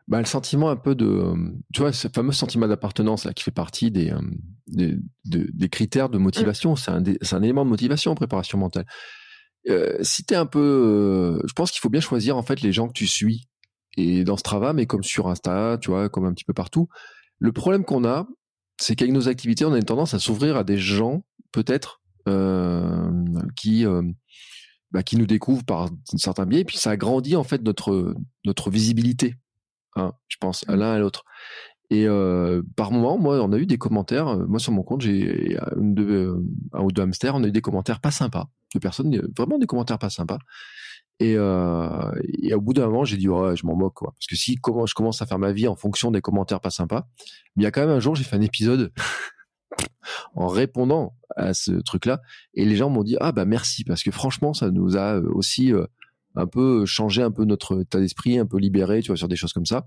bah, 0.09 0.19
le 0.19 0.27
sentiment 0.27 0.71
un 0.71 0.77
peu 0.77 0.95
de, 0.95 1.35
tu 1.73 1.81
vois, 1.81 1.93
ce 1.93 2.09
fameux 2.09 2.33
sentiment 2.33 2.67
d'appartenance 2.67 3.25
là 3.25 3.35
qui 3.35 3.45
fait 3.45 3.51
partie 3.51 3.91
des, 3.91 4.11
euh, 4.11 4.21
des, 4.67 4.97
des, 5.25 5.69
critères 5.69 6.09
de 6.09 6.19
motivation. 6.19 6.77
C'est 6.77 6.91
un, 6.91 7.03
c'est 7.21 7.37
un 7.37 7.43
élément 7.43 7.65
de 7.65 7.71
motivation 7.71 8.13
en 8.13 8.15
préparation 8.15 8.59
mentale. 8.59 8.87
Euh, 9.69 9.99
si 10.01 10.25
t'es 10.25 10.35
un 10.35 10.47
peu, 10.47 10.61
euh, 10.61 11.47
je 11.47 11.53
pense 11.53 11.71
qu'il 11.71 11.81
faut 11.81 11.91
bien 11.91 12.01
choisir 12.01 12.39
en 12.39 12.43
fait 12.43 12.63
les 12.63 12.73
gens 12.73 12.89
que 12.89 12.95
tu 12.95 13.07
suis 13.07 13.49
et 13.99 14.25
dans 14.25 14.37
Strava, 14.37 14.73
mais 14.73 14.87
comme 14.87 15.03
sur 15.03 15.29
Insta, 15.29 15.77
tu 15.81 15.91
vois, 15.91 16.09
comme 16.09 16.25
un 16.25 16.33
petit 16.33 16.45
peu 16.45 16.55
partout. 16.55 16.89
Le 17.39 17.53
problème 17.53 17.85
qu'on 17.85 18.05
a, 18.05 18.27
c'est 18.81 18.97
qu'avec 18.97 19.13
nos 19.13 19.29
activités, 19.29 19.65
on 19.65 19.73
a 19.73 19.77
une 19.77 19.85
tendance 19.85 20.15
à 20.15 20.19
s'ouvrir 20.19 20.57
à 20.57 20.65
des 20.65 20.79
gens, 20.79 21.25
peut-être, 21.53 22.01
euh, 22.29 23.11
qui 23.57 23.85
euh, 23.85 24.03
bah, 24.91 25.03
qui 25.03 25.17
nous 25.17 25.27
découvrent 25.27 25.65
par 25.65 25.91
certains 26.17 26.47
biais, 26.47 26.61
et 26.61 26.65
puis 26.65 26.79
ça 26.79 26.91
agrandit 26.91 27.37
en 27.37 27.45
fait 27.45 27.63
notre 27.63 28.15
notre 28.45 28.71
visibilité, 28.71 29.35
hein, 29.97 30.13
je 30.29 30.37
pense, 30.41 30.65
à 30.69 30.77
mmh. 30.77 30.79
l'un 30.79 30.93
à 30.93 30.99
l'autre. 30.99 31.25
Et 31.91 32.07
euh, 32.07 32.63
par 32.77 32.91
moment, 32.91 33.19
moi, 33.19 33.41
on 33.43 33.53
a 33.53 33.59
eu 33.59 33.67
des 33.67 33.79
commentaires. 33.79 34.37
Moi, 34.47 34.59
sur 34.59 34.73
mon 34.73 34.83
compte, 34.83 35.01
j'ai 35.01 35.57
un 35.59 36.81
ou 36.83 36.93
deux 36.93 37.03
hamsters. 37.03 37.35
On 37.35 37.43
a 37.45 37.49
eu 37.49 37.53
des 37.53 37.63
commentaires 37.63 38.01
pas 38.01 38.11
sympas 38.11 38.49
de 38.75 38.79
personnes, 38.79 39.19
vraiment 39.37 39.59
des 39.59 39.67
commentaires 39.67 39.99
pas 39.99 40.11
sympas. 40.11 40.39
Et, 41.21 41.35
euh, 41.37 42.13
et 42.43 42.55
au 42.55 42.61
bout 42.61 42.75
d'un 42.75 42.87
moment, 42.87 43.05
j'ai 43.05 43.17
dit 43.17 43.29
ouais, 43.29 43.57
je 43.57 43.67
m'en 43.67 43.75
moque 43.75 43.95
quoi. 43.95 44.13
Parce 44.13 44.27
que 44.27 44.37
si 44.37 44.57
comment 44.57 44.87
je 44.87 44.95
commence 44.95 45.21
à 45.21 45.27
faire 45.27 45.39
ma 45.39 45.53
vie 45.53 45.67
en 45.67 45.75
fonction 45.75 46.11
des 46.11 46.21
commentaires 46.21 46.61
pas 46.61 46.71
sympas, 46.71 47.09
il 47.57 47.63
y 47.63 47.67
a 47.67 47.71
quand 47.71 47.81
même 47.81 47.91
un 47.91 48.01
jour, 48.01 48.15
j'ai 48.15 48.25
fait 48.25 48.37
un 48.37 48.41
épisode 48.41 48.93
en 50.35 50.47
répondant 50.47 51.17
à 51.37 51.55
ce 51.55 51.73
truc-là, 51.73 52.21
et 52.55 52.65
les 52.65 52.77
gens 52.77 52.89
m'ont 52.89 53.03
dit 53.03 53.17
ah 53.21 53.33
bah 53.33 53.47
merci 53.47 53.83
parce 53.83 54.03
que 54.03 54.13
franchement, 54.13 54.55
ça 54.55 54.71
nous 54.71 54.97
a 54.97 55.19
aussi 55.19 55.73
euh, 55.73 55.87
un 56.35 56.47
peu 56.47 56.87
changé 56.87 57.23
un 57.23 57.31
peu 57.31 57.45
notre 57.45 57.81
état 57.81 58.01
d'esprit, 58.01 58.39
un 58.39 58.47
peu 58.47 58.59
libéré, 58.59 59.03
tu 59.03 59.09
vois, 59.09 59.17
sur 59.17 59.29
des 59.29 59.37
choses 59.37 59.53
comme 59.53 59.67
ça, 59.67 59.87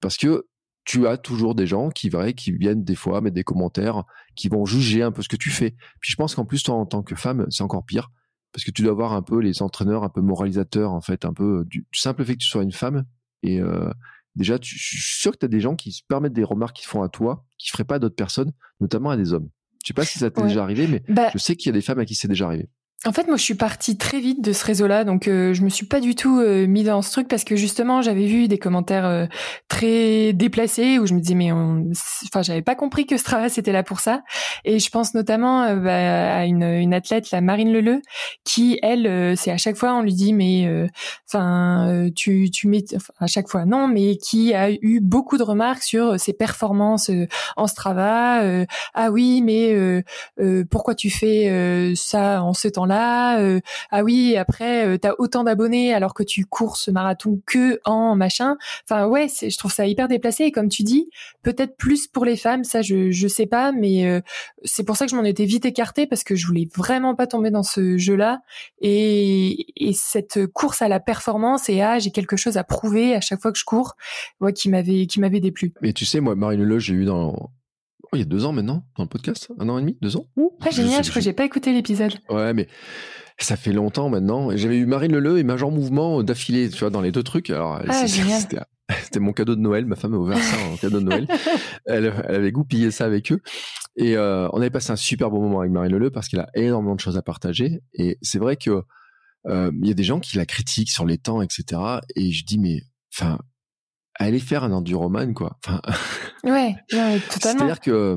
parce 0.00 0.16
que 0.16 0.46
tu 0.84 1.06
as 1.06 1.16
toujours 1.16 1.54
des 1.54 1.66
gens 1.66 1.90
qui, 1.90 2.08
vrai, 2.08 2.34
qui 2.34 2.50
viennent 2.52 2.82
des 2.82 2.96
fois 2.96 3.20
mettre 3.20 3.34
des 3.34 3.44
commentaires, 3.44 4.02
qui 4.34 4.48
vont 4.48 4.64
juger 4.64 5.02
un 5.02 5.12
peu 5.12 5.22
ce 5.22 5.28
que 5.28 5.36
tu 5.36 5.50
fais. 5.50 5.76
Puis 6.00 6.10
je 6.10 6.16
pense 6.16 6.34
qu'en 6.34 6.44
plus, 6.44 6.62
toi, 6.62 6.74
en 6.74 6.86
tant 6.86 7.02
que 7.02 7.14
femme, 7.14 7.46
c'est 7.50 7.62
encore 7.62 7.84
pire 7.84 8.10
parce 8.52 8.64
que 8.64 8.70
tu 8.70 8.82
dois 8.82 8.92
avoir 8.92 9.12
un 9.14 9.22
peu 9.22 9.40
les 9.40 9.62
entraîneurs 9.62 10.04
un 10.04 10.08
peu 10.08 10.20
moralisateurs 10.20 10.92
en 10.92 11.00
fait 11.00 11.24
un 11.24 11.32
peu 11.32 11.64
du, 11.66 11.86
simple 11.92 12.24
fait 12.24 12.34
que 12.34 12.42
tu 12.42 12.48
sois 12.48 12.62
une 12.62 12.72
femme. 12.72 13.04
Et 13.42 13.60
euh, 13.60 13.90
déjà 14.36 14.58
tu, 14.58 14.76
je 14.78 15.00
suis 15.00 15.20
sûr 15.20 15.32
que 15.32 15.38
tu 15.38 15.46
as 15.46 15.48
des 15.48 15.60
gens 15.60 15.74
qui 15.74 15.92
se 15.92 16.02
permettent 16.06 16.34
des 16.34 16.44
remarques 16.44 16.76
qui 16.76 16.86
font 16.86 17.02
à 17.02 17.08
toi 17.08 17.44
qui 17.58 17.70
feraient 17.70 17.84
pas 17.84 17.96
à 17.96 17.98
d'autres 17.98 18.14
personnes 18.14 18.52
notamment 18.80 19.10
à 19.10 19.16
des 19.16 19.32
hommes. 19.32 19.48
Je 19.82 19.88
sais 19.88 19.94
pas 19.94 20.04
si 20.04 20.18
ça 20.18 20.30
t'est 20.30 20.42
déjà 20.42 20.62
arrivé 20.62 20.86
mais 20.86 21.02
bah 21.08 21.30
je 21.32 21.38
sais 21.38 21.56
qu'il 21.56 21.66
y 21.66 21.70
a 21.70 21.72
des 21.72 21.80
femmes 21.80 21.98
à 21.98 22.04
qui 22.04 22.14
c'est 22.14 22.28
déjà 22.28 22.46
arrivé 22.46 22.68
en 23.04 23.10
fait, 23.10 23.26
moi, 23.26 23.36
je 23.36 23.42
suis 23.42 23.56
partie 23.56 23.98
très 23.98 24.20
vite 24.20 24.40
de 24.42 24.52
ce 24.52 24.64
réseau-là, 24.64 25.02
donc 25.02 25.26
euh, 25.26 25.54
je 25.54 25.62
me 25.62 25.68
suis 25.68 25.86
pas 25.86 25.98
du 25.98 26.14
tout 26.14 26.38
euh, 26.38 26.68
mis 26.68 26.84
dans 26.84 27.02
ce 27.02 27.10
truc 27.10 27.26
parce 27.26 27.42
que 27.42 27.56
justement, 27.56 28.00
j'avais 28.00 28.26
vu 28.26 28.46
des 28.46 28.58
commentaires 28.58 29.06
euh, 29.06 29.26
très 29.66 30.32
déplacés 30.32 31.00
où 31.00 31.06
je 31.06 31.14
me 31.14 31.18
disais 31.18 31.34
mais, 31.34 31.50
on... 31.50 31.90
enfin, 32.26 32.42
j'avais 32.42 32.62
pas 32.62 32.76
compris 32.76 33.04
que 33.04 33.16
Strava 33.16 33.48
c'était 33.48 33.72
là 33.72 33.82
pour 33.82 33.98
ça. 33.98 34.22
Et 34.64 34.78
je 34.78 34.88
pense 34.88 35.14
notamment 35.14 35.74
bah, 35.74 36.36
à 36.38 36.44
une, 36.44 36.62
une, 36.62 36.94
athlète, 36.94 37.32
la 37.32 37.40
Marine 37.40 37.72
Leleu, 37.72 38.02
qui 38.44 38.78
elle, 38.82 39.36
c'est 39.36 39.50
à 39.50 39.56
chaque 39.56 39.76
fois 39.76 39.94
on 39.94 40.02
lui 40.02 40.14
dit 40.14 40.32
mais, 40.32 40.70
enfin, 41.28 42.08
tu 42.14 42.50
tu 42.52 42.68
mets, 42.68 42.84
à 43.18 43.26
chaque 43.26 43.48
fois 43.48 43.64
non, 43.64 43.88
mais 43.88 44.16
qui 44.16 44.54
a 44.54 44.70
eu 44.70 45.00
beaucoup 45.00 45.38
de 45.38 45.42
remarques 45.42 45.82
sur 45.82 46.20
ses 46.20 46.32
performances 46.32 47.10
en 47.56 47.66
Strava. 47.66 48.42
ah 48.94 49.10
oui, 49.10 49.42
mais 49.42 50.04
pourquoi 50.70 50.94
tu 50.94 51.10
fais 51.10 51.92
ça 51.96 52.42
en 52.44 52.54
ce 52.54 52.68
temps-là? 52.68 52.91
Euh, 52.92 53.60
ah 53.90 54.02
oui, 54.02 54.36
après 54.36 54.86
euh, 54.86 54.98
t'as 54.98 55.12
autant 55.18 55.44
d'abonnés 55.44 55.94
alors 55.94 56.14
que 56.14 56.22
tu 56.22 56.44
cours 56.44 56.76
ce 56.76 56.90
marathon 56.90 57.40
que 57.46 57.80
en 57.84 58.16
machin. 58.16 58.56
Enfin 58.88 59.06
ouais, 59.06 59.28
je 59.28 59.56
trouve 59.56 59.72
ça 59.72 59.86
hyper 59.86 60.08
déplacé 60.08 60.44
et 60.44 60.52
comme 60.52 60.68
tu 60.68 60.82
dis, 60.82 61.08
peut-être 61.42 61.76
plus 61.76 62.06
pour 62.06 62.24
les 62.24 62.36
femmes, 62.36 62.64
ça 62.64 62.82
je 62.82 63.10
je 63.10 63.28
sais 63.28 63.46
pas, 63.46 63.72
mais 63.72 64.06
euh, 64.06 64.20
c'est 64.64 64.84
pour 64.84 64.96
ça 64.96 65.06
que 65.06 65.10
je 65.10 65.16
m'en 65.16 65.24
étais 65.24 65.44
vite 65.44 65.64
écartée 65.64 66.06
parce 66.06 66.24
que 66.24 66.34
je 66.34 66.46
voulais 66.46 66.68
vraiment 66.76 67.14
pas 67.14 67.26
tomber 67.26 67.50
dans 67.50 67.62
ce 67.62 67.96
jeu-là 67.96 68.40
et, 68.80 69.66
et 69.76 69.92
cette 69.92 70.46
course 70.46 70.82
à 70.82 70.88
la 70.88 71.00
performance 71.00 71.68
et 71.68 71.80
ah 71.82 71.98
j'ai 71.98 72.10
quelque 72.10 72.36
chose 72.36 72.56
à 72.56 72.64
prouver 72.64 73.14
à 73.14 73.20
chaque 73.20 73.40
fois 73.40 73.52
que 73.52 73.58
je 73.58 73.64
cours, 73.64 73.94
ouais, 74.40 74.52
qui 74.52 74.68
m'avait 74.68 75.06
qui 75.06 75.20
m'avait 75.20 75.40
déplu. 75.40 75.72
Mais 75.82 75.92
tu 75.92 76.04
sais 76.04 76.20
moi 76.20 76.34
Marine 76.34 76.62
Loge 76.62 76.84
j'ai 76.84 76.94
eu 76.94 77.04
dans 77.04 77.50
il 78.14 78.18
y 78.20 78.22
a 78.22 78.26
deux 78.26 78.44
ans 78.44 78.52
maintenant, 78.52 78.84
dans 78.96 79.04
le 79.04 79.08
podcast 79.08 79.50
Un 79.58 79.68
an 79.68 79.78
et 79.78 79.80
demi 79.80 79.96
Deux 80.02 80.16
ans? 80.16 80.26
Ah, 80.60 80.70
génial, 80.70 81.02
je, 81.04 81.10
crois 81.10 81.20
que 81.20 81.24
j'ai 81.24 81.32
pas 81.32 81.44
écouté 81.44 81.72
l'épisode. 81.72 82.12
Ouais, 82.28 82.52
mais 82.52 82.68
ça 83.38 83.56
fait 83.56 83.72
longtemps 83.72 84.08
maintenant. 84.08 84.54
J'avais 84.56 84.76
eu 84.76 84.86
Marine 84.86 85.12
Leleu 85.12 85.38
et 85.38 85.44
Major 85.44 85.70
Mouvement 85.70 86.22
d'affilée, 86.22 86.68
tu 86.68 86.78
vois, 86.80 86.90
dans 86.90 87.00
les 87.00 87.10
deux 87.12 87.22
trucs. 87.22 87.50
Alors, 87.50 87.80
ah, 87.88 88.06
c'était 88.06 89.20
mon 89.20 89.32
cadeau 89.32 89.56
de 89.56 89.60
Noël. 89.60 89.86
Ma 89.86 89.96
femme 89.96 90.14
a 90.14 90.18
ouvert 90.18 90.38
ça 90.38 90.56
en 90.72 90.76
cadeau 90.76 91.00
de 91.00 91.04
Noël. 91.04 91.26
elle, 91.86 92.12
elle, 92.28 92.34
avait 92.34 92.52
goupillé 92.52 92.90
ça 92.90 93.04
avec 93.04 93.32
eux. 93.32 93.40
Et 93.96 94.16
euh, 94.16 94.48
on 94.52 94.60
avait 94.60 94.70
passé 94.70 94.90
un 94.90 94.96
super 94.96 95.30
bon 95.30 95.40
moment 95.40 95.60
avec 95.60 95.72
Marine 95.72 95.92
Leleu 95.92 96.10
parce 96.10 96.28
qu'elle 96.28 96.40
a 96.40 96.50
énormément 96.54 96.94
de 96.94 97.00
choses 97.00 97.16
à 97.16 97.22
partager. 97.22 97.80
Et 97.94 98.18
c'est 98.22 98.38
vrai 98.38 98.56
que 98.56 98.82
euh, 99.46 99.72
il 99.80 99.88
y 99.88 99.90
a 99.90 99.94
des 99.94 100.04
gens 100.04 100.20
qui 100.20 100.36
la 100.36 100.46
critiquent 100.46 100.90
sur 100.90 101.04
les 101.04 101.18
temps, 101.18 101.42
etc. 101.42 101.80
Et 102.14 102.30
je 102.30 102.44
dis, 102.44 102.58
mais 102.58 102.82
enfin, 103.12 103.38
aller 104.14 104.38
faire 104.38 104.64
un 104.64 104.72
enduroman 104.72 105.34
quoi. 105.34 105.58
Enfin, 105.64 105.80
ouais, 106.44 106.76
ouais, 106.92 107.20
totalement. 107.30 107.58
C'est-à-dire 107.58 107.80
que 107.80 107.90
euh, 107.90 108.16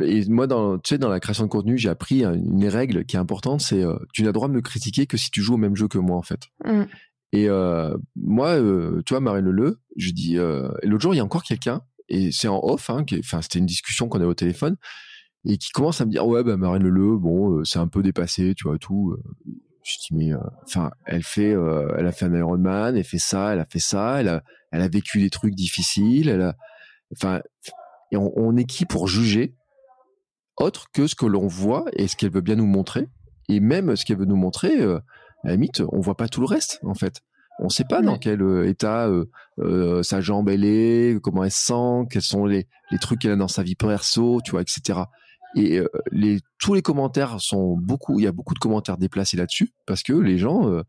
et 0.00 0.28
moi 0.28 0.46
dans 0.46 0.78
tu 0.78 0.94
sais 0.94 0.98
dans 0.98 1.08
la 1.08 1.20
création 1.20 1.44
de 1.44 1.48
contenu, 1.48 1.78
j'ai 1.78 1.88
appris 1.88 2.22
une 2.22 2.66
règle 2.68 3.04
qui 3.04 3.16
est 3.16 3.18
importante, 3.18 3.60
c'est 3.60 3.82
euh, 3.82 3.96
tu 4.12 4.22
n'as 4.22 4.32
droit 4.32 4.48
de 4.48 4.52
me 4.52 4.60
critiquer 4.60 5.06
que 5.06 5.16
si 5.16 5.30
tu 5.30 5.40
joues 5.42 5.54
au 5.54 5.58
même 5.58 5.76
jeu 5.76 5.88
que 5.88 5.98
moi 5.98 6.16
en 6.16 6.22
fait. 6.22 6.40
Mm. 6.64 6.82
Et 7.32 7.48
euh, 7.48 7.96
moi, 8.14 8.50
euh, 8.50 9.02
tu 9.04 9.14
vois, 9.14 9.20
Marie 9.20 9.42
Leleu, 9.42 9.80
je 9.96 10.10
dis 10.10 10.36
l'autre 10.36 11.02
jour 11.02 11.14
il 11.14 11.18
y 11.18 11.20
a 11.20 11.24
encore 11.24 11.42
quelqu'un 11.42 11.82
et 12.08 12.30
c'est 12.30 12.48
en 12.48 12.60
off, 12.62 12.90
hein, 12.90 13.04
enfin 13.18 13.42
c'était 13.42 13.58
une 13.58 13.66
discussion 13.66 14.08
qu'on 14.08 14.18
avait 14.18 14.28
au 14.28 14.34
téléphone 14.34 14.76
et 15.48 15.58
qui 15.58 15.70
commence 15.70 16.00
à 16.00 16.06
me 16.06 16.10
dire 16.10 16.26
ouais 16.26 16.44
bah 16.44 16.56
Marine 16.56 16.82
Leleu, 16.82 17.16
bon 17.16 17.64
c'est 17.64 17.78
un 17.78 17.88
peu 17.88 18.02
dépassé, 18.02 18.54
tu 18.54 18.64
vois 18.68 18.78
tout. 18.78 19.16
Je 19.86 19.98
dis 19.98 20.14
mais 20.14 20.32
enfin 20.64 20.90
elle 21.04 21.22
fait, 21.22 21.54
elle 21.96 22.06
a 22.06 22.12
fait 22.12 22.26
un 22.26 22.34
Ironman, 22.34 22.96
elle 22.96 23.04
fait 23.04 23.18
ça, 23.18 23.52
elle 23.52 23.60
a 23.60 23.66
fait 23.66 23.78
ça, 23.78 24.20
elle 24.20 24.28
a 24.28 24.42
elle 24.72 24.82
a 24.82 24.88
vécu 24.88 25.20
des 25.20 25.30
trucs 25.30 25.54
difficiles, 25.54 26.28
elle 26.28 26.42
a, 26.42 26.56
enfin, 27.12 27.40
et 28.12 28.16
on, 28.16 28.56
est 28.56 28.64
qui 28.64 28.84
pour 28.84 29.08
juger 29.08 29.54
autre 30.58 30.86
que 30.92 31.06
ce 31.06 31.14
que 31.14 31.26
l'on 31.26 31.46
voit 31.46 31.84
et 31.92 32.06
ce 32.08 32.16
qu'elle 32.16 32.30
veut 32.30 32.40
bien 32.40 32.56
nous 32.56 32.66
montrer, 32.66 33.08
et 33.48 33.60
même 33.60 33.96
ce 33.96 34.04
qu'elle 34.04 34.18
veut 34.18 34.26
nous 34.26 34.36
montrer, 34.36 34.80
euh, 34.80 34.98
à 35.44 35.48
la 35.48 35.52
limite, 35.52 35.82
on 35.92 36.00
voit 36.00 36.16
pas 36.16 36.28
tout 36.28 36.40
le 36.40 36.46
reste 36.46 36.80
en 36.82 36.94
fait. 36.94 37.22
On 37.58 37.70
sait 37.70 37.84
pas 37.88 38.02
dans 38.02 38.18
quel 38.18 38.42
euh, 38.42 38.68
état 38.68 39.08
euh, 39.58 40.02
sa 40.02 40.20
jambe 40.20 40.50
elle 40.50 40.64
est, 40.64 41.18
comment 41.22 41.42
elle 41.42 41.50
se 41.50 41.66
sent, 41.66 42.06
quels 42.10 42.22
sont 42.22 42.44
les, 42.44 42.68
les 42.90 42.98
trucs 42.98 43.20
qu'elle 43.20 43.32
a 43.32 43.36
dans 43.36 43.48
sa 43.48 43.62
vie 43.62 43.76
perso, 43.76 44.40
tu 44.44 44.50
vois, 44.50 44.60
etc. 44.60 45.00
Et 45.54 45.80
les, 46.10 46.40
tous 46.58 46.74
les 46.74 46.82
commentaires 46.82 47.40
sont 47.40 47.76
beaucoup, 47.76 48.18
il 48.18 48.24
y 48.24 48.26
a 48.26 48.32
beaucoup 48.32 48.54
de 48.54 48.58
commentaires 48.58 48.98
déplacés 48.98 49.36
là-dessus 49.36 49.72
parce 49.86 50.02
que 50.02 50.12
les 50.12 50.38
gens 50.38 50.82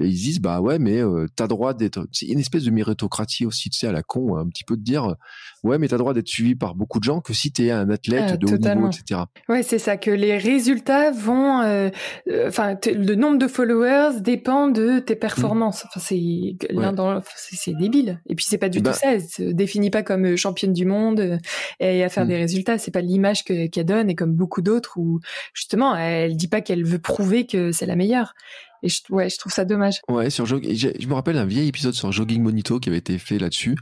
ils 0.00 0.14
disent 0.14 0.40
bah 0.40 0.60
ouais 0.60 0.78
mais 0.78 1.02
euh, 1.02 1.26
t'as 1.36 1.46
droit 1.46 1.74
d'être 1.74 2.06
c'est 2.12 2.26
une 2.26 2.40
espèce 2.40 2.64
de 2.64 2.70
méritocratie 2.70 3.46
aussi 3.46 3.70
tu 3.70 3.78
sais 3.78 3.86
à 3.86 3.92
la 3.92 4.02
con 4.02 4.36
un 4.36 4.48
petit 4.48 4.64
peu 4.64 4.76
de 4.76 4.82
dire 4.82 5.14
ouais 5.62 5.78
mais 5.78 5.88
t'as 5.88 5.98
droit 5.98 6.14
d'être 6.14 6.28
suivi 6.28 6.54
par 6.54 6.74
beaucoup 6.74 6.98
de 6.98 7.04
gens 7.04 7.20
que 7.20 7.32
si 7.32 7.52
t'es 7.52 7.70
un 7.70 7.90
athlète 7.90 8.24
ah, 8.28 8.36
de 8.36 8.46
haut 8.46 8.58
niveau 8.58 8.88
etc 8.88 9.22
ouais 9.48 9.62
c'est 9.62 9.78
ça 9.78 9.96
que 9.96 10.10
les 10.10 10.36
résultats 10.36 11.10
vont 11.10 11.60
euh, 11.60 11.90
euh, 12.28 12.48
enfin 12.48 12.76
le 12.86 13.14
nombre 13.14 13.38
de 13.38 13.46
followers 13.46 14.20
dépend 14.20 14.68
de 14.68 14.98
tes 14.98 15.16
performances. 15.16 15.84
Enfin 15.86 16.00
c'est 16.00 16.20
l'un 16.70 16.92
dans 16.92 17.20
c'est 17.36 17.74
débile. 17.74 18.20
Et 18.28 18.34
puis 18.34 18.44
c'est 18.48 18.58
pas 18.58 18.68
du 18.68 18.80
bah 18.80 18.92
tout 18.92 18.98
ça 18.98 19.14
elle 19.14 19.22
se 19.22 19.42
définit 19.42 19.90
pas 19.90 20.02
comme 20.02 20.36
championne 20.36 20.72
du 20.72 20.84
monde 20.84 21.38
et 21.80 22.04
à 22.04 22.08
faire 22.08 22.24
mm. 22.24 22.28
des 22.28 22.36
résultats. 22.36 22.78
C'est 22.78 22.90
pas 22.90 23.00
l'image 23.00 23.44
qu'elle 23.44 23.84
donne 23.84 24.10
et 24.10 24.14
comme 24.14 24.32
beaucoup 24.32 24.62
d'autres 24.62 24.96
où 24.96 25.20
justement 25.52 25.96
elle 25.96 26.36
dit 26.36 26.48
pas 26.48 26.60
qu'elle 26.60 26.84
veut 26.84 26.98
prouver 26.98 27.46
que 27.46 27.72
c'est 27.72 27.86
la 27.86 27.96
meilleure 27.96 28.34
et 28.84 28.88
je, 28.88 29.00
ouais, 29.10 29.30
je 29.30 29.38
trouve 29.38 29.50
ça 29.50 29.64
dommage. 29.64 30.00
Ouais, 30.08 30.28
sur 30.28 30.44
je, 30.44 30.56
me 30.56 31.14
rappelle 31.14 31.38
un 31.38 31.46
vieil 31.46 31.68
épisode 31.68 31.94
sur 31.94 32.12
Jogging 32.12 32.42
Monito 32.42 32.78
qui 32.78 32.90
avait 32.90 32.98
été 32.98 33.18
fait 33.18 33.38
là-dessus. 33.38 33.76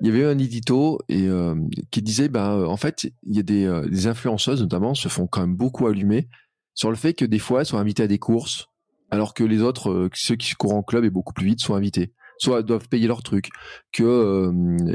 Il 0.00 0.08
y 0.08 0.10
avait 0.10 0.24
un 0.24 0.38
édito 0.38 0.98
et 1.08 1.28
euh, 1.28 1.54
qui 1.92 2.02
disait, 2.02 2.28
bah, 2.28 2.68
en 2.68 2.76
fait, 2.76 3.04
il 3.22 3.36
y 3.36 3.38
a 3.38 3.44
des, 3.44 3.64
euh, 3.64 3.86
des 3.86 4.08
influenceuses 4.08 4.60
notamment 4.60 4.94
se 4.94 5.08
font 5.08 5.28
quand 5.28 5.40
même 5.40 5.54
beaucoup 5.54 5.86
allumer 5.86 6.28
sur 6.74 6.90
le 6.90 6.96
fait 6.96 7.14
que 7.14 7.24
des 7.24 7.38
fois 7.38 7.60
elles 7.60 7.66
sont 7.66 7.78
invitées 7.78 8.02
à 8.02 8.08
des 8.08 8.18
courses, 8.18 8.66
alors 9.12 9.34
que 9.34 9.44
les 9.44 9.62
autres, 9.62 9.90
euh, 9.90 10.10
ceux 10.14 10.34
qui 10.34 10.54
courent 10.54 10.74
en 10.74 10.82
club 10.82 11.04
et 11.04 11.10
beaucoup 11.10 11.32
plus 11.32 11.46
vite, 11.46 11.60
sont 11.60 11.74
invités 11.74 12.12
soit 12.38 12.64
doivent 12.64 12.88
payer 12.88 13.06
leur 13.06 13.22
truc, 13.22 13.48
que 13.92 14.50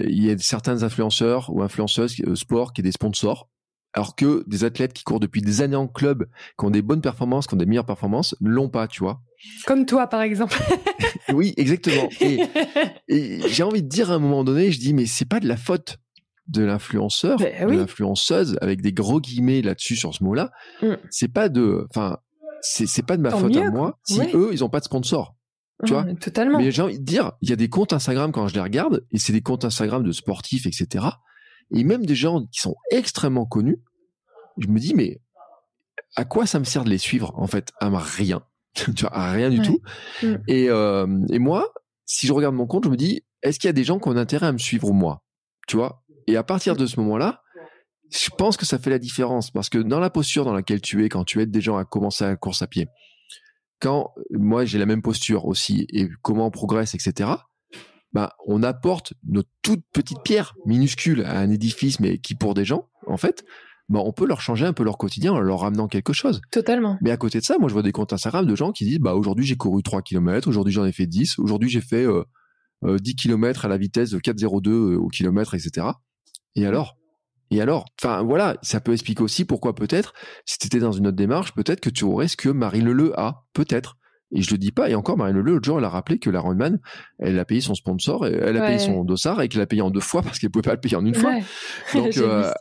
il 0.05 0.21
y 0.21 0.29
a 0.29 0.37
certains 0.37 0.83
influenceurs 0.83 1.49
ou 1.53 1.63
influenceuses 1.63 2.17
sport 2.35 2.73
qui 2.73 2.81
est 2.81 2.83
des 2.83 2.91
sponsors 2.91 3.47
alors 3.93 4.15
que 4.15 4.43
des 4.47 4.63
athlètes 4.63 4.93
qui 4.93 5.03
courent 5.03 5.19
depuis 5.19 5.41
des 5.41 5.61
années 5.61 5.75
en 5.75 5.87
club, 5.87 6.27
qui 6.57 6.65
ont 6.65 6.69
des 6.69 6.81
bonnes 6.81 7.01
performances, 7.01 7.47
qui 7.47 7.55
ont 7.55 7.57
des 7.57 7.65
meilleures 7.65 7.85
performances, 7.85 8.35
l'ont 8.39 8.69
pas, 8.69 8.87
tu 8.87 8.99
vois. 8.99 9.21
Comme 9.65 9.85
toi, 9.85 10.07
par 10.07 10.21
exemple. 10.21 10.57
oui, 11.33 11.53
exactement. 11.57 12.09
Et, 12.19 13.41
j'ai 13.47 13.63
envie 13.63 13.83
de 13.83 13.87
dire 13.87 14.11
à 14.11 14.15
un 14.15 14.19
moment 14.19 14.43
donné, 14.43 14.71
je 14.71 14.79
dis, 14.79 14.93
mais 14.93 15.05
c'est 15.05 15.25
pas 15.25 15.39
de 15.39 15.47
la 15.47 15.57
faute 15.57 15.97
de 16.47 16.63
l'influenceur, 16.63 17.37
ben 17.37 17.69
de 17.69 17.77
l'influenceuse, 17.77 18.57
avec 18.61 18.81
des 18.81 18.91
gros 18.91 19.21
guillemets 19.21 19.61
là-dessus 19.61 19.95
sur 19.95 20.13
ce 20.13 20.23
mot-là. 20.23 20.51
Mm. 20.81 20.93
C'est 21.11 21.27
pas 21.27 21.47
de, 21.47 21.85
enfin, 21.91 22.17
c'est 22.61 23.05
pas 23.05 23.17
de 23.17 23.21
ma 23.21 23.31
faute 23.31 23.55
à 23.55 23.69
moi 23.69 23.99
si 24.03 24.21
eux, 24.33 24.49
ils 24.51 24.63
ont 24.63 24.69
pas 24.69 24.79
de 24.79 24.85
sponsor. 24.85 25.35
Tu 25.85 25.93
vois? 25.93 26.05
Totalement. 26.19 26.57
Mais 26.57 26.71
j'ai 26.71 26.81
envie 26.81 26.99
de 26.99 27.05
dire, 27.05 27.33
il 27.41 27.49
y 27.49 27.53
a 27.53 27.55
des 27.55 27.69
comptes 27.69 27.93
Instagram 27.93 28.31
quand 28.31 28.47
je 28.47 28.55
les 28.55 28.61
regarde, 28.61 29.05
et 29.11 29.19
c'est 29.19 29.31
des 29.31 29.41
comptes 29.41 29.63
Instagram 29.63 30.03
de 30.03 30.11
sportifs, 30.11 30.65
etc 30.65 31.07
et 31.71 31.83
même 31.83 32.05
des 32.05 32.15
gens 32.15 32.45
qui 32.45 32.59
sont 32.59 32.75
extrêmement 32.91 33.45
connus, 33.45 33.81
je 34.57 34.67
me 34.67 34.79
dis, 34.79 34.93
mais 34.93 35.21
à 36.15 36.25
quoi 36.25 36.45
ça 36.45 36.59
me 36.59 36.63
sert 36.63 36.83
de 36.83 36.89
les 36.89 36.97
suivre 36.97 37.33
En 37.35 37.47
fait, 37.47 37.71
à 37.79 37.89
rien? 37.89 38.43
tu 38.95 39.05
vois, 39.05 39.31
rien 39.31 39.49
du 39.49 39.61
tout. 39.61 39.79
Mm. 40.23 40.35
Et, 40.47 40.69
euh, 40.69 41.07
et 41.31 41.39
moi, 41.39 41.71
si 42.05 42.27
je 42.27 42.33
regarde 42.33 42.55
mon 42.55 42.67
compte, 42.67 42.85
je 42.85 42.89
me 42.89 42.97
dis, 42.97 43.23
est-ce 43.41 43.59
qu'il 43.59 43.67
y 43.67 43.69
a 43.69 43.73
des 43.73 43.83
gens 43.83 43.99
qui 43.99 44.09
ont 44.09 44.15
intérêt 44.15 44.47
à 44.47 44.51
me 44.51 44.57
suivre 44.57 44.91
moi? 44.91 45.23
Tu 45.67 45.77
vois? 45.77 46.03
Et 46.27 46.35
à 46.35 46.43
partir 46.43 46.75
de 46.75 46.85
ce 46.85 46.99
moment-là, 46.99 47.41
je 48.11 48.29
pense 48.37 48.57
que 48.57 48.65
ça 48.65 48.79
fait 48.79 48.89
la 48.89 48.99
différence 48.99 49.51
parce 49.51 49.69
que 49.69 49.77
dans 49.77 49.99
la 49.99 50.09
posture 50.09 50.45
dans 50.45 50.53
laquelle 50.53 50.81
tu 50.81 51.05
es 51.05 51.09
quand 51.09 51.23
tu 51.23 51.41
aides 51.41 51.51
des 51.51 51.61
gens 51.61 51.77
à 51.77 51.85
commencer 51.85 52.23
la 52.25 52.35
course 52.35 52.61
à 52.61 52.67
pied, 52.67 52.87
quand 53.79 54.13
moi 54.31 54.65
j'ai 54.65 54.77
la 54.79 54.85
même 54.85 55.01
posture 55.01 55.45
aussi 55.45 55.85
et 55.93 56.09
comment 56.21 56.47
on 56.47 56.51
progresse, 56.51 56.95
etc. 56.95 57.29
Bah, 58.11 58.35
on 58.47 58.63
apporte 58.63 59.13
notre 59.23 59.49
toute 59.61 59.83
petite 59.93 60.23
pierre 60.23 60.55
minuscule 60.65 61.23
à 61.23 61.37
un 61.37 61.51
édifice, 61.51 61.99
mais 61.99 62.17
qui 62.17 62.33
pour 62.33 62.55
des 62.55 62.65
gens, 62.65 62.89
en 63.05 63.17
fait, 63.17 63.45
bah, 63.89 64.01
on 64.05 64.11
peut 64.11 64.27
leur 64.27 64.39
changer 64.39 64.65
un 64.65 64.73
peu 64.73 64.83
leur 64.83 64.97
quotidien 64.97 65.33
en 65.33 65.39
leur 65.39 65.61
ramenant 65.61 65.87
quelque 65.87 66.13
chose. 66.13 66.41
Totalement. 66.51 66.97
Mais 67.01 67.11
à 67.11 67.17
côté 67.17 67.39
de 67.39 67.43
ça, 67.43 67.57
moi, 67.59 67.69
je 67.69 67.73
vois 67.73 67.81
des 67.81 67.91
comptes 67.91 68.13
Instagram 68.13 68.45
de 68.45 68.55
gens 68.55 68.71
qui 68.71 68.85
disent, 68.85 68.99
bah, 68.99 69.15
aujourd'hui, 69.15 69.45
j'ai 69.45 69.57
couru 69.57 69.81
3 69.81 70.03
km, 70.03 70.47
aujourd'hui, 70.47 70.73
j'en 70.73 70.85
ai 70.85 70.91
fait 70.91 71.07
10, 71.07 71.39
aujourd'hui, 71.39 71.69
j'ai 71.69 71.81
fait 71.81 72.05
euh, 72.05 72.23
10 72.83 72.85
euh, 72.85 73.13
km 73.17 73.65
à 73.65 73.67
la 73.67 73.77
vitesse 73.77 74.11
de 74.11 74.19
4,02 74.19 74.69
euh, 74.69 74.97
au 74.97 75.07
kilomètre, 75.07 75.55
etc. 75.55 75.87
Et 76.55 76.65
alors? 76.65 76.95
Et 77.51 77.61
alors, 77.61 77.85
enfin 77.99 78.21
voilà, 78.21 78.57
ça 78.61 78.79
peut 78.79 78.93
expliquer 78.93 79.23
aussi 79.23 79.43
pourquoi 79.43 79.73
peut-être, 79.73 80.13
si 80.45 80.59
tu 80.59 80.67
étais 80.67 80.77
dans 80.77 80.91
une 80.91 81.07
autre 81.07 81.17
démarche, 81.17 81.53
peut-être 81.55 81.79
que 81.79 81.89
tu 81.89 82.03
aurais 82.03 82.27
ce 82.27 82.37
que 82.37 82.49
Marie 82.49 82.81
Leleu 82.81 83.19
a, 83.19 83.45
peut-être. 83.53 83.97
Et 84.31 84.43
je 84.43 84.51
le 84.51 84.59
dis 84.59 84.71
pas, 84.71 84.87
et 84.91 84.93
encore 84.93 85.17
Marie 85.17 85.33
Leleu, 85.33 85.53
l'autre 85.53 85.65
jour, 85.65 85.79
elle 85.79 85.85
a 85.85 85.89
rappelé 85.89 86.19
que 86.19 86.29
la 86.29 86.41
Runman, 86.41 86.79
elle 87.17 87.39
a 87.39 87.45
payé 87.45 87.61
son 87.61 87.73
sponsor, 87.73 88.27
elle 88.27 88.55
a 88.57 88.67
payé 88.67 88.77
son 88.77 89.03
dossard 89.03 89.41
et 89.41 89.49
qu'elle 89.49 89.61
l'a 89.61 89.65
payé 89.65 89.81
en 89.81 89.89
deux 89.89 89.99
fois 89.99 90.21
parce 90.21 90.37
qu'elle 90.37 90.51
pouvait 90.51 90.61
pas 90.61 90.75
le 90.75 90.79
payer 90.79 90.95
en 90.95 91.03
une 91.03 91.15
fois. 91.15 91.33
Donc, 91.95 92.15
euh, 92.17 92.51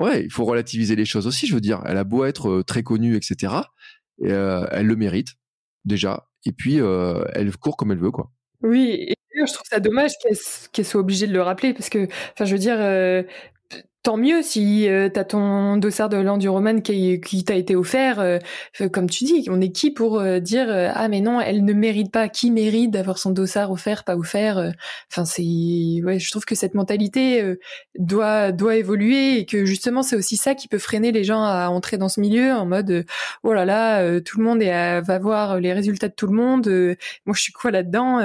ouais, 0.00 0.24
il 0.24 0.30
faut 0.30 0.44
relativiser 0.44 0.96
les 0.96 1.04
choses 1.04 1.26
aussi, 1.26 1.46
je 1.46 1.54
veux 1.54 1.60
dire. 1.60 1.82
Elle 1.86 1.96
a 1.96 2.04
beau 2.04 2.24
être 2.24 2.48
euh, 2.48 2.62
très 2.62 2.82
connue, 2.82 3.16
etc. 3.16 3.54
Et, 4.22 4.32
euh, 4.32 4.66
elle 4.70 4.86
le 4.86 4.96
mérite, 4.96 5.28
déjà. 5.84 6.28
Et 6.44 6.52
puis, 6.52 6.80
euh, 6.80 7.24
elle 7.34 7.54
court 7.56 7.76
comme 7.76 7.92
elle 7.92 7.98
veut, 7.98 8.10
quoi. 8.10 8.30
Oui, 8.62 9.06
et 9.08 9.14
je 9.34 9.52
trouve 9.52 9.66
ça 9.68 9.80
dommage 9.80 10.12
qu'elle 10.72 10.86
soit 10.86 11.00
obligée 11.00 11.26
de 11.26 11.32
le 11.32 11.42
rappeler 11.42 11.74
parce 11.74 11.90
que, 11.90 12.06
enfin, 12.32 12.44
je 12.44 12.52
veux 12.52 12.58
dire, 12.58 12.78
tant 14.06 14.16
mieux 14.16 14.40
si 14.40 14.88
euh, 14.88 15.08
tu 15.12 15.18
as 15.18 15.24
ton 15.24 15.78
dossard 15.78 16.08
de 16.08 16.16
l'enduroman 16.16 16.80
qui, 16.80 17.20
qui 17.20 17.42
t'a 17.42 17.56
été 17.56 17.74
offert. 17.74 18.20
Euh, 18.20 18.38
comme 18.92 19.10
tu 19.10 19.24
dis, 19.24 19.48
on 19.50 19.60
est 19.60 19.72
qui 19.72 19.90
pour 19.90 20.20
euh, 20.20 20.38
dire 20.38 20.68
ah 20.94 21.08
mais 21.08 21.20
non, 21.20 21.40
elle 21.40 21.64
ne 21.64 21.72
mérite 21.72 22.12
pas. 22.12 22.28
Qui 22.28 22.52
mérite 22.52 22.92
d'avoir 22.92 23.18
son 23.18 23.32
dossard 23.32 23.72
offert, 23.72 24.04
pas 24.04 24.16
offert 24.16 24.72
Enfin 25.10 25.24
c'est 25.24 25.42
ouais, 25.42 26.20
je 26.20 26.30
trouve 26.30 26.44
que 26.44 26.54
cette 26.54 26.74
mentalité 26.74 27.56
doit 27.98 28.52
doit 28.52 28.76
évoluer 28.76 29.38
et 29.38 29.44
que 29.44 29.64
justement 29.64 30.04
c'est 30.04 30.14
aussi 30.14 30.36
ça 30.36 30.54
qui 30.54 30.68
peut 30.68 30.78
freiner 30.78 31.10
les 31.10 31.24
gens 31.24 31.42
à 31.42 31.68
entrer 31.68 31.98
dans 31.98 32.08
ce 32.08 32.20
milieu 32.20 32.52
en 32.52 32.64
mode 32.64 33.06
oh 33.42 33.52
là 33.54 33.64
là, 33.64 34.20
tout 34.20 34.38
le 34.38 34.44
monde 34.44 34.62
est 34.62 35.00
va 35.00 35.18
voir 35.18 35.58
les 35.58 35.72
résultats 35.72 36.08
de 36.08 36.14
tout 36.14 36.28
le 36.28 36.36
monde. 36.36 36.68
moi 37.26 37.34
je 37.34 37.42
suis 37.42 37.52
quoi 37.52 37.72
là-dedans 37.72 38.20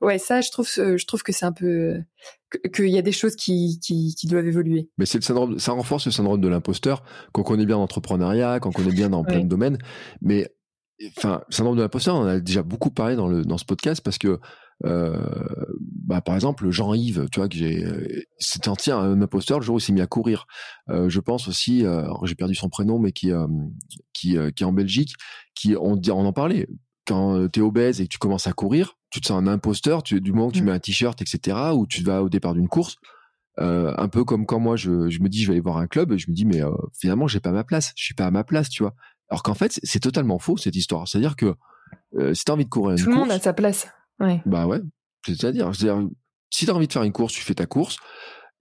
Ouais 0.00 0.18
ça 0.18 0.40
je 0.40 0.50
trouve 0.52 0.68
je 0.68 1.04
trouve 1.04 1.24
que 1.24 1.32
c'est 1.32 1.46
un 1.46 1.52
peu 1.52 1.96
qu'il 2.74 2.88
y 2.88 2.98
a 2.98 3.02
des 3.02 3.12
choses 3.12 3.36
qui, 3.36 3.80
qui, 3.80 4.14
qui 4.14 4.26
doivent 4.26 4.46
évoluer. 4.46 4.90
Mais 4.98 5.06
c'est 5.06 5.18
le 5.18 5.24
syndrome, 5.24 5.58
ça 5.58 5.72
renforce 5.72 6.06
le 6.06 6.12
syndrome 6.12 6.40
de 6.40 6.48
l'imposteur 6.48 7.02
qu'on 7.32 7.42
connaît 7.42 7.66
bien 7.66 7.76
en 7.76 7.82
entrepreneuriat, 7.82 8.60
qu'on 8.60 8.72
connaît 8.72 8.92
bien 8.92 9.10
dans 9.10 9.24
plein 9.24 9.40
de 9.40 9.48
domaines. 9.48 9.78
Mais 10.20 10.48
enfin, 11.16 11.42
le 11.48 11.54
syndrome 11.54 11.76
de 11.76 11.82
l'imposteur, 11.82 12.16
on 12.16 12.24
a 12.26 12.40
déjà 12.40 12.62
beaucoup 12.62 12.90
parlé 12.90 13.16
dans 13.16 13.28
le 13.28 13.44
dans 13.44 13.58
ce 13.58 13.64
podcast 13.64 14.02
parce 14.02 14.18
que 14.18 14.38
euh, 14.84 15.16
bah, 15.80 16.20
par 16.20 16.34
exemple, 16.34 16.70
Jean-Yves, 16.70 17.28
tu 17.32 17.40
vois, 17.40 17.48
que 17.48 17.56
j'ai, 17.56 17.84
c'était 18.38 18.68
un, 18.90 18.98
un 18.98 19.22
imposteur 19.22 19.58
le 19.58 19.64
jour 19.64 19.76
où 19.76 19.78
il 19.78 19.82
s'est 19.82 19.92
mis 19.92 20.02
à 20.02 20.06
courir. 20.06 20.46
Euh, 20.90 21.08
je 21.08 21.20
pense 21.20 21.48
aussi, 21.48 21.84
euh, 21.86 22.06
j'ai 22.24 22.34
perdu 22.34 22.54
son 22.54 22.68
prénom, 22.68 22.98
mais 22.98 23.12
qui, 23.12 23.32
euh, 23.32 23.46
qui, 24.12 24.36
qui 24.54 24.62
est 24.62 24.66
en 24.66 24.72
Belgique, 24.72 25.14
qui, 25.54 25.76
on, 25.76 26.00
on 26.08 26.26
en 26.26 26.32
parlait. 26.32 26.68
Quand 27.06 27.48
tu 27.48 27.60
es 27.60 27.62
obèse 27.62 28.00
et 28.00 28.04
que 28.04 28.12
tu 28.12 28.18
commences 28.18 28.48
à 28.48 28.52
courir, 28.52 28.98
tu 29.16 29.22
te 29.22 29.28
sens 29.28 29.42
un 29.42 29.46
imposteur 29.46 30.02
tu, 30.02 30.20
du 30.20 30.32
moment 30.32 30.48
que 30.50 30.56
tu 30.56 30.62
mm. 30.62 30.66
mets 30.66 30.72
un 30.72 30.78
t-shirt, 30.78 31.22
etc., 31.22 31.56
ou 31.74 31.86
tu 31.86 32.02
vas 32.02 32.22
au 32.22 32.28
départ 32.28 32.52
d'une 32.52 32.68
course. 32.68 32.96
Euh, 33.58 33.94
un 33.96 34.08
peu 34.08 34.24
comme 34.24 34.44
quand 34.44 34.60
moi 34.60 34.76
je, 34.76 34.90
me 34.90 35.28
dis 35.28 35.42
je 35.42 35.46
vais 35.46 35.52
aller 35.52 35.62
voir 35.62 35.78
un 35.78 35.86
club 35.86 36.12
et 36.12 36.18
je 36.18 36.30
me 36.30 36.36
dis 36.36 36.44
mais 36.44 36.62
euh, 36.62 36.70
finalement 36.92 37.26
j'ai 37.26 37.40
pas 37.40 37.52
ma 37.52 37.64
place, 37.64 37.94
je 37.96 38.04
suis 38.04 38.12
pas 38.12 38.26
à 38.26 38.30
ma 38.30 38.44
place, 38.44 38.68
tu 38.68 38.82
vois. 38.82 38.94
Alors 39.30 39.42
qu'en 39.42 39.54
fait 39.54 39.80
c'est 39.82 40.00
totalement 40.00 40.38
faux 40.38 40.58
cette 40.58 40.76
histoire. 40.76 41.08
C'est-à-dire 41.08 41.36
que 41.36 41.54
euh, 42.18 42.34
si 42.34 42.44
t'as 42.44 42.52
envie 42.52 42.66
de 42.66 42.70
courir 42.70 42.98
une 42.98 43.02
tout 43.02 43.08
le 43.08 43.16
monde 43.16 43.30
a 43.30 43.40
sa 43.40 43.54
place. 43.54 43.88
Ouais. 44.20 44.42
Bah 44.44 44.66
ouais, 44.66 44.80
c'est-à-dire, 45.24 45.74
c'est-à-dire 45.74 46.06
si 46.50 46.66
t'as 46.66 46.74
envie 46.74 46.86
de 46.86 46.92
faire 46.92 47.04
une 47.04 47.12
course, 47.12 47.32
tu 47.32 47.40
fais 47.40 47.54
ta 47.54 47.64
course. 47.64 47.96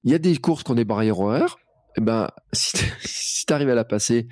Il 0.06 0.12
y 0.12 0.16
a 0.16 0.18
des 0.18 0.38
courses 0.38 0.64
qu'on 0.64 0.78
est 0.78 0.86
barrières 0.86 1.20
horaires. 1.20 1.58
Et 1.98 2.02
eh 2.02 2.02
ben 2.02 2.30
si 2.54 2.78
si 3.04 3.46
t'arrives 3.46 3.70
à 3.70 3.76
la 3.76 3.84
passer 3.84 4.30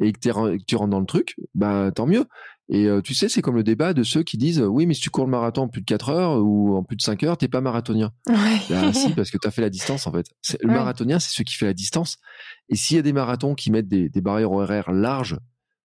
et 0.00 0.12
que, 0.12 0.18
que 0.18 0.64
tu 0.64 0.76
rentres 0.76 0.90
dans 0.90 1.00
le 1.00 1.06
truc, 1.06 1.36
bah 1.54 1.90
tant 1.94 2.06
mieux. 2.06 2.26
Et 2.68 2.86
euh, 2.86 3.02
tu 3.02 3.14
sais, 3.14 3.28
c'est 3.28 3.42
comme 3.42 3.56
le 3.56 3.64
débat 3.64 3.92
de 3.92 4.02
ceux 4.02 4.22
qui 4.22 4.38
disent 4.38 4.60
oui, 4.60 4.86
mais 4.86 4.94
si 4.94 5.02
tu 5.02 5.10
cours 5.10 5.24
le 5.24 5.30
marathon 5.30 5.62
en 5.62 5.68
plus 5.68 5.82
de 5.82 5.86
4 5.86 6.08
heures 6.08 6.42
ou 6.42 6.74
en 6.74 6.82
plus 6.82 6.96
de 6.96 7.02
5 7.02 7.22
heures, 7.24 7.36
t'es 7.36 7.48
pas 7.48 7.60
marathonien. 7.60 8.12
Ouais. 8.28 8.60
Bah, 8.70 8.92
si, 8.94 9.12
parce 9.14 9.30
que 9.30 9.38
tu 9.38 9.46
as 9.46 9.50
fait 9.50 9.60
la 9.62 9.70
distance 9.70 10.06
en 10.06 10.12
fait. 10.12 10.26
Le 10.62 10.68
marathonien, 10.68 11.18
c'est 11.18 11.30
celui 11.30 11.44
qui 11.44 11.56
fait 11.56 11.66
la 11.66 11.74
distance. 11.74 12.16
Et 12.68 12.76
s'il 12.76 12.96
y 12.96 13.00
a 13.00 13.02
des 13.02 13.12
marathons 13.12 13.54
qui 13.54 13.70
mettent 13.70 13.88
des, 13.88 14.08
des 14.08 14.20
barrières 14.20 14.52
horaires 14.52 14.92
larges 14.92 15.38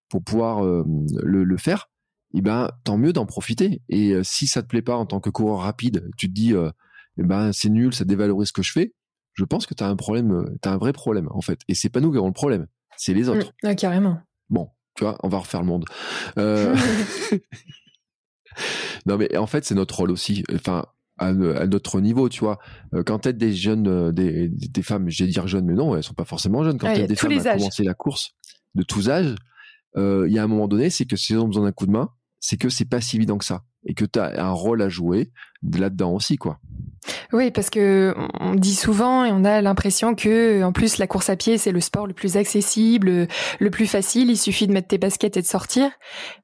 pour 0.07 0.23
pouvoir 0.23 0.63
euh, 0.63 0.85
le, 1.23 1.43
le, 1.43 1.57
faire, 1.57 1.89
eh 2.33 2.41
ben 2.41 2.69
tant 2.85 2.97
mieux 2.97 3.11
d'en 3.11 3.25
profiter. 3.25 3.81
Et 3.89 4.11
euh, 4.11 4.21
si 4.23 4.47
ça 4.47 4.61
te 4.61 4.67
plaît 4.67 4.81
pas 4.81 4.95
en 4.95 5.05
tant 5.05 5.19
que 5.19 5.29
coureur 5.29 5.59
rapide, 5.59 6.09
tu 6.15 6.29
te 6.29 6.33
dis 6.33 6.53
eh 6.53 7.23
ben 7.23 7.51
c'est 7.51 7.69
nul, 7.69 7.93
ça 7.93 8.05
dévalorise 8.05 8.49
ce 8.49 8.53
que 8.53 8.63
je 8.63 8.71
fais. 8.71 8.93
Je 9.33 9.43
pense 9.43 9.65
que 9.65 9.73
tu 9.73 9.83
as 9.83 9.87
un 9.87 9.95
problème, 9.95 10.45
tu 10.61 10.69
as 10.69 10.71
un 10.71 10.77
vrai 10.77 10.93
problème 10.93 11.27
en 11.31 11.41
fait. 11.41 11.59
Et 11.67 11.75
c'est 11.75 11.89
pas 11.89 11.99
nous 11.99 12.11
qui 12.11 12.17
avons 12.17 12.27
le 12.27 12.33
problème, 12.33 12.67
c'est 12.97 13.13
les 13.13 13.29
autres. 13.29 13.53
Mmh. 13.63 13.75
carrément. 13.75 14.19
Bon, 14.49 14.69
tu 14.95 15.03
vois, 15.03 15.17
on 15.23 15.29
va 15.29 15.39
refaire 15.39 15.61
le 15.61 15.67
monde. 15.67 15.85
Euh... 16.37 16.75
non, 19.05 19.17
mais 19.17 19.35
en 19.37 19.47
fait, 19.47 19.65
c'est 19.65 19.75
notre 19.75 19.95
rôle 19.97 20.11
aussi. 20.11 20.43
Enfin, 20.53 20.85
à, 21.17 21.33
notre 21.33 21.99
niveau, 21.99 22.29
tu 22.29 22.41
vois. 22.41 22.59
Euh, 22.93 23.03
quand 23.03 23.19
t'aides 23.19 23.37
des 23.37 23.53
jeunes, 23.53 23.87
euh, 23.87 24.11
des, 24.11 24.49
des 24.49 24.83
femmes, 24.83 25.09
je 25.09 25.23
vais 25.23 25.29
dire 25.29 25.47
jeunes, 25.47 25.65
mais 25.65 25.73
non, 25.73 25.95
elles 25.95 26.03
sont 26.03 26.13
pas 26.13 26.25
forcément 26.25 26.63
jeunes. 26.63 26.77
Quand 26.77 26.93
t'aides 26.93 27.07
des 27.07 27.15
femmes 27.15 27.31
à 27.31 27.55
commencer 27.55 27.83
la 27.83 27.93
course 27.93 28.31
de 28.75 28.83
tous 28.83 29.09
âges, 29.09 29.35
euh, 29.95 30.25
il 30.27 30.33
y 30.33 30.39
a 30.39 30.43
un 30.43 30.47
moment 30.47 30.67
donné, 30.67 30.89
c'est 30.89 31.05
que 31.05 31.15
si 31.15 31.33
elles 31.33 31.39
ont 31.39 31.47
besoin 31.47 31.63
d'un 31.63 31.71
coup 31.71 31.87
de 31.87 31.91
main, 31.91 32.09
c'est 32.39 32.57
que 32.57 32.69
c'est 32.69 32.85
pas 32.85 33.01
si 33.01 33.15
évident 33.15 33.37
que 33.37 33.45
ça 33.45 33.63
et 33.87 33.93
que 33.93 34.05
tu 34.05 34.19
as 34.19 34.45
un 34.45 34.51
rôle 34.51 34.81
à 34.81 34.89
jouer 34.89 35.31
là-dedans 35.63 36.13
aussi, 36.13 36.37
quoi. 36.37 36.59
Oui, 37.31 37.51
parce 37.51 37.69
que 37.69 38.13
on 38.39 38.55
dit 38.55 38.75
souvent 38.75 39.23
et 39.23 39.31
on 39.31 39.45
a 39.45 39.61
l'impression 39.61 40.13
que, 40.13 40.61
en 40.63 40.71
plus, 40.71 40.97
la 40.97 41.07
course 41.07 41.29
à 41.29 41.35
pied, 41.35 41.57
c'est 41.57 41.71
le 41.71 41.79
sport 41.79 42.05
le 42.05 42.13
plus 42.13 42.35
accessible, 42.35 43.27
le 43.59 43.69
plus 43.69 43.87
facile. 43.87 44.29
Il 44.29 44.37
suffit 44.37 44.67
de 44.67 44.73
mettre 44.73 44.89
tes 44.89 44.97
baskets 44.97 45.37
et 45.37 45.41
de 45.41 45.47
sortir. 45.47 45.89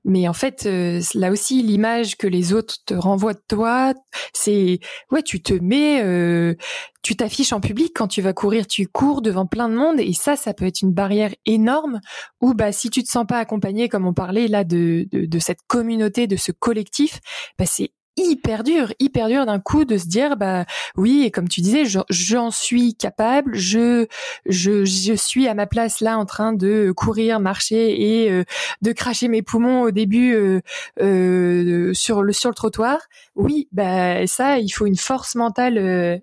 Mais 0.05 0.27
en 0.27 0.33
fait, 0.33 0.65
euh, 0.65 1.01
là 1.15 1.31
aussi, 1.31 1.61
l'image 1.61 2.17
que 2.17 2.27
les 2.27 2.53
autres 2.53 2.75
te 2.85 2.93
renvoient 2.93 3.33
de 3.33 3.43
toi, 3.47 3.93
c'est, 4.33 4.79
ouais, 5.11 5.21
tu 5.21 5.41
te 5.41 5.53
mets, 5.53 6.01
euh, 6.01 6.55
tu 7.01 7.15
t'affiches 7.17 7.51
en 7.51 7.59
public 7.59 7.91
quand 7.93 8.07
tu 8.07 8.21
vas 8.21 8.33
courir, 8.33 8.65
tu 8.65 8.87
cours 8.87 9.21
devant 9.21 9.45
plein 9.45 9.67
de 9.67 9.75
monde 9.75 9.99
et 9.99 10.13
ça, 10.13 10.37
ça 10.37 10.53
peut 10.53 10.65
être 10.65 10.81
une 10.81 10.93
barrière 10.93 11.33
énorme. 11.45 11.99
Ou 12.41 12.53
bah, 12.53 12.71
si 12.71 12.89
tu 12.89 13.03
te 13.03 13.09
sens 13.09 13.25
pas 13.27 13.39
accompagné, 13.39 13.89
comme 13.89 14.05
on 14.05 14.13
parlait 14.13 14.47
là 14.47 14.63
de, 14.63 15.07
de 15.11 15.39
cette 15.39 15.59
communauté, 15.67 16.27
de 16.27 16.37
ce 16.37 16.53
collectif, 16.53 17.19
bah, 17.57 17.65
c'est 17.65 17.91
hyper 18.17 18.63
dur, 18.63 18.93
hyper 18.99 19.27
dur 19.27 19.45
d'un 19.45 19.59
coup 19.59 19.85
de 19.85 19.97
se 19.97 20.05
dire 20.05 20.37
bah 20.37 20.65
oui 20.95 21.23
et 21.25 21.31
comme 21.31 21.47
tu 21.47 21.61
disais 21.61 21.83
j'en 22.09 22.51
suis 22.51 22.95
capable, 22.95 23.55
je 23.55 24.07
je 24.45 24.85
je 24.85 25.13
suis 25.13 25.47
à 25.47 25.53
ma 25.53 25.65
place 25.65 25.99
là 25.99 26.17
en 26.17 26.25
train 26.25 26.53
de 26.53 26.93
courir, 26.95 27.39
marcher 27.39 28.23
et 28.23 28.31
euh, 28.31 28.43
de 28.81 28.91
cracher 28.91 29.27
mes 29.27 29.41
poumons 29.41 29.81
au 29.81 29.91
début 29.91 30.33
euh, 30.35 30.61
euh, 31.01 31.93
sur 31.93 32.21
le 32.21 32.33
sur 32.33 32.49
le 32.49 32.55
trottoir. 32.55 32.99
Oui, 33.35 33.67
bah 33.71 34.27
ça 34.27 34.59
il 34.59 34.69
faut 34.69 34.85
une 34.85 34.97
force 34.97 35.35
mentale 35.35 36.21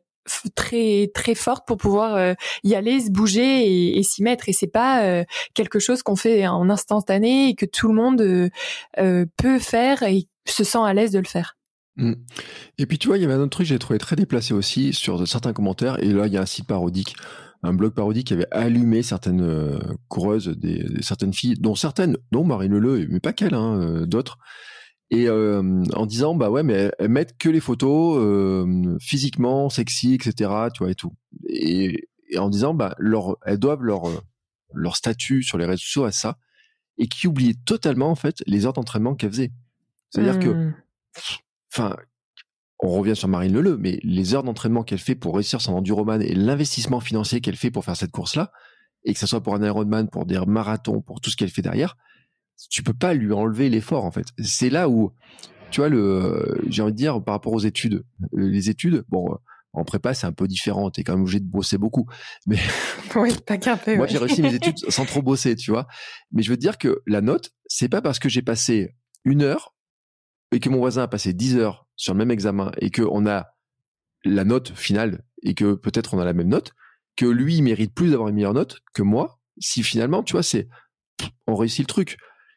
très 0.55 1.11
très 1.13 1.35
forte 1.35 1.67
pour 1.67 1.77
pouvoir 1.77 2.37
y 2.63 2.75
aller, 2.77 3.01
se 3.01 3.11
bouger 3.11 3.67
et, 3.67 3.99
et 3.99 4.03
s'y 4.05 4.23
mettre. 4.23 4.49
Et 4.49 4.53
c'est 4.53 4.69
pas 4.69 5.25
quelque 5.55 5.81
chose 5.81 6.03
qu'on 6.05 6.15
fait 6.15 6.47
en 6.47 6.71
instantané 6.71 7.49
et 7.49 7.55
que 7.57 7.67
tout 7.67 7.89
le 7.89 7.95
monde 7.95 8.51
peut 9.37 9.59
faire 9.59 10.05
et 10.05 10.29
se 10.47 10.65
sent 10.65 10.79
à 10.85 10.95
l'aise 10.95 11.13
de 11.13 11.19
le 11.19 11.27
faire. 11.27 11.57
Mm. 11.97 12.15
Et 12.79 12.87
puis 12.87 12.99
tu 12.99 13.09
vois, 13.09 13.19
il 13.19 13.23
y 13.23 13.25
avait 13.25 13.35
un 13.35 13.41
autre 13.41 13.51
truc 13.51 13.67
que 13.67 13.69
j'ai 13.69 13.79
trouvé 13.79 13.99
très 13.99 14.17
déplacé 14.17 14.55
aussi 14.55 14.93
sur 14.93 15.27
certains 15.27 15.53
commentaires. 15.53 16.03
Et 16.03 16.13
là, 16.13 16.27
il 16.27 16.33
y 16.33 16.37
a 16.37 16.43
un 16.43 16.47
site 16.47 16.67
parodique, 16.67 17.17
un 17.63 17.75
blog 17.75 17.93
parodique 17.93 18.29
qui 18.29 18.35
avait 18.35 18.49
allumé 18.51 19.03
certaines 19.03 19.43
euh, 19.43 19.79
coureuses, 20.09 20.49
des, 20.49 20.85
certaines 21.03 21.35
filles, 21.35 21.57
dont 21.59 21.75
certaines, 21.75 22.17
dont 22.33 22.45
Marine 22.45 22.79
Le, 22.79 23.07
mais 23.09 23.21
pas 23.21 23.33
qu'elle, 23.33 23.55
hein, 23.55 23.81
euh, 23.81 24.07
d'autres. 24.07 24.39
Et 25.11 25.29
euh, 25.29 25.83
en 25.95 26.07
disant, 26.07 26.37
bah 26.37 26.51
ouais, 26.51 26.63
mais 26.63 26.93
elles 27.01 27.09
mettent 27.09 27.37
que 27.37 27.49
les 27.49 27.59
photos 27.59 28.67
physiquement, 29.01 29.69
sexy, 29.69 30.15
etc. 30.15 30.53
Tu 30.73 30.85
vois 30.85 30.91
et 30.93 30.95
tout. 30.95 31.13
Et, 31.49 32.09
en 32.39 32.49
disant, 32.49 32.75
bah 32.75 32.95
elles 33.45 33.59
doivent 33.59 33.83
leur 33.83 34.05
leur 34.73 34.95
statut 34.95 35.43
sur 35.43 35.59
les 35.59 35.65
réseaux 35.65 35.83
sociaux 35.83 36.05
à 36.05 36.13
ça, 36.13 36.39
et 36.97 37.09
qui 37.09 37.27
oubliaient 37.27 37.57
totalement 37.65 38.09
en 38.09 38.15
fait 38.15 38.43
les 38.47 38.67
heures 38.67 38.73
d'entraînement 38.73 39.17
qu'elles 39.17 39.33
faisaient. 39.33 39.53
C'est-à-dire 40.11 40.39
que 40.39 40.49
mm 40.49 40.75
enfin, 41.73 41.97
on 42.81 42.91
revient 42.91 43.17
sur 43.17 43.29
Marine 43.29 43.53
Leleu, 43.53 43.77
mais 43.77 44.01
les 44.03 44.35
heures 44.35 44.43
d'entraînement 44.43 44.83
qu'elle 44.83 44.99
fait 44.99 45.15
pour 45.15 45.35
réussir 45.35 45.61
son 45.61 45.75
enduroman 45.75 46.21
et 46.21 46.35
l'investissement 46.35 47.01
financier 47.01 47.41
qu'elle 47.41 47.57
fait 47.57 47.71
pour 47.71 47.85
faire 47.85 47.97
cette 47.97 48.11
course-là, 48.11 48.53
et 49.05 49.15
que 49.15 49.21
ce 49.21 49.27
soit 49.27 49.43
pour 49.43 49.55
un 49.55 49.63
Ironman, 49.63 50.09
pour 50.09 50.27
des 50.27 50.41
marathons, 50.47 51.01
pour 51.01 51.21
tout 51.21 51.31
ce 51.31 51.37
qu'elle 51.37 51.51
fait 51.51 51.63
derrière, 51.63 51.97
tu 52.69 52.83
peux 52.83 52.95
pas 52.95 53.15
lui 53.15 53.33
enlever 53.33 53.71
l'effort 53.71 54.05
en 54.05 54.11
fait. 54.11 54.27
C'est 54.43 54.71
là 54.71 54.89
où 54.89 55.13
tu 55.71 55.81
vois, 55.81 55.89
le, 55.89 56.61
j'ai 56.69 56.83
envie 56.83 56.93
de 56.93 56.97
dire 56.97 57.23
par 57.23 57.35
rapport 57.35 57.53
aux 57.53 57.61
études, 57.61 58.05
les 58.33 58.71
études, 58.71 59.05
bon, 59.09 59.39
en 59.73 59.85
prépa, 59.85 60.15
c'est 60.15 60.27
un 60.27 60.33
peu 60.33 60.49
différent. 60.49 60.91
T'es 60.91 61.05
quand 61.05 61.13
même 61.13 61.23
obligé 61.23 61.39
de 61.39 61.49
bosser 61.49 61.79
beaucoup. 61.79 62.07
Mais 62.47 62.59
oui, 63.15 63.33
pas 63.47 63.57
qu'un 63.57 63.77
peu. 63.77 63.97
Moi, 63.97 64.09
j'ai 64.09 64.19
réussi 64.19 64.43
mes 64.43 64.53
études 64.53 64.79
sans 64.89 65.05
trop 65.05 65.23
bosser, 65.23 65.55
tu 65.55 65.71
vois. 65.71 65.87
Mais 66.33 66.43
je 66.43 66.51
veux 66.51 66.57
dire 66.57 66.77
que 66.77 67.03
la 67.07 67.21
note, 67.21 67.53
c'est 67.67 67.89
pas 67.89 68.03
parce 68.03 68.19
que 68.19 68.29
j'ai 68.29 68.43
passé 68.43 68.97
une 69.25 69.43
heure 69.43 69.75
et 70.53 70.61
que 70.61 70.69
mon 70.69 70.79
voisin 70.79 71.03
a 71.03 71.09
passé 71.09 71.33
dix 71.33 71.57
heures 71.57 71.87
sur 71.97 72.15
le 72.15 72.19
même 72.19 72.31
examen 72.31 72.73
et 72.79 72.91
que 72.91 73.03
on 73.03 73.27
a 73.27 73.49
la 74.25 74.45
note 74.45 74.73
finale 74.75 75.25
et 75.43 75.55
que 75.55 75.75
peut-être 75.75 76.15
on 76.15 76.19
a 76.19 76.25
la 76.25 76.33
même 76.33 76.49
note 76.49 76.73
que 77.17 77.27
lui 77.27 77.63
mérite 77.63 77.95
plus 77.95 78.11
d'avoir 78.11 78.29
une 78.29 78.37
meilleure 78.37 78.55
note 78.55 78.79
que 78.95 79.03
moi. 79.03 79.39
Si 79.59 79.83
finalement, 79.83 80.23
tu 80.23 80.33
vois, 80.33 80.43
c'est 80.43 80.69
on 81.47 81.55
réussit 81.55 81.81
le 81.81 81.87
truc. 81.87 82.17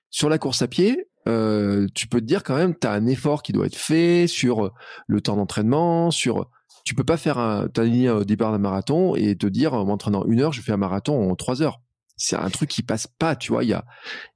Sur 0.10 0.30
la 0.30 0.38
course 0.38 0.62
à 0.62 0.68
pied, 0.68 1.10
euh, 1.28 1.88
tu 1.96 2.08
peux 2.08 2.22
te 2.22 2.26
dire 2.26 2.44
quand 2.44 2.56
même, 2.56 2.76
tu 2.78 2.88
as 2.88 2.92
un 2.92 3.08
effort 3.08 3.44
qui 3.44 3.52
doit 3.52 3.66
être 3.66 3.76
fait 3.76 4.28
sur 4.28 4.72
le 5.08 5.22
temps 5.22 5.36
d'entraînement, 5.36 6.12
sur 6.12 6.50
tu 6.86 6.96
peux 6.96 7.04
pas 7.04 7.18
faire 7.18 7.38
un, 7.38 7.68
t'aligner 7.68 8.10
au 8.10 8.24
départ 8.24 8.52
d'un 8.52 8.58
marathon 8.58 9.16
et 9.16 9.36
te 9.36 9.48
dire 9.48 9.74
en 9.74 9.86
m'entraînant 9.86 10.26
une 10.26 10.42
heure, 10.42 10.54
je 10.54 10.62
fais 10.62 10.74
un 10.74 10.78
marathon 10.78 11.32
en 11.32 11.36
trois 11.36 11.62
heures. 11.62 11.82
C'est 12.26 12.38
un 12.38 12.50
truc 12.50 12.70
qui 12.70 12.84
passe 12.84 13.06
pas, 13.06 13.36
tu 13.36 13.52
vois. 13.52 13.66
Il 13.66 13.70
y 13.70 13.74
a 13.74 13.84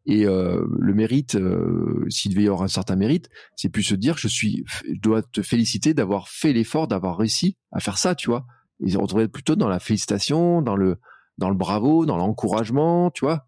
et 0.05 0.25
euh, 0.25 0.61
le 0.77 0.93
mérite, 0.93 1.35
euh, 1.35 2.05
s'il 2.09 2.31
devait 2.31 2.43
y 2.43 2.47
avoir 2.47 2.63
un 2.63 2.67
certain 2.67 2.97
mérite, 2.97 3.29
c'est 3.55 3.69
plus 3.69 3.83
se 3.83 3.95
dire 3.95 4.17
je 4.17 4.27
suis, 4.27 4.65
je 4.67 4.99
dois 4.99 5.21
te 5.21 5.41
féliciter 5.41 5.93
d'avoir 5.93 6.27
fait 6.27 6.51
l'effort, 6.51 6.89
d'avoir 6.89 7.17
réussi 7.17 7.55
à 7.71 7.79
faire 7.79 7.97
ça, 7.97 8.13
tu 8.13 8.29
vois. 8.29 8.45
Et 8.85 8.97
on 8.97 9.03
retrouver 9.03 9.29
plutôt 9.29 9.55
dans 9.55 9.69
la 9.69 9.79
félicitation, 9.79 10.61
dans 10.61 10.75
le 10.75 10.97
dans 11.37 11.49
le 11.49 11.55
bravo, 11.55 12.05
dans 12.05 12.17
l'encouragement, 12.17 13.09
tu 13.09 13.23
vois, 13.23 13.45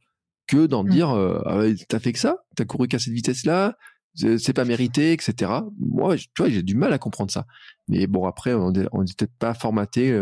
que 0.48 0.68
dans 0.68 0.86
mmh. 0.86 0.90
dire 0.90 1.10
euh, 1.10 1.42
ah 1.46 1.64
t'as 1.90 2.00
fait 2.00 2.14
que 2.14 2.20
ça, 2.20 2.38
t'as 2.56 2.64
couru 2.64 2.88
qu'à 2.88 3.00
cette 3.00 3.14
vitesse 3.14 3.46
là, 3.46 3.76
c'est 4.16 4.54
pas 4.54 4.64
mérité, 4.64 5.12
etc. 5.12 5.52
Moi, 5.80 6.16
tu 6.16 6.28
vois, 6.38 6.50
j'ai 6.50 6.64
du 6.64 6.76
mal 6.76 6.94
à 6.94 6.98
comprendre 6.98 7.32
ça. 7.32 7.46
Mais 7.90 8.08
bon, 8.08 8.26
après, 8.26 8.54
on 8.54 8.72
n'est 8.72 8.86
peut-être 8.86 9.36
pas 9.38 9.54
formaté. 9.54 10.18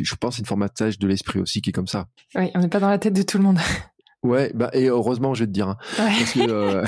Euh, 0.00 0.04
je 0.04 0.14
pense 0.14 0.36
c'est 0.36 0.40
une 0.40 0.46
formatage 0.46 0.98
de 0.98 1.06
l'esprit 1.06 1.40
aussi 1.40 1.60
qui 1.60 1.70
est 1.70 1.72
comme 1.72 1.86
ça. 1.86 2.08
Oui, 2.34 2.50
on 2.54 2.60
n'est 2.60 2.68
pas 2.68 2.80
dans 2.80 2.88
la 2.88 2.98
tête 2.98 3.14
de 3.14 3.22
tout 3.22 3.38
le 3.38 3.44
monde. 3.44 3.58
Ouais, 4.24 4.52
bah 4.54 4.70
et 4.72 4.86
heureusement, 4.86 5.34
je 5.34 5.40
vais 5.40 5.48
te 5.48 5.50
dire, 5.50 5.66
hein, 5.66 5.76
parce 5.96 6.34
que 6.34 6.48
euh, 6.48 6.86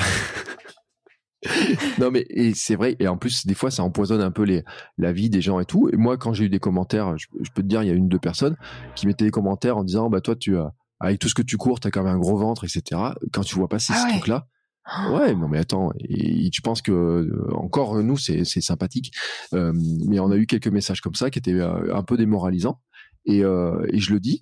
non 1.98 2.12
mais 2.12 2.24
et 2.30 2.54
c'est 2.54 2.76
vrai 2.76 2.94
et 3.00 3.08
en 3.08 3.16
plus 3.16 3.44
des 3.44 3.54
fois 3.54 3.72
ça 3.72 3.82
empoisonne 3.82 4.20
un 4.20 4.30
peu 4.30 4.44
les 4.44 4.62
la 4.98 5.10
vie 5.10 5.30
des 5.30 5.40
gens 5.40 5.58
et 5.58 5.64
tout. 5.64 5.90
Et 5.92 5.96
moi, 5.96 6.16
quand 6.16 6.32
j'ai 6.32 6.44
eu 6.44 6.48
des 6.48 6.60
commentaires, 6.60 7.18
je, 7.18 7.26
peux 7.52 7.62
te 7.62 7.66
dire, 7.66 7.82
il 7.82 7.88
y 7.88 7.90
a 7.90 7.94
une 7.94 8.08
deux 8.08 8.20
personnes 8.20 8.56
qui 8.94 9.08
mettaient 9.08 9.24
des 9.24 9.32
commentaires 9.32 9.76
en 9.76 9.82
disant 9.82 10.10
bah 10.10 10.20
toi 10.20 10.36
tu 10.36 10.56
as 10.56 10.74
avec 11.00 11.18
tout 11.18 11.28
ce 11.28 11.34
que 11.34 11.42
tu 11.42 11.56
cours, 11.56 11.80
t'as 11.80 11.90
quand 11.90 12.04
même 12.04 12.14
un 12.14 12.18
gros 12.20 12.36
ventre, 12.36 12.62
etc. 12.62 13.00
Quand 13.32 13.42
tu 13.42 13.56
vois 13.56 13.68
passer 13.68 13.92
ah 13.96 14.06
ce 14.06 14.12
truc-là, 14.12 14.46
Ouais, 15.10 15.34
non 15.34 15.48
mais 15.48 15.58
attends, 15.58 15.92
et, 15.98 16.50
tu 16.50 16.62
penses 16.62 16.82
que 16.82 16.92
euh, 16.92 17.54
encore 17.54 18.02
nous 18.02 18.16
c'est 18.16 18.44
c'est 18.44 18.60
sympathique, 18.60 19.12
euh, 19.54 19.72
mais 20.06 20.20
on 20.20 20.30
a 20.30 20.36
eu 20.36 20.46
quelques 20.46 20.68
messages 20.68 21.00
comme 21.00 21.14
ça 21.14 21.30
qui 21.30 21.38
étaient 21.38 21.52
euh, 21.52 21.94
un 21.94 22.02
peu 22.02 22.16
démoralisants. 22.16 22.80
Et, 23.26 23.38
et 23.38 23.98
je 23.98 24.12
le 24.12 24.20
dis, 24.20 24.40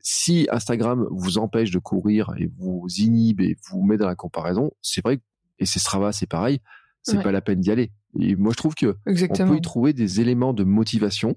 si 0.00 0.48
Instagram 0.50 1.06
vous 1.10 1.38
empêche 1.38 1.70
de 1.70 1.78
courir 1.78 2.32
et 2.38 2.50
vous 2.58 2.86
inhibe 2.98 3.40
et 3.40 3.56
vous 3.70 3.82
met 3.82 3.96
dans 3.96 4.06
la 4.06 4.16
comparaison, 4.16 4.72
c'est 4.82 5.02
vrai, 5.04 5.20
et 5.58 5.66
c'est 5.66 5.78
Strava, 5.78 6.12
c'est 6.12 6.26
pareil, 6.26 6.60
c'est 7.02 7.22
pas 7.22 7.32
la 7.32 7.40
peine 7.40 7.60
d'y 7.60 7.70
aller. 7.70 7.92
Et 8.18 8.34
moi 8.34 8.52
je 8.52 8.56
trouve 8.56 8.74
que 8.74 8.96
on 9.06 9.48
peut 9.48 9.56
y 9.56 9.60
trouver 9.60 9.92
des 9.92 10.20
éléments 10.20 10.54
de 10.54 10.64
motivation. 10.64 11.36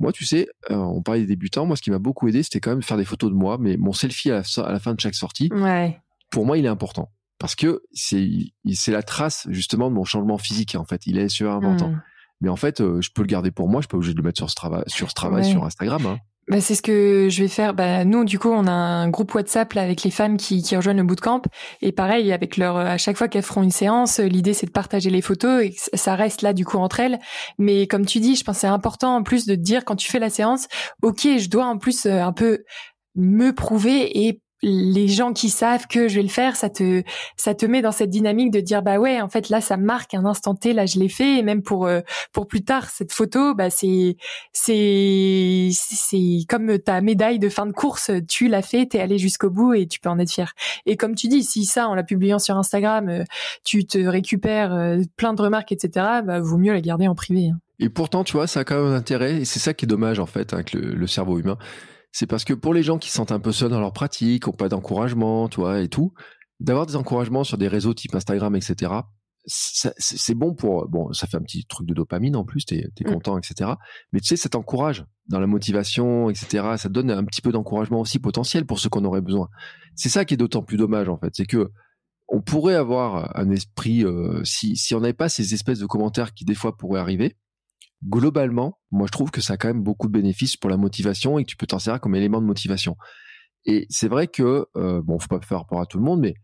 Moi, 0.00 0.12
tu 0.12 0.24
sais, 0.24 0.48
on 0.70 1.02
parlait 1.02 1.22
des 1.22 1.26
débutants. 1.26 1.66
Moi, 1.66 1.74
ce 1.74 1.82
qui 1.82 1.90
m'a 1.90 1.98
beaucoup 1.98 2.28
aidé, 2.28 2.44
c'était 2.44 2.60
quand 2.60 2.70
même 2.70 2.82
faire 2.82 2.96
des 2.96 3.04
photos 3.04 3.30
de 3.30 3.34
moi, 3.34 3.58
mais 3.58 3.76
mon 3.76 3.92
selfie 3.92 4.30
à 4.30 4.42
la, 4.42 4.64
à 4.64 4.70
la 4.70 4.78
fin 4.78 4.94
de 4.94 5.00
chaque 5.00 5.16
sortie. 5.16 5.48
Ouais 5.52 6.00
pour 6.30 6.46
moi, 6.46 6.58
il 6.58 6.64
est 6.64 6.68
important 6.68 7.10
parce 7.38 7.54
que 7.54 7.82
c'est 7.92 8.28
c'est 8.72 8.92
la 8.92 9.02
trace 9.02 9.46
justement 9.50 9.90
de 9.90 9.94
mon 9.94 10.04
changement 10.04 10.38
physique. 10.38 10.74
En 10.74 10.84
fait, 10.84 11.06
il 11.06 11.18
est 11.18 11.28
super 11.28 11.52
important. 11.52 11.90
Hmm. 11.90 12.02
Mais 12.40 12.48
en 12.48 12.56
fait, 12.56 12.80
euh, 12.80 13.00
je 13.00 13.10
peux 13.10 13.22
le 13.22 13.26
garder 13.26 13.50
pour 13.50 13.68
moi. 13.68 13.80
Je 13.80 13.88
peux 13.88 13.92
pas 13.92 13.96
obligé 13.98 14.12
de 14.12 14.18
le 14.18 14.24
mettre 14.24 14.38
sur 14.38 14.50
ce 14.50 14.54
travail, 14.54 14.84
sur 14.86 15.10
ce 15.10 15.14
travail, 15.14 15.44
sur 15.44 15.64
Instagram. 15.64 16.04
Hein. 16.06 16.18
Bah, 16.48 16.62
c'est 16.62 16.74
ce 16.74 16.80
que 16.80 17.28
je 17.28 17.42
vais 17.42 17.48
faire. 17.48 17.74
Bah, 17.74 18.04
nous, 18.04 18.24
du 18.24 18.38
coup, 18.38 18.48
on 18.48 18.66
a 18.66 18.72
un 18.72 19.10
groupe 19.10 19.34
WhatsApp 19.34 19.74
là, 19.74 19.82
avec 19.82 20.02
les 20.02 20.10
femmes 20.10 20.38
qui, 20.38 20.62
qui 20.62 20.76
rejoignent 20.76 20.98
le 20.98 21.04
bootcamp. 21.04 21.42
Et 21.82 21.92
pareil, 21.92 22.32
avec 22.32 22.56
leur, 22.56 22.78
à 22.78 22.96
chaque 22.96 23.18
fois 23.18 23.28
qu'elles 23.28 23.42
feront 23.42 23.62
une 23.62 23.70
séance, 23.70 24.18
l'idée 24.18 24.54
c'est 24.54 24.66
de 24.66 24.70
partager 24.70 25.10
les 25.10 25.20
photos 25.20 25.62
et 25.62 25.74
ça 25.94 26.14
reste 26.14 26.40
là 26.40 26.54
du 26.54 26.64
coup 26.64 26.78
entre 26.78 27.00
elles. 27.00 27.18
Mais 27.58 27.86
comme 27.86 28.06
tu 28.06 28.20
dis, 28.20 28.34
je 28.34 28.44
pense 28.44 28.58
c'est 28.58 28.66
important 28.66 29.16
en 29.16 29.22
plus 29.22 29.44
de 29.44 29.54
te 29.54 29.60
dire 29.60 29.84
quand 29.84 29.96
tu 29.96 30.10
fais 30.10 30.18
la 30.18 30.30
séance, 30.30 30.68
ok, 31.02 31.20
je 31.38 31.50
dois 31.50 31.66
en 31.66 31.76
plus 31.76 32.06
euh, 32.06 32.22
un 32.22 32.32
peu 32.32 32.64
me 33.14 33.52
prouver 33.52 34.26
et 34.26 34.40
les 34.62 35.06
gens 35.06 35.32
qui 35.32 35.50
savent 35.50 35.86
que 35.86 36.08
je 36.08 36.16
vais 36.16 36.22
le 36.22 36.28
faire, 36.28 36.56
ça 36.56 36.68
te 36.68 37.02
ça 37.36 37.54
te 37.54 37.64
met 37.64 37.80
dans 37.80 37.92
cette 37.92 38.10
dynamique 38.10 38.50
de 38.50 38.60
dire 38.60 38.82
bah 38.82 38.98
ouais 38.98 39.20
en 39.20 39.28
fait 39.28 39.50
là 39.50 39.60
ça 39.60 39.76
marque 39.76 40.14
un 40.14 40.24
instant 40.24 40.54
T 40.54 40.72
là 40.72 40.86
je 40.86 40.98
l'ai 40.98 41.08
fait. 41.08 41.38
Et 41.38 41.42
même 41.42 41.62
pour 41.62 41.86
euh, 41.86 42.00
pour 42.32 42.48
plus 42.48 42.64
tard 42.64 42.90
cette 42.90 43.12
photo 43.12 43.54
bah 43.54 43.70
c'est 43.70 44.16
c'est 44.52 45.70
c'est 45.72 46.38
comme 46.48 46.78
ta 46.78 47.00
médaille 47.00 47.38
de 47.38 47.48
fin 47.48 47.66
de 47.66 47.72
course. 47.72 48.10
Tu 48.28 48.48
l'as 48.48 48.62
fait 48.62 48.86
t'es 48.86 49.00
allé 49.00 49.18
jusqu'au 49.18 49.50
bout 49.50 49.74
et 49.74 49.86
tu 49.86 50.00
peux 50.00 50.08
en 50.08 50.18
être 50.18 50.32
fier. 50.32 50.52
Et 50.86 50.96
comme 50.96 51.14
tu 51.14 51.28
dis 51.28 51.44
si 51.44 51.64
ça 51.64 51.88
en 51.88 51.94
la 51.94 52.02
publiant 52.02 52.38
sur 52.38 52.56
Instagram 52.56 53.08
euh, 53.08 53.24
tu 53.64 53.86
te 53.86 53.98
récupères 53.98 54.72
euh, 54.72 54.98
plein 55.16 55.34
de 55.34 55.42
remarques 55.42 55.72
etc 55.72 55.90
bah 56.24 56.40
vaut 56.40 56.58
mieux 56.58 56.72
la 56.72 56.80
garder 56.80 57.06
en 57.06 57.14
privé 57.14 57.50
hein. 57.50 57.58
et 57.78 57.88
pourtant 57.88 58.24
tu 58.24 58.32
vois 58.32 58.46
ça 58.46 58.60
a 58.60 58.64
quand 58.64 58.76
même 58.76 58.92
un 58.92 58.96
intérêt 58.96 59.36
et 59.40 59.44
c'est 59.44 59.58
ça 59.58 59.74
qui 59.74 59.84
est 59.84 59.88
dommage 59.88 60.18
en 60.18 60.26
fait 60.26 60.52
avec 60.52 60.72
le 60.72 61.06
cerveau 61.06 61.38
humain 61.38 61.58
c'est 62.12 62.26
parce 62.26 62.44
que 62.44 62.54
pour 62.54 62.74
les 62.74 62.82
gens 62.82 62.98
qui 62.98 63.10
se 63.10 63.16
sentent 63.16 63.32
un 63.32 63.40
peu 63.40 63.52
seuls 63.52 63.70
dans 63.70 63.80
leur 63.80 63.92
pratique, 63.92 64.44
qui 64.44 64.48
n'ont 64.48 64.56
pas 64.56 64.68
d'encouragement, 64.68 65.48
tu 65.48 65.60
vois, 65.60 65.80
et 65.80 65.88
tout, 65.88 66.12
d'avoir 66.60 66.86
des 66.86 66.96
encouragements 66.96 67.44
sur 67.44 67.58
des 67.58 67.68
réseaux 67.68 67.94
type 67.94 68.14
Instagram, 68.14 68.54
etc., 68.56 68.92
c'est 69.48 70.34
bon 70.34 70.54
pour 70.54 70.88
bon 70.88 71.12
ça 71.12 71.26
fait 71.26 71.36
un 71.36 71.42
petit 71.42 71.64
truc 71.64 71.86
de 71.86 71.94
dopamine 71.94 72.36
en 72.36 72.44
plus 72.44 72.66
t'es 72.66 72.90
es 73.00 73.04
mm. 73.08 73.12
content 73.12 73.38
etc 73.38 73.72
mais 74.12 74.20
tu 74.20 74.26
sais 74.26 74.36
ça 74.36 74.50
t'encourage 74.50 75.06
dans 75.26 75.40
la 75.40 75.46
motivation 75.46 76.28
etc 76.28 76.74
ça 76.76 76.88
donne 76.90 77.10
un 77.10 77.24
petit 77.24 77.40
peu 77.40 77.50
d'encouragement 77.50 78.00
aussi 78.00 78.18
potentiel 78.18 78.66
pour 78.66 78.78
ceux 78.78 78.90
qu'on 78.90 79.04
aurait 79.04 79.22
besoin 79.22 79.48
c'est 79.94 80.10
ça 80.10 80.26
qui 80.26 80.34
est 80.34 80.36
d'autant 80.36 80.62
plus 80.62 80.76
dommage 80.76 81.08
en 81.08 81.16
fait 81.16 81.30
c'est 81.34 81.46
que 81.46 81.70
on 82.28 82.42
pourrait 82.42 82.74
avoir 82.74 83.34
un 83.38 83.48
esprit 83.50 84.04
euh, 84.04 84.44
si 84.44 84.76
si 84.76 84.94
on 84.94 85.00
n'avait 85.00 85.14
pas 85.14 85.30
ces 85.30 85.54
espèces 85.54 85.78
de 85.78 85.86
commentaires 85.86 86.34
qui 86.34 86.44
des 86.44 86.54
fois 86.54 86.76
pourraient 86.76 87.00
arriver 87.00 87.34
globalement, 88.04 88.78
moi 88.90 89.06
je 89.06 89.12
trouve 89.12 89.30
que 89.30 89.40
ça 89.40 89.54
a 89.54 89.56
quand 89.56 89.68
même 89.68 89.82
beaucoup 89.82 90.06
de 90.06 90.12
bénéfices 90.12 90.56
pour 90.56 90.70
la 90.70 90.76
motivation 90.76 91.38
et 91.38 91.44
que 91.44 91.50
tu 91.50 91.56
peux 91.56 91.66
t'en 91.66 91.78
servir 91.78 92.00
comme 92.00 92.14
élément 92.14 92.40
de 92.40 92.46
motivation. 92.46 92.96
Et 93.64 93.86
c'est 93.90 94.08
vrai 94.08 94.28
que, 94.28 94.66
euh, 94.76 95.02
bon, 95.02 95.18
faut 95.18 95.28
pas 95.28 95.40
faire 95.40 95.58
rapport 95.58 95.80
à 95.80 95.86
tout 95.86 95.98
le 95.98 96.04
monde, 96.04 96.20
mais 96.20 96.34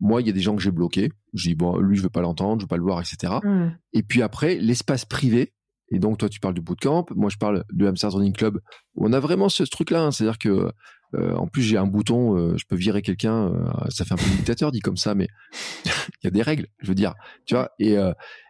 moi, 0.00 0.20
il 0.20 0.26
y 0.26 0.30
a 0.30 0.32
des 0.32 0.40
gens 0.40 0.56
que 0.56 0.62
j'ai 0.62 0.70
bloqués. 0.70 1.10
Je 1.32 1.48
dis, 1.48 1.54
bon, 1.54 1.78
lui, 1.78 1.96
je 1.96 2.02
veux 2.02 2.10
pas 2.10 2.20
l'entendre, 2.20 2.60
je 2.60 2.64
veux 2.64 2.68
pas 2.68 2.76
le 2.76 2.82
voir, 2.82 3.00
etc. 3.00 3.34
Mmh. 3.42 3.68
Et 3.92 4.02
puis 4.02 4.22
après, 4.22 4.56
l'espace 4.56 5.04
privé. 5.04 5.52
Et 5.90 5.98
donc, 5.98 6.18
toi, 6.18 6.28
tu 6.28 6.40
parles 6.40 6.54
du 6.54 6.60
bootcamp. 6.60 7.06
Moi, 7.14 7.30
je 7.30 7.36
parle 7.36 7.64
de 7.72 7.86
Hamster 7.86 8.10
Running 8.10 8.32
Club. 8.32 8.60
On 8.96 9.12
a 9.12 9.20
vraiment 9.20 9.48
ce, 9.48 9.62
truc-là. 9.62 10.02
Hein. 10.02 10.10
C'est-à-dire 10.10 10.38
que, 10.38 10.72
euh, 11.14 11.34
en 11.36 11.46
plus, 11.46 11.62
j'ai 11.62 11.76
un 11.76 11.86
bouton, 11.86 12.36
euh, 12.36 12.56
je 12.56 12.64
peux 12.66 12.76
virer 12.76 13.02
quelqu'un. 13.02 13.52
Euh, 13.52 13.88
ça 13.90 14.04
fait 14.04 14.14
un 14.14 14.16
peu 14.16 14.28
dictateur 14.36 14.72
dit 14.72 14.80
comme 14.80 14.96
ça, 14.96 15.14
mais 15.14 15.28
il 15.84 16.24
y 16.24 16.26
a 16.26 16.30
des 16.30 16.42
règles, 16.42 16.66
je 16.80 16.88
veux 16.88 16.94
dire. 16.94 17.14
Tu 17.46 17.54
vois. 17.54 17.70
Et 17.78 17.96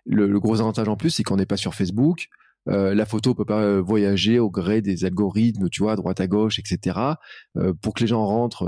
le, 0.07 0.27
le, 0.27 0.41
gros 0.41 0.61
avantage 0.61 0.89
en 0.89 0.97
plus, 0.97 1.11
c'est 1.11 1.23
qu'on 1.23 1.37
n'est 1.37 1.47
pas 1.47 1.57
sur 1.57 1.75
Facebook. 1.75 2.29
Euh, 2.69 2.95
la 2.95 3.05
photo 3.05 3.35
peut 3.35 3.45
pas 3.45 3.63
euh, 3.63 3.81
voyager 3.81 4.39
au 4.39 4.51
gré 4.51 4.81
des 4.81 5.05
algorithmes, 5.05 5.69
tu 5.69 5.83
vois, 5.83 5.93
à 5.93 5.97
droite 5.97 6.21
à 6.21 6.27
gauche, 6.27 6.59
etc. 6.59 6.99
Euh, 7.57 7.75
pour 7.75 7.95
que 7.95 8.01
les 8.01 8.07
gens 8.07 8.25
rentrent, 8.25 8.65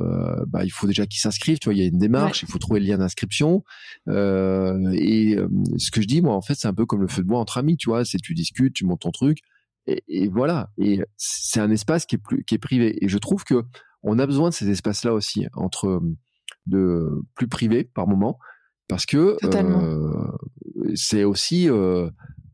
bah, 0.48 0.64
il 0.64 0.70
faut 0.70 0.86
déjà 0.86 1.06
qu'ils 1.06 1.20
s'inscrivent. 1.20 1.58
Tu 1.58 1.66
vois, 1.66 1.74
il 1.74 1.80
y 1.80 1.82
a 1.82 1.86
une 1.86 1.98
démarche, 1.98 2.42
il 2.42 2.48
faut 2.48 2.58
trouver 2.58 2.80
le 2.80 2.86
lien 2.86 2.98
d'inscription. 2.98 3.64
et 4.08 5.36
ce 5.78 5.90
que 5.90 6.02
je 6.02 6.06
dis, 6.06 6.20
moi, 6.20 6.34
en 6.34 6.42
fait, 6.42 6.54
c'est 6.54 6.68
un 6.68 6.74
peu 6.74 6.86
comme 6.86 7.00
le 7.00 7.08
feu 7.08 7.22
de 7.22 7.28
bois 7.28 7.38
entre 7.38 7.58
amis, 7.58 7.76
tu 7.76 7.88
vois. 7.88 8.04
C'est 8.04 8.18
tu 8.18 8.34
discutes, 8.34 8.74
tu 8.74 8.84
montes 8.84 9.00
ton 9.00 9.10
truc, 9.10 9.38
et, 9.86 10.28
voilà. 10.28 10.70
Et 10.78 11.00
c'est 11.16 11.60
un 11.60 11.70
espace 11.70 12.06
qui 12.06 12.16
est 12.16 12.18
plus 12.18 12.44
qui 12.44 12.54
est 12.54 12.58
privé. 12.58 13.04
Et 13.04 13.08
je 13.08 13.18
trouve 13.18 13.44
que 13.44 13.62
on 14.02 14.18
a 14.18 14.26
besoin 14.26 14.50
de 14.50 14.54
ces 14.54 14.68
espaces-là 14.70 15.12
aussi 15.12 15.46
entre 15.54 16.02
de 16.66 17.22
plus 17.34 17.48
privés 17.48 17.84
par 17.84 18.06
moment, 18.06 18.38
parce 18.88 19.06
que 19.06 19.36
c'est 20.94 21.24
aussi 21.24 21.68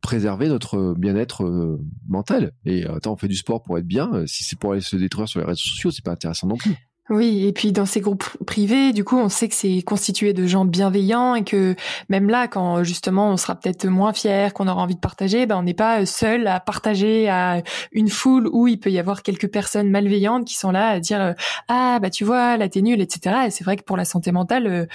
préserver 0.03 0.49
notre 0.49 0.95
bien-être 0.99 1.45
euh, 1.45 1.81
mental. 2.09 2.53
Et 2.67 2.85
euh, 2.85 2.97
attends, 2.97 3.13
on 3.13 3.17
fait 3.17 3.29
du 3.29 3.37
sport 3.37 3.63
pour 3.63 3.79
être 3.79 3.87
bien. 3.87 4.13
Euh, 4.13 4.27
si 4.27 4.45
c'est 4.45 4.59
pour 4.59 4.73
aller 4.73 4.83
se 4.83 4.97
détruire 4.97 5.29
sur 5.29 5.41
les 5.41 5.47
réseaux 5.47 5.57
sociaux, 5.57 5.91
c'est 5.91 6.05
pas 6.05 6.11
intéressant 6.11 6.49
non 6.49 6.57
plus. 6.57 6.77
Oui, 7.11 7.47
et 7.47 7.53
puis 7.53 7.73
dans 7.73 7.85
ces 7.85 8.01
groupes 8.01 8.25
privés, 8.47 8.93
du 8.93 9.05
coup, 9.05 9.19
on 9.19 9.29
sait 9.29 9.49
que 9.49 9.55
c'est 9.55 9.83
constitué 9.83 10.33
de 10.33 10.47
gens 10.47 10.65
bienveillants 10.65 11.35
et 11.35 11.45
que 11.45 11.75
même 12.09 12.31
là, 12.31 12.47
quand 12.47 12.85
justement 12.85 13.31
on 13.31 13.37
sera 13.37 13.55
peut-être 13.57 13.87
moins 13.87 14.13
fier, 14.13 14.55
qu'on 14.55 14.69
aura 14.69 14.83
envie 14.83 14.95
de 14.95 15.01
partager, 15.01 15.45
ben 15.47 15.57
on 15.59 15.63
n'est 15.63 15.75
pas 15.75 16.07
seul 16.07 16.47
à 16.47 16.61
partager 16.61 17.29
à 17.29 17.63
une 17.91 18.09
foule 18.09 18.49
où 18.53 18.69
il 18.69 18.79
peut 18.79 18.91
y 18.91 19.01
avoir 19.01 19.23
quelques 19.23 19.51
personnes 19.51 19.91
malveillantes 19.91 20.47
qui 20.47 20.55
sont 20.55 20.71
là 20.71 20.89
à 20.89 21.01
dire 21.01 21.35
ah 21.69 21.99
bah 22.01 22.09
tu 22.09 22.25
vois 22.25 22.57
là 22.57 22.69
t'es 22.69 22.83
nul, 22.83 23.01
etc. 23.01 23.47
Et 23.47 23.51
c'est 23.51 23.65
vrai 23.65 23.77
que 23.77 23.83
pour 23.83 23.97
la 23.97 24.05
santé 24.05 24.31
mentale, 24.31 24.89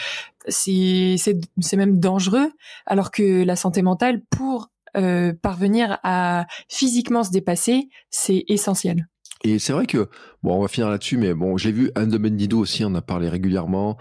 c'est 0.48 1.18
c'est 1.18 1.78
même 1.78 2.00
dangereux, 2.00 2.52
alors 2.86 3.12
que 3.12 3.44
la 3.44 3.58
santé 3.58 3.82
mentale 3.82 4.22
pour 4.30 4.70
euh, 4.98 5.34
parvenir 5.42 6.00
à 6.04 6.46
physiquement 6.70 7.24
se 7.24 7.32
dépasser, 7.32 7.90
c'est 8.10 8.44
essentiel. 8.48 9.08
Et 9.44 9.60
c'est 9.60 9.72
vrai 9.72 9.86
que 9.86 10.10
bon, 10.42 10.56
on 10.58 10.62
va 10.62 10.68
finir 10.68 10.90
là-dessus, 10.90 11.18
mais 11.18 11.34
bon, 11.34 11.58
j'ai 11.58 11.72
vu 11.72 11.92
Anne 11.96 12.10
de 12.10 12.18
Bendido 12.18 12.58
aussi, 12.58 12.84
on 12.84 12.96
a 12.96 13.02
parlé 13.02 13.30
régulièrement. 13.30 13.98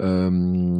Euh, 0.00 0.30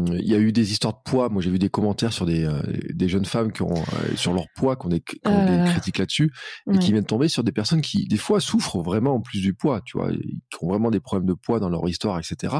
il 0.08 0.26
y 0.26 0.34
a 0.34 0.38
eu 0.38 0.50
des 0.50 0.72
histoires 0.72 0.94
de 0.94 1.10
poids. 1.10 1.28
Moi, 1.28 1.42
j'ai 1.42 1.50
vu 1.50 1.58
des 1.58 1.68
commentaires 1.68 2.12
sur 2.12 2.24
des, 2.24 2.44
euh, 2.44 2.62
des 2.94 3.08
jeunes 3.08 3.26
femmes 3.26 3.52
qui 3.52 3.62
ont 3.62 3.74
euh, 3.74 4.16
sur 4.16 4.32
leur 4.32 4.46
poids, 4.56 4.76
qui 4.76 4.86
ont 4.86 4.88
des, 4.88 5.00
qui 5.00 5.18
ont 5.26 5.44
des 5.44 5.70
critiques 5.70 5.98
là-dessus, 5.98 6.32
et 6.72 6.78
qui 6.78 6.92
viennent 6.92 7.04
tomber 7.04 7.28
sur 7.28 7.44
des 7.44 7.52
personnes 7.52 7.82
qui 7.82 8.06
des 8.06 8.16
fois 8.16 8.40
souffrent 8.40 8.80
vraiment 8.80 9.14
en 9.14 9.20
plus 9.20 9.40
du 9.40 9.52
poids, 9.52 9.82
tu 9.84 9.98
vois, 9.98 10.10
qui 10.10 10.64
ont 10.64 10.68
vraiment 10.68 10.90
des 10.90 11.00
problèmes 11.00 11.28
de 11.28 11.34
poids 11.34 11.60
dans 11.60 11.68
leur 11.68 11.86
histoire, 11.88 12.18
etc 12.18 12.56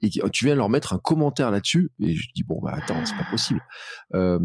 et 0.00 0.10
tu 0.10 0.44
viens 0.44 0.54
leur 0.54 0.68
mettre 0.68 0.92
un 0.92 0.98
commentaire 0.98 1.50
là-dessus 1.50 1.90
et 2.00 2.14
je 2.14 2.28
dis 2.32 2.44
bon 2.44 2.60
bah 2.62 2.72
attends 2.74 3.04
c'est 3.04 3.16
pas 3.16 3.28
possible. 3.30 3.60
Euh, 4.14 4.38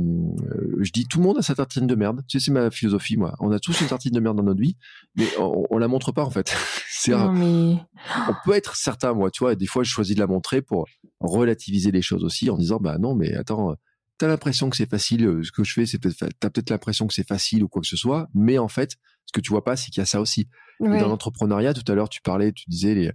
je 0.80 0.92
dis 0.92 1.06
tout 1.06 1.20
le 1.20 1.24
monde 1.24 1.38
a 1.38 1.42
sa 1.44 1.54
tartine 1.54 1.86
de 1.86 1.96
merde. 1.96 2.22
Tu 2.28 2.40
sais 2.40 2.46
c'est 2.46 2.52
ma 2.52 2.72
philosophie 2.72 3.18
moi. 3.18 3.36
On 3.40 3.52
a 3.52 3.60
tous 3.60 3.80
une 3.82 3.88
tartine 3.88 4.14
de 4.14 4.20
merde 4.20 4.38
dans 4.38 4.44
notre 4.44 4.62
vie 4.62 4.78
mais 5.16 5.28
on, 5.38 5.66
on 5.70 5.78
la 5.78 5.88
montre 5.88 6.12
pas 6.12 6.24
en 6.24 6.32
fait. 6.32 6.56
C'est 6.90 7.12
mais... 7.12 7.76
on 8.30 8.34
peut 8.46 8.54
être 8.54 8.76
certain 8.78 9.14
moi 9.14 9.30
tu 9.30 9.44
vois 9.44 9.54
et 9.54 9.56
des 9.56 9.66
fois 9.68 9.84
je 9.84 9.90
choisis 9.90 10.16
de 10.16 10.22
la 10.22 10.28
montrer 10.28 10.62
pour 10.62 10.88
relativiser 11.20 11.92
les 11.92 12.02
choses 12.02 12.24
aussi 12.24 12.50
en 12.50 12.58
disant 12.58 12.78
bah 12.78 12.98
non 12.98 13.14
mais 13.14 13.34
attends 13.36 13.76
t'as 14.18 14.28
l'impression 14.28 14.70
que 14.70 14.78
c'est 14.78 14.90
facile 14.90 15.26
euh, 15.26 15.44
ce 15.44 15.52
que 15.52 15.64
je 15.64 15.74
fais 15.74 15.86
c'est 15.86 16.00
peut-être 16.00 16.30
t'as 16.40 16.50
peut-être 16.50 16.70
l'impression 16.70 17.06
que 17.06 17.14
c'est 17.14 17.28
facile 17.28 17.64
ou 17.64 17.68
quoi 17.68 17.82
que 17.82 17.88
ce 17.88 17.98
soit 17.98 18.30
mais 18.34 18.58
en 18.58 18.70
fait 18.70 18.96
ce 19.26 19.34
que 19.34 19.42
tu 19.42 19.50
vois 19.50 19.64
pas 19.64 19.76
c'est 19.76 19.92
qu'il 19.92 20.00
y 20.00 20.04
a 20.04 20.06
ça 20.06 20.22
aussi. 20.22 20.48
Dans 20.80 21.08
l'entrepreneuriat 21.08 21.74
tout 21.74 21.92
à 21.92 21.96
l'heure 21.96 22.10
tu 22.10 22.22
parlais 22.22 22.54
tu 22.54 22.64
disais 22.70 22.96
les 22.96 23.12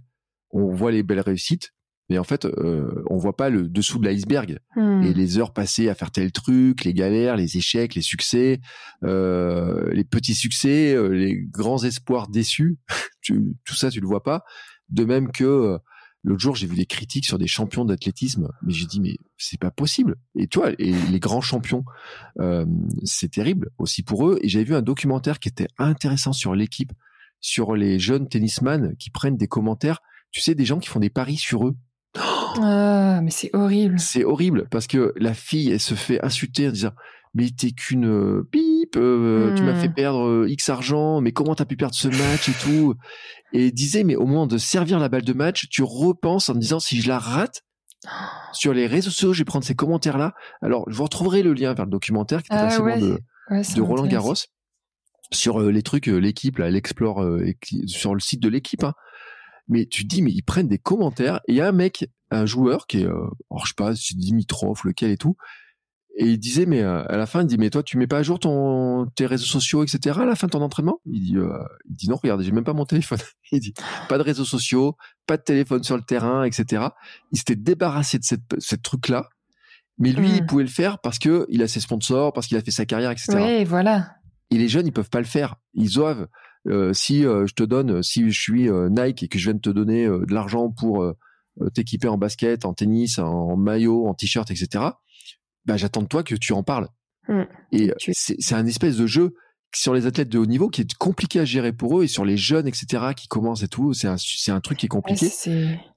on 0.51 0.71
voit 0.71 0.91
les 0.91 1.03
belles 1.03 1.19
réussites 1.19 1.73
mais 2.09 2.17
en 2.17 2.23
fait, 2.23 2.45
euh, 2.45 3.03
on 3.07 3.17
voit 3.17 3.37
pas 3.37 3.49
le 3.49 3.67
dessous 3.67 3.99
de 3.99 4.07
l'iceberg 4.07 4.59
hmm. 4.75 5.03
et 5.03 5.13
les 5.13 5.37
heures 5.37 5.53
passées 5.53 5.89
à 5.89 5.95
faire 5.95 6.11
tel 6.11 6.31
truc, 6.31 6.83
les 6.83 6.93
galères, 6.93 7.35
les 7.35 7.57
échecs, 7.57 7.93
les 7.95 8.01
succès, 8.01 8.59
euh, 9.03 9.91
les 9.93 10.03
petits 10.03 10.35
succès, 10.35 10.93
euh, 10.95 11.09
les 11.09 11.37
grands 11.37 11.83
espoirs 11.83 12.27
déçus. 12.27 12.77
tout 13.21 13.75
ça, 13.75 13.91
tu 13.91 13.99
le 13.99 14.07
vois 14.07 14.23
pas. 14.23 14.43
De 14.89 15.05
même 15.05 15.31
que 15.31 15.43
euh, 15.43 15.77
l'autre 16.23 16.41
jour, 16.41 16.55
j'ai 16.55 16.65
vu 16.65 16.75
des 16.75 16.87
critiques 16.87 17.25
sur 17.25 17.37
des 17.37 17.47
champions 17.47 17.85
d'athlétisme, 17.85 18.49
mais 18.63 18.73
j'ai 18.73 18.87
dit 18.87 18.99
mais 18.99 19.17
c'est 19.37 19.59
pas 19.59 19.71
possible. 19.71 20.15
Et 20.35 20.47
tu 20.47 20.59
vois, 20.59 20.71
et 20.79 20.91
les 20.91 21.19
grands 21.19 21.41
champions, 21.41 21.85
euh, 22.39 22.65
c'est 23.03 23.31
terrible 23.31 23.69
aussi 23.77 24.01
pour 24.01 24.27
eux. 24.27 24.39
Et 24.41 24.49
j'avais 24.49 24.65
vu 24.65 24.75
un 24.75 24.81
documentaire 24.81 25.39
qui 25.39 25.49
était 25.49 25.67
intéressant 25.77 26.33
sur 26.33 26.55
l'équipe, 26.55 26.91
sur 27.39 27.75
les 27.75 27.99
jeunes 27.99 28.27
tennisman 28.27 28.95
qui 28.97 29.11
prennent 29.11 29.37
des 29.37 29.47
commentaires. 29.47 30.01
Tu 30.31 30.41
sais, 30.41 30.55
des 30.55 30.65
gens 30.65 30.79
qui 30.79 30.89
font 30.89 30.99
des 30.99 31.09
paris 31.09 31.37
sur 31.37 31.67
eux 31.67 31.75
ah, 32.61 33.21
mais 33.21 33.31
c'est 33.31 33.49
horrible. 33.53 33.99
C'est 33.99 34.23
horrible 34.23 34.67
parce 34.69 34.87
que 34.87 35.13
la 35.17 35.33
fille, 35.33 35.71
elle 35.71 35.79
se 35.79 35.95
fait 35.95 36.23
insulter 36.23 36.67
en 36.67 36.71
disant 36.71 36.91
mais 37.35 37.49
t'es 37.51 37.71
qu'une 37.71 38.07
euh, 38.07 38.47
pipe, 38.51 38.95
euh, 38.97 39.53
tu 39.55 39.61
m'as 39.61 39.75
fait 39.75 39.89
hmm. 39.89 39.93
perdre 39.93 40.27
euh, 40.27 40.49
X 40.49 40.69
argent, 40.69 41.21
mais 41.21 41.31
comment 41.31 41.53
t'as 41.53 41.65
pu 41.65 41.77
perdre 41.77 41.93
ce 41.93 42.07
match 42.07 42.49
et 42.49 42.53
tout? 42.53 42.95
Et 43.53 43.71
disait 43.71 44.03
mais 44.03 44.15
au 44.15 44.25
moment 44.25 44.47
de 44.47 44.57
servir 44.57 44.99
la 44.99 45.09
balle 45.09 45.23
de 45.23 45.33
match, 45.33 45.67
tu 45.69 45.83
repenses 45.83 46.49
en 46.49 46.55
disant 46.55 46.79
si 46.79 47.01
je 47.01 47.07
la 47.07 47.19
rate, 47.19 47.61
sur 48.53 48.73
les 48.73 48.87
réseaux 48.87 49.11
sociaux, 49.11 49.33
je 49.33 49.39
vais 49.39 49.45
prendre 49.45 49.65
ces 49.65 49.75
commentaires-là. 49.75 50.33
Alors, 50.61 50.85
je 50.89 50.95
vous 50.95 51.03
retrouverai 51.03 51.43
le 51.43 51.53
lien 51.53 51.73
vers 51.73 51.85
le 51.85 51.91
documentaire 51.91 52.41
qui 52.41 52.51
est 52.51 52.55
ah, 52.55 52.97
de, 52.97 53.75
de 53.75 53.81
Roland 53.81 54.07
Garros 54.07 54.35
sur 55.31 55.59
les 55.59 55.83
trucs, 55.83 56.07
l'équipe, 56.07 56.57
là, 56.57 56.71
l'explore 56.71 57.23
sur 57.85 58.15
le 58.15 58.19
site 58.19 58.41
de 58.41 58.49
l'équipe. 58.49 58.83
Hein 58.83 58.93
mais 59.69 59.85
tu 59.85 60.03
te 60.03 60.07
dis 60.07 60.21
mais 60.21 60.31
ils 60.31 60.41
prennent 60.41 60.67
des 60.67 60.79
commentaires 60.79 61.39
et 61.47 61.53
il 61.53 61.55
y 61.55 61.61
a 61.61 61.67
un 61.67 61.71
mec 61.71 62.09
un 62.31 62.45
joueur 62.45 62.87
qui 62.87 63.01
est 63.01 63.05
euh, 63.05 63.27
alors 63.51 63.65
je 63.65 63.69
sais 63.69 63.75
pas 63.75 63.95
c'est 63.95 64.15
Dimitrov 64.15 64.81
lequel 64.83 65.11
et 65.11 65.17
tout. 65.17 65.35
Et 66.17 66.25
il 66.25 66.39
disait 66.39 66.65
mais 66.65 66.81
euh, 66.81 67.03
à 67.07 67.17
la 67.17 67.25
fin 67.25 67.41
il 67.41 67.47
dit 67.47 67.57
mais 67.57 67.69
toi 67.69 67.83
tu 67.83 67.97
mets 67.97 68.07
pas 68.07 68.17
à 68.17 68.23
jour 68.23 68.39
ton 68.39 69.05
tes 69.15 69.25
réseaux 69.25 69.45
sociaux 69.45 69.83
etc 69.83 70.19
à 70.21 70.25
la 70.25 70.35
fin 70.35 70.47
de 70.47 70.51
ton 70.51 70.61
entraînement? 70.61 70.99
Il 71.05 71.21
dit 71.21 71.37
euh, 71.37 71.63
il 71.89 71.95
dit 71.95 72.09
non 72.09 72.17
regarde 72.17 72.41
j'ai 72.41 72.51
même 72.51 72.63
pas 72.63 72.73
mon 72.73 72.85
téléphone. 72.85 73.19
Il 73.51 73.59
dit 73.59 73.73
pas 74.07 74.17
de 74.17 74.23
réseaux 74.23 74.45
sociaux 74.45 74.95
pas 75.25 75.37
de 75.37 75.43
téléphone 75.43 75.83
sur 75.83 75.95
le 75.95 76.03
terrain 76.03 76.43
etc 76.43 76.87
il 77.31 77.37
s'était 77.39 77.55
débarrassé 77.55 78.19
de 78.19 78.23
cette 78.23 78.43
cette 78.59 78.83
truc 78.83 79.07
là 79.07 79.27
mais 79.97 80.11
lui 80.11 80.29
il 80.29 80.43
hmm. 80.43 80.45
pouvait 80.45 80.63
le 80.63 80.69
faire 80.69 80.99
parce 80.99 81.17
que 81.17 81.47
il 81.49 81.63
a 81.63 81.67
ses 81.67 81.79
sponsors 81.79 82.31
parce 82.31 82.47
qu'il 82.47 82.57
a 82.57 82.61
fait 82.61 82.71
sa 82.71 82.85
carrière 82.85 83.11
etc 83.11 83.37
oui 83.37 83.63
voilà. 83.63 84.11
Et 84.51 84.57
les 84.57 84.67
jeunes 84.67 84.87
ils 84.87 84.93
peuvent 84.93 85.09
pas 85.09 85.19
le 85.19 85.25
faire. 85.25 85.55
Ils 85.73 85.93
doivent 85.93 86.27
euh, 86.67 86.93
si 86.93 87.25
euh, 87.25 87.47
je 87.47 87.53
te 87.53 87.63
donne, 87.63 88.03
si 88.03 88.29
je 88.29 88.39
suis 88.39 88.69
euh, 88.69 88.89
Nike 88.89 89.23
et 89.23 89.27
que 89.27 89.39
je 89.39 89.45
viens 89.45 89.53
de 89.53 89.59
te 89.59 89.69
donner 89.69 90.07
de 90.07 90.33
l'argent 90.33 90.69
pour 90.69 91.13
t'équiper 91.73 92.07
en 92.07 92.17
basket, 92.17 92.65
en 92.65 92.73
tennis, 92.73 93.19
en 93.19 93.55
maillot, 93.57 94.07
en 94.07 94.13
t-shirt, 94.13 94.49
etc. 94.51 94.85
Bah, 95.65 95.77
j'attends 95.77 96.01
de 96.01 96.07
toi 96.07 96.23
que 96.23 96.35
tu 96.35 96.53
en 96.53 96.63
parles. 96.63 96.87
Mmh. 97.27 97.43
Et 97.71 97.91
c'est 98.11 98.55
un 98.55 98.65
espèce 98.65 98.97
de 98.97 99.05
jeu 99.05 99.35
sur 99.75 99.93
les 99.93 100.07
athlètes 100.07 100.29
de 100.29 100.39
haut 100.39 100.45
niveau 100.45 100.69
qui 100.69 100.81
est 100.81 100.93
compliqué 100.95 101.39
à 101.39 101.45
gérer 101.45 101.73
pour 101.73 101.99
eux 101.99 102.03
et 102.03 102.07
sur 102.07 102.25
les 102.25 102.37
jeunes, 102.37 102.67
etc. 102.67 103.13
qui 103.15 103.27
commencent 103.27 103.63
et 103.63 103.67
tout. 103.67 103.93
C'est 103.93 104.07
un, 104.07 104.59
truc 104.61 104.79
qui 104.79 104.87
est 104.87 104.89
compliqué. 104.89 105.27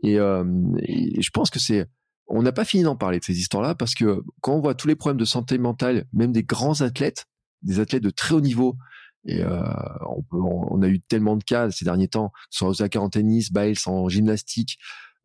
et, 0.03 0.17
je 0.17 1.31
pense 1.31 1.51
que 1.51 1.59
c'est, 1.59 1.87
on 2.27 2.43
n'a 2.43 2.53
pas 2.53 2.65
fini 2.65 2.83
d'en 2.83 2.97
parler 2.97 3.19
de 3.19 3.25
ces 3.25 3.39
histoires-là 3.39 3.75
parce 3.75 3.95
que 3.95 4.23
quand 4.41 4.55
on 4.55 4.61
voit 4.61 4.75
tous 4.75 4.89
les 4.89 4.97
problèmes 4.97 5.19
de 5.19 5.25
santé 5.25 5.59
mentale, 5.59 6.05
même 6.13 6.33
des 6.33 6.43
grands 6.43 6.81
athlètes, 6.81 7.27
des 7.63 7.81
athlètes 7.81 8.03
de 8.03 8.11
très 8.11 8.35
haut 8.35 8.41
niveau 8.41 8.77
et 9.25 9.43
euh, 9.43 9.63
on, 10.07 10.23
peut, 10.23 10.39
on, 10.39 10.83
a 10.83 10.89
eu 10.89 11.01
tellement 11.01 11.37
de 11.37 11.45
cas 11.45 11.71
ces 11.71 11.85
derniers 11.85 12.09
temps, 12.09 12.33
soit 12.51 12.69
Osaka 12.69 13.01
en 13.01 13.09
tennis, 13.09 13.53
Biles 13.53 13.79
en 13.87 14.09
gymnastique, 14.09 14.79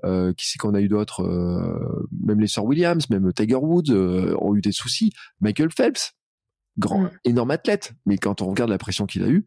euh, 0.04 0.34
qui 0.34 0.48
c'est 0.48 0.58
qu'on 0.58 0.74
a 0.74 0.82
eu 0.82 0.88
d'autres, 0.88 1.24
euh, 1.24 2.08
même 2.24 2.40
les 2.40 2.48
sœurs 2.48 2.66
Williams, 2.66 3.10
même 3.10 3.32
Tiger 3.34 3.56
Woods 3.56 3.90
euh, 3.90 4.36
ont 4.40 4.56
eu 4.56 4.62
des 4.62 4.72
soucis. 4.72 5.12
Michael 5.42 5.72
Phelps, 5.72 6.16
grand, 6.78 7.04
mm. 7.04 7.12
énorme 7.26 7.52
athlète, 7.52 7.94
mais 8.06 8.18
quand 8.18 8.42
on 8.42 8.48
regarde 8.48 8.70
la 8.70 8.78
pression 8.78 9.06
qu'il 9.06 9.24
a 9.24 9.28
eue, 9.28 9.46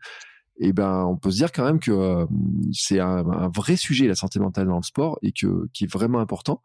eh 0.61 0.73
ben, 0.73 1.05
on 1.05 1.17
peut 1.17 1.31
se 1.31 1.37
dire 1.37 1.53
quand 1.53 1.65
même 1.65 1.81
que 1.81 1.91
euh, 1.91 2.27
c'est 2.73 3.01
un, 3.01 3.27
un, 3.27 3.49
vrai 3.49 3.77
sujet 3.77 4.07
la 4.07 4.15
santé 4.15 4.39
mentale 4.41 4.67
dans 4.67 4.77
le 4.77 4.83
sport 4.83 5.19
et 5.23 5.33
que 5.33 5.69
qui 5.73 5.85
est 5.85 5.93
vraiment 5.93 6.21
important 6.21 6.63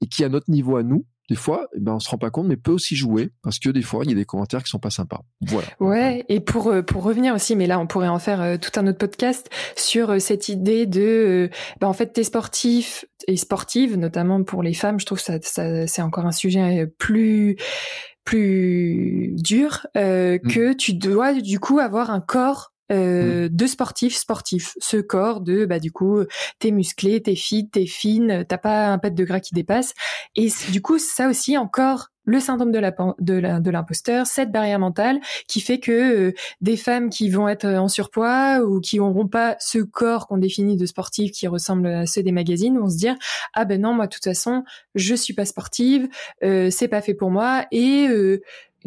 et 0.00 0.08
qui 0.08 0.24
à 0.24 0.28
notre 0.28 0.50
niveau 0.50 0.76
à 0.76 0.82
nous 0.82 1.06
des 1.28 1.34
fois, 1.36 1.68
eh 1.74 1.80
ben, 1.80 1.94
on 1.94 1.98
se 1.98 2.08
rend 2.08 2.18
pas 2.18 2.30
compte, 2.30 2.46
mais 2.46 2.56
peut 2.56 2.70
aussi 2.70 2.94
jouer 2.94 3.30
parce 3.42 3.58
que 3.58 3.68
des 3.68 3.82
fois, 3.82 4.04
il 4.04 4.10
y 4.10 4.12
a 4.12 4.16
des 4.16 4.24
commentaires 4.24 4.62
qui 4.62 4.70
sont 4.70 4.78
pas 4.78 4.90
sympas. 4.90 5.22
Voilà. 5.40 5.68
Ouais. 5.80 6.24
Et 6.28 6.40
pour 6.40 6.68
euh, 6.68 6.82
pour 6.82 7.02
revenir 7.02 7.34
aussi, 7.34 7.56
mais 7.56 7.66
là, 7.66 7.78
on 7.80 7.86
pourrait 7.86 8.08
en 8.08 8.18
faire 8.18 8.40
euh, 8.40 8.56
tout 8.56 8.78
un 8.78 8.86
autre 8.86 8.98
podcast 8.98 9.50
sur 9.76 10.10
euh, 10.10 10.18
cette 10.18 10.48
idée 10.48 10.86
de, 10.86 11.50
ben, 11.80 11.88
en 11.88 11.92
fait, 11.92 12.12
t'es 12.12 12.24
sportif 12.24 13.04
et 13.26 13.36
sportive, 13.36 13.96
notamment 13.96 14.42
pour 14.44 14.62
les 14.62 14.74
femmes. 14.74 15.00
Je 15.00 15.06
trouve 15.06 15.20
ça, 15.20 15.38
ça 15.42 15.86
c'est 15.86 16.02
encore 16.02 16.26
un 16.26 16.32
sujet 16.32 16.86
plus 16.98 17.56
plus 18.24 19.34
dur 19.36 19.86
mmh. 19.94 20.38
que 20.48 20.72
tu 20.72 20.94
dois 20.94 21.32
du 21.32 21.60
coup 21.60 21.78
avoir 21.78 22.10
un 22.10 22.20
corps 22.20 22.72
euh, 22.92 23.46
mmh. 23.46 23.48
de 23.48 23.66
sportifs 23.66 24.16
sportifs. 24.16 24.74
Ce 24.78 24.96
corps 24.96 25.40
de 25.40 25.64
bah 25.64 25.78
du 25.78 25.92
coup 25.92 26.20
t'es 26.58 26.70
musclé, 26.70 27.22
t'es 27.22 27.34
fit, 27.34 27.68
t'es 27.68 27.86
fine, 27.86 28.44
t'as 28.48 28.58
pas 28.58 28.88
un 28.88 28.98
pet 28.98 29.14
de 29.14 29.24
gras 29.24 29.40
qui 29.40 29.54
dépasse. 29.54 29.94
Et 30.34 30.48
du 30.70 30.82
coup 30.82 30.98
ça 30.98 31.28
aussi 31.28 31.56
encore 31.56 32.08
le 32.26 32.40
syndrome 32.40 32.72
de 32.72 32.78
la 32.78 32.90
de 33.18 33.70
l'imposteur, 33.70 34.26
cette 34.26 34.50
barrière 34.50 34.78
mentale 34.78 35.20
qui 35.46 35.60
fait 35.60 35.78
que 35.78 35.92
euh, 35.92 36.32
des 36.60 36.76
femmes 36.76 37.08
qui 37.08 37.30
vont 37.30 37.48
être 37.48 37.66
en 37.66 37.88
surpoids 37.88 38.60
ou 38.60 38.80
qui 38.80 38.98
n'auront 38.98 39.28
pas 39.28 39.56
ce 39.60 39.78
corps 39.78 40.26
qu'on 40.26 40.36
définit 40.36 40.76
de 40.76 40.86
sportif 40.86 41.30
qui 41.30 41.46
ressemble 41.46 41.86
à 41.86 42.06
ceux 42.06 42.22
des 42.22 42.32
magazines 42.32 42.78
vont 42.78 42.90
se 42.90 42.98
dire 42.98 43.14
ah 43.54 43.64
ben 43.64 43.80
non 43.80 43.94
moi 43.94 44.06
de 44.06 44.12
toute 44.12 44.24
façon 44.24 44.64
je 44.94 45.14
suis 45.14 45.34
pas 45.34 45.44
sportive, 45.44 46.08
euh, 46.42 46.68
c'est 46.70 46.88
pas 46.88 47.00
fait 47.00 47.14
pour 47.14 47.30
moi 47.30 47.66
et 47.70 48.08
euh, 48.08 48.42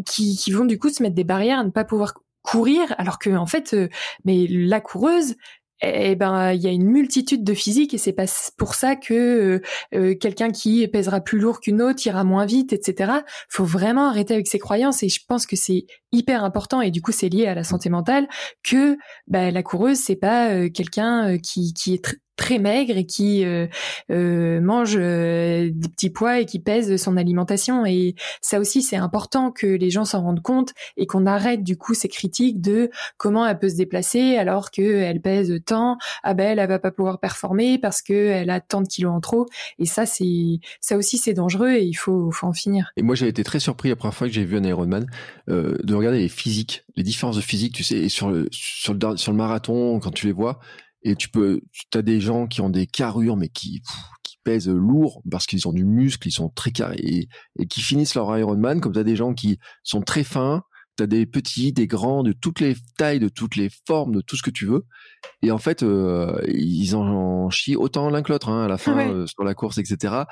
qui, 0.06 0.36
qui 0.36 0.52
vont 0.52 0.66
du 0.66 0.78
coup 0.78 0.90
se 0.90 1.02
mettre 1.02 1.16
des 1.16 1.24
barrières 1.24 1.60
à 1.60 1.64
ne 1.64 1.72
pas 1.72 1.86
pouvoir 1.86 2.14
courir, 2.50 2.96
alors 2.98 3.20
que 3.20 3.30
en 3.30 3.46
fait, 3.46 3.74
euh, 3.74 3.90
mais 4.26 4.48
la 4.50 4.82
coureuse, 4.82 5.36
eh, 5.82 6.16
ben 6.16 6.52
il 6.52 6.62
y 6.62 6.68
a 6.68 6.72
une 6.72 6.86
multitude 6.86 7.44
de 7.44 7.54
physiques 7.54 7.94
et 7.94 7.98
c'est 7.98 8.14
pas 8.14 8.26
pour 8.58 8.76
ça 8.76 8.96
que 8.96 9.14
euh, 9.14 9.62
euh, 9.94 10.16
quelqu'un 10.16 10.50
qui 10.50 10.86
pèsera 10.88 11.22
plus 11.22 11.40
lourd 11.40 11.62
qu'une 11.62 11.82
autre 11.82 12.06
ira 12.06 12.24
moins 12.24 12.46
vite, 12.46 12.74
etc. 12.74 13.14
Faut 13.48 13.64
vraiment 13.64 14.10
arrêter 14.10 14.34
avec 14.34 14.48
ces 14.48 14.60
croyances 14.60 15.04
et 15.04 15.10
je 15.10 15.22
pense 15.26 15.46
que 15.46 15.56
c'est 15.56 15.86
hyper 16.12 16.44
important 16.44 16.82
et 16.82 16.92
du 16.92 17.02
coup 17.02 17.12
c'est 17.12 17.30
lié 17.30 17.48
à 17.48 17.56
la 17.56 17.64
santé 17.64 17.90
mentale 17.90 18.28
que 18.64 18.98
bah, 19.28 19.52
la 19.52 19.64
coureuse 19.64 19.98
c'est 19.98 20.16
pas 20.16 20.70
quelqu'un 20.70 21.38
qui, 21.38 21.74
qui 21.74 21.94
est 21.94 22.20
très 22.40 22.58
maigre 22.58 22.96
et 22.96 23.06
qui 23.06 23.44
euh, 23.44 23.68
euh, 24.12 24.62
mange 24.62 24.96
euh, 24.98 25.70
des 25.74 25.90
petits 25.90 26.10
pois 26.10 26.40
et 26.40 26.46
qui 26.46 26.60
pèse 26.60 26.96
son 26.96 27.18
alimentation. 27.18 27.86
Et 27.86 28.16
ça 28.42 28.60
aussi, 28.60 28.82
c'est 28.82 28.96
important 28.96 29.52
que 29.52 29.68
les 29.68 29.90
gens 29.90 30.06
s'en 30.06 30.22
rendent 30.22 30.42
compte 30.42 30.74
et 30.96 31.06
qu'on 31.06 31.26
arrête 31.26 31.64
du 31.64 31.78
coup 31.78 31.94
ces 31.94 32.08
critiques 32.08 32.62
de 32.62 32.90
comment 33.18 33.46
elle 33.46 33.60
peut 33.60 33.68
se 33.68 33.76
déplacer 33.76 34.38
alors 34.38 34.72
qu'elle 34.72 35.22
pèse 35.22 35.54
tant. 35.66 35.98
Ah 36.24 36.34
ben, 36.34 36.58
elle, 36.58 36.66
va 36.66 36.80
pas 36.80 36.92
pouvoir 36.92 37.20
performer 37.20 37.78
parce 37.78 38.02
qu'elle 38.02 38.50
a 38.50 38.62
tant 38.62 38.82
de 38.82 38.88
kilos 38.88 39.12
en 39.12 39.20
trop. 39.20 39.46
Et 39.78 39.86
ça, 39.86 40.06
c'est 40.06 40.60
ça 40.80 40.96
aussi, 40.96 41.18
c'est 41.18 41.34
dangereux 41.34 41.72
et 41.72 41.84
il 41.84 41.96
faut, 41.96 42.32
faut 42.32 42.48
en 42.48 42.54
finir. 42.54 42.94
Et 42.96 43.02
moi, 43.02 43.16
j'ai 43.16 43.28
été 43.28 43.44
très 43.44 43.60
surpris 43.60 43.90
la 43.90 43.98
première 43.98 44.16
fois 44.16 44.28
que 44.28 44.34
j'ai 44.34 44.46
vu 44.46 44.58
un 44.58 44.64
Ironman 44.64 45.08
euh, 45.50 45.76
de 45.84 45.94
regarder 46.00 46.20
les 46.20 46.30
physiques, 46.30 46.84
les 46.96 47.04
différences 47.04 47.36
de 47.36 47.42
physique, 47.42 47.76
tu 47.76 47.84
sais, 47.84 47.98
et 47.98 48.10
sur 48.10 48.30
le 48.30 48.48
sur 48.52 48.94
le 48.94 49.18
sur 49.18 49.32
le 49.32 49.38
marathon 49.38 50.00
quand 50.00 50.12
tu 50.12 50.26
les 50.26 50.34
vois 50.34 50.60
et 51.04 51.16
tu 51.16 51.30
peux, 51.30 51.62
tu 51.92 51.98
as 51.98 52.02
des 52.02 52.20
gens 52.20 52.48
qui 52.48 52.62
ont 52.62 52.70
des 52.70 52.88
carrures, 52.88 53.38
mais 53.38 53.50
qui, 53.50 53.82
qui 54.24 54.38
pèsent 54.44 54.70
lourd 54.70 55.22
parce 55.30 55.46
qu'ils 55.46 55.68
ont 55.68 55.74
du 55.74 55.86
muscle, 55.86 56.28
ils 56.28 56.32
sont 56.32 56.50
très 56.50 56.72
carrés 56.72 57.28
et, 57.58 57.66
qui 57.68 57.82
finissent 57.82 58.16
leur 58.16 58.38
Ironman, 58.38 58.82
comme 58.82 58.94
tu 58.94 59.00
as 59.00 59.04
des 59.04 59.16
gens 59.16 59.34
qui 59.34 59.60
sont 59.84 60.02
très 60.02 60.24
fins, 60.24 60.64
T'as 61.00 61.08
des 61.08 61.26
petits, 61.26 61.72
des 61.72 61.88
grands, 61.88 62.24
de 62.24 62.34
toutes 62.34 62.60
les 62.60 62.76
tailles, 62.98 63.22
de 63.22 63.30
toutes 63.30 63.56
les 63.56 63.70
formes, 63.88 64.14
de 64.14 64.20
tout 64.20 64.36
ce 64.36 64.44
que 64.44 64.50
tu 64.50 64.66
veux. 64.66 64.86
Et 65.42 65.50
en 65.50 65.58
fait, 65.58 65.82
euh, 65.82 66.38
ils 66.46 66.94
en 66.94 67.50
chient 67.50 67.78
autant 67.78 68.10
l'un 68.10 68.22
que 68.22 68.34
l'autre 68.34 68.50
hein, 68.50 68.66
à 68.66 68.68
la 68.68 68.78
fin 68.78 68.98
euh, 69.10 69.26
sur 69.26 69.46
la 69.46 69.54
course, 69.54 69.78
etc. 69.78 70.24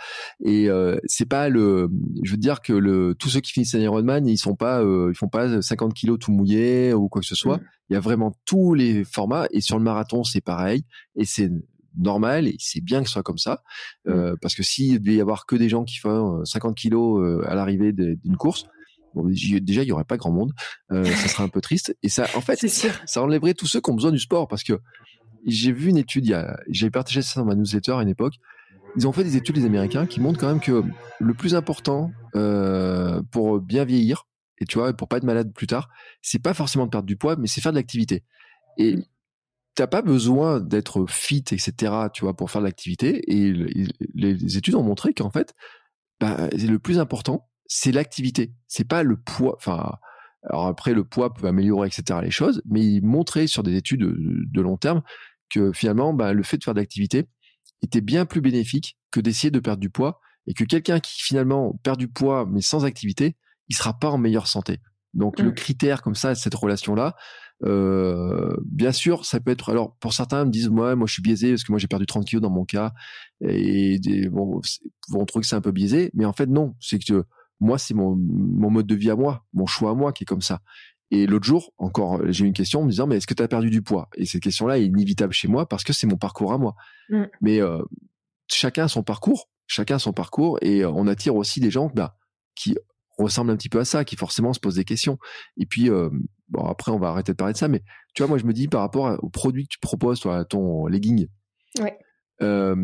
Et 0.43 0.69
euh, 0.69 0.97
c'est 1.05 1.25
pas 1.25 1.47
le, 1.47 1.87
je 2.21 2.31
veux 2.31 2.37
dire 2.37 2.59
que 2.59 2.73
le, 2.73 3.15
tous 3.15 3.29
ceux 3.29 3.39
qui 3.39 3.53
finissent 3.53 3.75
un 3.75 3.79
Ironman, 3.79 4.27
ils 4.27 4.37
sont 4.37 4.57
pas, 4.57 4.83
ils 4.83 5.15
font 5.15 5.29
pas 5.29 5.61
50 5.61 5.93
kilos 5.93 6.19
tout 6.19 6.33
mouillés 6.33 6.91
ou 6.93 7.07
quoi 7.07 7.21
que 7.21 7.27
ce 7.27 7.35
soit. 7.35 7.59
Mm. 7.59 7.65
Il 7.89 7.93
y 7.93 7.95
a 7.95 8.01
vraiment 8.01 8.33
tous 8.43 8.73
les 8.73 9.05
formats. 9.05 9.47
Et 9.51 9.61
sur 9.61 9.77
le 9.77 9.85
marathon, 9.85 10.25
c'est 10.25 10.41
pareil. 10.41 10.83
Et 11.15 11.23
c'est 11.23 11.49
normal 11.97 12.45
et 12.45 12.57
c'est 12.59 12.81
bien 12.81 13.03
que 13.03 13.07
ce 13.07 13.13
soit 13.13 13.23
comme 13.23 13.37
ça 13.37 13.63
mm. 14.05 14.33
parce 14.41 14.53
que 14.53 14.63
s'il 14.63 14.99
devait 14.99 15.15
y 15.15 15.21
avoir 15.21 15.45
que 15.45 15.55
des 15.55 15.69
gens 15.69 15.85
qui 15.85 15.95
font 15.95 16.43
50 16.43 16.75
kilos 16.75 17.41
à 17.47 17.55
l'arrivée 17.55 17.93
d'une 17.93 18.35
course 18.35 18.65
déjà, 19.23 19.83
il 19.83 19.87
y 19.87 19.91
aurait 19.91 20.03
pas 20.03 20.17
grand 20.17 20.31
monde. 20.31 20.53
Euh, 20.91 21.03
ça 21.03 21.27
serait 21.27 21.43
un 21.43 21.49
peu 21.49 21.61
triste. 21.61 21.95
Et 22.03 22.09
ça, 22.09 22.27
en 22.35 22.41
fait, 22.41 22.59
ça 22.67 23.21
enlèverait 23.21 23.53
tous 23.53 23.67
ceux 23.67 23.81
qui 23.81 23.89
ont 23.89 23.95
besoin 23.95 24.11
du 24.11 24.19
sport 24.19 24.47
parce 24.47 24.63
que 24.63 24.79
j'ai 25.45 25.71
vu 25.71 25.89
une 25.89 25.97
étude, 25.97 26.35
j'ai 26.69 26.89
partagé 26.89 27.21
ça 27.21 27.39
dans 27.39 27.45
ma 27.45 27.55
newsletter 27.55 27.93
à 27.93 28.01
une 28.01 28.09
époque. 28.09 28.35
Ils 28.95 29.07
ont 29.07 29.11
fait 29.11 29.23
des 29.23 29.37
études, 29.37 29.57
les 29.57 29.65
Américains, 29.65 30.05
qui 30.05 30.19
montrent 30.19 30.39
quand 30.39 30.47
même 30.47 30.59
que 30.59 30.83
le 31.19 31.33
plus 31.33 31.55
important 31.55 32.11
euh, 32.35 33.21
pour 33.31 33.59
bien 33.59 33.85
vieillir, 33.85 34.25
et 34.59 34.65
tu 34.65 34.79
vois, 34.79 34.91
pour 34.93 35.07
pas 35.07 35.17
être 35.17 35.23
malade 35.23 35.53
plus 35.53 35.67
tard, 35.67 35.89
c'est 36.21 36.41
pas 36.41 36.53
forcément 36.53 36.85
de 36.85 36.89
perdre 36.89 37.05
du 37.05 37.15
poids, 37.15 37.35
mais 37.35 37.47
c'est 37.47 37.61
faire 37.61 37.71
de 37.71 37.77
l'activité. 37.77 38.23
Et 38.77 38.95
tu 38.95 39.03
t'as 39.75 39.87
pas 39.87 40.01
besoin 40.01 40.59
d'être 40.59 41.05
fit, 41.07 41.43
etc., 41.51 41.93
tu 42.11 42.23
vois, 42.23 42.35
pour 42.35 42.49
faire 42.49 42.61
de 42.61 42.65
l'activité. 42.65 43.21
Et 43.31 43.53
les 44.15 44.57
études 44.57 44.73
ont 44.73 44.83
montré 44.83 45.13
qu'en 45.13 45.29
fait, 45.29 45.53
bah, 46.19 46.49
le 46.51 46.79
plus 46.79 46.97
important, 46.97 47.46
c'est 47.67 47.91
l'activité. 47.91 48.53
C'est 48.67 48.87
pas 48.87 49.03
le 49.03 49.17
poids. 49.17 49.55
Enfin, 49.57 49.97
alors 50.43 50.67
après, 50.67 50.93
le 50.93 51.03
poids 51.03 51.33
peut 51.33 51.47
améliorer, 51.47 51.87
etc. 51.87 52.19
les 52.21 52.31
choses, 52.31 52.61
mais 52.65 52.99
montrer 53.01 53.47
sur 53.47 53.63
des 53.63 53.75
études 53.75 54.01
de, 54.01 54.61
long 54.61 54.77
terme 54.77 55.01
que 55.49 55.71
finalement, 55.73 56.13
bah, 56.13 56.33
le 56.33 56.43
fait 56.43 56.57
de 56.57 56.63
faire 56.63 56.73
de 56.73 56.79
l'activité 56.79 57.25
était 57.81 58.01
bien 58.01 58.25
plus 58.25 58.41
bénéfique 58.41 58.97
que 59.11 59.19
d'essayer 59.19 59.51
de 59.51 59.59
perdre 59.59 59.79
du 59.79 59.89
poids 59.89 60.19
et 60.47 60.53
que 60.53 60.63
quelqu'un 60.63 60.99
qui 60.99 61.21
finalement 61.21 61.79
perd 61.83 61.97
du 61.97 62.07
poids 62.07 62.45
mais 62.49 62.61
sans 62.61 62.85
activité, 62.85 63.35
il 63.67 63.75
sera 63.75 63.97
pas 63.97 64.09
en 64.09 64.17
meilleure 64.17 64.47
santé. 64.47 64.79
Donc 65.13 65.39
le 65.39 65.49
mmh. 65.49 65.55
critère 65.55 66.01
comme 66.01 66.15
ça, 66.15 66.35
cette 66.35 66.55
relation-là, 66.55 67.15
euh, 67.65 68.55
bien 68.65 68.91
sûr, 68.91 69.25
ça 69.25 69.39
peut 69.39 69.51
être. 69.51 69.69
Alors 69.69 69.95
pour 69.99 70.13
certains 70.13 70.45
me 70.45 70.51
disent 70.51 70.69
moi, 70.69 70.95
moi 70.95 71.07
je 71.07 71.13
suis 71.13 71.21
biaisé 71.21 71.51
parce 71.51 71.63
que 71.63 71.71
moi 71.71 71.79
j'ai 71.79 71.87
perdu 71.87 72.05
30 72.05 72.25
kilos 72.25 72.41
dans 72.41 72.49
mon 72.49 72.65
cas 72.65 72.93
et 73.41 73.99
des, 73.99 74.29
bon, 74.29 74.61
vont 75.09 75.25
trouver 75.25 75.41
que 75.41 75.47
c'est 75.47 75.55
un 75.55 75.61
peu 75.61 75.71
biaisé, 75.71 76.11
mais 76.13 76.25
en 76.25 76.33
fait 76.33 76.47
non, 76.47 76.75
c'est 76.79 76.99
que 76.99 77.25
moi, 77.59 77.77
c'est 77.77 77.93
mon, 77.93 78.15
mon 78.15 78.69
mode 78.69 78.87
de 78.87 78.95
vie 78.95 79.09
à 79.09 79.15
moi, 79.15 79.45
mon 79.53 79.65
choix 79.65 79.91
à 79.91 79.93
moi 79.93 80.13
qui 80.13 80.23
est 80.23 80.27
comme 80.27 80.41
ça. 80.41 80.61
Et 81.09 81.25
l'autre 81.25 81.45
jour, 81.45 81.73
encore, 81.77 82.19
j'ai 82.31 82.43
eu 82.43 82.47
une 82.47 82.53
question 82.53 82.81
en 82.81 82.83
me 82.83 82.89
disant, 82.89 83.07
mais 83.07 83.17
est-ce 83.17 83.27
que 83.27 83.33
tu 83.33 83.41
as 83.41 83.47
perdu 83.47 83.69
du 83.69 83.81
poids? 83.81 84.09
Et 84.15 84.25
cette 84.25 84.41
question-là 84.41 84.77
est 84.77 84.85
inévitable 84.85 85.33
chez 85.33 85.47
moi 85.47 85.67
parce 85.67 85.83
que 85.83 85.93
c'est 85.93 86.07
mon 86.07 86.17
parcours 86.17 86.51
à 86.51 86.57
moi. 86.57 86.75
Mm. 87.09 87.23
Mais 87.41 87.61
euh, 87.61 87.81
chacun 88.47 88.85
a 88.85 88.87
son 88.87 89.03
parcours, 89.03 89.49
chacun 89.67 89.95
a 89.95 89.99
son 89.99 90.11
parcours, 90.11 90.57
et 90.61 90.83
euh, 90.83 90.89
on 90.89 91.07
attire 91.07 91.35
aussi 91.35 91.59
des 91.61 91.71
gens 91.71 91.89
bah, 91.95 92.17
qui 92.55 92.75
ressemblent 93.17 93.51
un 93.51 93.55
petit 93.55 93.69
peu 93.69 93.79
à 93.79 93.85
ça, 93.85 94.03
qui 94.03 94.17
forcément 94.17 94.51
se 94.53 94.59
posent 94.59 94.75
des 94.75 94.83
questions. 94.83 95.17
Et 95.55 95.65
puis, 95.65 95.89
euh, 95.89 96.09
bon, 96.49 96.65
après, 96.65 96.91
on 96.91 96.99
va 96.99 97.07
arrêter 97.07 97.31
de 97.31 97.37
parler 97.37 97.53
de 97.53 97.57
ça, 97.57 97.69
mais 97.69 97.83
tu 98.13 98.21
vois, 98.21 98.27
moi, 98.27 98.37
je 98.37 98.45
me 98.45 98.53
dis 98.53 98.67
par 98.67 98.81
rapport 98.81 99.17
au 99.23 99.29
produit 99.29 99.63
que 99.63 99.69
tu 99.71 99.79
proposes, 99.79 100.19
toi, 100.19 100.43
ton 100.43 100.87
legging, 100.87 101.27
ouais. 101.79 101.97
Euh, 102.41 102.75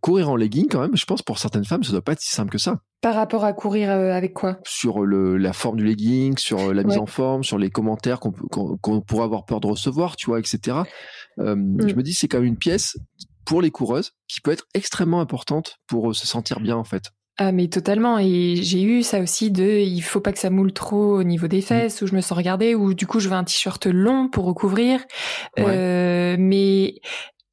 courir 0.00 0.30
en 0.30 0.36
legging, 0.36 0.68
quand 0.68 0.80
même, 0.80 0.96
je 0.96 1.04
pense 1.04 1.22
pour 1.22 1.38
certaines 1.38 1.64
femmes, 1.64 1.84
ça 1.84 1.92
doit 1.92 2.02
pas 2.02 2.12
être 2.12 2.20
si 2.20 2.30
simple 2.30 2.50
que 2.50 2.58
ça. 2.58 2.80
Par 3.02 3.14
rapport 3.14 3.44
à 3.44 3.52
courir 3.52 3.90
euh, 3.90 4.12
avec 4.12 4.32
quoi? 4.32 4.58
Sur 4.64 5.04
le, 5.04 5.36
la 5.36 5.52
forme 5.52 5.76
du 5.76 5.84
legging, 5.84 6.38
sur 6.38 6.58
euh, 6.60 6.72
la 6.72 6.82
mise 6.82 6.98
en 6.98 7.06
forme, 7.06 7.44
sur 7.44 7.58
les 7.58 7.68
commentaires 7.68 8.20
qu'on 8.20 8.30
qu'on 8.30 9.00
pourrait 9.00 9.24
avoir 9.24 9.44
peur 9.44 9.60
de 9.60 9.66
recevoir, 9.66 10.16
tu 10.16 10.26
vois, 10.26 10.38
etc. 10.38 10.78
Euh, 11.38 11.56
mm. 11.56 11.88
Je 11.88 11.94
me 11.94 12.02
dis, 12.02 12.14
c'est 12.14 12.28
quand 12.28 12.38
même 12.38 12.46
une 12.46 12.56
pièce 12.56 12.96
pour 13.44 13.60
les 13.60 13.70
coureuses 13.70 14.12
qui 14.28 14.40
peut 14.40 14.52
être 14.52 14.66
extrêmement 14.72 15.20
importante 15.20 15.78
pour 15.86 16.14
se 16.14 16.26
sentir 16.26 16.60
bien, 16.60 16.76
en 16.76 16.84
fait. 16.84 17.10
Ah 17.38 17.50
mais 17.50 17.68
totalement 17.68 18.18
et 18.18 18.56
j'ai 18.56 18.82
eu 18.82 19.02
ça 19.02 19.20
aussi 19.20 19.50
de 19.50 19.64
il 19.64 20.02
faut 20.02 20.20
pas 20.20 20.32
que 20.32 20.38
ça 20.38 20.50
moule 20.50 20.74
trop 20.74 21.16
au 21.16 21.22
niveau 21.22 21.48
des 21.48 21.60
mm. 21.60 21.62
fesses 21.62 22.02
où 22.02 22.06
je 22.06 22.14
me 22.14 22.20
sens 22.20 22.36
regardée 22.36 22.74
ou 22.74 22.92
du 22.92 23.06
coup 23.06 23.20
je 23.20 23.28
veux 23.30 23.34
un 23.34 23.44
t-shirt 23.44 23.86
long 23.86 24.28
pour 24.28 24.44
recouvrir 24.44 25.00
euh, 25.58 26.36
mais 26.38 26.96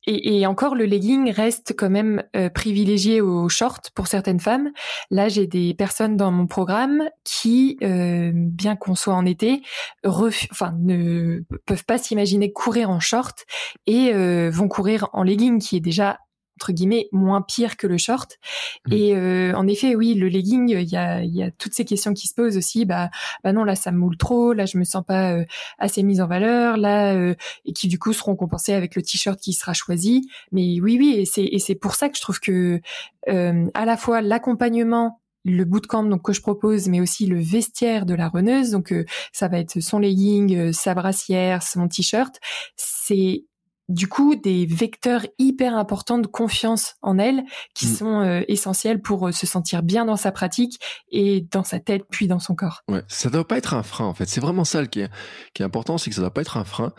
et, 0.07 0.47
encore, 0.47 0.75
le 0.75 0.85
legging 0.85 1.31
reste 1.31 1.73
quand 1.77 1.89
même 1.89 2.23
euh, 2.35 2.49
privilégié 2.49 3.21
au 3.21 3.49
short 3.49 3.91
pour 3.93 4.07
certaines 4.07 4.39
femmes. 4.39 4.71
Là, 5.11 5.27
j'ai 5.27 5.45
des 5.45 5.73
personnes 5.73 6.15
dans 6.15 6.31
mon 6.31 6.47
programme 6.47 7.09
qui, 7.23 7.77
euh, 7.83 8.31
bien 8.33 8.75
qu'on 8.75 8.95
soit 8.95 9.13
en 9.13 9.25
été, 9.25 9.61
enfin, 10.05 10.73
ne 10.79 11.41
peuvent 11.65 11.85
pas 11.85 11.97
s'imaginer 11.97 12.51
courir 12.51 12.89
en 12.89 12.99
short 12.99 13.45
et 13.87 14.13
euh, 14.13 14.49
vont 14.51 14.67
courir 14.67 15.09
en 15.13 15.23
legging, 15.23 15.59
qui 15.59 15.77
est 15.77 15.81
déjà 15.81 16.17
entre 16.59 16.73
guillemets 16.73 17.07
moins 17.13 17.41
pire 17.41 17.77
que 17.77 17.87
le 17.87 17.97
short. 17.97 18.37
Mmh. 18.85 18.93
Et 18.93 19.15
euh, 19.15 19.53
en 19.55 19.65
effet, 19.65 19.95
oui, 19.95 20.13
le 20.13 20.27
legging, 20.27 20.69
il 20.69 20.89
y 20.89 20.97
a, 20.97 21.23
y 21.23 21.41
a 21.41 21.51
toutes 21.51 21.73
ces 21.73 21.85
questions 21.85 22.13
qui 22.13 22.27
se 22.27 22.33
posent 22.33 22.57
aussi. 22.57 22.83
Bah, 22.83 23.09
bah 23.45 23.53
non, 23.53 23.63
là 23.63 23.75
ça 23.75 23.91
me 23.91 23.97
moule 23.97 24.17
trop, 24.17 24.51
là 24.51 24.65
je 24.65 24.77
me 24.77 24.83
sens 24.83 25.05
pas 25.05 25.31
euh, 25.31 25.45
assez 25.77 26.03
mise 26.03 26.19
en 26.19 26.27
valeur, 26.27 26.75
là 26.75 27.13
euh, 27.13 27.33
et 27.63 27.71
qui 27.71 27.87
du 27.87 27.97
coup 27.97 28.11
seront 28.11 28.35
compensées 28.35 28.73
avec 28.73 28.95
le 28.95 29.01
t-shirt 29.01 29.39
qui 29.39 29.53
sera 29.53 29.73
choisi. 29.73 30.29
Mais 30.51 30.81
oui, 30.81 30.97
oui, 30.99 31.15
et 31.17 31.25
c'est 31.25 31.45
et 31.45 31.59
c'est 31.59 31.75
pour 31.75 31.95
ça 31.95 32.09
que 32.09 32.17
je 32.17 32.21
trouve 32.21 32.39
que 32.41 32.81
à 33.27 33.85
la 33.85 33.95
fois 33.95 34.21
l'accompagnement 34.21 35.21
le 35.45 35.63
bootcamp 35.63 36.03
donc 36.03 36.23
que 36.23 36.33
je 36.33 36.41
propose, 36.41 36.89
mais 36.89 36.99
aussi 36.99 37.25
le 37.25 37.39
vestiaire 37.39 38.05
de 38.05 38.15
la 38.15 38.27
reneuse. 38.27 38.71
Donc 38.71 38.93
ça 39.31 39.47
va 39.47 39.59
être 39.59 39.79
son 39.79 39.99
legging, 39.99 40.73
sa 40.73 40.93
brassière, 40.93 41.63
son 41.63 41.87
t-shirt. 41.87 42.37
C'est 42.75 43.45
du 43.89 44.07
coup 44.07 44.35
des 44.35 44.65
vecteurs 44.67 45.25
hyper 45.39 45.75
importants 45.75 46.19
de 46.19 46.27
confiance 46.27 46.95
en 47.01 47.17
elle 47.17 47.43
qui 47.73 47.87
mm. 47.87 47.89
sont 47.89 48.21
euh, 48.21 48.41
essentiels 48.47 49.01
pour 49.01 49.27
euh, 49.27 49.31
se 49.31 49.47
sentir 49.47 49.83
bien 49.83 50.05
dans 50.05 50.15
sa 50.15 50.31
pratique 50.31 50.79
et 51.11 51.45
dans 51.51 51.63
sa 51.63 51.79
tête 51.79 52.03
puis 52.09 52.27
dans 52.27 52.39
son 52.39 52.55
corps. 52.55 52.83
Ouais, 52.87 53.03
ça 53.07 53.29
doit 53.29 53.47
pas 53.47 53.57
être 53.57 53.73
un 53.73 53.83
frein 53.83 54.05
en 54.05 54.13
fait. 54.13 54.27
C'est 54.29 54.41
vraiment 54.41 54.63
ça 54.63 54.85
qui 54.85 55.01
est, 55.01 55.09
qui 55.53 55.63
est 55.63 55.65
important, 55.65 55.97
c'est 55.97 56.11
que 56.11 56.15
ça 56.15 56.21
doit 56.21 56.33
pas 56.33 56.41
être 56.41 56.57
un 56.57 56.63
frein 56.63 56.93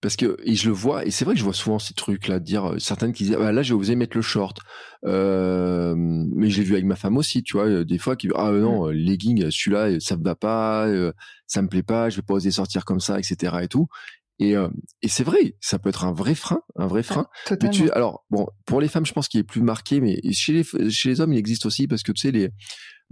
parce 0.00 0.14
que 0.14 0.36
et 0.44 0.54
je 0.54 0.68
le 0.68 0.74
vois 0.74 1.04
et 1.04 1.10
c'est 1.10 1.24
vrai 1.24 1.34
que 1.34 1.40
je 1.40 1.44
vois 1.44 1.54
souvent 1.54 1.78
ces 1.78 1.94
trucs 1.94 2.28
là 2.28 2.38
dire 2.38 2.72
euh, 2.72 2.78
certaines 2.78 3.12
qui 3.12 3.24
disent 3.24 3.34
ah, 3.34 3.38
bah, 3.38 3.52
là 3.52 3.62
j'ai 3.62 3.72
osé 3.74 3.96
mettre 3.96 4.16
le 4.16 4.22
short 4.22 4.58
euh, 5.06 5.94
mais 5.96 6.50
j'ai 6.50 6.62
vu 6.62 6.74
avec 6.74 6.84
ma 6.84 6.96
femme 6.96 7.16
aussi 7.16 7.42
tu 7.42 7.56
vois 7.56 7.82
des 7.82 7.98
fois 7.98 8.14
qui 8.14 8.28
ah 8.36 8.50
non 8.52 8.88
mm. 8.88 8.90
legging 8.92 9.50
celui-là 9.50 9.98
ça 10.00 10.18
me 10.18 10.22
va 10.22 10.34
pas 10.34 10.86
ça 11.46 11.62
me 11.62 11.68
plaît 11.68 11.82
pas 11.82 12.10
je 12.10 12.16
vais 12.16 12.22
pas 12.22 12.34
oser 12.34 12.50
sortir 12.50 12.84
comme 12.84 13.00
ça 13.00 13.18
etc 13.18 13.56
et 13.62 13.68
tout 13.68 13.88
et, 14.38 14.56
euh, 14.56 14.68
et 15.02 15.08
c'est 15.08 15.24
vrai, 15.24 15.56
ça 15.60 15.78
peut 15.78 15.88
être 15.88 16.04
un 16.04 16.12
vrai 16.12 16.34
frein, 16.34 16.60
un 16.76 16.86
vrai 16.86 17.02
frein. 17.02 17.26
mais 17.62 17.70
tu, 17.70 17.90
alors 17.90 18.24
bon, 18.30 18.46
pour 18.66 18.80
les 18.80 18.88
femmes, 18.88 19.06
je 19.06 19.12
pense 19.12 19.28
qu'il 19.28 19.40
est 19.40 19.44
plus 19.44 19.62
marqué, 19.62 20.00
mais 20.00 20.20
chez 20.32 20.52
les 20.52 20.90
chez 20.90 21.08
les 21.08 21.20
hommes, 21.20 21.32
il 21.32 21.38
existe 21.38 21.66
aussi 21.66 21.86
parce 21.86 22.02
que 22.02 22.12
tu 22.12 22.20
sais 22.20 22.32
les, 22.32 22.50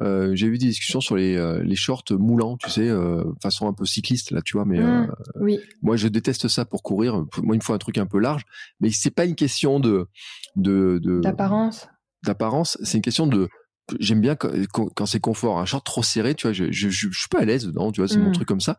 euh, 0.01 0.35
j'ai 0.35 0.47
eu 0.47 0.59
des 0.59 0.67
discussions 0.67 1.01
sur 1.01 1.15
les 1.17 1.37
euh, 1.37 1.63
les 1.63 1.77
shorts 1.77 2.05
moulants, 2.11 2.57
tu 2.57 2.69
sais, 2.69 2.89
euh, 2.89 3.23
façon 3.43 3.69
un 3.69 3.73
peu 3.73 3.85
cycliste 3.85 4.33
là, 4.33 4.43
tu 4.43 4.57
vois. 4.57 4.65
Mais 4.65 4.81
mmh, 4.81 5.15
oui. 5.41 5.59
moi, 5.83 5.97
je 5.97 6.09
déteste 6.09 6.49
ça 6.49 6.65
pour 6.65 6.83
courir. 6.83 7.17
Moi, 7.43 7.55
il 7.55 7.59
me 7.59 7.63
faut 7.63 7.75
un 7.75 7.79
truc 7.79 7.99
un 7.99 8.07
peu 8.07 8.19
large, 8.19 8.43
mais 8.81 8.91
c'est 8.91 9.11
pas 9.13 9.25
une 9.25 9.37
question 9.37 9.79
de 9.81 10.09
de 10.57 11.01
d'apparence. 11.23 11.89
D'apparence, 12.25 12.79
c'est 12.83 12.99
une 12.99 13.03
question 13.03 13.27
de 13.27 13.49
j'aime 13.99 14.21
bien 14.21 14.35
quand, 14.35 14.89
quand 14.95 15.07
c'est 15.07 15.21
confort. 15.21 15.59
Un 15.59 15.65
short 15.65 15.85
trop 15.85 16.03
serré, 16.03 16.35
tu 16.35 16.47
vois, 16.47 16.53
je, 16.53 16.71
je, 16.71 16.89
je, 16.89 17.09
suis 17.11 17.29
pas 17.31 17.41
à 17.41 17.45
l'aise 17.45 17.67
dedans, 17.67 17.93
tu 17.93 18.01
vois, 18.01 18.09
c'est 18.09 18.19
mon 18.19 18.31
mmh. 18.31 18.35
truc 18.35 18.49
comme 18.49 18.61
ça. 18.61 18.79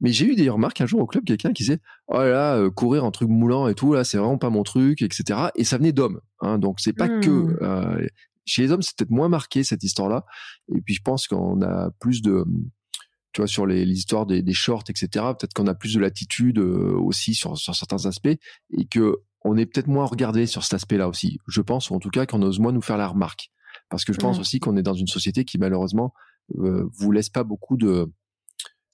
Mais 0.00 0.12
j'ai 0.12 0.26
eu 0.26 0.34
des 0.34 0.48
remarques 0.48 0.80
un 0.80 0.86
jour 0.86 1.00
au 1.00 1.06
club, 1.06 1.24
quelqu'un 1.24 1.52
qui 1.52 1.64
disait, 1.64 1.80
oh 2.08 2.18
là, 2.18 2.56
euh, 2.56 2.70
courir 2.70 3.04
en 3.04 3.10
truc 3.10 3.28
moulant 3.28 3.68
et 3.68 3.74
tout, 3.74 3.92
là, 3.92 4.04
c'est 4.04 4.18
vraiment 4.18 4.38
pas 4.38 4.50
mon 4.50 4.62
truc, 4.62 5.02
etc. 5.02 5.48
Et 5.56 5.64
ça 5.64 5.78
venait 5.78 5.92
d'hommes, 5.92 6.20
hein, 6.40 6.58
donc 6.58 6.80
c'est 6.80 6.92
pas 6.92 7.08
que 7.08 7.30
mmh. 7.30 7.58
euh, 7.62 8.06
chez 8.46 8.62
les 8.62 8.72
hommes, 8.72 8.82
c'est 8.82 8.96
peut-être 8.96 9.10
moins 9.10 9.28
marqué 9.28 9.64
cette 9.64 9.82
histoire-là. 9.82 10.24
Et 10.74 10.80
puis 10.80 10.94
je 10.94 11.02
pense 11.02 11.26
qu'on 11.26 11.62
a 11.62 11.90
plus 11.98 12.22
de, 12.22 12.44
tu 13.32 13.40
vois, 13.40 13.48
sur 13.48 13.70
histoires 13.70 14.26
des, 14.26 14.42
des, 14.42 14.52
shorts, 14.52 14.84
etc. 14.88 15.08
Peut-être 15.38 15.54
qu'on 15.54 15.66
a 15.66 15.74
plus 15.74 15.94
de 15.94 16.00
latitude 16.00 16.58
euh, 16.58 16.94
aussi 16.96 17.34
sur, 17.34 17.56
sur 17.56 17.74
certains 17.74 18.06
aspects 18.06 18.28
et 18.28 18.86
que 18.90 19.16
on 19.46 19.58
est 19.58 19.66
peut-être 19.66 19.88
moins 19.88 20.06
regardé 20.06 20.46
sur 20.46 20.62
cet 20.62 20.74
aspect-là 20.74 21.08
aussi. 21.08 21.38
Je 21.46 21.60
pense, 21.60 21.90
ou 21.90 21.94
en 21.94 21.98
tout 21.98 22.08
cas, 22.08 22.24
qu'on 22.24 22.40
ose 22.42 22.60
moins 22.60 22.72
nous 22.72 22.80
faire 22.80 22.96
la 22.96 23.08
remarque. 23.08 23.50
Parce 23.94 24.04
que 24.04 24.12
je 24.12 24.18
pense 24.18 24.40
aussi 24.40 24.58
qu'on 24.58 24.76
est 24.76 24.82
dans 24.82 24.94
une 24.94 25.06
société 25.06 25.44
qui 25.44 25.56
malheureusement 25.56 26.12
euh, 26.58 26.88
vous 26.98 27.12
laisse 27.12 27.30
pas 27.30 27.44
beaucoup 27.44 27.76
de, 27.76 28.10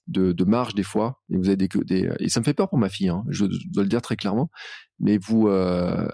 de, 0.07 0.31
de 0.31 0.43
marge 0.43 0.75
des 0.75 0.83
fois. 0.83 1.19
Et 1.31 1.37
vous 1.37 1.47
avez 1.47 1.57
des, 1.57 1.67
des 1.67 2.09
et 2.19 2.29
ça 2.29 2.39
me 2.39 2.45
fait 2.45 2.53
peur 2.53 2.69
pour 2.69 2.77
ma 2.77 2.89
fille. 2.89 3.09
Hein, 3.09 3.23
je 3.29 3.45
dois 3.45 3.83
le 3.83 3.89
dire 3.89 4.01
très 4.01 4.15
clairement. 4.15 4.51
Mais 4.99 5.17
vous, 5.17 5.47
euh, 5.47 6.07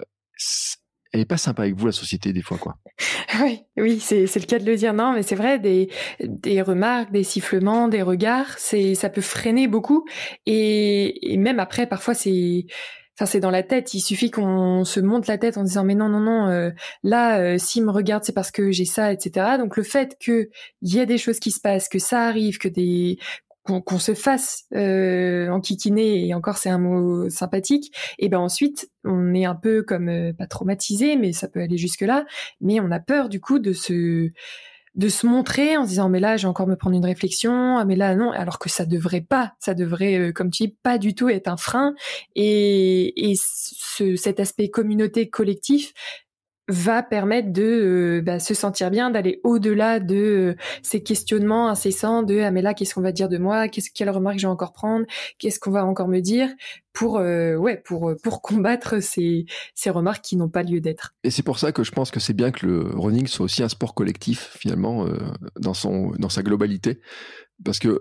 elle 1.12 1.20
est 1.20 1.26
pas 1.26 1.36
sympa 1.36 1.62
avec 1.62 1.74
vous 1.74 1.86
la 1.86 1.92
société 1.92 2.32
des 2.32 2.42
fois 2.42 2.58
quoi. 2.58 2.76
Oui, 3.42 3.60
oui, 3.76 4.00
c'est 4.00 4.26
c'est 4.26 4.40
le 4.40 4.46
cas 4.46 4.58
de 4.58 4.64
le 4.64 4.74
dire. 4.74 4.94
Non, 4.94 5.12
mais 5.12 5.22
c'est 5.22 5.36
vrai 5.36 5.58
des 5.58 5.90
des 6.22 6.62
remarques, 6.62 7.12
des 7.12 7.24
sifflements, 7.24 7.88
des 7.88 8.02
regards, 8.02 8.58
c'est 8.58 8.94
ça 8.94 9.10
peut 9.10 9.20
freiner 9.20 9.68
beaucoup 9.68 10.06
et, 10.46 11.32
et 11.32 11.36
même 11.36 11.60
après 11.60 11.86
parfois 11.86 12.14
c'est 12.14 12.66
Enfin, 13.18 13.26
c'est 13.26 13.40
dans 13.40 13.50
la 13.50 13.64
tête. 13.64 13.94
Il 13.94 14.00
suffit 14.00 14.30
qu'on 14.30 14.84
se 14.84 15.00
monte 15.00 15.26
la 15.26 15.38
tête 15.38 15.58
en 15.58 15.64
disant 15.64 15.82
mais 15.82 15.96
non 15.96 16.08
non 16.08 16.20
non 16.20 16.46
euh, 16.46 16.70
là 17.02 17.40
euh, 17.40 17.58
s'il 17.58 17.84
me 17.84 17.90
regarde 17.90 18.22
c'est 18.22 18.32
parce 18.32 18.52
que 18.52 18.70
j'ai 18.70 18.84
ça 18.84 19.12
etc. 19.12 19.56
Donc 19.58 19.76
le 19.76 19.82
fait 19.82 20.16
que 20.20 20.50
il 20.82 20.94
y 20.94 21.00
a 21.00 21.06
des 21.06 21.18
choses 21.18 21.40
qui 21.40 21.50
se 21.50 21.60
passent, 21.60 21.88
que 21.88 21.98
ça 21.98 22.26
arrive, 22.28 22.58
que 22.58 22.68
des 22.68 23.18
qu'on 23.64 23.98
se 23.98 24.14
fasse 24.14 24.64
euh, 24.74 25.48
enquiquiner 25.50 26.26
et 26.26 26.34
encore 26.34 26.56
c'est 26.56 26.70
un 26.70 26.78
mot 26.78 27.28
sympathique 27.28 27.92
et 28.18 28.28
ben 28.28 28.38
ensuite 28.38 28.90
on 29.04 29.34
est 29.34 29.44
un 29.44 29.54
peu 29.54 29.82
comme 29.82 30.08
euh, 30.08 30.32
pas 30.32 30.46
traumatisé 30.46 31.16
mais 31.16 31.32
ça 31.32 31.48
peut 31.48 31.60
aller 31.60 31.76
jusque 31.76 32.00
là 32.00 32.24
mais 32.60 32.80
on 32.80 32.90
a 32.90 32.98
peur 32.98 33.28
du 33.28 33.40
coup 33.40 33.58
de 33.58 33.72
se 33.72 34.30
de 34.98 35.08
se 35.08 35.26
montrer 35.26 35.76
en 35.76 35.84
se 35.84 35.90
disant 35.90 36.08
mais 36.08 36.20
là 36.20 36.36
j'ai 36.36 36.48
encore 36.48 36.66
me 36.66 36.76
prendre 36.76 36.96
une 36.96 37.04
réflexion 37.04 37.78
ah, 37.78 37.84
mais 37.84 37.96
là 37.96 38.14
non 38.14 38.32
alors 38.32 38.58
que 38.58 38.68
ça 38.68 38.84
devrait 38.84 39.20
pas 39.22 39.54
ça 39.60 39.72
devrait 39.74 40.18
euh, 40.18 40.32
comme 40.32 40.50
tu 40.50 40.66
dis 40.66 40.76
pas 40.82 40.98
du 40.98 41.14
tout 41.14 41.28
être 41.28 41.48
un 41.48 41.56
frein. 41.56 41.94
Et, 42.34 43.30
et 43.30 43.34
ce, 43.36 44.16
cet 44.16 44.40
aspect 44.40 44.68
communauté 44.68 45.30
collectif 45.30 45.94
va 46.68 47.02
permettre 47.02 47.50
de 47.50 47.62
euh, 47.62 48.22
bah, 48.22 48.38
se 48.38 48.52
sentir 48.52 48.90
bien, 48.90 49.10
d'aller 49.10 49.40
au-delà 49.42 50.00
de 50.00 50.16
euh, 50.16 50.56
ces 50.82 51.02
questionnements 51.02 51.68
incessants 51.68 52.22
de 52.22 52.40
ah 52.40 52.50
mais 52.50 52.60
là 52.60 52.74
qu'est-ce 52.74 52.94
qu'on 52.94 53.00
va 53.00 53.12
dire 53.12 53.28
de 53.28 53.38
moi, 53.38 53.68
qu'est-ce 53.68 53.90
quelle 53.90 54.10
remarque 54.10 54.38
je 54.38 54.46
vais 54.46 54.52
encore 54.52 54.72
prendre, 54.72 55.06
qu'est-ce 55.38 55.58
qu'on 55.58 55.70
va 55.70 55.84
encore 55.84 56.08
me 56.08 56.20
dire? 56.20 56.50
Pour 56.92 57.18
euh, 57.18 57.56
ouais 57.56 57.78
pour 57.78 58.12
pour 58.22 58.42
combattre 58.42 59.02
ces 59.02 59.46
ces 59.74 59.90
remarques 59.90 60.22
qui 60.22 60.36
n'ont 60.36 60.48
pas 60.48 60.62
lieu 60.62 60.80
d'être. 60.80 61.14
Et 61.24 61.30
c'est 61.30 61.42
pour 61.42 61.58
ça 61.58 61.72
que 61.72 61.82
je 61.82 61.92
pense 61.92 62.10
que 62.10 62.20
c'est 62.20 62.34
bien 62.34 62.50
que 62.50 62.66
le 62.66 62.90
running 62.94 63.26
soit 63.26 63.44
aussi 63.44 63.62
un 63.62 63.68
sport 63.68 63.94
collectif 63.94 64.56
finalement 64.58 65.06
dans 65.58 65.74
son 65.74 66.12
dans 66.18 66.28
sa 66.28 66.42
globalité. 66.42 67.00
Parce 67.64 67.78
que 67.78 68.00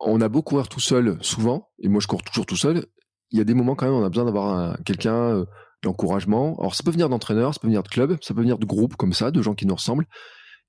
on 0.00 0.20
a 0.20 0.28
beau 0.28 0.42
courir 0.42 0.68
tout 0.68 0.80
seul 0.80 1.16
souvent 1.20 1.70
et 1.78 1.88
moi 1.88 2.00
je 2.00 2.08
cours 2.08 2.22
toujours 2.22 2.46
tout 2.46 2.56
seul, 2.56 2.84
il 3.30 3.38
y 3.38 3.40
a 3.40 3.44
des 3.44 3.54
moments 3.54 3.74
quand 3.74 3.86
même 3.86 3.94
on 3.94 4.04
a 4.04 4.08
besoin 4.08 4.24
d'avoir 4.24 4.76
quelqu'un 4.84 5.44
l'encouragement. 5.84 6.56
Alors 6.58 6.74
ça 6.74 6.82
peut 6.82 6.90
venir 6.90 7.08
d'entraîneurs, 7.08 7.54
ça 7.54 7.60
peut 7.60 7.66
venir 7.66 7.82
de 7.82 7.88
clubs, 7.88 8.16
ça 8.20 8.34
peut 8.34 8.40
venir 8.40 8.58
de 8.58 8.66
groupes 8.66 8.96
comme 8.96 9.12
ça, 9.12 9.30
de 9.30 9.42
gens 9.42 9.54
qui 9.54 9.66
nous 9.66 9.74
ressemblent. 9.74 10.06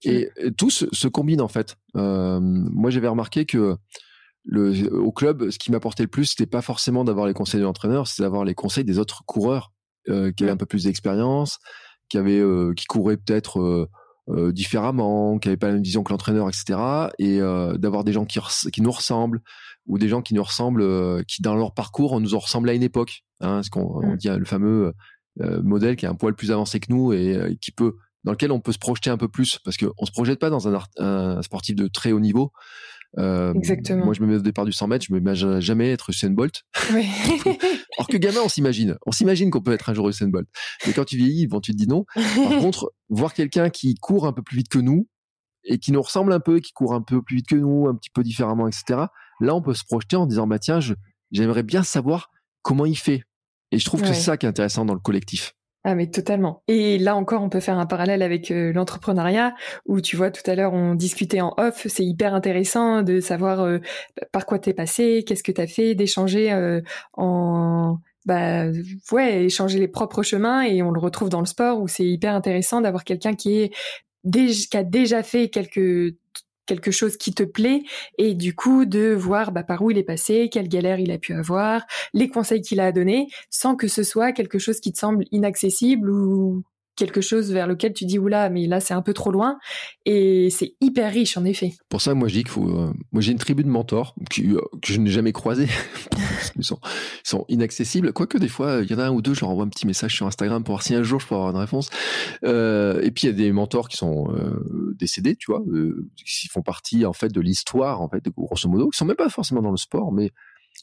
Et, 0.05 0.29
tout 0.57 0.69
se, 0.69 1.07
combine 1.07 1.41
en 1.41 1.47
fait. 1.47 1.77
Euh, 1.95 2.39
moi 2.41 2.89
j'avais 2.89 3.07
remarqué 3.07 3.45
que 3.45 3.77
le, 4.43 4.93
au 4.93 5.11
club, 5.13 5.49
ce 5.49 5.57
qui 5.57 5.71
m'apportait 5.71 6.03
le 6.03 6.09
plus, 6.09 6.25
c'était 6.25 6.45
pas 6.45 6.61
forcément 6.61 7.05
d'avoir 7.05 7.27
les 7.27 7.33
conseils 7.33 7.61
de 7.61 7.65
l'entraîneur, 7.65 8.07
c'est 8.07 8.23
d'avoir 8.23 8.43
les 8.43 8.55
conseils 8.55 8.83
des 8.83 8.99
autres 8.99 9.23
coureurs 9.25 9.71
euh, 10.09 10.31
qui 10.33 10.43
avaient 10.43 10.51
un 10.51 10.57
peu 10.57 10.65
plus 10.65 10.83
d'expérience, 10.83 11.59
qui 12.09 12.17
avaient, 12.17 12.39
euh, 12.39 12.73
qui 12.75 12.85
couraient 12.85 13.17
peut-être 13.17 13.89
différemment, 14.51 15.37
qui 15.37 15.49
n'avaient 15.49 15.57
pas 15.57 15.67
la 15.67 15.73
même 15.73 15.83
vision 15.83 16.01
que 16.01 16.11
l'entraîneur, 16.11 16.47
etc. 16.47 16.79
Et 17.19 17.39
d'avoir 17.77 18.05
des 18.05 18.13
gens 18.13 18.23
qui, 18.25 18.39
qui 18.71 18.81
nous 18.81 18.91
ressemblent 18.91 19.41
ou 19.85 19.97
des 19.97 20.07
gens 20.07 20.21
qui 20.21 20.33
nous 20.33 20.43
ressemblent, 20.43 21.25
qui 21.25 21.41
dans 21.41 21.55
leur 21.55 21.73
parcours 21.73 22.19
nous 22.21 22.35
ont 22.35 22.39
ressemblé 22.39 22.71
à 22.71 22.75
une 22.75 22.83
époque. 22.83 23.23
Hein, 23.41 23.63
ce 23.63 23.69
qu'on 23.69 24.01
on 24.01 24.13
mm. 24.13 24.17
dit 24.17 24.29
le 24.29 24.45
fameux 24.45 24.93
euh, 25.41 25.63
modèle 25.63 25.95
qui 25.95 26.05
est 26.05 26.09
un 26.09 26.13
poil 26.13 26.35
plus 26.35 26.51
avancé 26.51 26.79
que 26.79 26.91
nous 26.91 27.11
et 27.11 27.35
euh, 27.35 27.55
qui 27.59 27.71
peut 27.71 27.95
dans 28.23 28.33
lequel 28.33 28.51
on 28.51 28.59
peut 28.59 28.71
se 28.71 28.77
projeter 28.77 29.09
un 29.09 29.17
peu 29.17 29.27
plus 29.27 29.57
parce 29.65 29.77
qu'on 29.77 30.05
se 30.05 30.11
projette 30.11 30.39
pas 30.39 30.51
dans 30.51 30.67
un, 30.67 30.79
un, 30.97 31.41
sportif 31.41 31.75
de 31.75 31.87
très 31.87 32.11
haut 32.11 32.19
niveau. 32.19 32.51
Euh, 33.17 33.51
Exactement. 33.53 34.05
Moi, 34.05 34.13
je 34.13 34.21
me 34.21 34.27
mets 34.27 34.35
au 34.35 34.41
départ 34.41 34.65
du 34.65 34.71
100 34.71 34.87
mètres, 34.87 35.05
je 35.07 35.13
me 35.13 35.19
m'imagine 35.19 35.59
jamais 35.59 35.91
être 35.91 36.11
Usain 36.11 36.29
Bolt. 36.29 36.61
Oui. 36.93 37.05
Alors 37.97 38.07
que 38.07 38.17
gamin, 38.17 38.41
on 38.45 38.47
s'imagine. 38.47 38.95
On 39.07 39.11
s'imagine 39.11 39.49
qu'on 39.49 39.61
peut 39.61 39.73
être 39.73 39.89
un 39.89 39.93
jour 39.93 40.07
Usain 40.07 40.29
Bolt. 40.29 40.47
Mais 40.85 40.93
quand 40.93 41.03
tu 41.03 41.17
vieillis, 41.17 41.47
bon, 41.47 41.59
tu 41.59 41.71
te 41.71 41.77
dis 41.77 41.87
non. 41.87 42.05
Par 42.13 42.23
contre, 42.61 42.93
voir 43.09 43.33
quelqu'un 43.33 43.69
qui 43.69 43.95
court 43.95 44.27
un 44.27 44.33
peu 44.33 44.43
plus 44.43 44.57
vite 44.57 44.69
que 44.69 44.79
nous 44.79 45.07
et 45.65 45.79
qui 45.79 45.91
nous 45.91 46.01
ressemble 46.01 46.31
un 46.31 46.39
peu, 46.39 46.59
qui 46.59 46.73
court 46.73 46.93
un 46.93 47.01
peu 47.01 47.23
plus 47.23 47.37
vite 47.37 47.47
que 47.47 47.55
nous, 47.55 47.87
un 47.87 47.95
petit 47.95 48.11
peu 48.11 48.23
différemment, 48.23 48.67
etc. 48.67 49.07
Là, 49.39 49.55
on 49.55 49.61
peut 49.61 49.73
se 49.73 49.83
projeter 49.83 50.15
en 50.15 50.25
disant, 50.25 50.47
bah 50.47 50.59
tiens, 50.59 50.79
j'aimerais 51.31 51.63
bien 51.63 51.83
savoir 51.83 52.29
comment 52.61 52.85
il 52.85 52.97
fait 52.97 53.23
et 53.73 53.79
je 53.79 53.85
trouve 53.85 54.01
que 54.01 54.07
c'est 54.07 54.13
ça 54.13 54.37
qui 54.37 54.45
est 54.45 54.49
intéressant 54.49 54.85
dans 54.85 54.93
le 54.93 54.99
collectif. 54.99 55.55
Ah 55.83 55.95
mais 55.95 56.07
totalement. 56.07 56.63
Et 56.67 56.99
là 56.99 57.15
encore, 57.15 57.41
on 57.41 57.49
peut 57.49 57.59
faire 57.59 57.77
un 57.77 57.87
parallèle 57.87 58.21
avec 58.21 58.51
euh, 58.51 58.71
l'entrepreneuriat, 58.71 59.55
où 59.85 59.99
tu 59.99 60.15
vois, 60.15 60.29
tout 60.29 60.49
à 60.49 60.55
l'heure, 60.55 60.73
on 60.73 60.93
discutait 60.93 61.41
en 61.41 61.53
off, 61.57 61.87
c'est 61.89 62.05
hyper 62.05 62.35
intéressant 62.35 63.01
de 63.01 63.19
savoir 63.19 63.61
euh, 63.61 63.79
par 64.31 64.45
quoi 64.45 64.59
t'es 64.59 64.73
passé, 64.73 65.25
qu'est-ce 65.27 65.43
que 65.43 65.51
t'as 65.51 65.67
fait, 65.67 65.95
d'échanger 65.95 66.53
euh, 66.53 66.81
en... 67.13 67.97
Bah 68.25 68.67
ouais, 69.11 69.43
échanger 69.43 69.79
les 69.79 69.89
propres 69.89 70.23
chemins 70.23 70.61
et 70.61 70.81
on 70.81 70.91
le 70.91 70.99
retrouve 70.99 71.27
dans 71.27 71.41
le 71.41 71.45
sport 71.45 71.81
où 71.81 71.89
c'est 71.89 72.05
hyper 72.05 72.33
intéressant 72.33 72.79
d'avoir 72.79 73.03
quelqu'un 73.03 73.33
qui 73.33 73.59
est 73.59 73.73
qui 74.31 74.77
a 74.77 74.83
déjà 74.83 75.23
fait 75.23 75.49
quelques 75.49 76.15
quelque 76.65 76.91
chose 76.91 77.17
qui 77.17 77.33
te 77.33 77.43
plaît 77.43 77.83
et 78.17 78.33
du 78.33 78.55
coup 78.55 78.85
de 78.85 79.13
voir 79.13 79.51
bah, 79.51 79.63
par 79.63 79.81
où 79.81 79.91
il 79.91 79.97
est 79.97 80.03
passé, 80.03 80.49
quelle 80.51 80.69
galère 80.69 80.99
il 80.99 81.11
a 81.11 81.17
pu 81.17 81.33
avoir, 81.33 81.85
les 82.13 82.29
conseils 82.29 82.61
qu'il 82.61 82.79
a 82.79 82.91
donné, 82.91 83.27
sans 83.49 83.75
que 83.75 83.87
ce 83.87 84.03
soit 84.03 84.31
quelque 84.31 84.59
chose 84.59 84.79
qui 84.79 84.91
te 84.91 84.97
semble 84.99 85.25
inaccessible 85.31 86.09
ou 86.09 86.63
quelque 86.95 87.21
chose 87.21 87.51
vers 87.51 87.67
lequel 87.67 87.93
tu 87.93 88.05
dis 88.05 88.19
oula 88.19 88.49
mais 88.49 88.67
là 88.67 88.79
c'est 88.79 88.93
un 88.93 89.01
peu 89.01 89.13
trop 89.13 89.31
loin. 89.31 89.57
Et 90.05 90.49
c'est 90.49 90.75
hyper 90.81 91.11
riche 91.11 91.37
en 91.37 91.45
effet. 91.45 91.73
Pour 91.89 92.01
ça 92.01 92.13
moi 92.13 92.27
je 92.27 92.35
dis 92.35 92.43
qu'il 92.43 92.51
faut 92.51 92.69
euh, 92.69 92.93
moi 93.11 93.21
j'ai 93.21 93.31
une 93.31 93.37
tribu 93.37 93.63
de 93.63 93.69
mentors 93.69 94.15
euh, 94.39 94.61
que 94.81 94.93
je 94.93 94.99
n'ai 94.99 95.09
jamais 95.09 95.31
croisé 95.31 95.67
ils 96.55 96.63
sont, 96.63 96.79
sont 97.23 97.45
inaccessibles. 97.47 98.13
Quoique 98.13 98.37
des 98.37 98.47
fois 98.47 98.81
il 98.83 98.91
y 98.91 98.95
en 98.95 98.99
a 98.99 99.05
un 99.05 99.11
ou 99.11 99.21
deux 99.21 99.33
je 99.33 99.41
leur 99.41 99.49
envoie 99.49 99.65
un 99.65 99.69
petit 99.69 99.87
message 99.87 100.15
sur 100.15 100.27
Instagram 100.27 100.63
pour 100.63 100.75
voir 100.75 100.83
si 100.83 100.93
un 100.93 101.03
jour 101.03 101.19
je 101.19 101.27
peux 101.27 101.35
avoir 101.35 101.51
une 101.51 101.57
réponse. 101.57 101.89
Euh, 102.43 103.01
et 103.01 103.11
puis 103.11 103.27
il 103.27 103.31
y 103.31 103.33
a 103.33 103.35
des 103.35 103.51
mentors 103.51 103.89
qui 103.89 103.97
sont 103.97 104.27
décédés 104.97 105.35
tu 105.35 105.51
vois 105.51 105.63
qui 106.15 106.47
font 106.47 106.61
partie 106.61 107.05
en 107.05 107.13
fait 107.13 107.29
de 107.29 107.41
l'histoire 107.41 108.01
en 108.01 108.09
fait 108.09 108.23
grosso 108.29 108.69
modo. 108.69 108.89
Qui 108.89 108.97
sont 108.97 109.05
même 109.05 109.15
pas 109.15 109.29
forcément 109.29 109.61
dans 109.61 109.71
le 109.71 109.77
sport 109.77 110.11
mais 110.11 110.31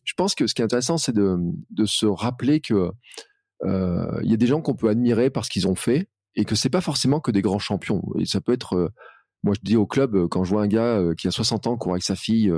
je 0.04 0.14
pense 0.14 0.34
que 0.34 0.46
ce 0.46 0.54
qui 0.54 0.62
est 0.62 0.64
intéressant 0.64 0.98
c'est 0.98 1.14
de, 1.14 1.36
de 1.70 1.84
se 1.84 2.06
rappeler 2.06 2.60
que 2.60 2.90
il 3.64 4.30
y 4.30 4.34
a 4.34 4.36
des 4.36 4.46
gens 4.46 4.60
qu'on 4.60 4.74
peut 4.74 4.88
admirer 4.88 5.30
parce 5.30 5.48
qu'ils 5.48 5.68
ont 5.68 5.74
fait 5.74 6.08
et 6.36 6.44
que 6.44 6.54
c'est 6.54 6.70
pas 6.70 6.80
forcément 6.80 7.20
que 7.20 7.30
des 7.30 7.42
grands 7.42 7.58
champions. 7.58 8.02
Et 8.18 8.26
ça 8.26 8.40
peut 8.40 8.52
être, 8.52 8.74
euh, 8.74 8.88
moi 9.42 9.54
je 9.54 9.60
dis 9.62 9.76
au 9.76 9.86
club 9.86 10.14
euh, 10.14 10.28
quand 10.28 10.44
je 10.44 10.50
vois 10.50 10.62
un 10.62 10.68
gars 10.68 11.02
qui 11.16 11.28
a 11.28 11.30
60 11.30 11.66
ans 11.66 11.76
courir 11.76 11.94
avec 11.94 12.02
sa 12.02 12.16
fille, 12.16 12.52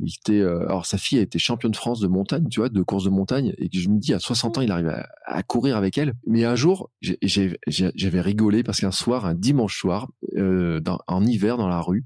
il 0.00 0.12
était, 0.14 0.42
alors 0.42 0.86
sa 0.86 0.96
fille 0.96 1.18
a 1.18 1.22
été 1.22 1.40
championne 1.40 1.72
de 1.72 1.76
France 1.76 2.00
de 2.00 2.06
montagne, 2.06 2.48
tu 2.48 2.60
vois, 2.60 2.68
de 2.68 2.82
course 2.82 3.04
de 3.04 3.10
montagne, 3.10 3.52
et 3.58 3.68
que 3.68 3.78
je 3.78 3.88
me 3.88 3.98
dis 3.98 4.14
à 4.14 4.20
60 4.20 4.58
ans 4.58 4.60
il 4.60 4.70
arrive 4.70 4.94
à, 5.24 5.42
courir 5.42 5.76
avec 5.76 5.98
elle. 5.98 6.14
Mais 6.26 6.44
un 6.44 6.54
jour, 6.54 6.90
j'avais 7.00 8.20
rigolé 8.20 8.62
parce 8.62 8.80
qu'un 8.80 8.92
soir, 8.92 9.26
un 9.26 9.34
dimanche 9.34 9.78
soir, 9.78 10.08
dans, 10.36 10.98
en 11.08 11.26
hiver 11.26 11.56
dans 11.56 11.68
la 11.68 11.80
rue, 11.80 12.04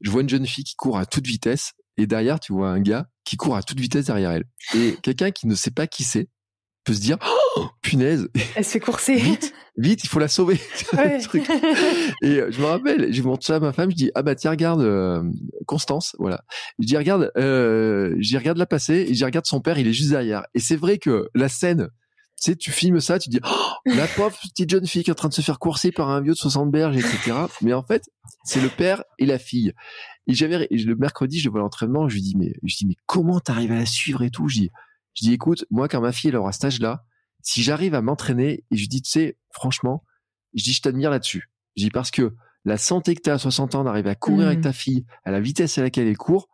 je 0.00 0.10
vois 0.10 0.22
une 0.22 0.28
jeune 0.28 0.46
fille 0.46 0.64
qui 0.64 0.74
court 0.74 0.98
à 0.98 1.06
toute 1.06 1.26
vitesse 1.26 1.74
et 1.96 2.06
derrière 2.06 2.40
tu 2.40 2.52
vois 2.52 2.70
un 2.70 2.80
gars 2.80 3.06
qui 3.24 3.36
court 3.36 3.54
à 3.54 3.62
toute 3.62 3.78
vitesse 3.78 4.06
derrière 4.06 4.32
elle 4.32 4.44
et 4.74 4.96
quelqu'un 5.02 5.30
qui 5.30 5.46
ne 5.46 5.54
sait 5.54 5.70
pas 5.70 5.86
qui 5.86 6.04
c'est 6.04 6.28
peut 6.84 6.94
se 6.94 7.00
dire 7.00 7.18
oh, 7.56 7.66
punaise. 7.80 8.28
Elle 8.54 8.64
se 8.64 8.70
fait 8.72 8.80
courser. 8.80 9.16
Vite 9.16 9.52
vite 9.76 10.04
il 10.04 10.08
faut 10.08 10.18
la 10.18 10.28
sauver. 10.28 10.60
Et 12.22 12.26
euh, 12.26 12.50
je 12.50 12.60
me 12.60 12.66
rappelle 12.66 13.12
je 13.12 13.22
montre 13.22 13.46
ça 13.46 13.56
à 13.56 13.60
ma 13.60 13.72
femme 13.72 13.90
je 13.90 13.96
dis 13.96 14.10
ah 14.14 14.22
bah 14.22 14.34
tiens 14.34 14.50
regarde 14.50 14.82
euh, 14.82 15.22
Constance 15.66 16.14
voilà. 16.18 16.44
Je 16.78 16.86
dis 16.86 16.96
regarde 16.96 17.30
euh, 17.38 18.14
je 18.20 18.36
regarde 18.36 18.58
la 18.58 18.66
passer 18.66 19.06
et 19.08 19.14
je 19.14 19.24
regarde 19.24 19.46
son 19.46 19.60
père 19.60 19.78
il 19.78 19.88
est 19.88 19.92
juste 19.92 20.10
derrière. 20.10 20.44
Et 20.54 20.60
c'est 20.60 20.76
vrai 20.76 20.98
que 20.98 21.28
la 21.34 21.48
scène 21.48 21.88
tu 22.42 22.50
sais, 22.50 22.56
tu 22.56 22.72
filmes 22.72 22.98
ça, 22.98 23.20
tu 23.20 23.28
dis, 23.28 23.38
oh, 23.44 23.72
la 23.84 24.08
pauvre 24.08 24.36
petite 24.36 24.68
jeune 24.68 24.84
fille 24.84 25.04
qui 25.04 25.10
est 25.10 25.12
en 25.12 25.14
train 25.14 25.28
de 25.28 25.34
se 25.34 25.42
faire 25.42 25.60
courser 25.60 25.92
par 25.92 26.10
un 26.10 26.20
vieux 26.20 26.32
de 26.32 26.38
60 26.38 26.72
berges, 26.72 26.96
etc. 26.96 27.32
Mais 27.60 27.72
en 27.72 27.84
fait, 27.84 28.10
c'est 28.42 28.60
le 28.60 28.68
père 28.68 29.04
et 29.20 29.26
la 29.26 29.38
fille. 29.38 29.72
Et 30.26 30.34
j'avais, 30.34 30.66
le 30.68 30.96
mercredi, 30.96 31.38
je 31.38 31.44
le 31.44 31.52
vois 31.52 31.60
l'entraînement, 31.60 32.08
je 32.08 32.14
lui 32.14 32.22
dis, 32.22 32.34
mais, 32.36 32.52
je 32.64 32.74
dis, 32.74 32.86
mais 32.86 32.96
comment 33.06 33.38
t'arrives 33.38 33.70
à 33.70 33.76
la 33.76 33.86
suivre 33.86 34.22
et 34.22 34.30
tout? 34.30 34.48
Je 34.48 34.58
dis, 34.58 34.70
je 35.14 35.26
dis, 35.26 35.32
écoute, 35.32 35.64
moi, 35.70 35.88
quand 35.88 36.00
ma 36.00 36.12
fille 36.12 36.30
elle 36.30 36.36
aura 36.36 36.52
cet 36.52 36.64
âge-là, 36.64 37.04
si 37.42 37.62
j'arrive 37.62 37.94
à 37.94 38.02
m'entraîner, 38.02 38.64
et 38.70 38.76
je 38.76 38.88
dis, 38.88 39.02
tu 39.02 39.10
sais, 39.10 39.38
franchement, 39.52 40.04
je 40.54 40.62
dis, 40.62 40.72
je 40.72 40.82
t'admire 40.82 41.10
là-dessus. 41.10 41.50
Je 41.76 41.84
dis, 41.84 41.90
parce 41.90 42.10
que 42.10 42.34
la 42.64 42.78
santé 42.78 43.14
que 43.14 43.22
tu 43.22 43.30
as 43.30 43.34
à 43.34 43.38
60 43.38 43.74
ans 43.74 43.84
d'arriver 43.84 44.10
à 44.10 44.14
courir 44.14 44.46
avec 44.46 44.60
mmh. 44.60 44.62
ta 44.62 44.72
fille 44.72 45.06
à 45.24 45.30
la 45.30 45.40
vitesse 45.40 45.78
à 45.78 45.82
laquelle 45.82 46.06
elle 46.06 46.16
court, 46.16 46.48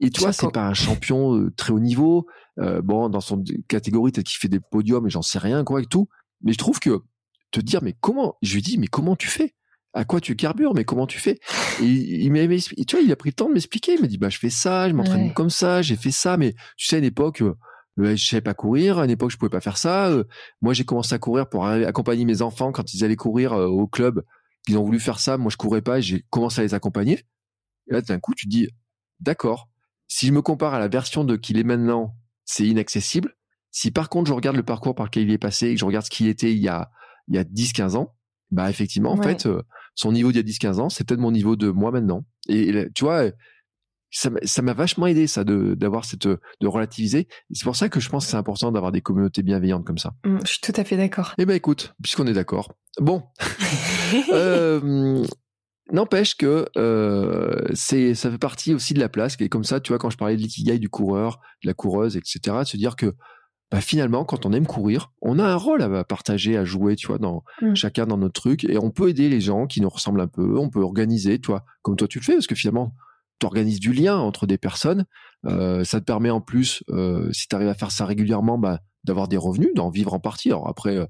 et 0.00 0.10
toi, 0.10 0.32
c'est 0.32 0.50
pas 0.50 0.66
un 0.66 0.74
champion 0.74 1.36
euh, 1.36 1.50
très 1.56 1.72
haut 1.72 1.80
niveau, 1.80 2.26
euh, 2.58 2.82
bon, 2.82 3.08
dans 3.08 3.20
son 3.20 3.42
catégorie, 3.66 4.12
peut-être 4.12 4.26
qu'il 4.26 4.38
fait 4.38 4.48
des 4.48 4.60
podiums 4.60 5.06
et 5.06 5.10
j'en 5.10 5.22
sais 5.22 5.38
rien, 5.38 5.64
quoi, 5.64 5.80
et 5.80 5.86
tout. 5.86 6.08
Mais 6.42 6.52
je 6.52 6.58
trouve 6.58 6.80
que 6.80 7.02
te 7.50 7.60
dire, 7.60 7.82
mais 7.82 7.94
comment, 7.98 8.36
je 8.42 8.54
lui 8.54 8.62
dis, 8.62 8.78
mais 8.78 8.88
comment 8.88 9.16
tu 9.16 9.28
fais? 9.28 9.54
à 9.96 10.04
quoi 10.04 10.20
tu 10.20 10.36
carbures, 10.36 10.74
mais 10.74 10.84
comment 10.84 11.06
tu 11.06 11.18
fais? 11.18 11.38
Et 11.80 11.86
il 11.86 12.30
m'a, 12.30 12.40
tu 12.40 12.96
vois, 12.96 13.00
il 13.00 13.10
a 13.10 13.16
pris 13.16 13.30
le 13.30 13.34
temps 13.34 13.48
de 13.48 13.54
m'expliquer. 13.54 13.94
Il 13.94 14.02
m'a 14.02 14.06
dit, 14.06 14.18
bah, 14.18 14.28
je 14.28 14.38
fais 14.38 14.50
ça, 14.50 14.90
je 14.90 14.94
m'entraîne 14.94 15.32
comme 15.32 15.48
ça, 15.48 15.80
j'ai 15.80 15.96
fait 15.96 16.10
ça, 16.10 16.36
mais 16.36 16.52
tu 16.76 16.86
sais, 16.86 16.96
à 16.96 16.98
une 16.98 17.06
époque, 17.06 17.40
euh, 17.40 17.56
je 17.98 18.16
savais 18.16 18.40
pas 18.40 18.54
courir. 18.54 18.98
À 18.98 19.04
une 19.04 19.10
époque, 19.10 19.30
je 19.30 19.36
pouvais 19.36 19.50
pas 19.50 19.60
faire 19.60 19.78
ça. 19.78 20.08
Euh, 20.08 20.24
moi, 20.60 20.74
j'ai 20.74 20.84
commencé 20.84 21.14
à 21.14 21.18
courir 21.18 21.48
pour 21.48 21.66
accompagner 21.66 22.24
mes 22.24 22.42
enfants 22.42 22.72
quand 22.72 22.92
ils 22.94 23.04
allaient 23.04 23.16
courir 23.16 23.52
euh, 23.52 23.66
au 23.66 23.86
club. 23.86 24.22
Ils 24.68 24.76
ont 24.76 24.84
voulu 24.84 25.00
faire 25.00 25.18
ça. 25.18 25.38
Moi, 25.38 25.50
je 25.50 25.56
courais 25.56 25.82
pas. 25.82 26.00
J'ai 26.00 26.24
commencé 26.30 26.60
à 26.60 26.64
les 26.64 26.74
accompagner. 26.74 27.24
Et 27.88 27.92
là, 27.94 28.02
d'un 28.02 28.18
coup, 28.18 28.34
tu 28.34 28.46
te 28.46 28.50
dis, 28.50 28.68
d'accord. 29.20 29.68
Si 30.08 30.26
je 30.26 30.32
me 30.32 30.42
compare 30.42 30.74
à 30.74 30.78
la 30.78 30.88
version 30.88 31.24
de 31.24 31.36
qu'il 31.36 31.58
est 31.58 31.64
maintenant, 31.64 32.16
c'est 32.44 32.66
inaccessible. 32.66 33.34
Si 33.70 33.90
par 33.90 34.08
contre, 34.08 34.28
je 34.28 34.32
regarde 34.32 34.56
le 34.56 34.62
parcours 34.62 34.94
par 34.94 35.06
lequel 35.06 35.24
il 35.24 35.32
est 35.32 35.38
passé 35.38 35.68
et 35.68 35.74
que 35.74 35.80
je 35.80 35.84
regarde 35.84 36.04
ce 36.04 36.10
qu'il 36.10 36.28
était 36.28 36.52
il 36.52 36.58
y 36.58 36.68
a, 36.68 36.90
il 37.28 37.34
y 37.34 37.38
a 37.38 37.44
10, 37.44 37.72
15 37.72 37.96
ans, 37.96 38.14
bah, 38.50 38.70
effectivement, 38.70 39.12
en 39.12 39.20
fait, 39.20 39.46
euh, 39.46 39.62
son 39.94 40.12
niveau 40.12 40.30
d'il 40.30 40.38
y 40.38 40.40
a 40.40 40.44
10, 40.44 40.58
15 40.58 40.80
ans, 40.80 40.88
c'est 40.88 41.06
peut-être 41.06 41.20
mon 41.20 41.32
niveau 41.32 41.56
de 41.56 41.70
moi 41.70 41.90
maintenant. 41.90 42.24
Et, 42.48 42.88
tu 42.94 43.04
vois, 43.04 43.24
ça 44.10 44.62
m'a 44.62 44.72
vachement 44.72 45.06
aidé 45.06 45.26
ça 45.26 45.44
de 45.44 45.74
d'avoir 45.74 46.04
cette 46.04 46.26
de 46.26 46.66
relativiser 46.66 47.28
c'est 47.52 47.64
pour 47.64 47.76
ça 47.76 47.88
que 47.88 48.00
je 48.00 48.08
pense 48.08 48.24
que 48.24 48.30
c'est 48.30 48.36
important 48.36 48.72
d'avoir 48.72 48.92
des 48.92 49.00
communautés 49.00 49.42
bienveillantes 49.42 49.84
comme 49.84 49.98
ça 49.98 50.12
mmh, 50.24 50.38
je 50.44 50.48
suis 50.48 50.60
tout 50.60 50.72
à 50.76 50.84
fait 50.84 50.96
d'accord 50.96 51.34
eh 51.38 51.44
ben 51.44 51.54
écoute 51.54 51.94
puisqu'on 52.02 52.26
est 52.26 52.32
d'accord 52.32 52.72
bon 53.00 53.24
euh, 54.32 55.24
n'empêche 55.92 56.36
que 56.36 56.66
euh, 56.76 57.66
c'est 57.74 58.14
ça 58.14 58.30
fait 58.30 58.38
partie 58.38 58.74
aussi 58.74 58.94
de 58.94 59.00
la 59.00 59.08
place. 59.08 59.36
Et 59.40 59.48
comme 59.48 59.64
ça, 59.64 59.80
tu 59.80 59.92
vois, 59.92 59.98
quand 59.98 60.10
je 60.10 60.16
parlais 60.16 60.36
de 60.36 60.40
l'ikigai 60.40 60.78
du 60.78 60.88
coureur, 60.88 61.40
de 61.62 61.68
la 61.68 61.74
coureuse, 61.74 62.16
etc., 62.16 62.58
de 62.60 62.64
se 62.64 62.76
dire 62.76 62.96
que 62.96 63.14
bah, 63.70 63.80
finalement, 63.80 64.24
quand 64.24 64.46
on 64.46 64.52
aime 64.52 64.66
courir, 64.66 65.12
on 65.22 65.38
a 65.38 65.44
un 65.44 65.56
rôle 65.56 65.82
à 65.82 66.04
partager, 66.04 66.56
à 66.56 66.64
jouer, 66.64 66.94
tu 66.94 67.08
vois, 67.08 67.18
dans 67.18 67.42
mm. 67.62 67.74
chacun 67.74 68.06
dans 68.06 68.16
notre 68.16 68.40
truc, 68.40 68.64
et 68.64 68.78
on 68.78 68.90
peut 68.90 69.08
aider 69.08 69.28
les 69.28 69.40
gens 69.40 69.66
qui 69.66 69.80
nous 69.80 69.88
ressemblent 69.88 70.20
un 70.20 70.28
peu. 70.28 70.58
On 70.58 70.70
peut 70.70 70.82
organiser, 70.82 71.40
toi, 71.40 71.64
comme 71.82 71.96
toi 71.96 72.08
tu 72.08 72.18
le 72.18 72.24
fais, 72.24 72.34
parce 72.34 72.46
que 72.46 72.54
finalement, 72.54 72.94
tu 73.38 73.46
organises 73.46 73.80
du 73.80 73.92
lien 73.92 74.16
entre 74.16 74.46
des 74.46 74.58
personnes. 74.58 75.06
Euh, 75.46 75.84
ça 75.84 76.00
te 76.00 76.04
permet 76.04 76.30
en 76.30 76.40
plus, 76.40 76.82
euh, 76.90 77.30
si 77.32 77.48
tu 77.48 77.54
arrives 77.54 77.68
à 77.68 77.74
faire 77.74 77.90
ça 77.90 78.06
régulièrement, 78.06 78.58
bah, 78.58 78.80
d'avoir 79.04 79.28
des 79.28 79.36
revenus, 79.36 79.70
d'en 79.74 79.90
vivre 79.90 80.12
en 80.14 80.20
partie. 80.20 80.50
Alors 80.50 80.68
après, 80.68 80.96
euh, 80.96 81.06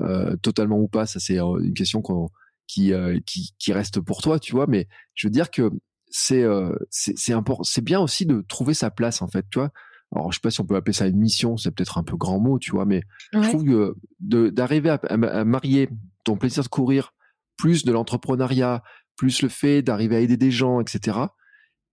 euh 0.00 0.36
totalement 0.36 0.78
ou 0.78 0.88
pas, 0.88 1.06
ça 1.06 1.18
c'est 1.18 1.40
euh, 1.40 1.58
une 1.58 1.74
question 1.74 2.02
qu'on 2.02 2.28
qui, 2.66 2.92
euh, 2.92 3.18
qui, 3.24 3.54
qui 3.58 3.72
reste 3.72 4.00
pour 4.00 4.20
toi, 4.20 4.38
tu 4.38 4.52
vois. 4.52 4.66
Mais 4.66 4.86
je 5.14 5.26
veux 5.26 5.30
dire 5.30 5.50
que 5.50 5.70
c'est 6.10 6.44
c'est 6.90 7.32
important, 7.34 7.64
c'est 7.64 7.84
bien 7.84 8.00
aussi 8.00 8.24
de 8.24 8.42
trouver 8.48 8.72
sa 8.74 8.90
place 8.90 9.20
en 9.20 9.28
fait, 9.28 9.44
tu 9.50 9.58
vois 9.58 9.72
alors 10.14 10.32
je 10.32 10.36
sais 10.36 10.40
pas 10.42 10.50
si 10.50 10.60
on 10.60 10.64
peut 10.64 10.76
appeler 10.76 10.94
ça 10.94 11.06
une 11.06 11.18
mission, 11.18 11.56
c'est 11.56 11.70
peut-être 11.70 11.98
un 11.98 12.02
peu 12.02 12.16
grand 12.16 12.40
mot, 12.40 12.58
tu 12.58 12.70
vois, 12.70 12.86
mais 12.86 13.02
je 13.32 13.40
trouve 13.40 13.64
que 13.64 13.94
d'arriver 14.20 14.90
à, 14.90 15.44
marier 15.44 15.90
ton 16.24 16.36
plaisir 16.36 16.62
de 16.62 16.68
courir, 16.68 17.12
plus 17.56 17.84
de 17.84 17.92
l'entrepreneuriat, 17.92 18.82
plus 19.16 19.42
le 19.42 19.48
fait 19.48 19.82
d'arriver 19.82 20.16
à 20.16 20.20
aider 20.20 20.36
des 20.36 20.50
gens, 20.50 20.80
etc. 20.80 21.18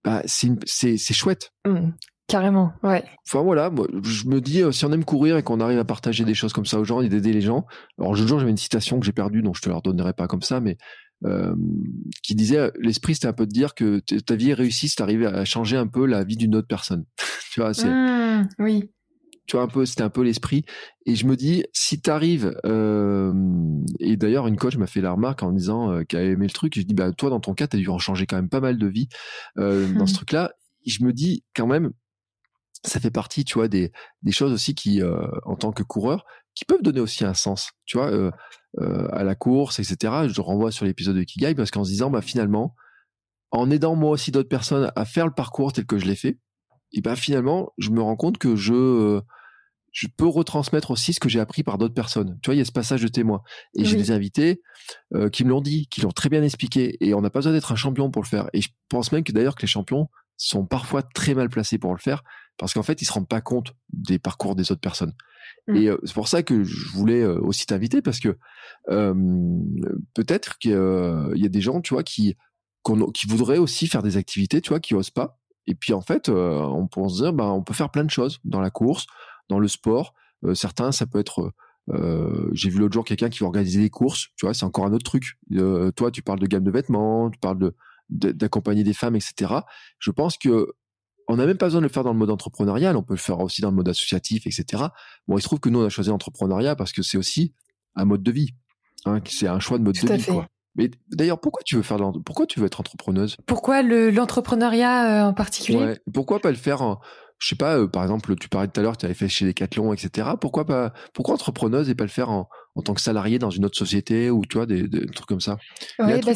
Bah, 0.06 0.22
c'est 0.26 1.14
chouette. 1.14 1.52
Mmh. 1.68 1.90
carrément, 2.28 2.74
ouais. 2.84 3.04
Enfin 3.28 3.42
voilà, 3.42 3.70
moi, 3.70 3.88
je 4.04 4.28
me 4.28 4.40
dis, 4.40 4.62
euh, 4.62 4.72
si 4.72 4.86
on 4.86 4.92
aime 4.92 5.04
courir 5.04 5.36
et 5.38 5.44
qu'on 5.44 5.60
arrive 5.60 5.80
à 5.80 5.86
partager 5.86 6.24
des 6.24 6.36
choses 6.36 6.54
comme 6.54 6.66
ça 6.66 6.80
aux 6.80 6.86
gens 6.86 7.02
et 7.02 7.10
d'aider 7.10 7.34
les 7.34 7.42
gens. 7.42 7.66
Alors, 8.00 8.16
je 8.16 8.26
jour, 8.26 8.40
j'avais 8.40 8.52
une 8.52 8.58
citation 8.58 9.00
que 9.00 9.06
j'ai 9.06 9.12
perdue, 9.12 9.42
donc 9.42 9.58
je 9.58 9.62
te 9.62 9.70
la 9.70 9.76
redonnerai 9.76 10.14
pas 10.14 10.28
comme 10.28 10.44
ça, 10.44 10.62
mais 10.62 10.78
euh, 11.24 11.56
qui 12.24 12.36
disait 12.36 12.72
l'esprit 12.80 13.16
c'était 13.16 13.28
un 13.28 13.34
peu 13.34 13.46
de 13.48 13.52
dire 13.52 13.74
que 13.74 14.00
ta 14.00 14.36
vie 14.36 14.50
est 14.50 14.54
réussie 14.54 14.90
c'est 14.90 15.00
d'arriver 15.00 15.26
à 15.26 15.46
changer 15.46 15.78
un 15.78 15.88
peu 15.88 16.06
la 16.06 16.26
vie 16.26 16.36
d'une 16.36 16.56
autre 16.56 16.68
personne 16.68 17.06
tu 17.54 17.62
vois 17.62 17.74
c'est 17.74 17.88
mmh, 17.88 18.50
oui 18.60 18.92
tu 19.48 19.56
vois 19.56 19.66
un 19.66 19.68
peu 19.68 19.86
c'était 19.86 20.04
un 20.04 20.10
peu 20.10 20.24
l'esprit 20.24 20.66
et 21.06 21.16
je 21.16 21.26
me 21.26 21.36
dis 21.36 21.64
si 21.74 22.02
t'arrives 22.02 22.56
euh, 22.66 23.34
et 24.00 24.18
d'ailleurs 24.18 24.48
une 24.48 24.58
coach 24.58 24.78
m'a 24.78 24.88
fait 24.88 25.02
la 25.02 25.12
remarque 25.12 25.44
en 25.44 25.52
disant 25.52 25.92
euh, 25.92 26.04
qu'elle 26.04 26.20
a 26.20 26.24
aimé 26.32 26.48
le 26.48 26.54
truc 26.54 26.74
je 26.76 26.82
dis 26.82 26.94
bah 26.94 27.12
toi 27.12 27.30
dans 27.30 27.40
ton 27.40 27.54
cas 27.54 27.68
t'as 27.68 27.78
dû 27.78 27.90
en 27.90 28.00
changer 28.00 28.26
quand 28.26 28.36
même 28.36 28.50
pas 28.50 28.62
mal 28.62 28.78
de 28.78 28.88
vie 28.88 29.08
euh, 29.58 29.88
dans 29.94 30.08
ce 30.08 30.14
truc 30.16 30.32
là 30.32 30.54
et 30.86 30.90
je 30.90 31.04
me 31.04 31.14
dis 31.14 31.44
quand 31.56 31.68
même 31.68 31.92
ça 32.84 33.00
fait 33.00 33.12
partie 33.12 33.46
tu 33.46 33.56
vois 33.56 33.68
des 33.68 33.92
des 34.24 34.32
choses 34.32 34.52
aussi 34.52 34.76
qui 34.76 35.02
euh, 35.02 35.28
en 35.46 35.56
tant 35.56 35.72
que 35.72 35.84
coureur 35.84 36.26
qui 36.54 36.66
peuvent 36.66 36.82
donner 36.82 37.02
aussi 37.02 37.26
un 37.26 37.34
sens 37.34 37.72
tu 37.86 37.98
vois 37.98 38.12
euh, 38.12 38.32
euh, 38.82 39.08
à 39.14 39.24
la 39.24 39.36
course, 39.36 39.80
etc. 39.80 40.28
Je 40.28 40.42
renvoie 40.42 40.70
sur 40.70 40.86
l'épisode 40.86 41.16
de 41.16 41.24
Kigai 41.24 41.56
parce 41.56 41.72
qu'en 41.72 41.86
se 41.86 41.90
disant, 41.92 42.10
bah, 42.10 42.22
finalement, 42.22 42.76
en 43.52 43.72
aidant 43.72 43.96
moi 43.96 44.10
aussi 44.10 44.32
d'autres 44.32 44.50
personnes 44.50 44.92
à 44.98 45.06
faire 45.06 45.26
le 45.26 45.34
parcours 45.34 45.72
tel 45.72 45.86
que 45.86 45.98
je 45.98 46.06
l'ai 46.06 46.16
fait, 46.16 46.40
et 46.96 47.02
ben 47.02 47.16
finalement, 47.16 47.74
je 47.78 47.92
me 47.92 48.02
rends 48.02 48.16
compte 48.16 48.38
que 48.38 48.56
je 48.56 48.74
euh, 48.74 49.22
je 49.92 50.08
peux 50.08 50.28
retransmettre 50.28 50.92
aussi 50.92 51.14
ce 51.14 51.22
que 51.22 51.30
j'ai 51.30 51.40
appris 51.40 51.64
par 51.64 51.78
d'autres 51.78 51.94
personnes. 51.94 52.38
Tu 52.42 52.48
vois, 52.48 52.56
il 52.56 52.58
y 52.58 52.62
a 52.62 52.66
ce 52.66 52.72
passage 52.74 53.02
de 53.02 53.08
témoin. 53.08 53.42
Et 53.78 53.86
j'ai 53.86 53.96
des 53.96 54.12
invités 54.12 54.62
euh, 55.14 55.30
qui 55.30 55.46
me 55.46 55.50
l'ont 55.50 55.62
dit, 55.62 55.88
qui 55.88 56.02
l'ont 56.02 56.12
très 56.12 56.28
bien 56.28 56.44
expliqué. 56.44 56.98
Et 57.00 57.14
on 57.14 57.22
n'a 57.22 57.30
pas 57.30 57.40
besoin 57.40 57.54
d'être 57.54 57.72
un 57.72 57.78
champion 57.78 58.12
pour 58.12 58.22
le 58.22 58.28
faire. 58.28 58.50
Et 58.52 58.60
je 58.60 58.68
pense 58.90 59.14
même 59.14 59.24
que 59.24 59.32
d'ailleurs 59.32 59.56
que 59.56 59.62
les 59.62 59.70
champions 59.70 60.10
sont 60.36 60.66
parfois 60.66 61.02
très 61.02 61.34
mal 61.34 61.48
placés 61.48 61.78
pour 61.78 61.94
le 61.94 62.00
faire 62.00 62.24
parce 62.58 62.74
qu'en 62.74 62.84
fait, 62.84 63.02
ils 63.02 63.06
se 63.06 63.14
rendent 63.14 63.30
pas 63.30 63.40
compte 63.40 63.74
des 63.94 64.20
parcours 64.20 64.56
des 64.56 64.70
autres 64.74 64.82
personnes. 64.82 65.14
Mmh. 65.68 65.76
Et 65.78 65.88
euh, 65.88 65.98
c'est 66.04 66.14
pour 66.14 66.28
ça 66.28 66.44
que 66.44 66.66
je 66.66 66.90
voulais 66.90 67.22
euh, 67.22 67.40
aussi 67.40 67.66
t'inviter 67.66 68.02
parce 68.02 68.20
que 68.20 68.38
peut-être 68.88 70.58
qu'il 70.58 70.72
y 70.72 71.46
a 71.46 71.50
des 71.50 71.62
gens, 71.62 71.80
tu 71.80 71.94
vois, 71.94 72.04
qui 72.04 72.36
qui 73.14 73.28
voudraient 73.28 73.58
aussi 73.58 73.88
faire 73.88 74.04
des 74.04 74.18
activités, 74.18 74.62
tu 74.62 74.70
vois, 74.70 74.80
qui 74.80 74.94
osent 74.94 75.10
pas. 75.10 75.40
Et 75.68 75.76
puis 75.76 75.94
en 75.94 76.02
fait, 76.02 76.30
on 76.30 76.88
peut 76.88 77.08
se 77.10 77.24
dire, 77.24 77.34
bah, 77.34 77.46
on 77.46 77.64
peut 77.64 77.74
faire 77.74 77.90
plein 77.90 78.04
de 78.04 78.12
choses 78.12 78.40
dans 78.44 78.62
la 78.62 78.70
course, 78.70 79.08
dans 79.50 79.60
le 79.60 79.68
sport. 79.68 80.14
certains, 80.54 80.92
ça 80.92 81.06
peut 81.06 81.20
être 81.20 81.54
j'ai 82.54 82.70
vu 82.70 82.80
l'autre 82.80 82.94
jour 82.94 83.06
quelqu'un 83.06 83.30
qui 83.30 83.44
organiser 83.44 83.82
des 83.82 83.90
courses, 83.90 84.30
tu 84.36 84.46
vois, 84.46 84.54
c'est 84.54 84.66
encore 84.66 84.86
un 84.86 84.94
autre 84.94 85.04
truc. 85.04 85.38
toi, 85.96 86.12
tu 86.12 86.22
parles 86.22 86.40
de 86.40 86.48
gamme 86.48 86.64
de 86.64 86.72
vêtements, 86.72 87.30
tu 87.30 87.40
parles 87.40 87.60
de 87.60 87.76
d'accompagner 88.10 88.84
des 88.84 88.94
femmes, 88.94 89.16
etc. 89.16 89.54
Je 90.00 90.12
pense 90.12 90.38
que 90.38 90.74
on 91.28 91.38
n'a 91.38 91.46
même 91.46 91.58
pas 91.58 91.68
besoin 91.68 91.82
de 91.82 91.88
le 91.88 91.92
faire 91.92 92.04
dans 92.04 92.14
le 92.14 92.20
mode 92.20 92.30
entrepreneurial, 92.30 92.96
on 92.96 93.04
peut 93.04 93.16
le 93.16 93.20
faire 93.20 93.40
aussi 93.40 93.62
dans 93.62 93.72
le 93.72 93.76
mode 93.76 93.90
associatif, 93.90 94.46
etc. 94.46 94.84
Bon, 95.28 95.38
il 95.38 95.42
se 95.42 95.48
trouve 95.48 95.60
que 95.60 95.70
nous, 95.70 95.80
on 95.80 95.86
a 95.86 95.90
choisi 95.90 96.10
l'entrepreneuriat 96.10 96.76
parce 96.76 96.92
que 96.92 97.02
c'est 97.02 97.18
aussi 97.18 97.54
un 97.96 98.06
mode 98.06 98.22
de 98.22 98.32
vie. 98.32 98.52
Hein, 99.06 99.22
c'est 99.26 99.48
un 99.48 99.60
choix 99.60 99.78
de 99.80 99.84
mode 99.84 99.96
de 99.96 100.14
vie, 100.14 100.24
quoi. 100.24 100.48
Mais 100.76 100.92
d'ailleurs, 101.10 101.40
pourquoi 101.40 101.62
tu 101.64 101.76
veux 101.76 101.82
faire 101.82 101.98
pourquoi 102.26 102.46
tu 102.46 102.60
veux 102.60 102.66
être 102.66 102.80
entrepreneuse? 102.80 103.38
Pourquoi 103.46 103.82
l'entrepreneuriat 103.82 105.26
euh, 105.26 105.30
en 105.30 105.34
particulier? 105.34 105.78
Ouais. 105.78 106.00
Pourquoi 106.14 106.40
pas 106.40 106.52
le 106.52 106.58
faire 106.58 106.82
en, 106.82 107.00
je 107.40 107.50
sais 107.50 107.56
pas, 107.56 107.78
euh, 107.78 107.88
par 107.88 108.04
exemple, 108.04 108.36
tu 108.36 108.50
parlais 108.50 108.68
tout 108.68 108.80
à 108.80 108.84
l'heure, 108.84 108.98
tu 108.98 109.06
avais 109.06 109.16
fait 109.16 109.28
chez 109.28 109.46
Decathlon, 109.46 109.94
etc. 109.94 110.30
Pourquoi 110.40 110.66
pas 110.66 110.94
Pourquoi 111.14 111.36
entrepreneuse 111.36 111.90
et 111.90 111.96
pas 111.96 112.04
le 112.04 112.10
faire 112.10 112.30
en, 112.30 112.50
en 112.76 112.82
tant 112.82 112.94
que 112.94 113.02
salarié 113.02 113.40
dans 113.40 113.50
une 113.50 113.66
autre 113.66 113.78
société 113.78 114.30
ou 114.30 114.42
tu 114.46 114.58
vois 114.58 114.66
des, 114.66 114.88
des 114.88 115.06
trucs 115.08 115.28
comme 115.28 115.42
ça? 115.42 115.58
Ouais, 116.00 116.20
bah 116.20 116.32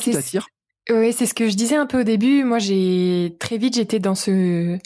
oui, 0.92 1.14
c'est 1.14 1.26
ce 1.26 1.34
que 1.34 1.50
je 1.50 1.56
disais 1.56 1.76
un 1.76 1.86
peu 1.86 2.02
au 2.02 2.04
début. 2.04 2.44
Moi, 2.44 2.58
j'ai 2.60 3.36
très 3.40 3.58
vite, 3.58 3.76
j'étais 3.76 4.00
dans 4.00 4.16
ce 4.16 4.78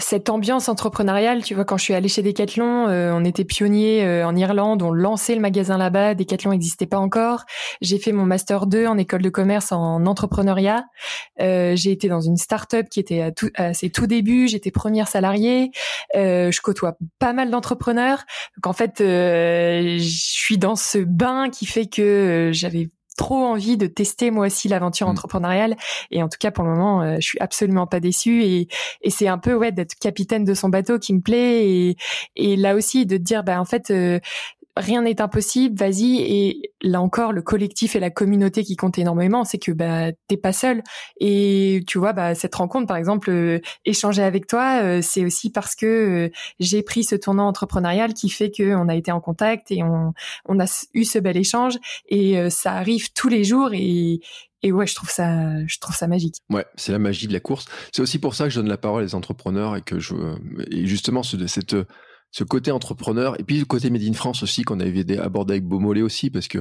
cette 0.00 0.28
ambiance 0.28 0.68
entrepreneuriale, 0.68 1.42
tu 1.42 1.54
vois, 1.54 1.64
quand 1.64 1.76
je 1.76 1.84
suis 1.84 1.94
allée 1.94 2.08
chez 2.08 2.22
Decathlon, 2.22 2.88
euh, 2.88 3.12
on 3.14 3.24
était 3.24 3.44
pionniers 3.44 4.04
euh, 4.04 4.26
en 4.26 4.34
Irlande, 4.34 4.82
on 4.82 4.90
lançait 4.90 5.34
le 5.34 5.40
magasin 5.40 5.78
là-bas, 5.78 6.14
Decathlon 6.14 6.50
n'existait 6.50 6.86
pas 6.86 6.98
encore. 6.98 7.44
J'ai 7.80 7.98
fait 7.98 8.12
mon 8.12 8.24
master 8.24 8.66
2 8.66 8.86
en 8.86 8.98
école 8.98 9.22
de 9.22 9.28
commerce 9.28 9.72
en 9.72 10.06
entrepreneuriat. 10.06 10.84
Euh, 11.40 11.76
j'ai 11.76 11.92
été 11.92 12.08
dans 12.08 12.20
une 12.20 12.36
start-up 12.36 12.88
qui 12.90 13.00
était 13.00 13.20
à, 13.20 13.32
tout, 13.32 13.50
à 13.54 13.74
ses 13.74 13.90
tout 13.90 14.06
débuts, 14.06 14.48
j'étais 14.48 14.70
première 14.70 15.08
salariée. 15.08 15.70
je 16.14 16.60
côtoie 16.60 16.96
pas 17.18 17.32
mal 17.32 17.50
d'entrepreneurs. 17.50 18.24
Donc 18.56 18.66
en 18.66 18.72
fait, 18.72 18.96
je 18.98 19.98
suis 20.00 20.58
dans 20.58 20.76
ce 20.76 20.98
bain 20.98 21.50
qui 21.50 21.66
fait 21.66 21.86
que 21.86 22.50
j'avais 22.52 22.90
trop 23.20 23.44
envie 23.44 23.76
de 23.76 23.86
tester 23.86 24.30
moi 24.30 24.46
aussi 24.46 24.66
l'aventure 24.66 25.06
mm. 25.06 25.10
entrepreneuriale. 25.10 25.76
Et 26.10 26.22
en 26.22 26.28
tout 26.28 26.38
cas 26.40 26.50
pour 26.50 26.64
le 26.64 26.70
moment 26.70 27.02
euh, 27.02 27.16
je 27.20 27.26
suis 27.26 27.38
absolument 27.38 27.86
pas 27.86 28.00
déçue. 28.00 28.42
Et, 28.42 28.68
et 29.02 29.10
c'est 29.10 29.28
un 29.28 29.36
peu 29.36 29.54
ouais 29.54 29.72
d'être 29.72 29.94
capitaine 29.94 30.44
de 30.44 30.54
son 30.54 30.70
bateau 30.70 30.98
qui 30.98 31.12
me 31.12 31.20
plaît. 31.20 31.68
Et, 31.68 31.96
et 32.36 32.56
là 32.56 32.74
aussi 32.74 33.04
de 33.04 33.18
dire 33.18 33.44
bah 33.44 33.60
en 33.60 33.66
fait 33.66 33.90
euh, 33.90 34.20
rien 34.76 35.02
n'est 35.02 35.20
impossible, 35.20 35.76
vas-y. 35.78 36.20
Et 36.20 36.72
là 36.82 37.00
encore, 37.00 37.32
le 37.32 37.42
collectif 37.42 37.96
et 37.96 38.00
la 38.00 38.10
communauté 38.10 38.62
qui 38.64 38.76
comptent 38.76 38.98
énormément, 38.98 39.44
c'est 39.44 39.58
que 39.58 39.72
bah 39.72 40.12
t'es 40.28 40.36
pas 40.36 40.52
seul. 40.52 40.82
Et 41.18 41.82
tu 41.86 41.98
vois, 41.98 42.12
bah 42.12 42.34
cette 42.34 42.54
rencontre, 42.54 42.86
par 42.86 42.96
exemple, 42.96 43.30
euh, 43.30 43.60
échanger 43.84 44.22
avec 44.22 44.46
toi, 44.46 44.82
euh, 44.82 45.00
c'est 45.02 45.24
aussi 45.24 45.50
parce 45.50 45.74
que 45.74 45.86
euh, 45.86 46.30
j'ai 46.58 46.82
pris 46.82 47.04
ce 47.04 47.14
tournant 47.14 47.48
entrepreneurial 47.48 48.14
qui 48.14 48.28
fait 48.28 48.50
qu'on 48.50 48.88
a 48.88 48.94
été 48.94 49.12
en 49.12 49.20
contact 49.20 49.70
et 49.70 49.82
on 49.82 50.12
on 50.46 50.60
a 50.60 50.86
eu 50.94 51.04
ce 51.04 51.18
bel 51.18 51.36
échange. 51.36 51.78
Et 52.08 52.50
ça 52.50 52.72
arrive 52.72 53.12
tous 53.12 53.28
les 53.28 53.44
jours 53.44 53.70
et 53.72 54.20
et 54.62 54.72
ouais, 54.72 54.86
je 54.86 54.94
trouve 54.94 55.08
ça, 55.08 55.66
je 55.66 55.78
trouve 55.78 55.96
ça 55.96 56.06
magique. 56.06 56.36
Ouais, 56.50 56.66
c'est 56.76 56.92
la 56.92 56.98
magie 56.98 57.26
de 57.26 57.32
la 57.32 57.40
course. 57.40 57.64
C'est 57.92 58.02
aussi 58.02 58.18
pour 58.18 58.34
ça 58.34 58.44
que 58.44 58.50
je 58.50 58.60
donne 58.60 58.68
la 58.68 58.76
parole 58.76 59.04
aux 59.04 59.14
entrepreneurs 59.14 59.74
et 59.74 59.80
que 59.80 59.98
je, 59.98 60.14
et 60.70 60.86
justement, 60.86 61.22
ce, 61.22 61.46
cette, 61.46 61.74
ce 62.30 62.44
côté 62.44 62.70
entrepreneur 62.70 63.38
et 63.40 63.44
puis 63.44 63.58
le 63.58 63.64
côté 63.64 63.90
Made 63.90 64.02
in 64.02 64.12
France 64.12 64.42
aussi 64.42 64.62
qu'on 64.62 64.80
avait 64.80 65.18
abordé 65.18 65.54
avec 65.54 65.64
Beaumolet 65.64 66.02
aussi 66.02 66.30
parce 66.30 66.48
que 66.48 66.58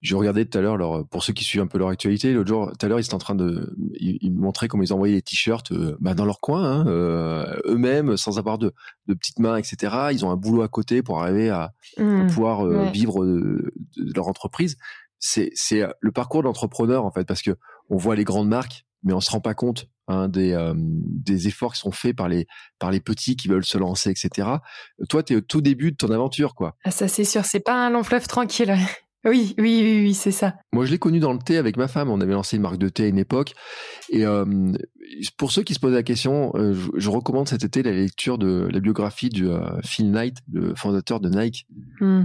je 0.00 0.16
regardais 0.16 0.46
tout 0.46 0.56
à 0.56 0.62
l'heure 0.62 0.78
leur 0.78 1.06
pour 1.08 1.22
ceux 1.22 1.34
qui 1.34 1.44
suivent 1.44 1.60
un 1.60 1.66
peu 1.66 1.76
leur 1.76 1.88
actualité 1.88 2.32
l'autre 2.32 2.48
jour 2.48 2.72
tout 2.78 2.86
à 2.86 2.88
l'heure 2.88 2.98
ils 2.98 3.04
étaient 3.04 3.14
en 3.14 3.18
train 3.18 3.34
de 3.34 3.76
ils, 3.98 4.32
montraient 4.32 4.66
comment 4.66 4.82
ils 4.82 4.94
envoyaient 4.94 5.16
les 5.16 5.22
t-shirts 5.22 5.72
euh, 5.72 5.96
bah, 6.00 6.14
dans 6.14 6.24
leur 6.24 6.40
coin 6.40 6.64
hein, 6.64 6.86
euh, 6.86 7.60
eux-mêmes 7.66 8.16
sans 8.16 8.38
avoir 8.38 8.56
de, 8.56 8.72
de 9.08 9.14
petites 9.14 9.38
mains 9.40 9.56
etc 9.56 10.08
ils 10.12 10.24
ont 10.24 10.30
un 10.30 10.36
boulot 10.36 10.62
à 10.62 10.68
côté 10.68 11.02
pour 11.02 11.20
arriver 11.20 11.50
à, 11.50 11.72
mmh. 11.98 12.28
pouvoir 12.28 12.64
euh, 12.64 12.86
vivre 12.90 13.26
de, 13.26 13.72
de, 13.96 14.12
leur 14.14 14.28
entreprise. 14.28 14.76
C'est 15.22 15.50
c'est 15.54 15.82
le 16.00 16.12
parcours 16.12 16.42
d'entrepreneur 16.42 17.04
en 17.04 17.10
fait 17.10 17.24
parce 17.24 17.42
que 17.42 17.50
on 17.90 17.98
voit 17.98 18.16
les 18.16 18.24
grandes 18.24 18.48
marques 18.48 18.86
mais 19.02 19.12
on 19.12 19.20
se 19.20 19.30
rend 19.30 19.40
pas 19.40 19.54
compte 19.54 19.88
hein, 20.08 20.28
des, 20.28 20.52
euh, 20.52 20.74
des 20.76 21.48
efforts 21.48 21.74
qui 21.74 21.80
sont 21.80 21.92
faits 21.92 22.16
par 22.16 22.28
les, 22.28 22.46
par 22.78 22.90
les 22.90 23.00
petits 23.00 23.36
qui 23.36 23.48
veulent 23.48 23.64
se 23.64 23.78
lancer, 23.78 24.10
etc. 24.10 24.48
Toi, 25.08 25.22
tu 25.22 25.32
es 25.32 25.36
au 25.36 25.40
tout 25.40 25.60
début 25.60 25.92
de 25.92 25.96
ton 25.96 26.10
aventure, 26.10 26.54
quoi. 26.54 26.76
Ah, 26.84 26.90
ça, 26.90 27.08
c'est 27.08 27.24
sûr. 27.24 27.44
C'est 27.44 27.60
pas 27.60 27.86
un 27.86 27.90
long 27.90 28.02
fleuve 28.02 28.26
tranquille. 28.26 28.74
Oui, 29.26 29.54
oui, 29.58 29.80
oui, 29.82 30.00
oui, 30.00 30.14
c'est 30.14 30.30
ça. 30.30 30.54
Moi, 30.72 30.86
je 30.86 30.92
l'ai 30.92 30.98
connu 30.98 31.20
dans 31.20 31.34
le 31.34 31.38
thé 31.38 31.58
avec 31.58 31.76
ma 31.76 31.88
femme. 31.88 32.08
On 32.08 32.22
avait 32.22 32.32
lancé 32.32 32.56
une 32.56 32.62
marque 32.62 32.78
de 32.78 32.88
thé 32.88 33.04
à 33.04 33.06
une 33.06 33.18
époque. 33.18 33.52
Et 34.08 34.24
euh, 34.24 34.46
pour 35.36 35.52
ceux 35.52 35.62
qui 35.62 35.74
se 35.74 35.78
posent 35.78 35.92
la 35.92 36.02
question, 36.02 36.52
euh, 36.54 36.74
je, 36.96 37.10
recommande 37.10 37.46
cet 37.46 37.62
été 37.62 37.82
la 37.82 37.92
lecture 37.92 38.38
de 38.38 38.66
la 38.72 38.80
biographie 38.80 39.28
du 39.28 39.46
Phil 39.84 40.10
Knight, 40.10 40.38
le 40.50 40.74
fondateur 40.74 41.20
de 41.20 41.28
Nike, 41.28 41.66
mmh 42.00 42.22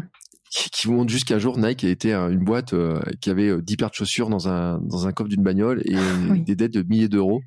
qui, 0.55 0.87
vous 0.87 0.93
montre 0.93 1.11
jusqu'à 1.11 1.39
jour 1.39 1.57
Nike 1.57 1.83
a 1.83 1.89
été 1.89 2.13
une 2.13 2.43
boîte 2.43 2.73
euh, 2.73 2.99
qui 3.19 3.29
avait 3.29 3.61
10 3.61 3.73
euh, 3.73 3.77
paires 3.77 3.89
de 3.89 3.95
chaussures 3.95 4.29
dans 4.29 4.47
un 4.47 4.79
dans 4.79 5.07
un 5.07 5.11
coffre 5.11 5.29
d'une 5.29 5.43
bagnole 5.43 5.81
et 5.85 5.95
des 6.39 6.55
dettes 6.55 6.73
de 6.73 6.81
milliers 6.81 7.09
d'euros. 7.09 7.41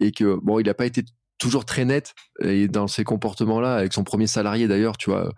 Et 0.00 0.12
que 0.12 0.38
bon 0.42 0.58
il 0.60 0.66
n'a 0.66 0.74
pas 0.74 0.86
été 0.86 1.02
toujours 1.38 1.64
très 1.64 1.84
net 1.84 2.14
et 2.40 2.68
dans 2.68 2.86
ces 2.86 3.04
comportements 3.04 3.60
là 3.60 3.74
avec 3.76 3.92
son 3.92 4.04
premier 4.04 4.26
salarié 4.26 4.68
d'ailleurs 4.68 4.96
tu 4.96 5.10
vois 5.10 5.32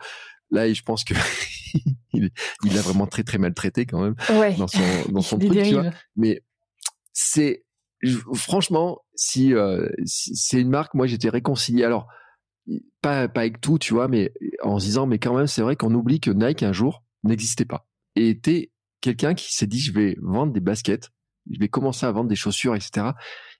là 0.50 0.72
je 0.72 0.82
pense 0.82 1.02
que 1.02 1.14
il, 2.12 2.30
l'a 2.64 2.82
vraiment 2.82 3.06
très 3.06 3.24
très 3.24 3.38
maltraité 3.38 3.84
quand 3.84 4.00
même 4.00 4.14
dans 4.56 4.68
son 4.68 4.82
dans 5.08 5.22
son 5.22 5.38
truc 5.38 5.62
tu 5.62 5.72
vois. 5.72 5.90
mais 6.16 6.42
c'est 7.12 7.64
franchement, 8.34 9.00
si, 9.16 9.52
si 10.04 10.36
c'est 10.36 10.60
une 10.60 10.70
marque, 10.70 10.94
moi 10.94 11.08
j'étais 11.08 11.30
réconcilié. 11.30 11.82
Alors 11.82 12.06
pas 13.00 13.28
pas 13.28 13.40
avec 13.40 13.60
tout, 13.60 13.78
tu 13.78 13.94
vois, 13.94 14.08
mais 14.08 14.32
en 14.62 14.78
se 14.78 14.84
disant, 14.86 15.06
mais 15.06 15.18
quand 15.18 15.36
même, 15.36 15.46
c'est 15.46 15.62
vrai 15.62 15.76
qu'on 15.76 15.94
oublie 15.94 16.20
que 16.20 16.30
Nike 16.30 16.62
un 16.62 16.72
jour 16.72 17.02
n'existait 17.24 17.64
pas 17.64 17.86
et 18.18 18.28
était 18.30 18.72
quelqu'un 19.00 19.34
qui 19.34 19.54
s'est 19.54 19.66
dit, 19.66 19.80
je 19.80 19.92
vais 19.92 20.16
vendre 20.20 20.52
des 20.52 20.60
baskets, 20.60 21.10
je 21.50 21.58
vais 21.58 21.68
commencer 21.68 22.04
à 22.04 22.12
vendre 22.12 22.28
des 22.28 22.36
chaussures, 22.36 22.74
etc. 22.74 23.10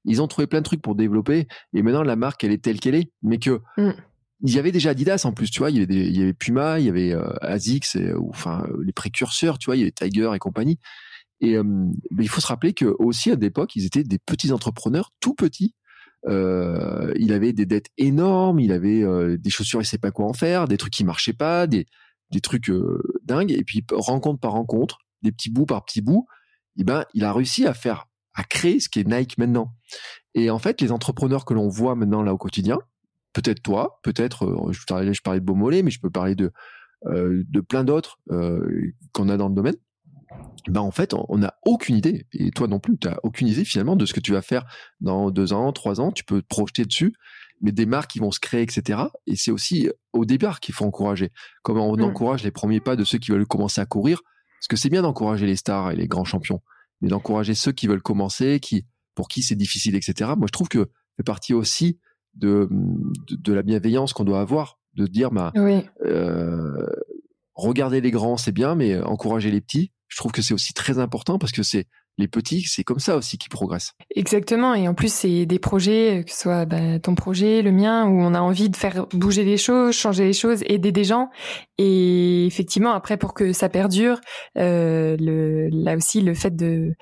Ils 0.05 0.21
ont 0.21 0.29
trouvé 0.29 0.47
plein 0.47 0.61
de 0.61 0.65
trucs 0.65 0.83
pour 0.83 0.95
développer 0.95 1.47
et 1.73 1.83
maintenant 1.83 2.03
la 2.03 2.17
marque 2.17 2.43
elle 2.45 2.53
est 2.53 2.63
telle 2.63 2.81
qu'elle 2.81 2.95
est, 2.95 3.13
mais 3.23 3.39
que 3.39 3.61
mm. 3.77 3.93
il 4.43 4.55
y 4.55 4.59
avait 4.59 4.73
déjà 4.73 4.91
Adidas 4.91 5.23
en 5.25 5.33
plus, 5.33 5.51
tu 5.51 5.61
vois, 5.61 5.71
il 5.71 5.79
y 5.79 5.83
avait, 5.83 5.95
il 5.95 6.17
y 6.17 6.23
avait 6.23 6.35
Puma, 6.35 6.81
il 6.81 6.87
y 6.87 6.89
avait 6.89 7.13
euh, 7.13 7.33
Asics, 7.41 7.95
et, 7.95 8.13
enfin 8.15 8.67
les 8.83 8.93
précurseurs, 8.93 9.59
tu 9.59 9.67
vois, 9.67 9.77
il 9.77 9.81
y 9.81 9.83
avait 9.83 9.93
Tiger 9.93 10.31
et 10.35 10.39
compagnie. 10.39 10.79
Et 11.41 11.57
euh, 11.57 11.87
il 12.19 12.29
faut 12.29 12.41
se 12.41 12.49
rappeler 12.49 12.73
que 12.73 12.97
aussi 12.99 13.31
à 13.31 13.37
l'époque, 13.37 13.77
ils 13.77 13.87
étaient 13.87 14.03
des 14.03 14.19
petits 14.19 14.51
entrepreneurs, 14.51 15.13
tout 15.21 15.35
petits. 15.35 15.75
Euh, 16.27 17.13
il 17.17 17.33
avait 17.33 17.53
des 17.53 17.67
dettes 17.67 17.91
énormes, 17.97 18.59
il 18.59 18.73
avait 18.73 19.03
euh, 19.03 19.37
des 19.39 19.51
chaussures, 19.51 19.81
il 19.81 19.87
sait 19.87 19.99
pas 19.99 20.11
quoi 20.11 20.27
en 20.27 20.33
faire, 20.33 20.67
des 20.67 20.77
trucs 20.77 20.93
qui 20.93 21.05
marchaient 21.05 21.33
pas, 21.33 21.67
des 21.67 21.87
des 22.31 22.41
trucs 22.41 22.71
dingues. 23.25 23.53
Et 23.53 23.65
puis 23.65 23.85
rencontre 23.91 24.41
par 24.41 24.53
rencontre, 24.53 24.99
des 25.23 25.33
petits 25.33 25.51
bouts 25.51 25.65
par 25.65 25.85
petits 25.85 26.03
bouts, 26.03 26.27
eh 26.77 26.85
ben 26.85 27.05
il 27.15 27.25
a 27.25 27.33
réussi 27.33 27.67
à 27.67 27.73
faire 27.73 28.07
à 28.39 28.45
créer 28.45 28.79
ce 28.79 28.89
qui 28.89 29.01
est 29.01 29.09
Nike 29.09 29.37
maintenant. 29.37 29.75
Et 30.35 30.49
en 30.49 30.61
fait, 30.61 30.81
les 30.81 30.93
entrepreneurs 30.93 31.45
que 31.45 31.55
l'on 31.55 31.69
voit 31.69 31.97
maintenant 31.97 32.23
là 32.23 32.33
au 32.33 32.39
quotidien, 32.39 32.79
peut-être 33.33 33.61
toi, 33.63 33.99
peut-être, 34.05 34.45
euh, 34.45 34.73
je, 34.73 34.85
parlais, 34.87 35.13
je 35.13 35.23
parlais 35.23 35.41
de 35.41 35.45
Beaumolet, 35.45 35.83
mais 35.83 35.91
je 35.91 36.01
peux 36.01 36.11
parler 36.11 36.37
de, 36.37 36.53
euh, 37.07 37.43
de 37.49 37.61
plein 37.61 37.83
d'autres 37.83 38.19
euh, 38.31 38.93
qu'on 39.13 39.29
a 39.29 39.37
dans 39.37 39.49
le 39.49 39.55
domaine. 39.55 39.75
Ben 40.69 40.81
en 40.81 40.91
fait, 40.91 41.15
on 41.15 41.39
n'a 41.39 41.55
aucune 41.65 41.97
idée, 41.97 42.27
et 42.33 42.51
toi 42.51 42.69
non 42.69 42.79
plus, 42.79 42.99
tu 42.99 43.09
n'as 43.09 43.17
aucune 43.23 43.49
idée 43.49 43.65
finalement 43.65 43.97
de 43.97 44.05
ce 44.05 44.13
que 44.13 44.21
tu 44.21 44.33
vas 44.33 44.43
faire 44.43 44.65
dans 45.01 45.31
deux 45.31 45.53
ans, 45.53 45.73
trois 45.73 46.01
ans, 46.01 46.13
tu 46.13 46.25
peux 46.25 46.43
te 46.43 46.47
projeter 46.47 46.85
dessus, 46.85 47.15
mais 47.61 47.73
des 47.73 47.87
marques 47.87 48.11
qui 48.11 48.19
vont 48.19 48.31
se 48.31 48.41
créer, 48.41 48.63
etc. 48.63 49.01
Et 49.27 49.37
c'est 49.37 49.51
aussi 49.51 49.89
au 50.13 50.25
départ 50.25 50.61
qu'il 50.61 50.75
faut 50.75 50.85
encourager. 50.85 51.33
Comment 51.63 51.89
on 51.89 51.97
mm. 51.97 52.03
encourage 52.03 52.43
les 52.43 52.51
premiers 52.51 52.81
pas 52.81 52.97
de 52.97 53.05
ceux 53.05 53.19
qui 53.19 53.31
veulent 53.31 53.47
commencer 53.47 53.81
à 53.81 53.87
courir, 53.87 54.23
parce 54.59 54.69
que 54.69 54.77
c'est 54.77 54.91
bien 54.91 55.03
d'encourager 55.03 55.47
les 55.47 55.57
stars 55.57 55.93
et 55.93 55.97
les 55.97 56.09
grands 56.09 56.25
champions, 56.25 56.61
mais 57.01 57.09
d'encourager 57.09 57.55
ceux 57.55 57.73
qui 57.73 57.87
veulent 57.87 58.03
commencer, 58.03 58.61
qui 58.61 58.87
pour 59.15 59.29
qui 59.29 59.43
c'est 59.43 59.57
difficile, 59.57 59.97
etc. 59.97 60.33
Moi, 60.37 60.47
je 60.47 60.53
trouve 60.53 60.69
que 60.69 60.91
fait 61.17 61.25
partie 61.25 61.55
aussi 61.55 61.99
de, 62.35 62.69
de, 62.71 63.53
la 63.53 63.63
bienveillance 63.63 64.13
qu'on 64.13 64.25
doit 64.25 64.41
avoir, 64.41 64.79
de 64.95 65.07
dire, 65.07 65.33
bah, 65.33 65.53
euh, 65.57 66.87
regarder 67.59 68.01
les 68.01 68.11
grands, 68.11 68.37
c'est 68.37 68.53
bien, 68.53 68.75
mais 68.75 68.99
encourager 69.03 69.51
les 69.51 69.61
petits, 69.61 69.93
je 70.09 70.17
trouve 70.17 70.33
que 70.33 70.43
c'est 70.43 70.55
aussi 70.55 70.73
très 70.73 70.99
important 70.99 71.39
parce 71.39 71.53
que 71.53 71.63
c'est 71.63 71.87
les 72.19 72.27
petits, 72.27 72.63
c'est 72.63 72.83
comme 72.83 72.99
ça 72.99 73.17
aussi 73.17 73.39
qu'ils 73.39 73.51
progressent. 73.51 73.93
Exactement. 74.15 74.75
Et 74.75 74.89
en 74.89 74.95
plus, 74.95 75.13
c'est 75.13 75.47
des 75.47 75.59
projets, 75.61 76.25
que 76.27 76.33
ce 76.33 76.41
soit 76.41 76.65
bah, 76.65 76.99
ton 76.99 77.15
projet, 77.15 77.63
le 77.63 77.71
mien, 77.71 78.07
où 78.07 78.21
on 78.21 78.35
a 78.35 78.41
envie 78.41 78.69
de 78.69 78.77
faire 78.77 79.07
bouger 79.13 79.45
les 79.45 79.57
choses, 79.57 79.95
changer 79.95 80.25
les 80.25 80.33
choses, 80.33 80.63
aider 80.67 80.91
des 80.91 81.05
gens. 81.05 81.31
Et 81.79 82.45
effectivement, 82.47 82.93
après, 82.93 83.17
pour 83.17 83.35
que 83.35 83.53
ça 83.53 83.69
perdure, 83.69 84.21
euh, 84.57 85.17
le, 85.21 85.69
là 85.69 85.97
aussi, 85.97 86.21
le 86.21 86.35
fait 86.35 86.55
de 86.55 86.95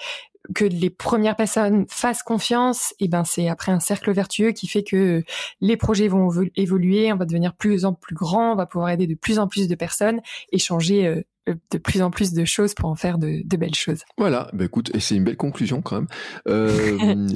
que 0.54 0.64
les 0.64 0.90
premières 0.90 1.36
personnes 1.36 1.86
fassent 1.88 2.22
confiance, 2.22 2.94
et 3.00 3.08
ben 3.08 3.24
c'est 3.24 3.48
après 3.48 3.72
un 3.72 3.80
cercle 3.80 4.12
vertueux 4.12 4.52
qui 4.52 4.66
fait 4.66 4.84
que 4.84 5.22
les 5.60 5.76
projets 5.76 6.08
vont 6.08 6.30
évoluer, 6.56 7.12
on 7.12 7.16
va 7.16 7.24
devenir 7.24 7.54
plus 7.54 7.84
en 7.84 7.94
plus 7.94 8.14
grand, 8.14 8.52
on 8.52 8.56
va 8.56 8.66
pouvoir 8.66 8.90
aider 8.90 9.06
de 9.06 9.14
plus 9.14 9.38
en 9.38 9.48
plus 9.48 9.68
de 9.68 9.74
personnes 9.74 10.20
et 10.52 10.58
changer 10.58 11.06
euh, 11.06 11.22
de 11.46 11.78
plus 11.78 12.02
en 12.02 12.10
plus 12.10 12.32
de 12.32 12.44
choses 12.44 12.74
pour 12.74 12.88
en 12.88 12.96
faire 12.96 13.18
de, 13.18 13.42
belles 13.56 13.74
choses. 13.74 14.02
Voilà, 14.18 14.50
bah 14.52 14.64
écoute, 14.64 14.90
et 14.94 15.00
c'est 15.00 15.14
une 15.14 15.24
belle 15.24 15.36
conclusion 15.36 15.80
quand 15.80 15.96
même. 15.96 16.08
Euh, 16.48 17.28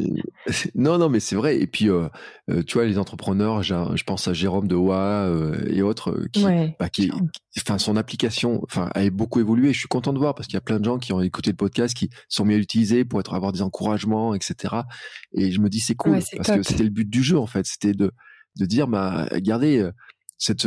non, 0.74 0.98
non, 0.98 1.08
mais 1.08 1.20
c'est 1.20 1.36
vrai. 1.36 1.60
Et 1.60 1.66
puis, 1.66 1.88
euh, 1.88 2.08
euh, 2.50 2.62
tu 2.62 2.74
vois, 2.74 2.86
les 2.86 2.98
entrepreneurs, 2.98 3.62
je 3.62 4.04
pense 4.04 4.26
à 4.26 4.32
Jérôme 4.32 4.66
de 4.66 4.74
Oa 4.74 5.30
et 5.68 5.82
autres, 5.82 6.26
qui, 6.32 6.44
bah, 6.78 6.88
qui, 6.88 7.10
enfin, 7.58 7.78
son 7.78 7.96
application, 7.96 8.60
enfin, 8.64 8.90
a 8.94 9.08
beaucoup 9.10 9.40
évolué. 9.40 9.72
Je 9.72 9.78
suis 9.78 9.88
content 9.88 10.12
de 10.12 10.18
voir 10.18 10.34
parce 10.34 10.48
qu'il 10.48 10.54
y 10.54 10.58
a 10.58 10.62
plein 10.62 10.80
de 10.80 10.84
gens 10.84 10.98
qui 10.98 11.12
ont 11.12 11.20
écouté 11.20 11.50
le 11.50 11.56
podcast, 11.56 11.96
qui 11.96 12.10
sont 12.28 12.44
mis 12.44 12.54
à 12.54 12.58
l'utiliser 12.58 13.04
pour 13.04 13.20
être 13.20 13.34
avoir 13.34 13.52
des 13.52 13.62
encouragements, 13.62 14.34
etc. 14.34 14.74
Et 15.34 15.52
je 15.52 15.60
me 15.60 15.68
dis 15.68 15.80
c'est 15.80 15.94
cool 15.94 16.18
parce 16.36 16.50
que 16.50 16.62
c'était 16.62 16.84
le 16.84 16.90
but 16.90 17.08
du 17.08 17.22
jeu 17.22 17.38
en 17.38 17.46
fait, 17.46 17.66
c'était 17.66 17.94
de 17.94 18.10
de 18.58 18.66
dire, 18.66 18.88
bah, 18.88 19.28
regardez 19.30 19.88
cette, 20.36 20.66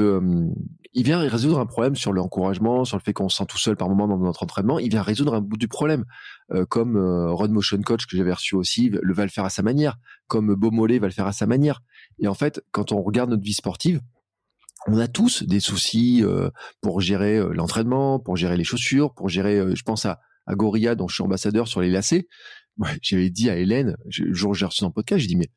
il 0.93 1.03
vient 1.03 1.19
résoudre 1.19 1.59
un 1.59 1.65
problème 1.65 1.95
sur 1.95 2.13
l'encouragement, 2.13 2.85
sur 2.85 2.97
le 2.97 3.01
fait 3.01 3.13
qu'on 3.13 3.29
se 3.29 3.37
sent 3.37 3.45
tout 3.47 3.57
seul 3.57 3.75
par 3.75 3.89
moment 3.89 4.07
dans 4.07 4.17
notre 4.17 4.43
entraînement. 4.43 4.79
Il 4.79 4.89
vient 4.89 5.01
résoudre 5.01 5.33
un 5.33 5.41
bout 5.41 5.57
du 5.57 5.67
problème, 5.67 6.05
euh, 6.51 6.65
comme 6.65 6.97
euh, 6.97 7.31
Rod 7.31 7.51
Motion 7.51 7.81
Coach 7.81 8.05
que 8.05 8.15
j'avais 8.15 8.33
reçu 8.33 8.55
aussi, 8.55 8.89
le 8.89 9.13
va 9.13 9.23
le 9.23 9.29
faire 9.29 9.45
à 9.45 9.49
sa 9.49 9.63
manière, 9.63 9.97
comme 10.27 10.53
Beaumolet 10.53 10.99
va 10.99 11.07
le 11.07 11.13
faire 11.13 11.27
à 11.27 11.33
sa 11.33 11.47
manière. 11.47 11.81
Et 12.19 12.27
en 12.27 12.35
fait, 12.35 12.61
quand 12.71 12.91
on 12.91 13.01
regarde 13.01 13.31
notre 13.31 13.43
vie 13.43 13.53
sportive, 13.53 14.01
on 14.87 14.99
a 14.99 15.07
tous 15.07 15.43
des 15.43 15.59
soucis 15.59 16.21
euh, 16.23 16.49
pour 16.81 17.01
gérer 17.01 17.41
l'entraînement, 17.53 18.19
pour 18.19 18.35
gérer 18.35 18.57
les 18.57 18.63
chaussures, 18.65 19.13
pour 19.13 19.29
gérer. 19.29 19.75
je 19.75 19.83
pense 19.83 20.05
à, 20.05 20.19
à 20.45 20.55
Gorilla 20.55 20.95
dont 20.95 21.07
je 21.07 21.15
suis 21.15 21.23
ambassadeur 21.23 21.67
sur 21.67 21.81
les 21.81 21.89
lacets. 21.89 22.27
Ouais, 22.77 22.97
J'avais 23.01 23.29
dit 23.29 23.49
à 23.49 23.55
Hélène, 23.55 23.95
le 24.05 24.33
jour 24.33 24.51
où 24.51 24.53
j'ai 24.53 24.65
reçu 24.65 24.79
son 24.79 24.91
podcast, 24.91 25.21
j'ai 25.21 25.27
dit 25.27 25.35
mais 25.35 25.49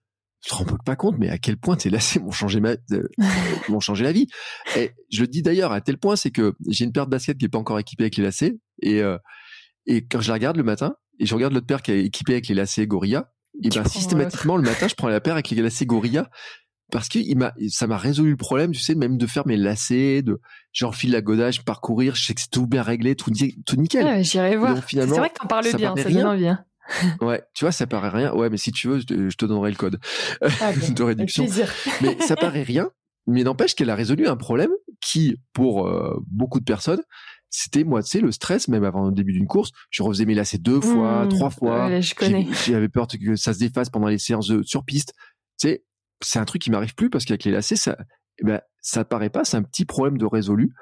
tu 0.46 0.50
te 0.50 0.54
rends 0.54 0.64
pas 0.84 0.94
compte, 0.94 1.18
mais 1.18 1.28
à 1.28 1.38
quel 1.38 1.56
point 1.56 1.76
tes 1.76 1.90
lacets 1.90 2.20
m'ont 2.20 2.30
changé 2.30 2.60
ma, 2.60 2.76
m'ont 3.68 3.80
changé 3.80 4.04
la 4.04 4.12
vie. 4.12 4.28
Et 4.76 4.92
je 5.10 5.22
le 5.22 5.26
dis 5.26 5.42
d'ailleurs 5.42 5.72
à 5.72 5.80
tel 5.80 5.98
point, 5.98 6.14
c'est 6.14 6.30
que 6.30 6.54
j'ai 6.68 6.84
une 6.84 6.92
paire 6.92 7.06
de 7.06 7.10
baskets 7.10 7.36
qui 7.36 7.46
est 7.46 7.48
pas 7.48 7.58
encore 7.58 7.80
équipée 7.80 8.04
avec 8.04 8.16
les 8.16 8.22
lacets, 8.22 8.56
et 8.80 9.02
euh, 9.02 9.18
et 9.86 10.06
quand 10.06 10.20
je 10.20 10.28
la 10.28 10.34
regarde 10.34 10.56
le 10.56 10.62
matin, 10.62 10.94
et 11.18 11.26
je 11.26 11.34
regarde 11.34 11.52
l'autre 11.52 11.66
paire 11.66 11.82
qui 11.82 11.90
est 11.90 12.04
équipée 12.04 12.34
avec 12.34 12.46
les 12.46 12.54
lacets 12.54 12.86
Gorilla, 12.86 13.32
et 13.62 13.70
ben 13.70 13.84
systématiquement 13.86 14.56
le 14.56 14.62
matin, 14.62 14.86
je 14.86 14.94
prends 14.94 15.08
la 15.08 15.20
paire 15.20 15.34
avec 15.34 15.50
les 15.50 15.62
lacets 15.62 15.86
Gorilla 15.86 16.30
parce 16.92 17.08
que 17.08 17.18
il 17.18 17.36
m'a, 17.36 17.52
ça 17.68 17.88
m'a 17.88 17.96
résolu 17.96 18.30
le 18.30 18.36
problème, 18.36 18.70
tu 18.70 18.78
sais, 18.78 18.94
même 18.94 19.18
de 19.18 19.26
faire 19.26 19.44
mes 19.48 19.56
lacets, 19.56 20.22
de 20.22 20.40
j'enfile 20.72 21.10
la 21.10 21.20
godage, 21.20 21.64
parcourir, 21.64 22.14
je 22.14 22.24
sais 22.24 22.34
que 22.34 22.40
c'est 22.40 22.50
tout 22.50 22.68
bien 22.68 22.82
réglé, 22.84 23.16
tout, 23.16 23.32
tout 23.66 23.76
nickel. 23.76 24.06
Ah, 24.06 24.22
J'irai 24.22 24.56
voir. 24.56 24.76
C'est 24.88 25.04
vrai 25.04 25.30
que 25.30 25.40
t'en 25.40 25.48
parles 25.48 25.64
bien, 25.74 25.96
ça 25.96 26.08
donne 26.08 26.26
envie. 26.26 26.46
Hein 26.46 26.64
ouais, 27.20 27.42
tu 27.54 27.64
vois, 27.64 27.72
ça 27.72 27.86
paraît 27.86 28.08
rien. 28.08 28.32
Ouais, 28.32 28.50
mais 28.50 28.56
si 28.56 28.72
tu 28.72 28.88
veux, 28.88 29.00
je 29.00 29.36
te, 29.36 29.46
donnerai 29.46 29.70
le 29.70 29.76
code 29.76 29.98
ah, 30.40 30.72
de 30.90 31.02
réduction. 31.02 31.46
mais 32.02 32.20
ça 32.20 32.36
paraît 32.36 32.62
rien, 32.62 32.90
mais 33.26 33.44
n'empêche 33.44 33.74
qu'elle 33.74 33.90
a 33.90 33.94
résolu 33.94 34.26
un 34.26 34.36
problème 34.36 34.70
qui, 35.00 35.36
pour 35.52 35.86
euh, 35.86 36.16
beaucoup 36.26 36.60
de 36.60 36.64
personnes, 36.64 37.02
c'était 37.48 37.84
moi, 37.84 38.02
tu 38.02 38.10
sais, 38.10 38.20
le 38.20 38.32
stress, 38.32 38.68
même 38.68 38.84
avant 38.84 39.06
le 39.06 39.12
début 39.12 39.32
d'une 39.32 39.46
course, 39.46 39.70
je 39.90 40.02
refaisais 40.02 40.24
mes 40.24 40.34
lacets 40.34 40.58
deux 40.58 40.80
fois, 40.80 41.24
mmh, 41.24 41.28
trois 41.30 41.50
fois. 41.50 42.00
je 42.00 42.14
connais. 42.14 42.46
J'avais 42.66 42.88
peur 42.88 43.06
que 43.06 43.36
ça 43.36 43.54
se 43.54 43.58
défasse 43.58 43.88
pendant 43.88 44.08
les 44.08 44.18
séances 44.18 44.48
de, 44.48 44.62
sur 44.62 44.84
piste. 44.84 45.14
Tu 45.58 45.68
sais, 45.68 45.84
c'est 46.20 46.38
un 46.38 46.44
truc 46.44 46.62
qui 46.62 46.70
m'arrive 46.70 46.94
plus 46.94 47.08
parce 47.08 47.24
qu'avec 47.24 47.44
les 47.44 47.52
lacets, 47.52 47.76
ça, 47.76 47.96
eh 48.38 48.44
ben, 48.44 48.60
ça 48.82 49.04
paraît 49.04 49.30
pas, 49.30 49.44
c'est 49.44 49.56
un 49.56 49.62
petit 49.62 49.84
problème 49.84 50.18
de 50.18 50.26
résolu. 50.26 50.72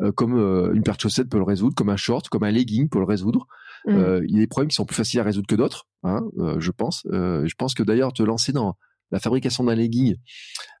Euh, 0.00 0.10
comme 0.10 0.36
euh, 0.36 0.72
une 0.74 0.82
paire 0.82 0.96
de 0.96 1.00
chaussettes 1.00 1.28
peut 1.28 1.38
le 1.38 1.44
résoudre, 1.44 1.76
comme 1.76 1.88
un 1.88 1.96
short, 1.96 2.28
comme 2.28 2.42
un 2.42 2.50
legging 2.50 2.88
peut 2.88 2.98
le 2.98 3.04
résoudre. 3.04 3.46
Mm. 3.86 3.96
Euh, 3.96 4.24
il 4.26 4.34
y 4.34 4.38
a 4.38 4.40
des 4.40 4.46
problèmes 4.46 4.68
qui 4.68 4.76
sont 4.76 4.86
plus 4.86 4.96
faciles 4.96 5.20
à 5.20 5.24
résoudre 5.24 5.46
que 5.46 5.54
d'autres, 5.54 5.86
hein, 6.02 6.20
je 6.58 6.70
pense. 6.70 7.02
je 7.10 7.54
pense 7.56 7.74
que 7.74 7.82
d'ailleurs 7.82 8.12
te 8.12 8.22
lancer 8.22 8.52
dans 8.52 8.76
la 9.14 9.20
fabrication 9.20 9.62
d'un 9.62 9.76
legging, 9.76 10.16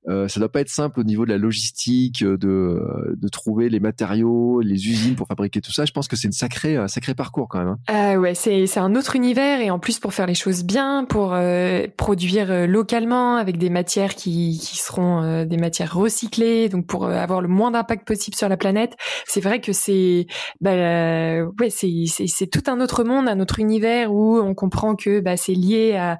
euh, 0.08 0.28
ça 0.28 0.38
doit 0.38 0.50
pas 0.50 0.60
être 0.60 0.68
simple 0.68 1.00
au 1.00 1.02
niveau 1.02 1.24
de 1.24 1.30
la 1.30 1.38
logistique, 1.38 2.22
euh, 2.22 2.36
de, 2.36 2.48
euh, 2.48 3.14
de 3.16 3.28
trouver 3.28 3.70
les 3.70 3.80
matériaux, 3.80 4.60
les 4.60 4.88
usines 4.88 5.14
pour 5.14 5.26
fabriquer 5.28 5.62
tout 5.62 5.72
ça. 5.72 5.86
Je 5.86 5.92
pense 5.92 6.08
que 6.08 6.16
c'est 6.16 6.28
un 6.28 6.88
sacré 6.88 7.14
parcours 7.14 7.48
quand 7.48 7.58
même. 7.58 7.68
Hein. 7.68 7.78
Ah 7.86 8.18
ouais, 8.18 8.34
c'est 8.34 8.76
un 8.76 8.96
autre 8.96 9.16
univers 9.16 9.60
et 9.60 9.70
en 9.70 9.78
plus 9.78 10.00
pour 10.00 10.12
faire 10.12 10.26
les 10.26 10.34
choses 10.34 10.64
bien, 10.64 11.04
pour 11.04 11.32
euh, 11.32 11.86
produire 11.96 12.66
localement 12.66 13.36
avec 13.36 13.56
des 13.56 13.70
matières 13.70 14.14
qui 14.14 14.56
seront 14.56 15.44
des 15.44 15.56
matières 15.56 15.94
recyclées, 15.94 16.68
donc 16.68 16.86
pour 16.86 17.06
avoir 17.06 17.40
le 17.40 17.48
moins 17.48 17.70
d'impact 17.70 18.06
possible 18.06 18.36
sur 18.36 18.48
la 18.48 18.56
planète. 18.56 18.96
C'est 19.26 19.40
vrai 19.40 19.60
que 19.60 19.72
c'est 19.72 20.26
bah 20.60 21.46
c'est 21.70 22.04
c'est 22.06 22.46
tout 22.46 22.70
un 22.70 22.80
autre 22.80 23.04
monde, 23.04 23.28
un 23.28 23.40
autre 23.40 23.60
univers 23.60 24.12
où 24.12 24.38
on 24.38 24.54
comprend 24.54 24.96
que 24.96 25.20
bah 25.20 25.36
c'est 25.36 25.54
lié 25.54 25.94
à 25.94 26.18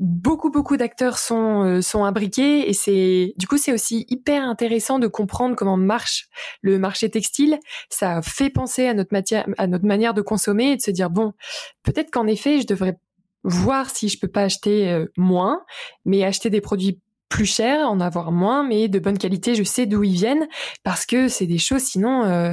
beaucoup 0.00 0.50
beaucoup 0.50 0.78
d'acteurs 0.78 1.18
sont 1.18 1.62
euh, 1.64 1.82
sont 1.82 2.04
imbriqués 2.04 2.68
et 2.68 2.72
c'est 2.72 3.34
du 3.36 3.46
coup 3.46 3.58
c'est 3.58 3.72
aussi 3.72 4.06
hyper 4.08 4.42
intéressant 4.42 4.98
de 4.98 5.06
comprendre 5.06 5.54
comment 5.54 5.76
marche 5.76 6.28
le 6.62 6.78
marché 6.78 7.10
textile. 7.10 7.58
Ça 7.90 8.22
fait 8.22 8.48
penser 8.48 8.86
à 8.86 8.94
notre 8.94 9.12
matière 9.12 9.46
à 9.58 9.66
notre 9.66 9.84
manière 9.84 10.14
de 10.14 10.22
consommer 10.22 10.72
et 10.72 10.76
de 10.76 10.82
se 10.82 10.90
dire 10.90 11.10
bon 11.10 11.34
peut-être 11.82 12.10
qu'en 12.10 12.26
effet 12.26 12.60
je 12.60 12.66
devrais 12.66 12.98
voir 13.44 13.90
si 13.90 14.08
je 14.08 14.18
peux 14.18 14.28
pas 14.28 14.44
acheter 14.44 14.90
euh, 14.90 15.06
moins 15.18 15.62
mais 16.06 16.24
acheter 16.24 16.48
des 16.48 16.62
produits 16.62 16.98
plus 17.30 17.46
cher, 17.46 17.88
en 17.88 18.00
avoir 18.00 18.32
moins, 18.32 18.62
mais 18.64 18.88
de 18.88 18.98
bonne 18.98 19.16
qualité. 19.16 19.54
Je 19.54 19.62
sais 19.62 19.86
d'où 19.86 20.02
ils 20.02 20.14
viennent 20.14 20.48
parce 20.82 21.06
que 21.06 21.28
c'est 21.28 21.46
des 21.46 21.58
choses. 21.58 21.82
Sinon, 21.82 22.24
euh, 22.24 22.52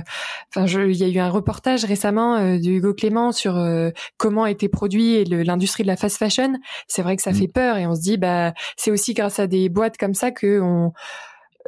enfin, 0.56 0.66
il 0.68 0.96
y 0.96 1.04
a 1.04 1.08
eu 1.08 1.18
un 1.18 1.30
reportage 1.30 1.84
récemment 1.84 2.36
euh, 2.36 2.58
de 2.58 2.70
Hugo 2.70 2.94
Clément 2.94 3.32
sur 3.32 3.58
euh, 3.58 3.90
comment 4.18 4.46
été 4.46 4.70
produit 4.70 5.26
l'industrie 5.26 5.84
de 5.84 5.88
la 5.88 5.98
fast 5.98 6.18
fashion. 6.18 6.54
C'est 6.88 7.02
vrai 7.02 7.16
que 7.18 7.24
ça 7.24 7.32
mm. 7.32 7.36
fait 7.36 7.48
peur 7.48 7.78
et 7.78 7.88
on 7.88 7.96
se 7.96 8.02
dit, 8.02 8.18
bah, 8.18 8.54
c'est 8.78 8.92
aussi 8.92 9.16
grâce 9.16 9.40
à 9.40 9.48
des 9.48 9.68
boîtes 9.68 9.98
comme 9.98 10.14
ça 10.14 10.30
que 10.32 10.62
on 10.62 10.94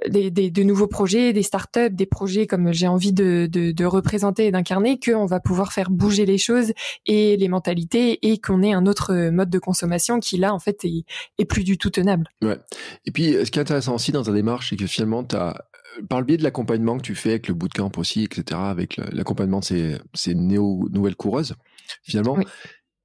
des, 0.08 0.32
des, 0.32 0.50
de 0.50 0.64
nouveaux 0.64 0.88
projets, 0.88 1.34
des 1.34 1.44
startups, 1.44 1.90
des 1.92 2.06
projets 2.06 2.48
comme 2.48 2.72
j'ai 2.72 2.88
envie 2.88 3.14
de, 3.14 3.48
de, 3.52 3.72
de 3.72 3.86
représenter 3.86 4.48
et 4.48 4.52
d'incarner, 4.52 5.00
qu'on 5.00 5.26
va 5.26 5.40
pouvoir 5.40 5.74
faire 5.74 5.90
bouger 5.90 6.26
les 6.26 6.38
choses 6.38 6.74
et 7.06 7.38
les 7.38 7.48
mentalités 7.48 8.20
et 8.28 8.40
qu'on 8.40 8.62
ait 8.64 8.74
un 8.74 8.86
autre 8.86 9.30
mode 9.30 9.50
de 9.50 9.60
consommation 9.60 10.20
qui 10.20 10.38
là 10.38 10.54
en 10.54 10.60
fait 10.60 10.86
est, 10.86 11.06
est 11.38 11.46
plus 11.46 11.64
du 11.64 11.78
tout 11.78 11.90
tenable. 11.90 12.28
Ouais. 12.42 12.58
Et 13.06 13.12
puis 13.12 13.34
ce 13.34 13.52
qui 13.52 13.60
est 13.60 13.62
intéressant 13.62 13.96
aussi 13.96 14.12
dans 14.12 14.24
ta 14.24 14.32
démarche, 14.32 14.70
c'est 14.70 14.76
que 14.76 14.88
finalement 14.88 15.24
tu 15.24 15.36
as 15.36 15.66
par 16.08 16.20
le 16.20 16.26
biais 16.26 16.38
de 16.38 16.44
l'accompagnement 16.44 16.98
que 16.98 17.04
tu 17.04 17.16
fais 17.16 17.32
avec 17.32 17.48
le 17.48 17.54
bootcamp 17.54 17.92
aussi, 17.98 18.24
etc., 18.24 18.60
avec 18.64 18.98
l'accompagnement 19.12 19.60
de 19.60 19.66
ces, 19.66 19.98
ces 20.14 20.36
néo 20.36 20.88
nouvelles 20.92 21.16
coureuses, 21.16 21.56
finalement, 22.04 22.38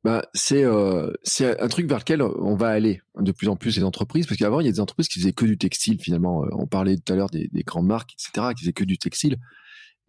bah, 0.05 0.23
c'est 0.35 0.63
euh, 0.63 1.11
c'est 1.23 1.59
un 1.59 1.69
truc 1.69 1.89
vers 1.89 1.99
lequel 1.99 2.21
on 2.21 2.57
va 2.57 2.69
aller 2.69 3.01
de 3.19 3.33
plus 3.33 3.49
en 3.49 3.57
plus 3.57 3.75
les 3.79 3.85
entreprises 3.85 4.27
parce 4.27 4.39
qu'avant 4.39 4.61
il 4.61 4.67
y 4.67 4.69
a 4.69 4.73
des 4.73 4.81
entreprises 4.81 5.09
qui 5.09 5.19
faisaient 5.19 5.33
que 5.33 5.47
du 5.47 5.57
textile 5.57 5.99
finalement. 5.99 6.45
Euh, 6.45 6.49
on 6.53 6.67
parlait 6.67 6.99
tout 6.99 7.11
à 7.11 7.17
l'heure 7.17 7.31
des, 7.31 7.49
des, 7.49 7.63
grandes 7.63 7.87
marques, 7.87 8.13
etc., 8.13 8.49
qui 8.55 8.63
faisaient 8.63 8.75
que 8.75 8.85
du 8.85 8.99
textile. 8.99 9.39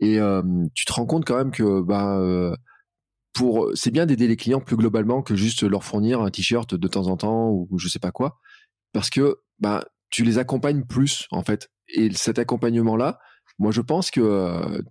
Et 0.01 0.19
euh, 0.19 0.43
tu 0.73 0.83
te 0.83 0.91
rends 0.91 1.05
compte 1.05 1.23
quand 1.23 1.37
même 1.37 1.51
que 1.51 1.81
bah 1.81 2.21
c'est 3.73 3.91
bien 3.91 4.05
d'aider 4.05 4.27
les 4.27 4.37
clients 4.37 4.61
plus 4.61 4.77
globalement 4.77 5.21
que 5.21 5.35
juste 5.35 5.63
leur 5.63 5.83
fournir 5.83 6.21
un 6.21 6.29
t-shirt 6.29 6.75
de 6.75 6.87
temps 6.87 7.07
en 7.07 7.17
temps 7.17 7.49
ou, 7.49 7.77
je 7.77 7.87
sais 7.87 7.99
pas 7.99 8.11
quoi, 8.11 8.39
parce 8.93 9.09
que 9.09 9.39
bah 9.59 9.85
tu 10.09 10.23
les 10.23 10.37
accompagnes 10.37 10.83
plus 10.83 11.27
en 11.31 11.43
fait. 11.43 11.69
Et 11.87 12.13
cet 12.13 12.37
accompagnement 12.39 12.97
là, 12.97 13.19
moi 13.59 13.71
je 13.71 13.81
pense 13.81 14.11
que 14.11 14.81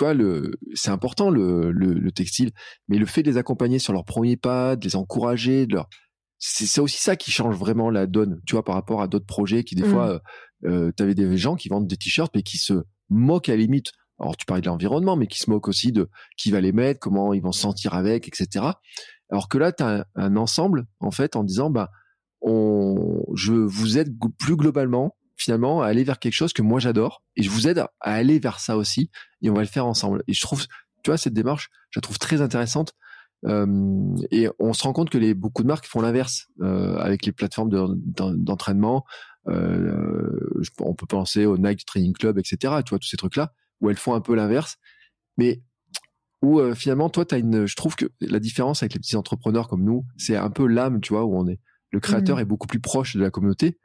tu 0.00 0.04
vois, 0.04 0.14
le, 0.14 0.58
c'est 0.72 0.90
important 0.90 1.28
le, 1.28 1.72
le, 1.72 2.10
textile, 2.10 2.52
mais 2.88 2.96
le 2.96 3.04
fait 3.04 3.22
de 3.22 3.30
les 3.30 3.36
accompagner 3.36 3.78
sur 3.78 3.92
leur 3.92 4.06
premier 4.06 4.38
pas, 4.38 4.74
de 4.74 4.82
les 4.86 4.96
encourager, 4.96 5.66
de 5.66 5.74
leur, 5.74 5.90
c'est, 6.38 6.80
aussi 6.80 6.96
ça 6.96 7.16
qui 7.16 7.30
change 7.30 7.54
vraiment 7.54 7.90
la 7.90 8.06
donne, 8.06 8.40
tu 8.46 8.54
vois, 8.54 8.64
par 8.64 8.76
rapport 8.76 9.02
à 9.02 9.08
d'autres 9.08 9.26
projets 9.26 9.62
qui 9.62 9.74
des 9.74 9.82
mmh. 9.82 9.90
fois, 9.90 10.08
euh, 10.08 10.18
euh 10.64 10.92
tu 10.96 11.02
avais 11.02 11.14
des 11.14 11.36
gens 11.36 11.54
qui 11.54 11.68
vendent 11.68 11.86
des 11.86 11.98
t-shirts 11.98 12.32
mais 12.34 12.42
qui 12.42 12.56
se 12.56 12.82
moquent 13.10 13.50
à 13.50 13.52
la 13.52 13.58
limite. 13.58 13.92
Alors 14.18 14.38
tu 14.38 14.46
parlais 14.46 14.62
de 14.62 14.68
l'environnement, 14.68 15.16
mais 15.16 15.26
qui 15.26 15.38
se 15.38 15.50
moquent 15.50 15.68
aussi 15.68 15.92
de 15.92 16.08
qui 16.38 16.50
va 16.50 16.62
les 16.62 16.72
mettre, 16.72 16.98
comment 16.98 17.34
ils 17.34 17.42
vont 17.42 17.52
se 17.52 17.60
sentir 17.60 17.92
avec, 17.92 18.26
etc. 18.26 18.68
Alors 19.30 19.50
que 19.50 19.58
là, 19.58 19.70
tu 19.70 19.82
as 19.82 20.06
un, 20.14 20.36
ensemble 20.36 20.86
en 21.00 21.10
fait 21.10 21.36
en 21.36 21.44
disant, 21.44 21.68
bah, 21.68 21.90
on, 22.40 23.22
je 23.34 23.52
vous 23.52 23.98
aide 23.98 24.16
plus 24.38 24.56
globalement 24.56 25.14
finalement 25.40 25.82
à 25.82 25.86
aller 25.86 26.04
vers 26.04 26.18
quelque 26.18 26.34
chose 26.34 26.52
que 26.52 26.62
moi 26.62 26.80
j'adore 26.80 27.22
et 27.36 27.42
je 27.42 27.50
vous 27.50 27.66
aide 27.66 27.78
à 27.78 27.90
aller 28.00 28.38
vers 28.38 28.60
ça 28.60 28.76
aussi 28.76 29.10
et 29.42 29.50
on 29.50 29.54
va 29.54 29.62
le 29.62 29.66
faire 29.66 29.86
ensemble. 29.86 30.22
Et 30.28 30.34
je 30.34 30.40
trouve, 30.40 30.66
tu 31.02 31.10
vois, 31.10 31.16
cette 31.16 31.32
démarche, 31.32 31.70
je 31.90 31.98
la 31.98 32.02
trouve 32.02 32.18
très 32.18 32.40
intéressante. 32.40 32.94
Euh, 33.46 34.16
et 34.30 34.48
on 34.58 34.74
se 34.74 34.82
rend 34.82 34.92
compte 34.92 35.08
que 35.08 35.16
les 35.16 35.32
beaucoup 35.32 35.62
de 35.62 35.68
marques 35.68 35.86
font 35.86 36.02
l'inverse 36.02 36.48
euh, 36.60 36.98
avec 36.98 37.24
les 37.24 37.32
plateformes 37.32 37.70
d'entraînement. 37.70 39.04
Euh, 39.48 40.28
on 40.78 40.94
peut 40.94 41.06
penser 41.06 41.46
au 41.46 41.56
Nike 41.56 41.86
Training 41.86 42.12
Club, 42.12 42.38
etc. 42.38 42.58
Tu 42.84 42.90
vois 42.90 42.98
tous 42.98 43.08
ces 43.08 43.16
trucs-là 43.16 43.52
où 43.80 43.88
elles 43.88 43.96
font 43.96 44.14
un 44.14 44.20
peu 44.20 44.34
l'inverse, 44.34 44.76
mais 45.38 45.62
où 46.42 46.60
finalement 46.74 47.08
toi 47.08 47.24
tu 47.24 47.34
as 47.34 47.38
une. 47.38 47.64
Je 47.64 47.76
trouve 47.76 47.96
que 47.96 48.06
la 48.20 48.40
différence 48.40 48.82
avec 48.82 48.92
les 48.92 49.00
petits 49.00 49.16
entrepreneurs 49.16 49.68
comme 49.68 49.84
nous, 49.84 50.04
c'est 50.18 50.36
un 50.36 50.50
peu 50.50 50.66
l'âme, 50.66 51.00
tu 51.00 51.14
vois, 51.14 51.24
où 51.24 51.34
on 51.34 51.48
est. 51.48 51.60
Le 51.92 52.00
créateur 52.00 52.36
mmh. 52.36 52.40
est 52.40 52.44
beaucoup 52.44 52.66
plus 52.66 52.80
proche 52.80 53.16
de 53.16 53.22
la 53.22 53.30
communauté 53.30 53.78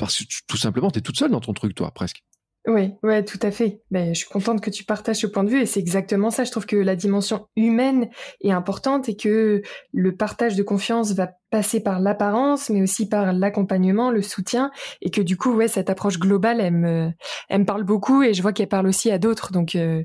parce 0.00 0.16
que 0.16 0.24
tout 0.48 0.56
simplement, 0.56 0.90
tu 0.90 0.98
es 0.98 1.02
toute 1.02 1.16
seule 1.16 1.30
dans 1.30 1.40
ton 1.40 1.52
truc, 1.52 1.74
toi, 1.74 1.90
presque. 1.90 2.24
Oui, 2.66 2.92
ouais, 3.02 3.24
tout 3.24 3.38
à 3.42 3.50
fait. 3.50 3.82
Ben, 3.90 4.14
je 4.14 4.20
suis 4.20 4.28
contente 4.28 4.60
que 4.60 4.70
tu 4.70 4.84
partages 4.84 5.16
ce 5.16 5.26
point 5.26 5.44
de 5.44 5.50
vue 5.50 5.62
et 5.62 5.66
c'est 5.66 5.80
exactement 5.80 6.30
ça. 6.30 6.44
Je 6.44 6.50
trouve 6.50 6.66
que 6.66 6.76
la 6.76 6.94
dimension 6.94 7.48
humaine 7.56 8.10
est 8.42 8.50
importante 8.50 9.08
et 9.08 9.16
que 9.16 9.62
le 9.92 10.16
partage 10.16 10.56
de 10.56 10.62
confiance 10.62 11.12
va 11.12 11.30
passer 11.50 11.82
par 11.82 12.00
l'apparence, 12.00 12.68
mais 12.68 12.82
aussi 12.82 13.08
par 13.08 13.32
l'accompagnement, 13.32 14.10
le 14.10 14.20
soutien 14.20 14.70
et 15.00 15.10
que 15.10 15.22
du 15.22 15.38
coup, 15.38 15.54
ouais, 15.54 15.68
cette 15.68 15.88
approche 15.88 16.18
globale, 16.18 16.60
elle 16.60 16.74
me, 16.74 17.64
parle 17.64 17.84
beaucoup 17.84 18.22
et 18.22 18.34
je 18.34 18.42
vois 18.42 18.52
qu'elle 18.52 18.68
parle 18.68 18.86
aussi 18.86 19.10
à 19.10 19.18
d'autres. 19.18 19.52
Donc, 19.52 19.74
euh, 19.74 20.04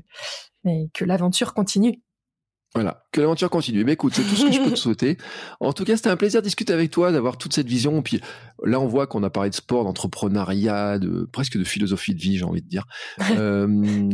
que 0.94 1.04
l'aventure 1.04 1.54
continue. 1.54 2.02
Voilà, 2.76 3.06
que 3.12 3.20
l'aventure 3.20 3.50
continue. 3.50 3.84
Mais 3.84 3.94
écoute, 3.94 4.14
c'est 4.14 4.22
tout 4.22 4.36
ce 4.36 4.46
que 4.46 4.52
je 4.52 4.60
peux 4.60 4.70
te 4.70 4.76
souhaiter. 4.76 5.16
En 5.60 5.72
tout 5.72 5.84
cas, 5.84 5.96
c'était 5.96 6.10
un 6.10 6.16
plaisir 6.16 6.40
de 6.40 6.46
discuter 6.46 6.72
avec 6.72 6.90
toi, 6.90 7.10
d'avoir 7.10 7.36
toute 7.38 7.52
cette 7.52 7.66
vision. 7.66 8.02
Puis 8.02 8.20
là, 8.64 8.78
on 8.80 8.86
voit 8.86 9.06
qu'on 9.06 9.22
a 9.22 9.30
parlé 9.30 9.50
de 9.50 9.54
sport, 9.54 9.84
d'entrepreneuriat, 9.84 10.98
de 10.98 11.28
presque 11.32 11.56
de 11.58 11.64
philosophie 11.64 12.14
de 12.14 12.20
vie, 12.20 12.36
j'ai 12.38 12.44
envie 12.44 12.62
de 12.62 12.68
dire. 12.68 12.84
euh, 13.36 14.10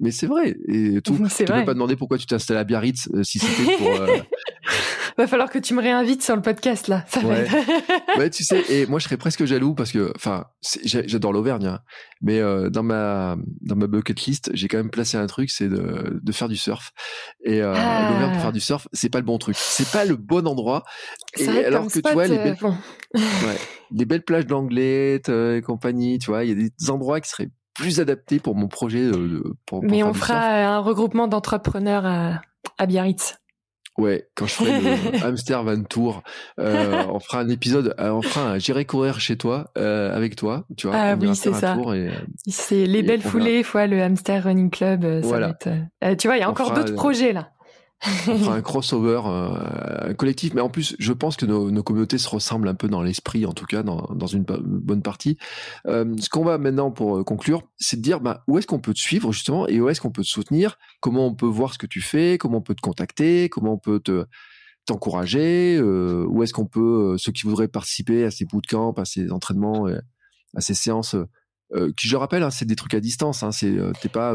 mais 0.00 0.10
c'est 0.10 0.26
vrai. 0.26 0.56
Et 0.68 1.00
tout. 1.02 1.14
Je 1.38 1.42
ne 1.42 1.64
pas 1.64 1.74
demander 1.74 1.96
pourquoi 1.96 2.18
tu 2.18 2.26
t'es 2.26 2.34
installé 2.34 2.60
à 2.60 2.64
Biarritz 2.64 3.08
euh, 3.14 3.22
si 3.22 3.38
c'était 3.38 3.76
pour. 3.76 3.88
Euh, 3.88 4.16
Va 5.18 5.26
falloir 5.26 5.50
que 5.50 5.58
tu 5.58 5.74
me 5.74 5.82
réinvites 5.82 6.22
sur 6.22 6.36
le 6.36 6.42
podcast 6.42 6.86
là. 6.86 7.04
Ça 7.08 7.18
ouais. 7.20 7.48
ouais, 8.18 8.30
tu 8.30 8.44
sais, 8.44 8.62
et 8.70 8.86
moi 8.86 9.00
je 9.00 9.04
serais 9.04 9.16
presque 9.16 9.44
jaloux 9.46 9.74
parce 9.74 9.90
que, 9.90 10.12
enfin, 10.14 10.46
j'adore 10.84 11.32
l'Auvergne, 11.32 11.66
hein, 11.66 11.80
mais 12.20 12.38
euh, 12.38 12.70
dans 12.70 12.84
ma 12.84 13.36
dans 13.60 13.74
ma 13.74 13.88
bucket 13.88 14.20
list, 14.26 14.50
j'ai 14.54 14.68
quand 14.68 14.76
même 14.76 14.90
placé 14.90 15.16
un 15.16 15.26
truc, 15.26 15.50
c'est 15.50 15.68
de, 15.68 16.20
de 16.22 16.32
faire 16.32 16.48
du 16.48 16.56
surf. 16.56 16.92
Et 17.44 17.60
euh, 17.60 17.74
ah. 17.74 18.10
l'Auvergne 18.12 18.32
pour 18.34 18.42
faire 18.42 18.52
du 18.52 18.60
surf, 18.60 18.86
c'est 18.92 19.08
pas 19.08 19.18
le 19.18 19.24
bon 19.24 19.38
truc, 19.38 19.56
c'est 19.58 19.90
pas 19.90 20.04
le 20.04 20.14
bon 20.14 20.46
endroit. 20.46 20.84
Et 21.36 21.48
alors 21.64 21.88
que 21.88 21.98
tu 21.98 22.12
vois 22.12 22.28
les 22.28 22.38
belles, 22.38 22.56
ouais, 22.62 23.58
les 23.90 24.04
belles 24.04 24.24
plages 24.24 24.46
d'Anglette 24.46 25.30
et 25.30 25.62
compagnie, 25.62 26.20
tu 26.20 26.30
vois, 26.30 26.44
il 26.44 26.50
y 26.50 26.52
a 26.52 26.68
des 26.68 26.90
endroits 26.90 27.20
qui 27.20 27.28
seraient 27.28 27.50
plus 27.78 28.00
adaptés 28.00 28.40
pour 28.40 28.56
mon 28.56 28.66
projet. 28.68 29.08
pour, 29.64 29.82
mais 29.84 30.02
on 30.02 30.12
fera 30.12 30.74
un 30.74 30.80
regroupement 30.80 31.28
d'entrepreneurs 31.28 32.04
à, 32.04 32.42
à 32.76 32.86
Biarritz. 32.86 33.38
Ouais, 33.96 34.28
quand 34.36 34.46
je 34.46 34.52
ferai 34.52 34.80
le 34.80 35.24
hamster 35.24 35.64
van 35.64 35.82
tour, 35.82 36.22
euh, 36.60 37.04
on 37.10 37.18
fera 37.18 37.40
un 37.40 37.48
épisode, 37.48 37.96
euh, 37.98 38.10
on 38.10 38.22
fera 38.22 38.52
un 38.52 38.58
j'irai 38.58 38.84
courir 38.84 39.18
chez 39.18 39.36
toi 39.36 39.72
euh, 39.76 40.14
avec 40.14 40.36
toi, 40.36 40.66
tu 40.76 40.86
vois. 40.86 40.96
Ah 40.96 41.16
oui, 41.20 41.34
c'est 41.34 41.52
ça. 41.52 41.76
C'est 42.46 42.86
les 42.86 43.02
belles 43.02 43.22
foulées 43.22 43.64
fois 43.64 43.88
le 43.88 44.00
hamster 44.00 44.44
running 44.44 44.70
club. 44.70 45.22
Ça 45.22 45.40
être, 45.40 46.16
tu 46.16 46.28
vois, 46.28 46.36
il 46.36 46.40
y 46.40 46.44
a 46.44 46.50
encore 46.50 46.72
d'autres 46.74 46.94
projets 46.94 47.32
là 47.32 47.50
on 48.04 48.38
fera 48.38 48.54
un 48.54 48.62
crossover 48.62 49.22
euh, 49.26 50.14
collectif, 50.14 50.54
mais 50.54 50.60
en 50.60 50.68
plus, 50.68 50.94
je 50.98 51.12
pense 51.12 51.36
que 51.36 51.46
nos, 51.46 51.70
nos, 51.70 51.82
communautés 51.82 52.18
se 52.18 52.28
ressemblent 52.28 52.68
un 52.68 52.74
peu 52.74 52.88
dans 52.88 53.02
l'esprit, 53.02 53.44
en 53.46 53.52
tout 53.52 53.66
cas 53.66 53.82
dans, 53.82 54.08
dans 54.14 54.26
une 54.26 54.44
bonne 54.44 55.02
partie. 55.02 55.36
Euh, 55.86 56.16
ce 56.20 56.28
qu'on 56.28 56.44
va 56.44 56.58
maintenant 56.58 56.90
pour 56.90 57.18
euh, 57.18 57.24
conclure, 57.24 57.62
c'est 57.76 57.96
de 57.96 58.02
dire 58.02 58.20
bah, 58.20 58.44
où 58.46 58.58
est-ce 58.58 58.66
qu'on 58.66 58.78
peut 58.78 58.94
te 58.94 59.00
suivre 59.00 59.32
justement 59.32 59.66
et 59.66 59.80
où 59.80 59.88
est-ce 59.88 60.00
qu'on 60.00 60.10
peut 60.10 60.22
te 60.22 60.28
soutenir, 60.28 60.78
comment 61.00 61.26
on 61.26 61.34
peut 61.34 61.46
voir 61.46 61.72
ce 61.72 61.78
que 61.78 61.86
tu 61.86 62.00
fais, 62.00 62.38
comment 62.38 62.58
on 62.58 62.62
peut 62.62 62.74
te 62.74 62.80
contacter, 62.82 63.48
comment 63.48 63.74
on 63.74 63.78
peut 63.78 64.00
te 64.00 64.26
t'encourager, 64.86 65.76
euh, 65.76 66.24
où 66.28 66.42
est-ce 66.42 66.52
qu'on 66.52 66.66
peut 66.66 67.16
ceux 67.18 67.32
qui 67.32 67.46
voudraient 67.46 67.68
participer 67.68 68.24
à 68.24 68.30
ces 68.30 68.46
bootcamps, 68.46 68.92
à 68.92 69.04
ces 69.04 69.30
entraînements, 69.32 69.86
à 70.56 70.60
ces 70.60 70.72
séances, 70.72 71.14
qui 71.98 72.08
je 72.08 72.16
rappelle, 72.16 72.42
hein, 72.42 72.50
c'est 72.50 72.64
des 72.64 72.76
trucs 72.76 72.94
à 72.94 73.00
distance, 73.00 73.42
hein, 73.42 73.52
c'est 73.52 73.76
t'es 74.00 74.08
pas 74.08 74.34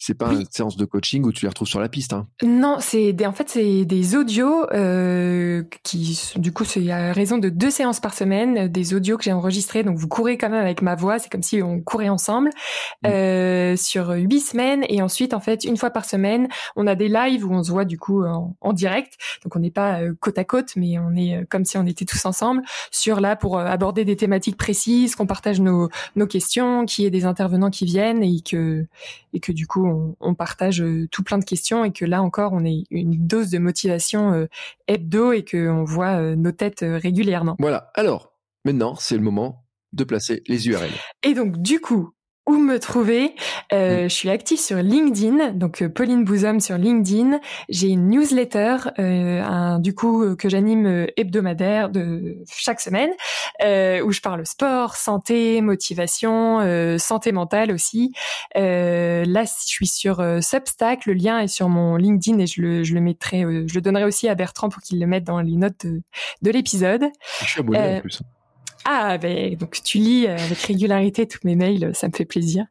c'est 0.00 0.14
pas 0.14 0.32
une 0.32 0.46
séance 0.50 0.78
de 0.78 0.86
coaching 0.86 1.24
où 1.24 1.32
tu 1.32 1.44
les 1.44 1.50
retrouves 1.50 1.68
sur 1.68 1.78
la 1.78 1.90
piste. 1.90 2.14
Hein. 2.14 2.26
Non, 2.42 2.78
c'est 2.80 3.14
en 3.26 3.32
fait 3.32 3.50
c'est 3.50 3.84
des 3.84 4.16
audios 4.16 4.64
euh, 4.72 5.62
qui 5.82 6.32
du 6.36 6.52
coup 6.52 6.64
c'est 6.64 6.90
à 6.90 7.12
raison 7.12 7.36
de 7.36 7.50
deux 7.50 7.70
séances 7.70 8.00
par 8.00 8.14
semaine, 8.14 8.66
des 8.68 8.94
audios 8.94 9.18
que 9.18 9.24
j'ai 9.24 9.32
enregistrés. 9.32 9.82
Donc 9.82 9.98
vous 9.98 10.08
courez 10.08 10.38
quand 10.38 10.48
même 10.48 10.62
avec 10.62 10.80
ma 10.80 10.94
voix, 10.94 11.18
c'est 11.18 11.30
comme 11.30 11.42
si 11.42 11.62
on 11.62 11.80
courait 11.82 12.08
ensemble 12.08 12.48
mmh. 12.48 13.08
euh, 13.08 13.76
sur 13.76 14.08
huit 14.12 14.40
semaines 14.40 14.86
et 14.88 15.02
ensuite 15.02 15.34
en 15.34 15.40
fait 15.40 15.64
une 15.64 15.76
fois 15.76 15.90
par 15.90 16.06
semaine 16.06 16.48
on 16.76 16.86
a 16.86 16.94
des 16.94 17.08
lives 17.08 17.46
où 17.46 17.52
on 17.52 17.62
se 17.62 17.70
voit 17.70 17.84
du 17.84 17.98
coup 17.98 18.24
en, 18.24 18.72
direct. 18.72 19.18
Donc 19.44 19.54
on 19.54 19.58
n'est 19.58 19.70
pas 19.70 20.00
euh, 20.00 20.14
côte 20.18 20.38
à 20.38 20.44
côte, 20.44 20.76
mais 20.76 20.98
on 20.98 21.14
est 21.14 21.44
comme 21.50 21.66
si 21.66 21.76
on 21.76 21.84
était 21.84 22.06
tous 22.06 22.24
ensemble 22.24 22.62
sur 22.90 23.20
là 23.20 23.36
pour 23.36 23.58
aborder 23.58 24.06
des 24.06 24.16
thématiques 24.16 24.56
précises, 24.56 25.14
qu'on 25.14 25.26
partage 25.26 25.60
nos 25.60 25.90
nos 26.16 26.26
questions, 26.26 26.86
qu'il 26.86 27.04
y 27.04 27.06
ait 27.06 27.10
des 27.10 27.26
intervenants 27.26 27.70
qui 27.70 27.84
viennent 27.84 28.22
et 28.22 28.40
que 28.40 28.86
et 29.34 29.40
que 29.40 29.52
du 29.52 29.66
coup 29.66 29.89
on, 30.20 30.34
partage 30.34 30.80
euh, 30.80 31.08
tout 31.10 31.22
plein 31.22 31.38
de 31.38 31.44
questions 31.44 31.84
et 31.84 31.92
que 31.92 32.04
là 32.04 32.22
encore 32.22 32.52
on 32.52 32.64
est 32.64 32.84
une 32.90 33.26
dose 33.26 33.50
de 33.50 33.58
motivation 33.58 34.32
euh, 34.32 34.46
hebdo 34.88 35.32
et 35.32 35.44
qu'on 35.44 35.84
voit 35.84 36.20
euh, 36.20 36.36
nos 36.36 36.52
têtes 36.52 36.84
régulièrement. 36.86 37.56
Voilà. 37.58 37.90
Alors 37.94 38.32
maintenant 38.64 38.94
c'est 38.94 39.16
le 39.16 39.22
moment 39.22 39.64
de 39.92 40.04
placer 40.04 40.42
les 40.46 40.68
URL. 40.68 40.90
Et 41.22 41.34
donc 41.34 41.60
du 41.60 41.80
coup 41.80 42.12
où 42.50 42.58
me 42.58 42.78
trouver. 42.78 43.34
Euh. 43.72 44.08
Je 44.08 44.14
suis 44.14 44.28
active 44.28 44.58
sur 44.58 44.78
LinkedIn, 44.78 45.52
donc 45.52 45.82
euh, 45.82 45.88
Pauline 45.88 46.24
Bouzom 46.24 46.58
sur 46.58 46.76
LinkedIn. 46.76 47.38
J'ai 47.68 47.88
une 47.88 48.08
newsletter, 48.08 48.76
euh, 48.98 49.42
un, 49.42 49.78
du 49.78 49.94
coup 49.94 50.34
que 50.36 50.48
j'anime 50.48 51.06
hebdomadaire 51.16 51.90
de 51.90 52.38
chaque 52.50 52.80
semaine, 52.80 53.10
euh, 53.62 54.02
où 54.02 54.10
je 54.10 54.20
parle 54.20 54.44
sport, 54.46 54.96
santé, 54.96 55.60
motivation, 55.60 56.60
santé 56.98 57.32
mentale 57.32 57.70
aussi. 57.72 58.12
là, 58.54 59.44
je 59.44 59.66
suis 59.66 59.86
sur 59.86 60.24
Substack. 60.42 61.06
Le 61.06 61.12
lien 61.12 61.38
est 61.38 61.48
sur 61.48 61.68
mon 61.68 61.96
LinkedIn 61.96 62.38
et 62.40 62.46
je 62.46 62.60
le, 62.60 62.82
je 62.82 62.94
le 62.94 63.00
mettrai, 63.00 63.42
je 63.42 63.74
le 63.74 63.80
donnerai 63.80 64.04
aussi 64.04 64.28
à 64.28 64.34
Bertrand 64.34 64.68
pour 64.68 64.82
qu'il 64.82 64.98
le 64.98 65.06
mette 65.06 65.24
dans 65.24 65.40
les 65.40 65.56
notes 65.56 65.86
de, 65.86 66.02
de 66.42 66.50
l'épisode. 66.50 67.06
Je 67.42 67.46
suis 67.46 67.60
abonné 67.60 67.96
en 67.96 68.00
plus. 68.00 68.22
Ah, 68.84 69.18
ben 69.18 69.56
donc 69.56 69.82
tu 69.84 69.98
lis 69.98 70.26
euh, 70.26 70.36
avec 70.36 70.58
régularité 70.58 71.26
tous 71.26 71.40
mes 71.44 71.56
mails, 71.56 71.90
ça 71.94 72.08
me 72.08 72.12
fait 72.12 72.24
plaisir. 72.24 72.66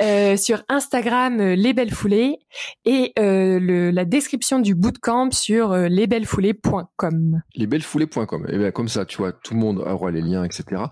Euh, 0.00 0.36
sur 0.36 0.62
Instagram, 0.68 1.40
euh, 1.40 1.54
les 1.54 1.72
belles 1.72 1.92
foulées 1.92 2.38
et 2.84 3.12
euh, 3.18 3.58
le, 3.58 3.90
la 3.90 4.04
description 4.04 4.58
du 4.58 4.74
bootcamp 4.74 5.30
sur 5.30 5.72
euh, 5.72 5.88
lesbellesfoulées.com. 5.88 7.40
Lesbellesfoulées.com. 7.54 8.46
Et 8.50 8.58
bien 8.58 8.70
comme 8.72 8.88
ça, 8.88 9.06
tu 9.06 9.16
vois, 9.16 9.32
tout 9.32 9.54
le 9.54 9.60
monde 9.60 9.78
aura 9.78 10.10
les 10.10 10.20
liens, 10.20 10.44
etc. 10.44 10.82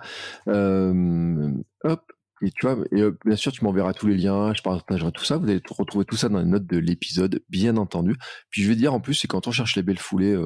hop, 0.46 2.12
et 2.42 2.50
tu 2.50 2.66
vois, 2.66 2.78
et, 2.92 3.02
bien 3.24 3.36
sûr, 3.36 3.52
tu 3.52 3.64
m'enverras 3.64 3.92
tous 3.92 4.06
les 4.06 4.16
liens, 4.16 4.52
je 4.54 4.62
partagerai 4.62 5.12
tout 5.12 5.24
ça. 5.24 5.36
Vous 5.36 5.44
allez 5.44 5.60
retrouver 5.68 6.04
tout 6.04 6.16
ça 6.16 6.28
dans 6.28 6.40
les 6.40 6.46
notes 6.46 6.66
de 6.66 6.78
l'épisode, 6.78 7.42
bien 7.48 7.76
entendu. 7.76 8.16
Puis 8.50 8.62
je 8.62 8.68
vais 8.68 8.76
dire 8.76 8.94
en 8.94 9.00
plus, 9.00 9.14
c'est 9.14 9.28
quand 9.28 9.46
on 9.46 9.50
cherche 9.50 9.76
les 9.76 9.82
belles 9.82 9.98
foulées, 9.98 10.36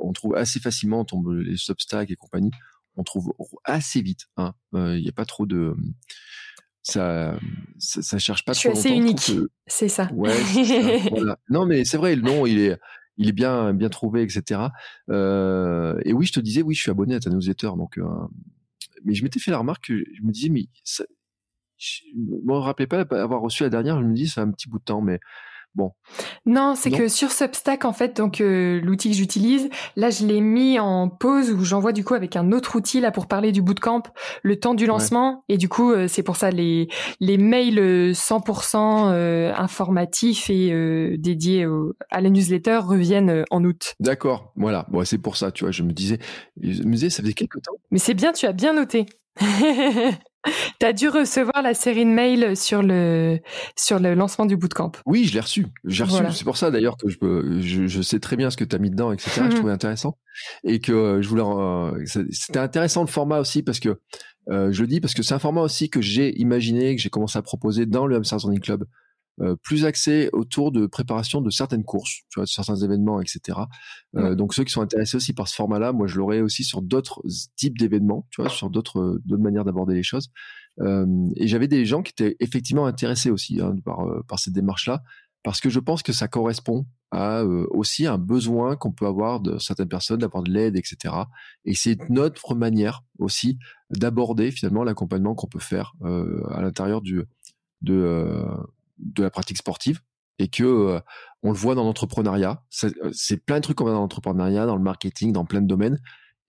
on 0.00 0.12
trouve 0.12 0.36
assez 0.36 0.60
facilement, 0.60 1.00
on 1.00 1.04
tombe 1.04 1.32
les 1.32 1.56
Substack 1.56 2.10
et 2.10 2.16
compagnie, 2.16 2.50
on 2.96 3.04
trouve 3.04 3.32
assez 3.64 4.02
vite. 4.02 4.26
Il 4.38 4.42
hein. 4.42 4.54
n'y 4.72 5.06
euh, 5.06 5.08
a 5.08 5.12
pas 5.12 5.24
trop 5.24 5.46
de 5.46 5.74
ça, 6.82 7.38
ça, 7.78 8.02
ça 8.02 8.18
cherche 8.18 8.44
pas 8.44 8.52
je 8.52 8.60
trop 8.60 8.74
suis 8.74 8.88
assez 8.88 8.96
unique, 8.96 9.30
c'est 9.66 9.88
ça. 9.88 10.10
Ouais, 10.12 10.34
voilà. 11.10 11.38
Non, 11.48 11.64
mais 11.64 11.84
c'est 11.84 11.96
vrai, 11.96 12.16
le 12.16 12.22
nom, 12.22 12.44
il 12.44 12.58
est, 12.58 12.76
il 13.16 13.28
est 13.28 13.32
bien, 13.32 13.72
bien 13.72 13.88
trouvé, 13.88 14.22
etc. 14.22 14.60
Euh, 15.08 15.98
et 16.04 16.12
oui, 16.12 16.26
je 16.26 16.32
te 16.32 16.40
disais, 16.40 16.62
oui, 16.62 16.74
je 16.74 16.82
suis 16.82 16.90
abonné 16.90 17.14
à 17.14 17.20
ta 17.20 17.30
newsletter, 17.30 17.70
donc. 17.76 17.98
Euh, 17.98 18.04
mais 19.04 19.14
je 19.14 19.22
m'étais 19.24 19.40
fait 19.40 19.50
la 19.50 19.58
remarque 19.58 19.86
que 19.86 20.04
je 20.14 20.22
me 20.22 20.32
disais, 20.32 20.48
mais 20.48 20.66
ça, 20.84 21.04
je 21.76 22.00
me 22.14 22.52
rappelais 22.54 22.86
pas 22.86 23.00
avoir 23.00 23.40
reçu 23.40 23.62
la 23.62 23.70
dernière. 23.70 24.00
Je 24.00 24.06
me 24.06 24.14
dis, 24.14 24.28
ça 24.28 24.34
fait 24.34 24.40
un 24.40 24.50
petit 24.50 24.68
bout 24.68 24.78
de 24.78 24.84
temps, 24.84 25.00
mais 25.00 25.18
Bon. 25.74 25.92
Non, 26.44 26.74
c'est 26.76 26.90
que 26.90 27.08
sur 27.08 27.32
Substack, 27.32 27.86
en 27.86 27.94
fait, 27.94 28.16
donc 28.16 28.40
euh, 28.40 28.78
l'outil 28.82 29.10
que 29.10 29.16
j'utilise, 29.16 29.70
là, 29.96 30.10
je 30.10 30.26
l'ai 30.26 30.42
mis 30.42 30.78
en 30.78 31.08
pause 31.08 31.50
où 31.50 31.64
j'envoie 31.64 31.92
du 31.92 32.04
coup 32.04 32.12
avec 32.12 32.36
un 32.36 32.52
autre 32.52 32.76
outil 32.76 33.00
là 33.00 33.10
pour 33.10 33.26
parler 33.26 33.52
du 33.52 33.62
bootcamp, 33.62 34.02
le 34.42 34.60
temps 34.60 34.74
du 34.74 34.84
lancement, 34.84 35.44
et 35.48 35.56
du 35.56 35.70
coup, 35.70 35.90
euh, 35.90 36.08
c'est 36.08 36.22
pour 36.22 36.36
ça 36.36 36.50
les 36.50 36.88
les 37.20 37.38
mails 37.38 38.12
100% 38.12 39.12
euh, 39.12 39.52
informatifs 39.56 40.50
et 40.50 41.16
dédiés 41.16 41.66
à 42.10 42.20
la 42.20 42.28
newsletter 42.28 42.80
reviennent 42.84 43.44
en 43.50 43.64
août. 43.64 43.94
D'accord, 43.98 44.52
voilà. 44.56 44.86
Bon, 44.90 45.04
c'est 45.04 45.18
pour 45.18 45.36
ça, 45.36 45.52
tu 45.52 45.64
vois. 45.64 45.70
Je 45.70 45.82
me 45.82 45.92
disais, 45.92 46.18
je 46.60 46.82
me 46.82 46.92
disais, 46.92 47.08
ça 47.08 47.22
faisait 47.22 47.32
quelques 47.32 47.62
temps. 47.62 47.72
Mais 47.90 47.98
c'est 47.98 48.14
bien, 48.14 48.32
tu 48.32 48.46
as 48.46 48.52
bien 48.52 48.74
noté. 48.74 49.06
T'as 50.78 50.92
dû 50.92 51.08
recevoir 51.08 51.62
la 51.62 51.74
série 51.74 52.04
de 52.04 52.10
mails 52.10 52.56
sur 52.56 52.82
le 52.82 53.38
sur 53.76 53.98
le 53.98 54.14
lancement 54.14 54.46
du 54.46 54.56
bootcamp. 54.56 54.92
Oui, 55.06 55.24
je 55.24 55.34
l'ai 55.34 55.40
reçu. 55.40 55.66
J'ai 55.84 56.04
reçu. 56.04 56.22
C'est 56.32 56.44
pour 56.44 56.56
ça 56.56 56.70
d'ailleurs 56.70 56.96
que 56.96 57.08
je, 57.08 57.18
peux, 57.18 57.60
je, 57.60 57.86
je 57.86 58.02
sais 58.02 58.18
très 58.18 58.36
bien 58.36 58.50
ce 58.50 58.56
que 58.56 58.64
tu 58.64 58.74
as 58.74 58.78
mis 58.78 58.90
dedans, 58.90 59.12
etc. 59.12 59.42
je 59.50 59.56
trouvais 59.56 59.72
intéressant 59.72 60.18
et 60.64 60.80
que 60.80 60.92
euh, 60.92 61.22
je 61.22 61.28
voulais. 61.28 61.42
Euh, 61.42 62.04
c'était 62.30 62.58
intéressant 62.58 63.02
le 63.02 63.08
format 63.08 63.38
aussi 63.38 63.62
parce 63.62 63.80
que 63.80 64.00
euh, 64.50 64.72
je 64.72 64.80
le 64.82 64.88
dis 64.88 65.00
parce 65.00 65.14
que 65.14 65.22
c'est 65.22 65.34
un 65.34 65.38
format 65.38 65.62
aussi 65.62 65.88
que 65.88 66.00
j'ai 66.00 66.38
imaginé, 66.40 66.96
que 66.96 67.02
j'ai 67.02 67.10
commencé 67.10 67.38
à 67.38 67.42
proposer 67.42 67.86
dans 67.86 68.06
le 68.06 68.16
Hamster 68.16 68.38
Running 68.38 68.60
Club. 68.60 68.84
Euh, 69.40 69.56
plus 69.62 69.86
axé 69.86 70.28
autour 70.34 70.72
de 70.72 70.86
préparation 70.86 71.40
de 71.40 71.48
certaines 71.48 71.84
courses, 71.84 72.20
tu 72.28 72.38
vois, 72.38 72.44
de 72.44 72.50
certains 72.50 72.76
événements, 72.76 73.18
etc. 73.18 73.60
Euh, 74.14 74.34
donc 74.34 74.52
ceux 74.52 74.62
qui 74.62 74.72
sont 74.72 74.82
intéressés 74.82 75.16
aussi 75.16 75.32
par 75.32 75.48
ce 75.48 75.54
format-là, 75.54 75.94
moi 75.94 76.06
je 76.06 76.18
l'aurais 76.18 76.42
aussi 76.42 76.64
sur 76.64 76.82
d'autres 76.82 77.22
types 77.56 77.78
d'événements, 77.78 78.26
tu 78.30 78.42
vois, 78.42 78.50
sur 78.50 78.68
d'autres 78.68 79.20
d'autres 79.24 79.42
manières 79.42 79.64
d'aborder 79.64 79.94
les 79.94 80.02
choses. 80.02 80.28
Euh, 80.80 81.06
et 81.36 81.46
j'avais 81.48 81.66
des 81.66 81.86
gens 81.86 82.02
qui 82.02 82.10
étaient 82.10 82.36
effectivement 82.40 82.84
intéressés 82.84 83.30
aussi 83.30 83.58
hein, 83.58 83.74
par 83.86 84.06
par 84.28 84.38
cette 84.38 84.52
démarche-là, 84.52 85.02
parce 85.42 85.62
que 85.62 85.70
je 85.70 85.80
pense 85.80 86.02
que 86.02 86.12
ça 86.12 86.28
correspond 86.28 86.84
à 87.10 87.42
aussi 87.42 88.06
un 88.06 88.18
besoin 88.18 88.76
qu'on 88.76 88.92
peut 88.92 89.06
avoir 89.06 89.40
de 89.40 89.58
certaines 89.58 89.88
personnes 89.88 90.20
d'avoir 90.20 90.42
de 90.42 90.50
l'aide, 90.50 90.76
etc. 90.76 91.14
Et 91.64 91.74
c'est 91.74 91.98
notre 92.10 92.54
manière 92.54 93.02
aussi 93.18 93.58
d'aborder 93.90 94.50
finalement 94.50 94.84
l'accompagnement 94.84 95.34
qu'on 95.34 95.46
peut 95.48 95.58
faire 95.58 95.94
à 96.02 96.60
l'intérieur 96.60 97.00
du 97.00 97.22
de 97.80 98.44
de 99.02 99.22
la 99.22 99.30
pratique 99.30 99.58
sportive 99.58 100.00
et 100.38 100.48
que 100.48 100.64
euh, 100.64 101.00
on 101.42 101.50
le 101.50 101.56
voit 101.56 101.74
dans 101.74 101.84
l'entrepreneuriat. 101.84 102.62
Euh, 102.84 103.10
c'est 103.12 103.44
plein 103.44 103.56
de 103.56 103.62
trucs 103.62 103.76
qu'on 103.76 103.84
voit 103.84 103.92
dans 103.92 104.00
l'entrepreneuriat, 104.00 104.66
dans 104.66 104.76
le 104.76 104.82
marketing, 104.82 105.32
dans 105.32 105.44
plein 105.44 105.60
de 105.60 105.66
domaines 105.66 106.00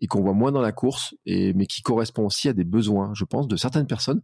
et 0.01 0.07
qu'on 0.07 0.21
voit 0.21 0.33
moins 0.33 0.51
dans 0.51 0.61
la 0.61 0.73
course, 0.73 1.15
et, 1.25 1.53
mais 1.53 1.65
qui 1.65 1.81
correspond 1.81 2.25
aussi 2.25 2.49
à 2.49 2.53
des 2.53 2.65
besoins, 2.65 3.13
je 3.13 3.23
pense, 3.23 3.47
de 3.47 3.55
certaines 3.55 3.87
personnes 3.87 4.21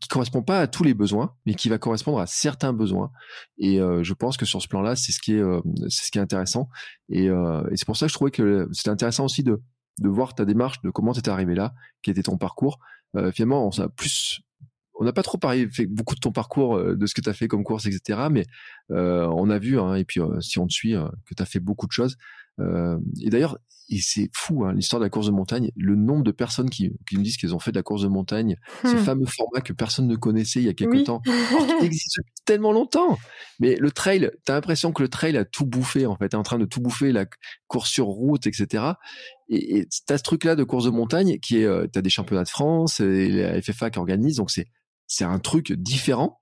qui 0.00 0.08
correspond 0.08 0.42
pas 0.42 0.60
à 0.60 0.68
tous 0.68 0.84
les 0.84 0.94
besoins, 0.94 1.34
mais 1.44 1.54
qui 1.54 1.68
va 1.68 1.76
correspondre 1.76 2.20
à 2.20 2.26
certains 2.26 2.72
besoins. 2.72 3.10
Et 3.58 3.80
euh, 3.80 4.04
je 4.04 4.14
pense 4.14 4.36
que 4.36 4.46
sur 4.46 4.62
ce 4.62 4.68
plan-là, 4.68 4.94
c'est 4.94 5.10
ce 5.10 5.18
qui 5.18 5.34
est, 5.34 5.42
c'est 5.88 6.06
ce 6.06 6.10
qui 6.12 6.18
est 6.18 6.20
intéressant. 6.20 6.68
Et, 7.08 7.28
c'est 7.74 7.84
pour 7.84 7.96
ça 7.96 8.06
que 8.06 8.10
je 8.10 8.14
trouvais 8.14 8.30
que 8.30 8.68
c'était 8.72 8.90
intéressant 8.90 9.24
aussi 9.24 9.42
de 9.42 9.60
de 10.00 10.08
voir 10.08 10.36
ta 10.36 10.44
démarche, 10.44 10.80
de 10.82 10.90
comment 10.90 11.12
tu 11.12 11.18
étais 11.18 11.30
arrivé 11.30 11.56
là, 11.56 11.74
quel 12.02 12.12
était 12.12 12.22
ton 12.22 12.38
parcours. 12.38 12.78
finalement, 13.32 13.66
on 13.66 13.80
a 13.80 13.88
plus 13.88 14.42
on 14.98 15.04
n'a 15.04 15.12
pas 15.12 15.22
trop 15.22 15.38
parlé, 15.38 15.68
fait 15.68 15.86
beaucoup 15.86 16.14
de 16.14 16.20
ton 16.20 16.32
parcours, 16.32 16.76
euh, 16.76 16.96
de 16.96 17.06
ce 17.06 17.14
que 17.14 17.20
tu 17.20 17.28
as 17.28 17.32
fait 17.32 17.48
comme 17.48 17.64
course, 17.64 17.86
etc. 17.86 18.28
Mais 18.30 18.44
euh, 18.90 19.26
on 19.34 19.48
a 19.48 19.58
vu, 19.58 19.78
hein, 19.78 19.94
et 19.94 20.04
puis 20.04 20.20
euh, 20.20 20.40
si 20.40 20.58
on 20.58 20.66
te 20.66 20.72
suit, 20.72 20.94
que 21.26 21.34
tu 21.34 21.42
as 21.42 21.46
fait 21.46 21.60
beaucoup 21.60 21.86
de 21.86 21.92
choses. 21.92 22.16
et 22.58 23.30
d'ailleurs, 23.30 23.58
et 23.90 24.00
c'est 24.02 24.28
fou, 24.34 24.64
hein, 24.64 24.74
l'histoire 24.74 25.00
de 25.00 25.06
la 25.06 25.10
course 25.10 25.26
de 25.26 25.32
montagne, 25.32 25.70
le 25.74 25.94
nombre 25.94 26.22
de 26.22 26.30
personnes 26.30 26.68
qui, 26.68 26.90
me 27.12 27.22
disent 27.22 27.38
qu'elles 27.38 27.54
ont 27.54 27.58
fait 27.58 27.70
de 27.70 27.78
la 27.78 27.82
course 27.82 28.02
de 28.02 28.08
montagne, 28.08 28.56
ce 28.82 28.96
hmm. 28.96 28.98
fameux 28.98 29.26
format 29.26 29.62
que 29.62 29.72
personne 29.72 30.06
ne 30.08 30.16
connaissait 30.16 30.60
il 30.60 30.66
y 30.66 30.68
a 30.68 30.74
quelques 30.74 31.04
temps, 31.04 31.20
qui 31.80 31.86
existe 31.86 32.18
depuis 32.18 32.34
tellement 32.44 32.72
longtemps. 32.72 33.16
Mais 33.60 33.76
le 33.76 33.90
trail, 33.90 34.30
tu 34.44 34.52
as 34.52 34.56
l'impression 34.56 34.92
que 34.92 35.02
le 35.02 35.08
trail 35.08 35.38
a 35.38 35.46
tout 35.46 35.64
bouffé, 35.64 36.04
en 36.04 36.16
fait, 36.16 36.34
est 36.34 36.36
en 36.36 36.42
train 36.42 36.58
de 36.58 36.66
tout 36.66 36.80
bouffer, 36.80 37.12
la 37.12 37.24
course 37.66 37.88
sur 37.88 38.06
route, 38.06 38.46
etc. 38.46 38.84
Et 39.48 39.86
tu 39.86 40.12
as 40.12 40.18
ce 40.18 40.22
truc-là 40.22 40.54
de 40.54 40.64
course 40.64 40.84
de 40.84 40.90
montagne 40.90 41.38
qui 41.38 41.62
est, 41.62 41.90
tu 41.90 41.98
as 41.98 42.02
des 42.02 42.10
championnats 42.10 42.44
de 42.44 42.50
France, 42.50 43.00
et 43.00 43.28
la 43.28 43.62
FFA 43.62 43.88
qui 43.90 43.98
organise, 43.98 44.36
donc 44.36 44.50
c'est 44.50 44.66
c'est 45.08 45.24
un 45.24 45.40
truc 45.40 45.72
différent. 45.72 46.40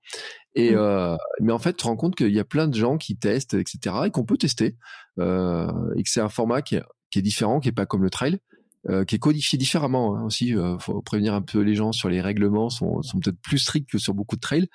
Et 0.53 0.71
mmh. 0.71 0.77
euh, 0.77 1.17
mais 1.41 1.53
en 1.53 1.59
fait, 1.59 1.73
tu 1.73 1.77
te 1.77 1.83
rends 1.85 1.95
compte 1.95 2.15
qu'il 2.15 2.31
y 2.31 2.39
a 2.39 2.45
plein 2.45 2.67
de 2.67 2.75
gens 2.75 2.97
qui 2.97 3.17
testent, 3.17 3.55
etc., 3.55 3.95
et 4.05 4.11
qu'on 4.11 4.25
peut 4.25 4.37
tester, 4.37 4.75
euh, 5.19 5.67
et 5.95 6.03
que 6.03 6.09
c'est 6.09 6.21
un 6.21 6.29
format 6.29 6.61
qui 6.61 6.75
est, 6.75 6.83
qui 7.09 7.19
est, 7.19 7.23
différent, 7.23 7.59
qui 7.59 7.69
est 7.69 7.73
pas 7.73 7.85
comme 7.85 8.03
le 8.03 8.09
trail, 8.09 8.39
euh, 8.89 9.03
qui 9.03 9.15
est 9.15 9.19
codifié 9.19 9.57
différemment 9.57 10.15
hein, 10.15 10.23
aussi. 10.23 10.55
Euh, 10.55 10.77
faut 10.79 11.01
prévenir 11.01 11.33
un 11.33 11.41
peu 11.41 11.59
les 11.59 11.75
gens 11.75 11.91
sur 11.91 12.07
les 12.07 12.21
règlements, 12.21 12.69
sont, 12.69 13.01
sont 13.01 13.19
peut-être 13.19 13.39
plus 13.41 13.57
stricts 13.57 13.89
que 13.89 13.97
sur 13.97 14.13
beaucoup 14.13 14.37
de 14.37 14.41
trails, 14.41 14.69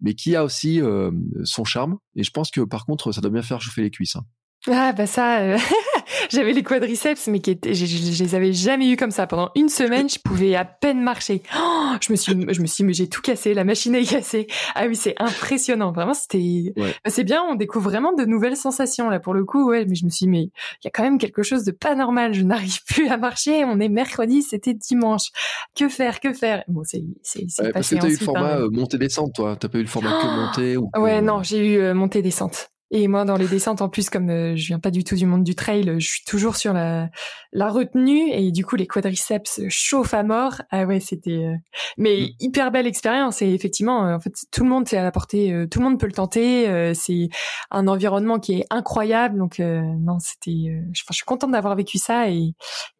mais 0.00 0.14
qui 0.14 0.36
a 0.36 0.44
aussi 0.44 0.80
euh, 0.80 1.10
son 1.44 1.64
charme. 1.64 1.98
Et 2.14 2.22
je 2.22 2.30
pense 2.30 2.50
que 2.50 2.62
par 2.62 2.86
contre, 2.86 3.12
ça 3.12 3.20
doit 3.20 3.30
bien 3.30 3.42
faire 3.42 3.60
chauffer 3.60 3.82
les 3.82 3.90
cuisses. 3.90 4.16
Hein. 4.16 4.24
Ah 4.66 4.92
bah 4.92 5.06
ça, 5.06 5.38
euh, 5.38 5.56
j'avais 6.30 6.52
les 6.52 6.64
quadriceps, 6.64 7.28
mais 7.28 7.38
qui 7.38 7.52
étaient, 7.52 7.74
je, 7.74 7.86
je, 7.86 8.24
les 8.24 8.34
avais 8.34 8.52
jamais 8.52 8.90
eu 8.90 8.96
comme 8.96 9.12
ça. 9.12 9.26
Pendant 9.28 9.50
une 9.54 9.68
semaine, 9.68 10.08
je 10.08 10.18
pouvais 10.18 10.56
à 10.56 10.64
peine 10.64 11.00
marcher. 11.00 11.42
Oh, 11.56 11.92
je 12.00 12.12
me 12.12 12.16
suis, 12.16 12.32
je 12.32 12.60
me 12.60 12.66
suis, 12.66 12.82
mais 12.82 12.92
j'ai 12.92 13.08
tout 13.08 13.22
cassé, 13.22 13.54
la 13.54 13.62
machine 13.62 13.94
est 13.94 14.04
cassée. 14.04 14.48
Ah 14.74 14.86
oui, 14.88 14.96
c'est 14.96 15.14
impressionnant. 15.18 15.92
Vraiment, 15.92 16.12
c'était, 16.12 16.72
bah, 16.76 16.86
c'est 17.06 17.22
bien. 17.22 17.42
On 17.48 17.54
découvre 17.54 17.88
vraiment 17.88 18.12
de 18.12 18.24
nouvelles 18.24 18.56
sensations 18.56 19.08
là 19.08 19.20
pour 19.20 19.32
le 19.32 19.44
coup. 19.44 19.68
Ouais, 19.68 19.86
mais 19.86 19.94
je 19.94 20.04
me 20.04 20.10
suis, 20.10 20.26
mais 20.26 20.42
il 20.42 20.84
y 20.84 20.88
a 20.88 20.90
quand 20.90 21.04
même 21.04 21.18
quelque 21.18 21.44
chose 21.44 21.64
de 21.64 21.70
pas 21.70 21.94
normal. 21.94 22.34
Je 22.34 22.42
n'arrive 22.42 22.82
plus 22.84 23.08
à 23.08 23.16
marcher. 23.16 23.64
On 23.64 23.78
est 23.78 23.88
mercredi, 23.88 24.42
c'était 24.42 24.74
dimanche. 24.74 25.28
Que 25.76 25.88
faire, 25.88 26.18
que 26.18 26.32
faire? 26.32 26.64
Bon, 26.66 26.82
c'est, 26.84 27.04
c'est, 27.22 27.44
c'est 27.48 27.62
ouais, 27.62 27.72
Parce 27.72 27.90
que 27.90 27.94
t'as 27.94 28.08
eu 28.08 28.12
le 28.12 28.16
format 28.16 28.54
hein. 28.54 28.60
euh, 28.62 28.70
montée-descente, 28.70 29.34
toi. 29.34 29.56
T'as 29.56 29.68
pas 29.68 29.78
eu 29.78 29.82
le 29.82 29.88
format 29.88 30.20
que 30.20 30.26
montée 30.26 30.76
ou 30.76 30.90
Ouais, 30.96 31.22
non, 31.22 31.44
j'ai 31.44 31.74
eu 31.74 31.78
euh, 31.78 31.94
montée-descente. 31.94 32.70
Et 32.90 33.06
moi, 33.06 33.24
dans 33.26 33.36
les 33.36 33.48
descentes, 33.48 33.82
en 33.82 33.90
plus, 33.90 34.08
comme 34.08 34.30
euh, 34.30 34.56
je 34.56 34.66
viens 34.68 34.78
pas 34.78 34.90
du 34.90 35.04
tout 35.04 35.14
du 35.14 35.26
monde 35.26 35.44
du 35.44 35.54
trail, 35.54 35.96
je 35.98 36.06
suis 36.06 36.24
toujours 36.24 36.56
sur 36.56 36.72
la, 36.72 37.10
la 37.52 37.68
retenue 37.68 38.30
et 38.30 38.50
du 38.50 38.64
coup, 38.64 38.76
les 38.76 38.86
quadriceps 38.86 39.60
chauffent 39.68 40.14
à 40.14 40.22
mort. 40.22 40.62
Ah 40.70 40.86
ouais, 40.86 40.98
c'était, 40.98 41.44
euh, 41.44 41.54
mais 41.98 42.20
mm. 42.20 42.28
hyper 42.40 42.70
belle 42.70 42.86
expérience. 42.86 43.42
Et 43.42 43.52
effectivement, 43.52 44.06
euh, 44.06 44.16
en 44.16 44.20
fait, 44.20 44.32
tout 44.50 44.62
le 44.64 44.70
monde 44.70 44.88
est 44.90 44.96
à 44.96 45.02
la 45.02 45.12
portée, 45.12 45.66
tout 45.70 45.80
le 45.80 45.84
monde 45.84 46.00
peut 46.00 46.06
le 46.06 46.12
tenter. 46.12 46.94
c'est 46.94 47.28
un 47.70 47.88
environnement 47.88 48.38
qui 48.38 48.60
est 48.60 48.66
incroyable. 48.70 49.38
Donc, 49.38 49.58
non, 49.58 50.18
c'était, 50.18 50.82
je, 50.92 51.02
je 51.08 51.14
suis 51.14 51.24
contente 51.24 51.50
d'avoir 51.50 51.76
vécu 51.76 51.98
ça 51.98 52.30
et, 52.30 52.54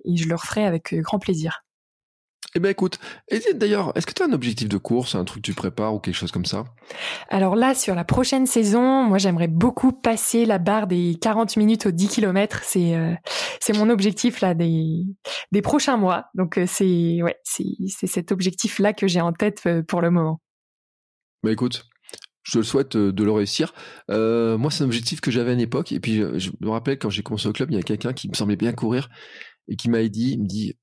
et 0.04 0.16
je 0.16 0.28
le 0.28 0.34
referai 0.34 0.64
avec 0.64 0.94
grand 0.94 1.18
plaisir. 1.18 1.64
Eh 2.54 2.60
ben 2.60 2.70
écoute, 2.70 2.98
d'ailleurs, 3.54 3.92
est-ce 3.94 4.06
que 4.06 4.12
tu 4.12 4.22
as 4.22 4.26
un 4.26 4.32
objectif 4.32 4.68
de 4.68 4.78
course, 4.78 5.14
un 5.14 5.24
truc 5.24 5.42
que 5.42 5.50
tu 5.50 5.54
prépares 5.54 5.94
ou 5.94 5.98
quelque 5.98 6.14
chose 6.14 6.32
comme 6.32 6.46
ça? 6.46 6.64
Alors 7.28 7.56
là, 7.56 7.74
sur 7.74 7.94
la 7.94 8.04
prochaine 8.04 8.46
saison, 8.46 9.04
moi 9.04 9.18
j'aimerais 9.18 9.48
beaucoup 9.48 9.92
passer 9.92 10.46
la 10.46 10.58
barre 10.58 10.86
des 10.86 11.16
40 11.20 11.58
minutes 11.58 11.86
aux 11.86 11.90
10 11.90 12.08
km. 12.08 12.60
C'est 12.62 12.96
euh, 12.96 13.12
c'est 13.60 13.76
mon 13.76 13.90
objectif 13.90 14.40
là 14.40 14.54
des 14.54 15.04
des 15.52 15.60
prochains 15.60 15.98
mois. 15.98 16.24
Donc 16.34 16.56
euh, 16.56 16.64
c'est 16.66 17.22
ouais, 17.22 17.36
c'est 17.44 18.06
cet 18.06 18.32
objectif 18.32 18.78
là 18.78 18.94
que 18.94 19.06
j'ai 19.06 19.20
en 19.20 19.32
tête 19.32 19.60
euh, 19.66 19.82
pour 19.82 20.00
le 20.00 20.10
moment. 20.10 20.40
Bah 21.42 21.52
écoute, 21.52 21.86
je 22.44 22.58
le 22.58 22.64
souhaite 22.64 22.96
de 22.96 23.24
le 23.24 23.30
réussir. 23.30 23.74
moi, 24.08 24.70
c'est 24.70 24.84
un 24.84 24.86
objectif 24.86 25.20
que 25.20 25.30
j'avais 25.30 25.50
à 25.50 25.54
une 25.54 25.60
époque. 25.60 25.92
Et 25.92 26.00
puis, 26.00 26.22
je, 26.40 26.50
me 26.60 26.70
rappelle 26.70 26.98
quand 26.98 27.10
j'ai 27.10 27.22
commencé 27.22 27.46
au 27.46 27.52
club, 27.52 27.70
il 27.70 27.76
y 27.76 27.78
a 27.78 27.82
quelqu'un 27.82 28.14
qui 28.14 28.28
me 28.28 28.34
semblait 28.34 28.56
bien 28.56 28.72
courir 28.72 29.10
et 29.68 29.76
qui 29.76 29.90
m'a 29.90 30.02
dit, 30.08 30.32
il 30.32 30.40
me 30.40 30.46
dit, 30.46 30.74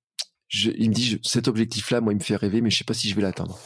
il 0.51 0.89
me 0.89 0.93
dit 0.93 1.19
cet 1.23 1.47
objectif-là, 1.47 2.01
moi, 2.01 2.13
il 2.13 2.17
me 2.17 2.23
fait 2.23 2.35
rêver, 2.35 2.61
mais 2.61 2.69
je 2.69 2.77
sais 2.77 2.83
pas 2.83 2.93
si 2.93 3.09
je 3.09 3.15
vais 3.15 3.21
l'atteindre. 3.21 3.57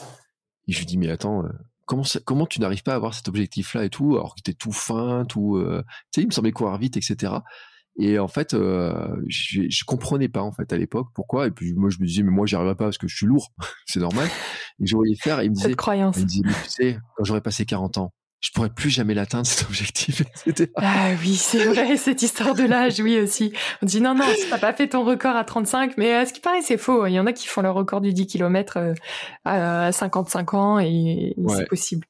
Et 0.68 0.72
je 0.72 0.78
lui 0.78 0.86
dis 0.86 0.98
mais 0.98 1.10
attends, 1.10 1.44
euh, 1.44 1.48
comment 1.86 2.04
comment 2.24 2.46
tu 2.46 2.60
n'arrives 2.60 2.82
pas 2.82 2.92
à 2.92 2.96
avoir 2.96 3.14
cet 3.14 3.28
objectif-là 3.28 3.84
et 3.84 3.90
tout, 3.90 4.16
alors 4.16 4.34
que 4.34 4.40
t'es 4.40 4.54
tout 4.54 4.72
fin, 4.72 5.24
tout, 5.24 5.56
euh, 5.56 5.82
tu 6.12 6.20
sais, 6.20 6.22
il 6.22 6.26
me 6.26 6.32
semblait 6.32 6.52
courir 6.52 6.78
vite, 6.78 6.96
etc. 6.96 7.34
Et 7.98 8.18
en 8.18 8.28
fait, 8.28 8.54
euh, 8.54 9.16
je, 9.26 9.62
je 9.68 9.84
comprenais 9.84 10.28
pas 10.28 10.42
en 10.42 10.52
fait 10.52 10.72
à 10.72 10.78
l'époque 10.78 11.08
pourquoi. 11.14 11.46
Et 11.48 11.50
puis 11.50 11.74
moi 11.74 11.90
je 11.90 11.98
me 11.98 12.06
disais 12.06 12.22
mais 12.22 12.30
moi 12.30 12.46
j'y 12.46 12.54
arriverai 12.54 12.76
pas 12.76 12.84
parce 12.84 12.98
que 12.98 13.08
je 13.08 13.16
suis 13.16 13.26
lourd, 13.26 13.52
c'est 13.86 14.00
normal. 14.00 14.28
Et 14.80 14.86
je 14.86 14.94
voyais 14.96 15.16
faire 15.16 15.40
et 15.40 15.46
il 15.46 15.50
me 15.50 15.54
disait, 15.56 15.74
croyance. 15.74 16.16
il 16.16 16.22
me 16.22 16.26
disait 16.26 16.42
mais 16.44 16.52
tu 16.64 16.70
sais 16.70 16.98
quand 17.16 17.24
j'aurais 17.24 17.42
passé 17.42 17.66
40 17.66 17.98
ans, 17.98 18.14
je 18.40 18.50
pourrais 18.52 18.70
plus 18.70 18.90
jamais 18.90 19.14
l'atteindre 19.14 19.46
cet 19.46 19.66
objectif, 19.66 20.22
etc. 20.46 20.70
Ah 20.76 21.10
oui, 21.20 21.36
c'est 21.36 21.64
vrai, 21.64 21.96
cette 21.98 22.22
histoire 22.22 22.54
de 22.54 22.64
l'âge, 22.64 23.00
oui 23.00 23.18
aussi. 23.18 23.52
On 23.82 23.86
dit 23.86 24.00
non, 24.00 24.14
non, 24.14 24.24
tu 24.42 24.50
n'as 24.50 24.58
pas 24.58 24.72
fait 24.72 24.88
ton 24.88 25.04
record 25.04 25.36
à 25.36 25.44
35, 25.44 25.98
mais 25.98 26.14
à 26.14 26.24
ce 26.24 26.32
qui 26.32 26.40
paraît, 26.40 26.62
c'est 26.62 26.78
faux. 26.78 27.06
Il 27.06 27.12
y 27.12 27.20
en 27.20 27.26
a 27.26 27.32
qui 27.32 27.46
font 27.46 27.60
leur 27.60 27.74
record 27.74 28.00
du 28.00 28.12
10 28.12 28.26
km 28.26 28.78
euh, 28.78 28.94
à 29.44 29.92
55 29.92 30.54
ans 30.54 30.78
et, 30.78 31.34
c'est 31.48 31.68
possible. 31.68 32.06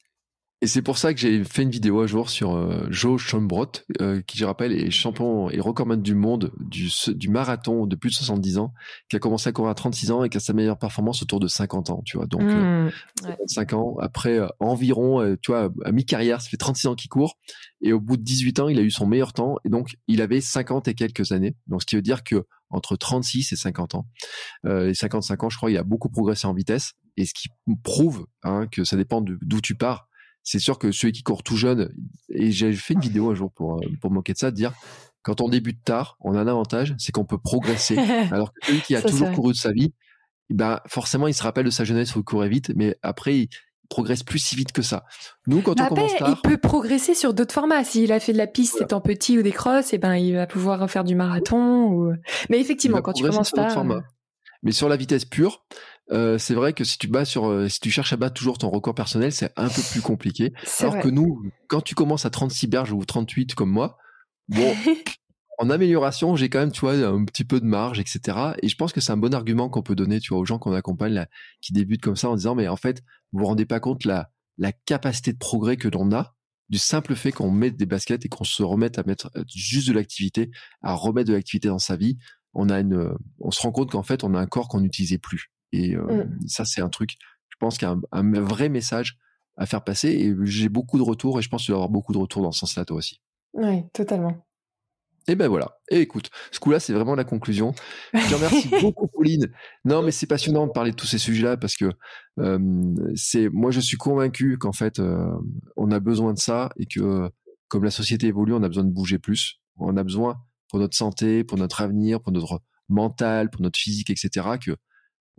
Et 0.63 0.67
c'est 0.67 0.83
pour 0.83 0.99
ça 0.99 1.15
que 1.15 1.21
j'ai 1.21 1.43
fait 1.43 1.63
une 1.63 1.71
vidéo 1.71 2.01
un 2.01 2.07
jour 2.07 2.29
sur 2.29 2.55
euh, 2.55 2.87
Joe 2.91 3.19
Schombrot, 3.19 3.73
euh, 4.03 4.21
qui 4.21 4.37
je 4.37 4.45
rappelle 4.45 4.73
est 4.73 4.91
champion 4.91 5.49
et 5.49 5.59
recordman 5.59 6.03
du 6.03 6.15
monde 6.15 6.53
du, 6.59 6.91
du 7.15 7.31
marathon 7.31 7.87
de 7.87 7.97
plus 7.97 8.11
de 8.11 8.15
70 8.17 8.59
ans, 8.59 8.75
qui 9.09 9.17
a 9.17 9.19
commencé 9.21 9.49
à 9.49 9.53
courir 9.53 9.71
à 9.71 9.75
36 9.75 10.11
ans 10.11 10.23
et 10.23 10.29
qui 10.29 10.37
a 10.37 10.41
sa 10.41 10.53
meilleure 10.53 10.79
performance 10.79 11.23
autour 11.23 11.41
de 11.41 11.49
50 11.49 11.89
ans, 11.89 12.03
tu 12.05 12.19
vois. 12.19 12.27
Donc 12.27 12.43
euh, 12.43 12.91
5 13.47 13.73
mmh, 13.73 13.75
ans 13.75 13.97
après 14.01 14.39
euh, 14.39 14.49
environ, 14.59 15.35
tu 15.41 15.51
vois, 15.51 15.71
à 15.83 15.93
mi-carrière, 15.93 16.43
ça 16.43 16.51
fait 16.51 16.59
36 16.59 16.89
ans 16.89 16.95
qu'il 16.95 17.09
court 17.09 17.39
et 17.81 17.95
au 17.95 18.01
bout 18.01 18.19
de 18.19 18.23
18 18.23 18.61
ans, 18.61 18.69
il 18.69 18.79
a 18.79 18.83
eu 18.83 18.91
son 18.91 19.07
meilleur 19.07 19.33
temps 19.33 19.57
et 19.65 19.71
donc 19.71 19.97
il 20.09 20.21
avait 20.21 20.43
50 20.43 20.89
et 20.89 20.95
quelques 20.95 21.33
années. 21.33 21.57
Donc 21.69 21.81
ce 21.81 21.87
qui 21.87 21.97
veut 21.97 22.03
dire 22.03 22.23
que 22.23 22.45
entre 22.69 22.97
36 22.97 23.51
et 23.53 23.57
50 23.57 23.95
ans, 23.95 24.07
et 24.69 24.93
55 24.93 25.43
ans, 25.43 25.49
je 25.49 25.57
crois, 25.57 25.71
il 25.71 25.79
a 25.79 25.83
beaucoup 25.83 26.11
progressé 26.11 26.47
en 26.47 26.53
vitesse 26.53 26.93
et 27.17 27.25
ce 27.25 27.33
qui 27.33 27.49
prouve 27.83 28.27
hein, 28.43 28.67
que 28.71 28.85
ça 28.85 28.97
dépend 28.97 29.23
d'où 29.23 29.61
tu 29.63 29.75
pars 29.75 30.10
c'est 30.43 30.59
sûr 30.59 30.79
que 30.79 30.93
celui 30.93 31.13
qui 31.13 31.23
court 31.23 31.43
tout 31.43 31.57
jeune, 31.57 31.93
et 32.29 32.51
j'ai 32.51 32.73
fait 32.73 32.95
une 32.95 33.01
vidéo 33.01 33.31
un 33.31 33.35
jour 33.35 33.53
pour, 33.53 33.77
euh, 33.77 33.81
pour 34.01 34.11
moquer 34.11 34.33
de 34.33 34.39
ça, 34.39 34.51
de 34.51 34.57
dire 34.57 34.73
quand 35.23 35.41
on 35.41 35.49
débute 35.49 35.85
tard, 35.85 36.17
on 36.21 36.35
a 36.35 36.41
un 36.41 36.47
avantage, 36.47 36.95
c'est 36.99 37.13
qu'on 37.13 37.25
peut 37.25 37.39
progresser. 37.39 37.97
Alors 38.33 38.53
que 38.53 38.67
celui 38.67 38.81
qui 38.81 38.97
a 38.97 39.03
toujours 39.03 39.31
couru 39.33 39.53
de 39.53 39.59
sa 39.59 39.73
vie, 39.73 39.93
ben 40.49 40.81
forcément, 40.87 41.29
il 41.29 41.35
se 41.35 41.43
rappelle 41.43 41.67
de 41.67 41.71
sa 41.71 41.85
jeunesse 41.85 42.17
où 42.17 42.21
il 42.21 42.25
courait 42.25 42.49
vite, 42.49 42.73
mais 42.75 42.97
après, 43.03 43.39
il 43.39 43.49
progresse 43.89 44.23
plus 44.23 44.39
si 44.39 44.57
vite 44.57 44.73
que 44.73 44.83
ça. 44.83 45.05
Nous, 45.47 45.61
quand 45.63 45.79
on 45.81 45.87
commence 45.89 46.17
tard, 46.17 46.31
il 46.31 46.49
peut 46.49 46.57
progresser 46.57 47.15
sur 47.15 47.35
d'autres 47.35 47.53
formats. 47.53 47.85
S'il 47.85 48.13
a 48.13 48.21
fait 48.21 48.33
de 48.33 48.39
la 48.39 48.47
piste 48.47 48.81
étant 48.81 49.01
petit 49.01 49.39
ou 49.39 49.43
des 49.43 49.53
crosses, 49.53 49.93
et 49.93 49.97
eh 49.97 49.99
ben 49.99 50.15
il 50.15 50.35
va 50.35 50.47
pouvoir 50.47 50.89
faire 50.89 51.05
du 51.05 51.15
marathon. 51.15 51.89
Ou... 51.89 52.13
Mais 52.49 52.61
effectivement, 52.61 53.03
quand 53.03 53.13
tu 53.13 53.25
commences 53.25 53.51
tard, 53.51 53.85
mais 54.63 54.73
sur 54.73 54.89
la 54.89 54.97
vitesse 54.97 55.25
pure, 55.25 55.65
euh, 56.13 56.39
c'est 56.39 56.55
vrai 56.55 56.73
que 56.73 56.85
si 56.85 56.99
tu 56.99 57.07
bats 57.07 57.25
sur, 57.25 57.47
euh, 57.47 57.69
si 57.69 57.81
tu 57.81 57.91
cherches 57.91 58.13
à 58.13 58.17
battre 58.17 58.35
toujours 58.35 58.59
ton 58.59 58.71
record 58.71 58.95
personnel, 58.95 59.33
c'est 59.33 59.53
un 59.57 59.69
peu 59.69 59.83
plus 59.93 60.01
compliqué. 60.01 60.53
Alors 60.81 60.99
que 60.99 61.09
nous, 61.09 61.43
quand 61.69 61.81
tu 61.81 61.95
commences 61.95 62.27
à 62.27 62.31
36 62.31 62.67
berges 62.67 62.93
ou 62.93 63.05
38 63.05 63.55
comme 63.55 63.71
moi, 63.71 63.97
bon, 64.49 64.75
en 65.59 65.71
amélioration, 65.71 66.35
j'ai 66.35 66.49
quand 66.49 66.59
même, 66.59 66.73
tu 66.73 66.81
vois, 66.81 66.95
un 66.95 67.25
petit 67.25 67.45
peu 67.45 67.61
de 67.61 67.67
marge, 67.67 68.01
etc. 68.01 68.55
Et 68.63 68.69
je 68.69 68.77
pense 68.77 68.93
que 68.93 69.01
c'est 69.01 69.13
un 69.13 69.17
bon 69.17 69.35
argument 69.35 69.69
qu'on 69.69 69.83
peut 69.83 69.95
donner, 69.95 70.19
tu 70.19 70.31
vois, 70.31 70.39
aux 70.39 70.45
gens 70.45 70.59
qu'on 70.59 70.73
accompagne, 70.73 71.13
là, 71.13 71.29
qui 71.61 71.73
débutent 71.73 72.03
comme 72.03 72.17
ça, 72.17 72.29
en 72.29 72.35
disant, 72.35 72.55
mais 72.55 72.67
en 72.67 72.77
fait, 72.77 73.03
vous 73.33 73.41
vous 73.41 73.47
rendez 73.47 73.67
pas 73.67 73.79
compte 73.79 74.05
la, 74.05 74.31
la 74.59 74.73
capacité 74.73 75.33
de 75.33 75.39
progrès 75.39 75.77
que 75.77 75.89
l'on 75.89 76.13
a 76.13 76.35
du 76.71 76.79
simple 76.79 77.17
fait 77.17 77.33
qu'on 77.33 77.51
mette 77.51 77.77
des 77.77 77.87
baskets 77.87 78.25
et 78.25 78.29
qu'on 78.29 78.45
se 78.45 78.63
remette 78.63 78.99
à 78.99 79.03
mettre 79.05 79.31
euh, 79.37 79.45
juste 79.55 79.89
de 79.89 79.93
l'activité, 79.93 80.51
à 80.83 80.95
remettre 80.95 81.29
de 81.29 81.35
l'activité 81.35 81.69
dans 81.69 81.81
sa 81.81 81.97
vie. 81.97 82.17
On 82.55 82.69
a 82.69 82.81
une, 82.81 83.13
on 83.39 83.51
se 83.51 83.61
rend 83.61 83.71
compte 83.71 83.91
qu'en 83.91 84.03
fait, 84.03 84.25
on 84.25 84.35
a 84.35 84.41
un 84.41 84.47
corps 84.47 84.69
qu'on 84.69 84.81
n'utilisait 84.81 85.19
plus. 85.19 85.53
Et 85.73 85.95
euh, 85.95 86.25
mmh. 86.25 86.49
ça, 86.49 86.65
c'est 86.65 86.81
un 86.81 86.89
truc, 86.89 87.17
je 87.49 87.57
pense 87.59 87.79
qu'il 87.79 87.89
y 87.89 87.91
a 87.91 87.97
un, 88.13 88.41
vrai 88.41 88.69
message 88.69 89.19
à 89.57 89.67
faire 89.67 89.85
passer. 89.85 90.09
Et 90.09 90.35
j'ai 90.45 90.69
beaucoup 90.69 90.99
de 90.99 91.03
retours 91.03 91.39
et 91.39 91.43
je 91.43 91.49
pense 91.49 91.63
que 91.63 91.67
tu 91.67 91.73
vas 91.73 91.77
avoir 91.77 91.91
beaucoup 91.91 92.13
de 92.13 92.19
retours 92.19 92.43
dans 92.43 92.53
ce 92.53 92.61
sens-là, 92.61 92.85
toi 92.85 92.97
aussi. 92.97 93.21
Oui, 93.55 93.83
totalement. 93.93 94.47
Et 95.29 95.37
ben 95.37 95.49
voilà. 95.49 95.79
Et 95.91 96.01
écoute, 96.01 96.31
ce 96.51 96.59
coup-là, 96.61 96.81
c'est 96.81 96.93
vraiment 96.93 97.15
la 97.15 97.25
conclusion. 97.25 97.75
Je 98.15 98.29
te 98.29 98.35
remercie 98.35 98.69
beaucoup, 98.81 99.07
Pauline. 99.07 99.53
Non, 99.85 100.03
mais 100.03 100.11
c'est 100.11 100.27
passionnant 100.27 100.67
de 100.67 100.73
parler 100.73 100.93
de 100.93 100.97
tous 100.97 101.07
ces 101.07 101.19
sujets-là 101.19 101.57
parce 101.57 101.77
que 101.77 101.93
c'est, 103.15 103.49
moi, 103.51 103.71
je 103.71 103.81
suis 103.81 103.99
convaincu 103.99 104.57
qu'en 104.59 104.73
fait, 104.73 105.01
on 105.77 105.91
a 105.91 106.01
besoin 106.01 106.33
de 106.33 106.39
ça 106.39 106.71
et 106.79 106.87
que 106.87 107.31
comme 107.71 107.85
la 107.85 107.91
société 107.91 108.27
évolue, 108.27 108.53
on 108.53 108.63
a 108.63 108.69
besoin 108.69 108.85
de 108.85 108.91
bouger 108.91 109.19
plus. 109.19 109.61
On 109.77 109.97
a 109.97 110.03
besoin 110.03 110.43
pour 110.69 110.79
notre 110.79 110.97
santé, 110.97 111.45
pour 111.45 111.57
notre 111.57 111.81
avenir, 111.81 112.21
pour 112.21 112.33
notre 112.33 112.61
mental, 112.89 113.49
pour 113.49 113.63
notre 113.63 113.79
physique, 113.79 114.11
etc. 114.11 114.47
Que 114.63 114.73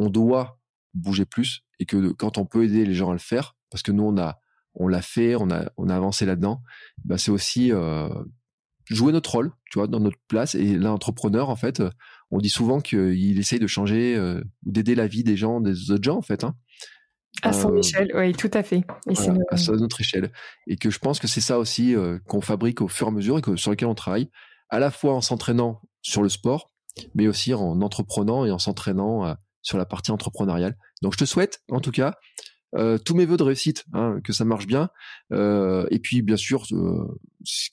on 0.02 0.10
doit 0.10 0.60
bouger 0.94 1.26
plus 1.26 1.64
et 1.80 1.86
que 1.86 2.12
quand 2.12 2.38
on 2.38 2.46
peut 2.46 2.66
aider 2.66 2.86
les 2.86 2.94
gens 2.94 3.10
à 3.10 3.14
le 3.14 3.20
faire, 3.20 3.56
parce 3.70 3.84
que 3.84 3.92
nous 3.92 4.04
on 4.04 4.18
a 4.18 4.40
on 4.74 4.88
l'a 4.88 5.02
fait, 5.02 5.36
on 5.36 5.52
a 5.52 5.72
on 5.78 5.90
a 5.90 5.96
avancé 5.96 6.26
là-dedans, 6.26 6.62
bah 7.06 7.18
c'est 7.18 7.32
aussi 7.32 7.72
euh, 7.72 8.10
jouer 8.86 9.12
notre 9.12 9.32
rôle, 9.32 9.52
tu 9.70 9.80
vois, 9.80 9.88
dans 9.88 10.00
notre 10.00 10.18
place. 10.28 10.56
Et 10.56 10.76
l'entrepreneur, 10.76 11.50
en 11.50 11.56
fait, 11.56 11.84
on 12.32 12.40
dit 12.40 12.50
souvent 12.50 12.80
qu'il 12.80 13.38
essaye 13.40 13.60
de 13.60 13.68
changer 13.68 14.16
euh, 14.16 14.42
ou 14.66 14.72
d'aider 14.72 14.96
la 14.96 15.08
vie 15.08 15.24
des 15.24 15.38
gens, 15.38 15.62
des 15.62 15.92
autres 15.92 16.04
gens, 16.04 16.18
en 16.18 16.22
fait. 16.22 16.44
Hein. 16.44 16.56
À 17.44 17.54
son 17.54 17.74
euh, 17.74 17.80
échelle, 17.80 18.12
oui, 18.16 18.34
tout 18.34 18.52
à 18.54 18.64
fait. 18.64 18.84
À 19.08 19.72
notre 19.78 20.02
échelle. 20.02 20.32
Et 20.68 20.78
que 20.78 20.90
je 20.90 21.00
pense 21.00 21.20
que 21.20 21.28
c'est 21.28 21.42
ça 21.42 21.60
aussi 21.60 21.96
qu'on 22.28 22.42
fabrique 22.42 22.82
au 22.82 22.88
fur 22.88 23.08
et 23.08 23.10
à 23.10 23.14
mesure 23.14 23.38
et 23.38 23.42
que, 23.42 23.56
sur 23.56 23.72
lequel 23.72 23.88
on 23.88 23.96
travaille, 23.96 24.30
à 24.70 24.80
la 24.80 24.92
fois 24.92 25.14
en 25.14 25.22
s'entraînant 25.22 25.82
sur 26.02 26.24
le 26.24 26.30
sport, 26.30 26.72
mais 27.14 27.28
aussi 27.28 27.54
en 27.54 27.82
entreprenant 27.82 28.46
et 28.46 28.52
en 28.52 28.60
s'entraînant 28.60 29.36
sur 29.62 29.78
la 29.78 29.86
partie 29.86 30.12
entrepreneuriale. 30.12 30.76
Donc 31.02 31.14
je 31.14 31.20
te 31.20 31.26
souhaite, 31.26 31.62
en 31.72 31.80
tout 31.80 31.92
cas, 31.92 32.16
euh, 32.76 32.98
tous 32.98 33.16
mes 33.16 33.26
voeux 33.26 33.38
de 33.38 33.44
réussite, 33.44 33.84
hein, 33.94 34.20
que 34.24 34.32
ça 34.32 34.46
marche 34.46 34.66
bien. 34.66 34.90
Euh, 35.34 35.86
et 35.92 36.00
puis, 36.00 36.22
bien 36.22 36.38
sûr, 36.38 36.64
euh, 36.72 37.20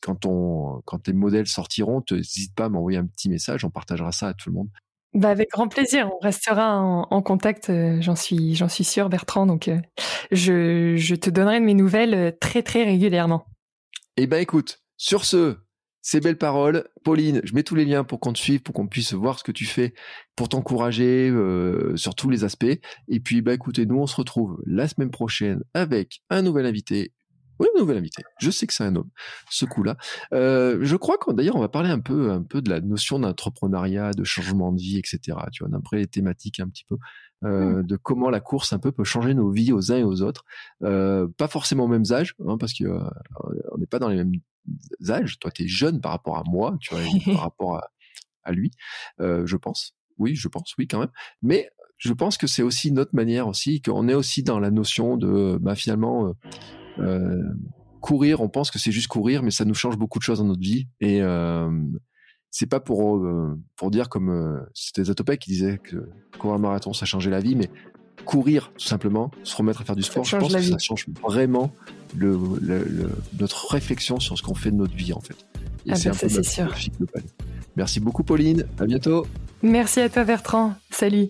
quand, 0.03 0.27
on, 0.27 0.83
quand 0.85 0.99
tes 0.99 1.13
modèles 1.13 1.47
sortiront, 1.47 2.03
n'hésite 2.11 2.55
pas 2.55 2.65
à 2.65 2.69
m'envoyer 2.69 2.99
un 2.99 3.07
petit 3.07 3.29
message, 3.29 3.65
on 3.65 3.71
partagera 3.71 4.11
ça 4.13 4.29
à 4.29 4.35
tout 4.35 4.51
le 4.51 4.57
monde. 4.57 4.69
Bah 5.15 5.31
avec 5.31 5.51
grand 5.51 5.69
plaisir, 5.69 6.11
on 6.15 6.19
restera 6.23 6.79
en, 6.81 7.23
contact, 7.23 7.73
j'en 8.01 8.15
suis, 8.15 8.55
j'en 8.55 8.69
suis 8.69 8.85
sûr, 8.85 9.09
Bertrand. 9.09 9.47
Donc, 9.47 9.71
je, 10.31 10.97
je 10.97 11.15
te 11.15 11.31
donnerai 11.31 11.61
de 11.61 11.65
mes 11.65 11.75
nouvelles 11.75 12.37
très, 12.41 12.63
très 12.63 12.85
régulièrement. 12.85 13.47
Eh 14.19 14.27
ben, 14.27 14.39
écoute, 14.39 14.83
sur 14.99 15.25
ce, 15.25 15.57
ces 16.03 16.21
belles 16.21 16.39
paroles. 16.39 16.85
Pauline, 17.05 17.41
je 17.45 17.55
mets 17.55 17.63
tous 17.63 17.75
les 17.75 17.85
liens 17.85 18.05
pour 18.05 18.21
qu'on 18.21 18.33
te 18.33 18.39
suive, 18.39 18.63
pour 18.63 18.75
qu'on 18.75 18.87
puisse 18.87 19.13
voir 19.13 19.39
ce 19.39 19.45
que 19.45 19.53
tu 19.53 19.65
fais, 19.65 19.95
pour 20.37 20.49
t'encourager 20.49 21.29
euh, 21.31 21.97
sur 21.97 22.15
tous 22.15 22.31
les 22.31 22.45
aspects. 22.45 22.79
Et 23.09 23.21
puis, 23.21 23.43
bah 23.43 23.55
écoutez, 23.55 23.87
nous 23.87 23.99
on 23.99 24.07
se 24.07 24.17
retrouve 24.17 24.61
la 24.67 24.89
semaine 24.89 25.11
prochaine 25.11 25.63
avec 25.75 26.21
un 26.31 26.43
nouvel 26.43 26.67
invité. 26.67 27.13
Oui, 27.61 27.67
un 27.77 27.81
nouvel 27.81 27.99
invité. 27.99 28.23
Je 28.39 28.51
sais 28.51 28.69
que 28.69 28.73
c'est 28.73 28.85
un 28.85 28.95
homme, 28.95 29.11
ce 29.51 29.65
coup-là. 29.65 29.97
Euh, 30.33 30.79
je 30.83 30.95
crois 30.95 31.19
qu'on 31.19 31.33
d'ailleurs 31.33 31.57
on 31.57 31.61
va 31.61 31.69
parler 31.69 31.91
un 31.91 31.99
peu, 31.99 32.31
un 32.31 32.43
peu 32.45 32.63
de 32.63 32.71
la 32.71 32.81
notion 32.81 33.19
d'entrepreneuriat, 33.19 34.13
de 34.13 34.23
changement 34.23 34.71
de 34.73 34.81
vie, 34.81 34.99
etc. 34.99 35.37
Tu 35.51 35.65
vois, 35.65 35.71
d'après 35.71 35.97
les 35.97 36.07
thématiques 36.07 36.61
un 36.61 36.69
petit 36.69 36.85
peu. 36.89 36.97
Euh, 37.45 37.83
mmh. 37.83 37.87
de 37.87 37.97
comment 37.97 38.31
la 38.31 38.41
course 38.41 38.73
un 38.73 38.81
peu 38.81 38.91
peut 38.91 39.05
changer 39.05 39.33
nos 39.33 39.49
vies 39.51 39.73
aux 39.73 39.93
uns 39.93 39.99
et 39.99 40.03
aux 40.03 40.23
autres. 40.23 40.45
Euh, 40.83 41.29
pas 41.37 41.47
forcément 41.47 41.85
aux 41.85 41.89
mêmes 41.89 42.11
âges, 42.11 42.35
hein, 42.45 42.59
parce 42.59 42.73
que 42.73 42.85
euh, 42.85 43.01
on 43.73 43.79
n'est 43.79 43.87
pas 43.87 44.01
dans 44.01 44.09
les 44.09 44.17
mêmes 44.17 44.33
âges. 45.09 45.39
Toi, 45.39 45.51
tu 45.51 45.65
es 45.65 45.69
jeune 45.69 46.01
par 46.01 46.13
rapport 46.13 46.39
à 46.39 46.43
moi, 46.47 46.77
tu 46.81 46.95
vois, 46.95 47.05
par 47.33 47.43
rapport 47.43 47.77
à, 47.77 47.89
à 48.45 48.53
lui, 48.53 48.71
je 49.19 49.57
pense. 49.57 49.95
Oui, 50.19 50.35
je 50.35 50.49
pense, 50.49 50.75
oui, 50.79 50.89
quand 50.89 50.99
même. 50.99 51.13
Mais 51.43 51.71
je 51.97 52.13
pense 52.13 52.39
que 52.39 52.47
c'est 52.47 52.63
aussi 52.63 52.91
notre 52.93 53.15
manière 53.15 53.47
aussi, 53.49 53.81
qu'on 53.81 54.09
est 54.09 54.15
aussi 54.15 54.43
dans 54.43 54.59
la 54.59 54.71
notion 54.71 55.17
de, 55.17 55.59
bah, 55.61 55.75
finalement, 55.75 56.33
courir. 58.01 58.41
On 58.41 58.49
pense 58.49 58.71
que 58.71 58.79
c'est 58.79 58.93
juste 58.93 59.09
courir, 59.09 59.43
mais 59.43 59.51
ça 59.51 59.65
nous 59.65 59.75
change 59.75 59.97
beaucoup 59.97 60.19
de 60.19 60.25
choses 60.25 60.39
dans 60.39 60.45
notre 60.45 60.61
vie. 60.61 60.89
Et 61.01 61.23
c'est 62.51 62.67
pas 62.67 62.81
pour 62.81 63.17
euh, 63.17 63.59
pour 63.77 63.91
dire 63.91 64.09
comme 64.09 64.31
euh, 64.31 64.61
c'était 64.75 65.05
Zatopek 65.05 65.41
qui 65.41 65.51
disait 65.51 65.79
que 65.79 66.09
courir 66.39 66.55
un 66.55 66.59
marathon 66.59 66.93
ça 66.93 67.07
changeait 67.07 67.31
la 67.31 67.41
vie, 67.41 67.57
mais 67.57 67.71
courir 68.25 68.73
tout 68.77 68.87
simplement, 68.87 69.31
se 69.43 69.57
remettre 69.57 69.81
à 69.81 69.85
faire 69.85 69.97
du 69.97 70.03
sport, 70.03 70.25
je 70.25 70.37
pense 70.37 70.53
que 70.53 70.63
ça 70.63 70.79
change 70.79 71.07
vraiment 71.23 71.73
le, 72.17 72.29
notre 73.39 73.71
réflexion 73.73 74.21
sur 74.21 74.37
ce 74.37 74.43
qu'on 74.43 74.55
fait 74.55 74.71
de 74.71 74.77
notre 74.77 74.95
vie 74.95 75.13
en 75.13 75.21
fait. 75.21 75.37
Et 75.87 75.93
ah 75.93 75.97
c'est 75.97 76.11
bah 76.11 76.17
un 76.23 76.29
peu 76.29 76.43
sûr. 76.43 76.75
Merci 77.77 78.01
beaucoup 78.01 78.23
Pauline, 78.23 78.67
à 78.79 78.85
bientôt. 78.85 79.27
Merci 79.63 80.01
à 80.01 80.09
toi 80.09 80.25
Bertrand, 80.25 80.75
salut. 80.91 81.29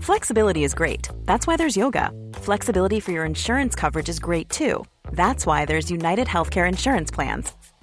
Flexibility 0.00 0.62
is 0.62 0.72
great. 0.72 1.08
That's 1.24 1.48
why 1.48 1.56
there's 1.56 1.76
yoga. 1.76 2.12
Flexibility 2.34 3.00
for 3.00 3.10
your 3.10 3.24
insurance 3.24 3.74
coverage 3.74 4.08
is 4.08 4.20
great 4.20 4.48
too. 4.48 4.84
That's 5.12 5.44
why 5.46 5.64
there's 5.64 5.90
United 5.90 6.28
Healthcare 6.28 6.68
Insurance 6.68 7.10
Plans. 7.10 7.52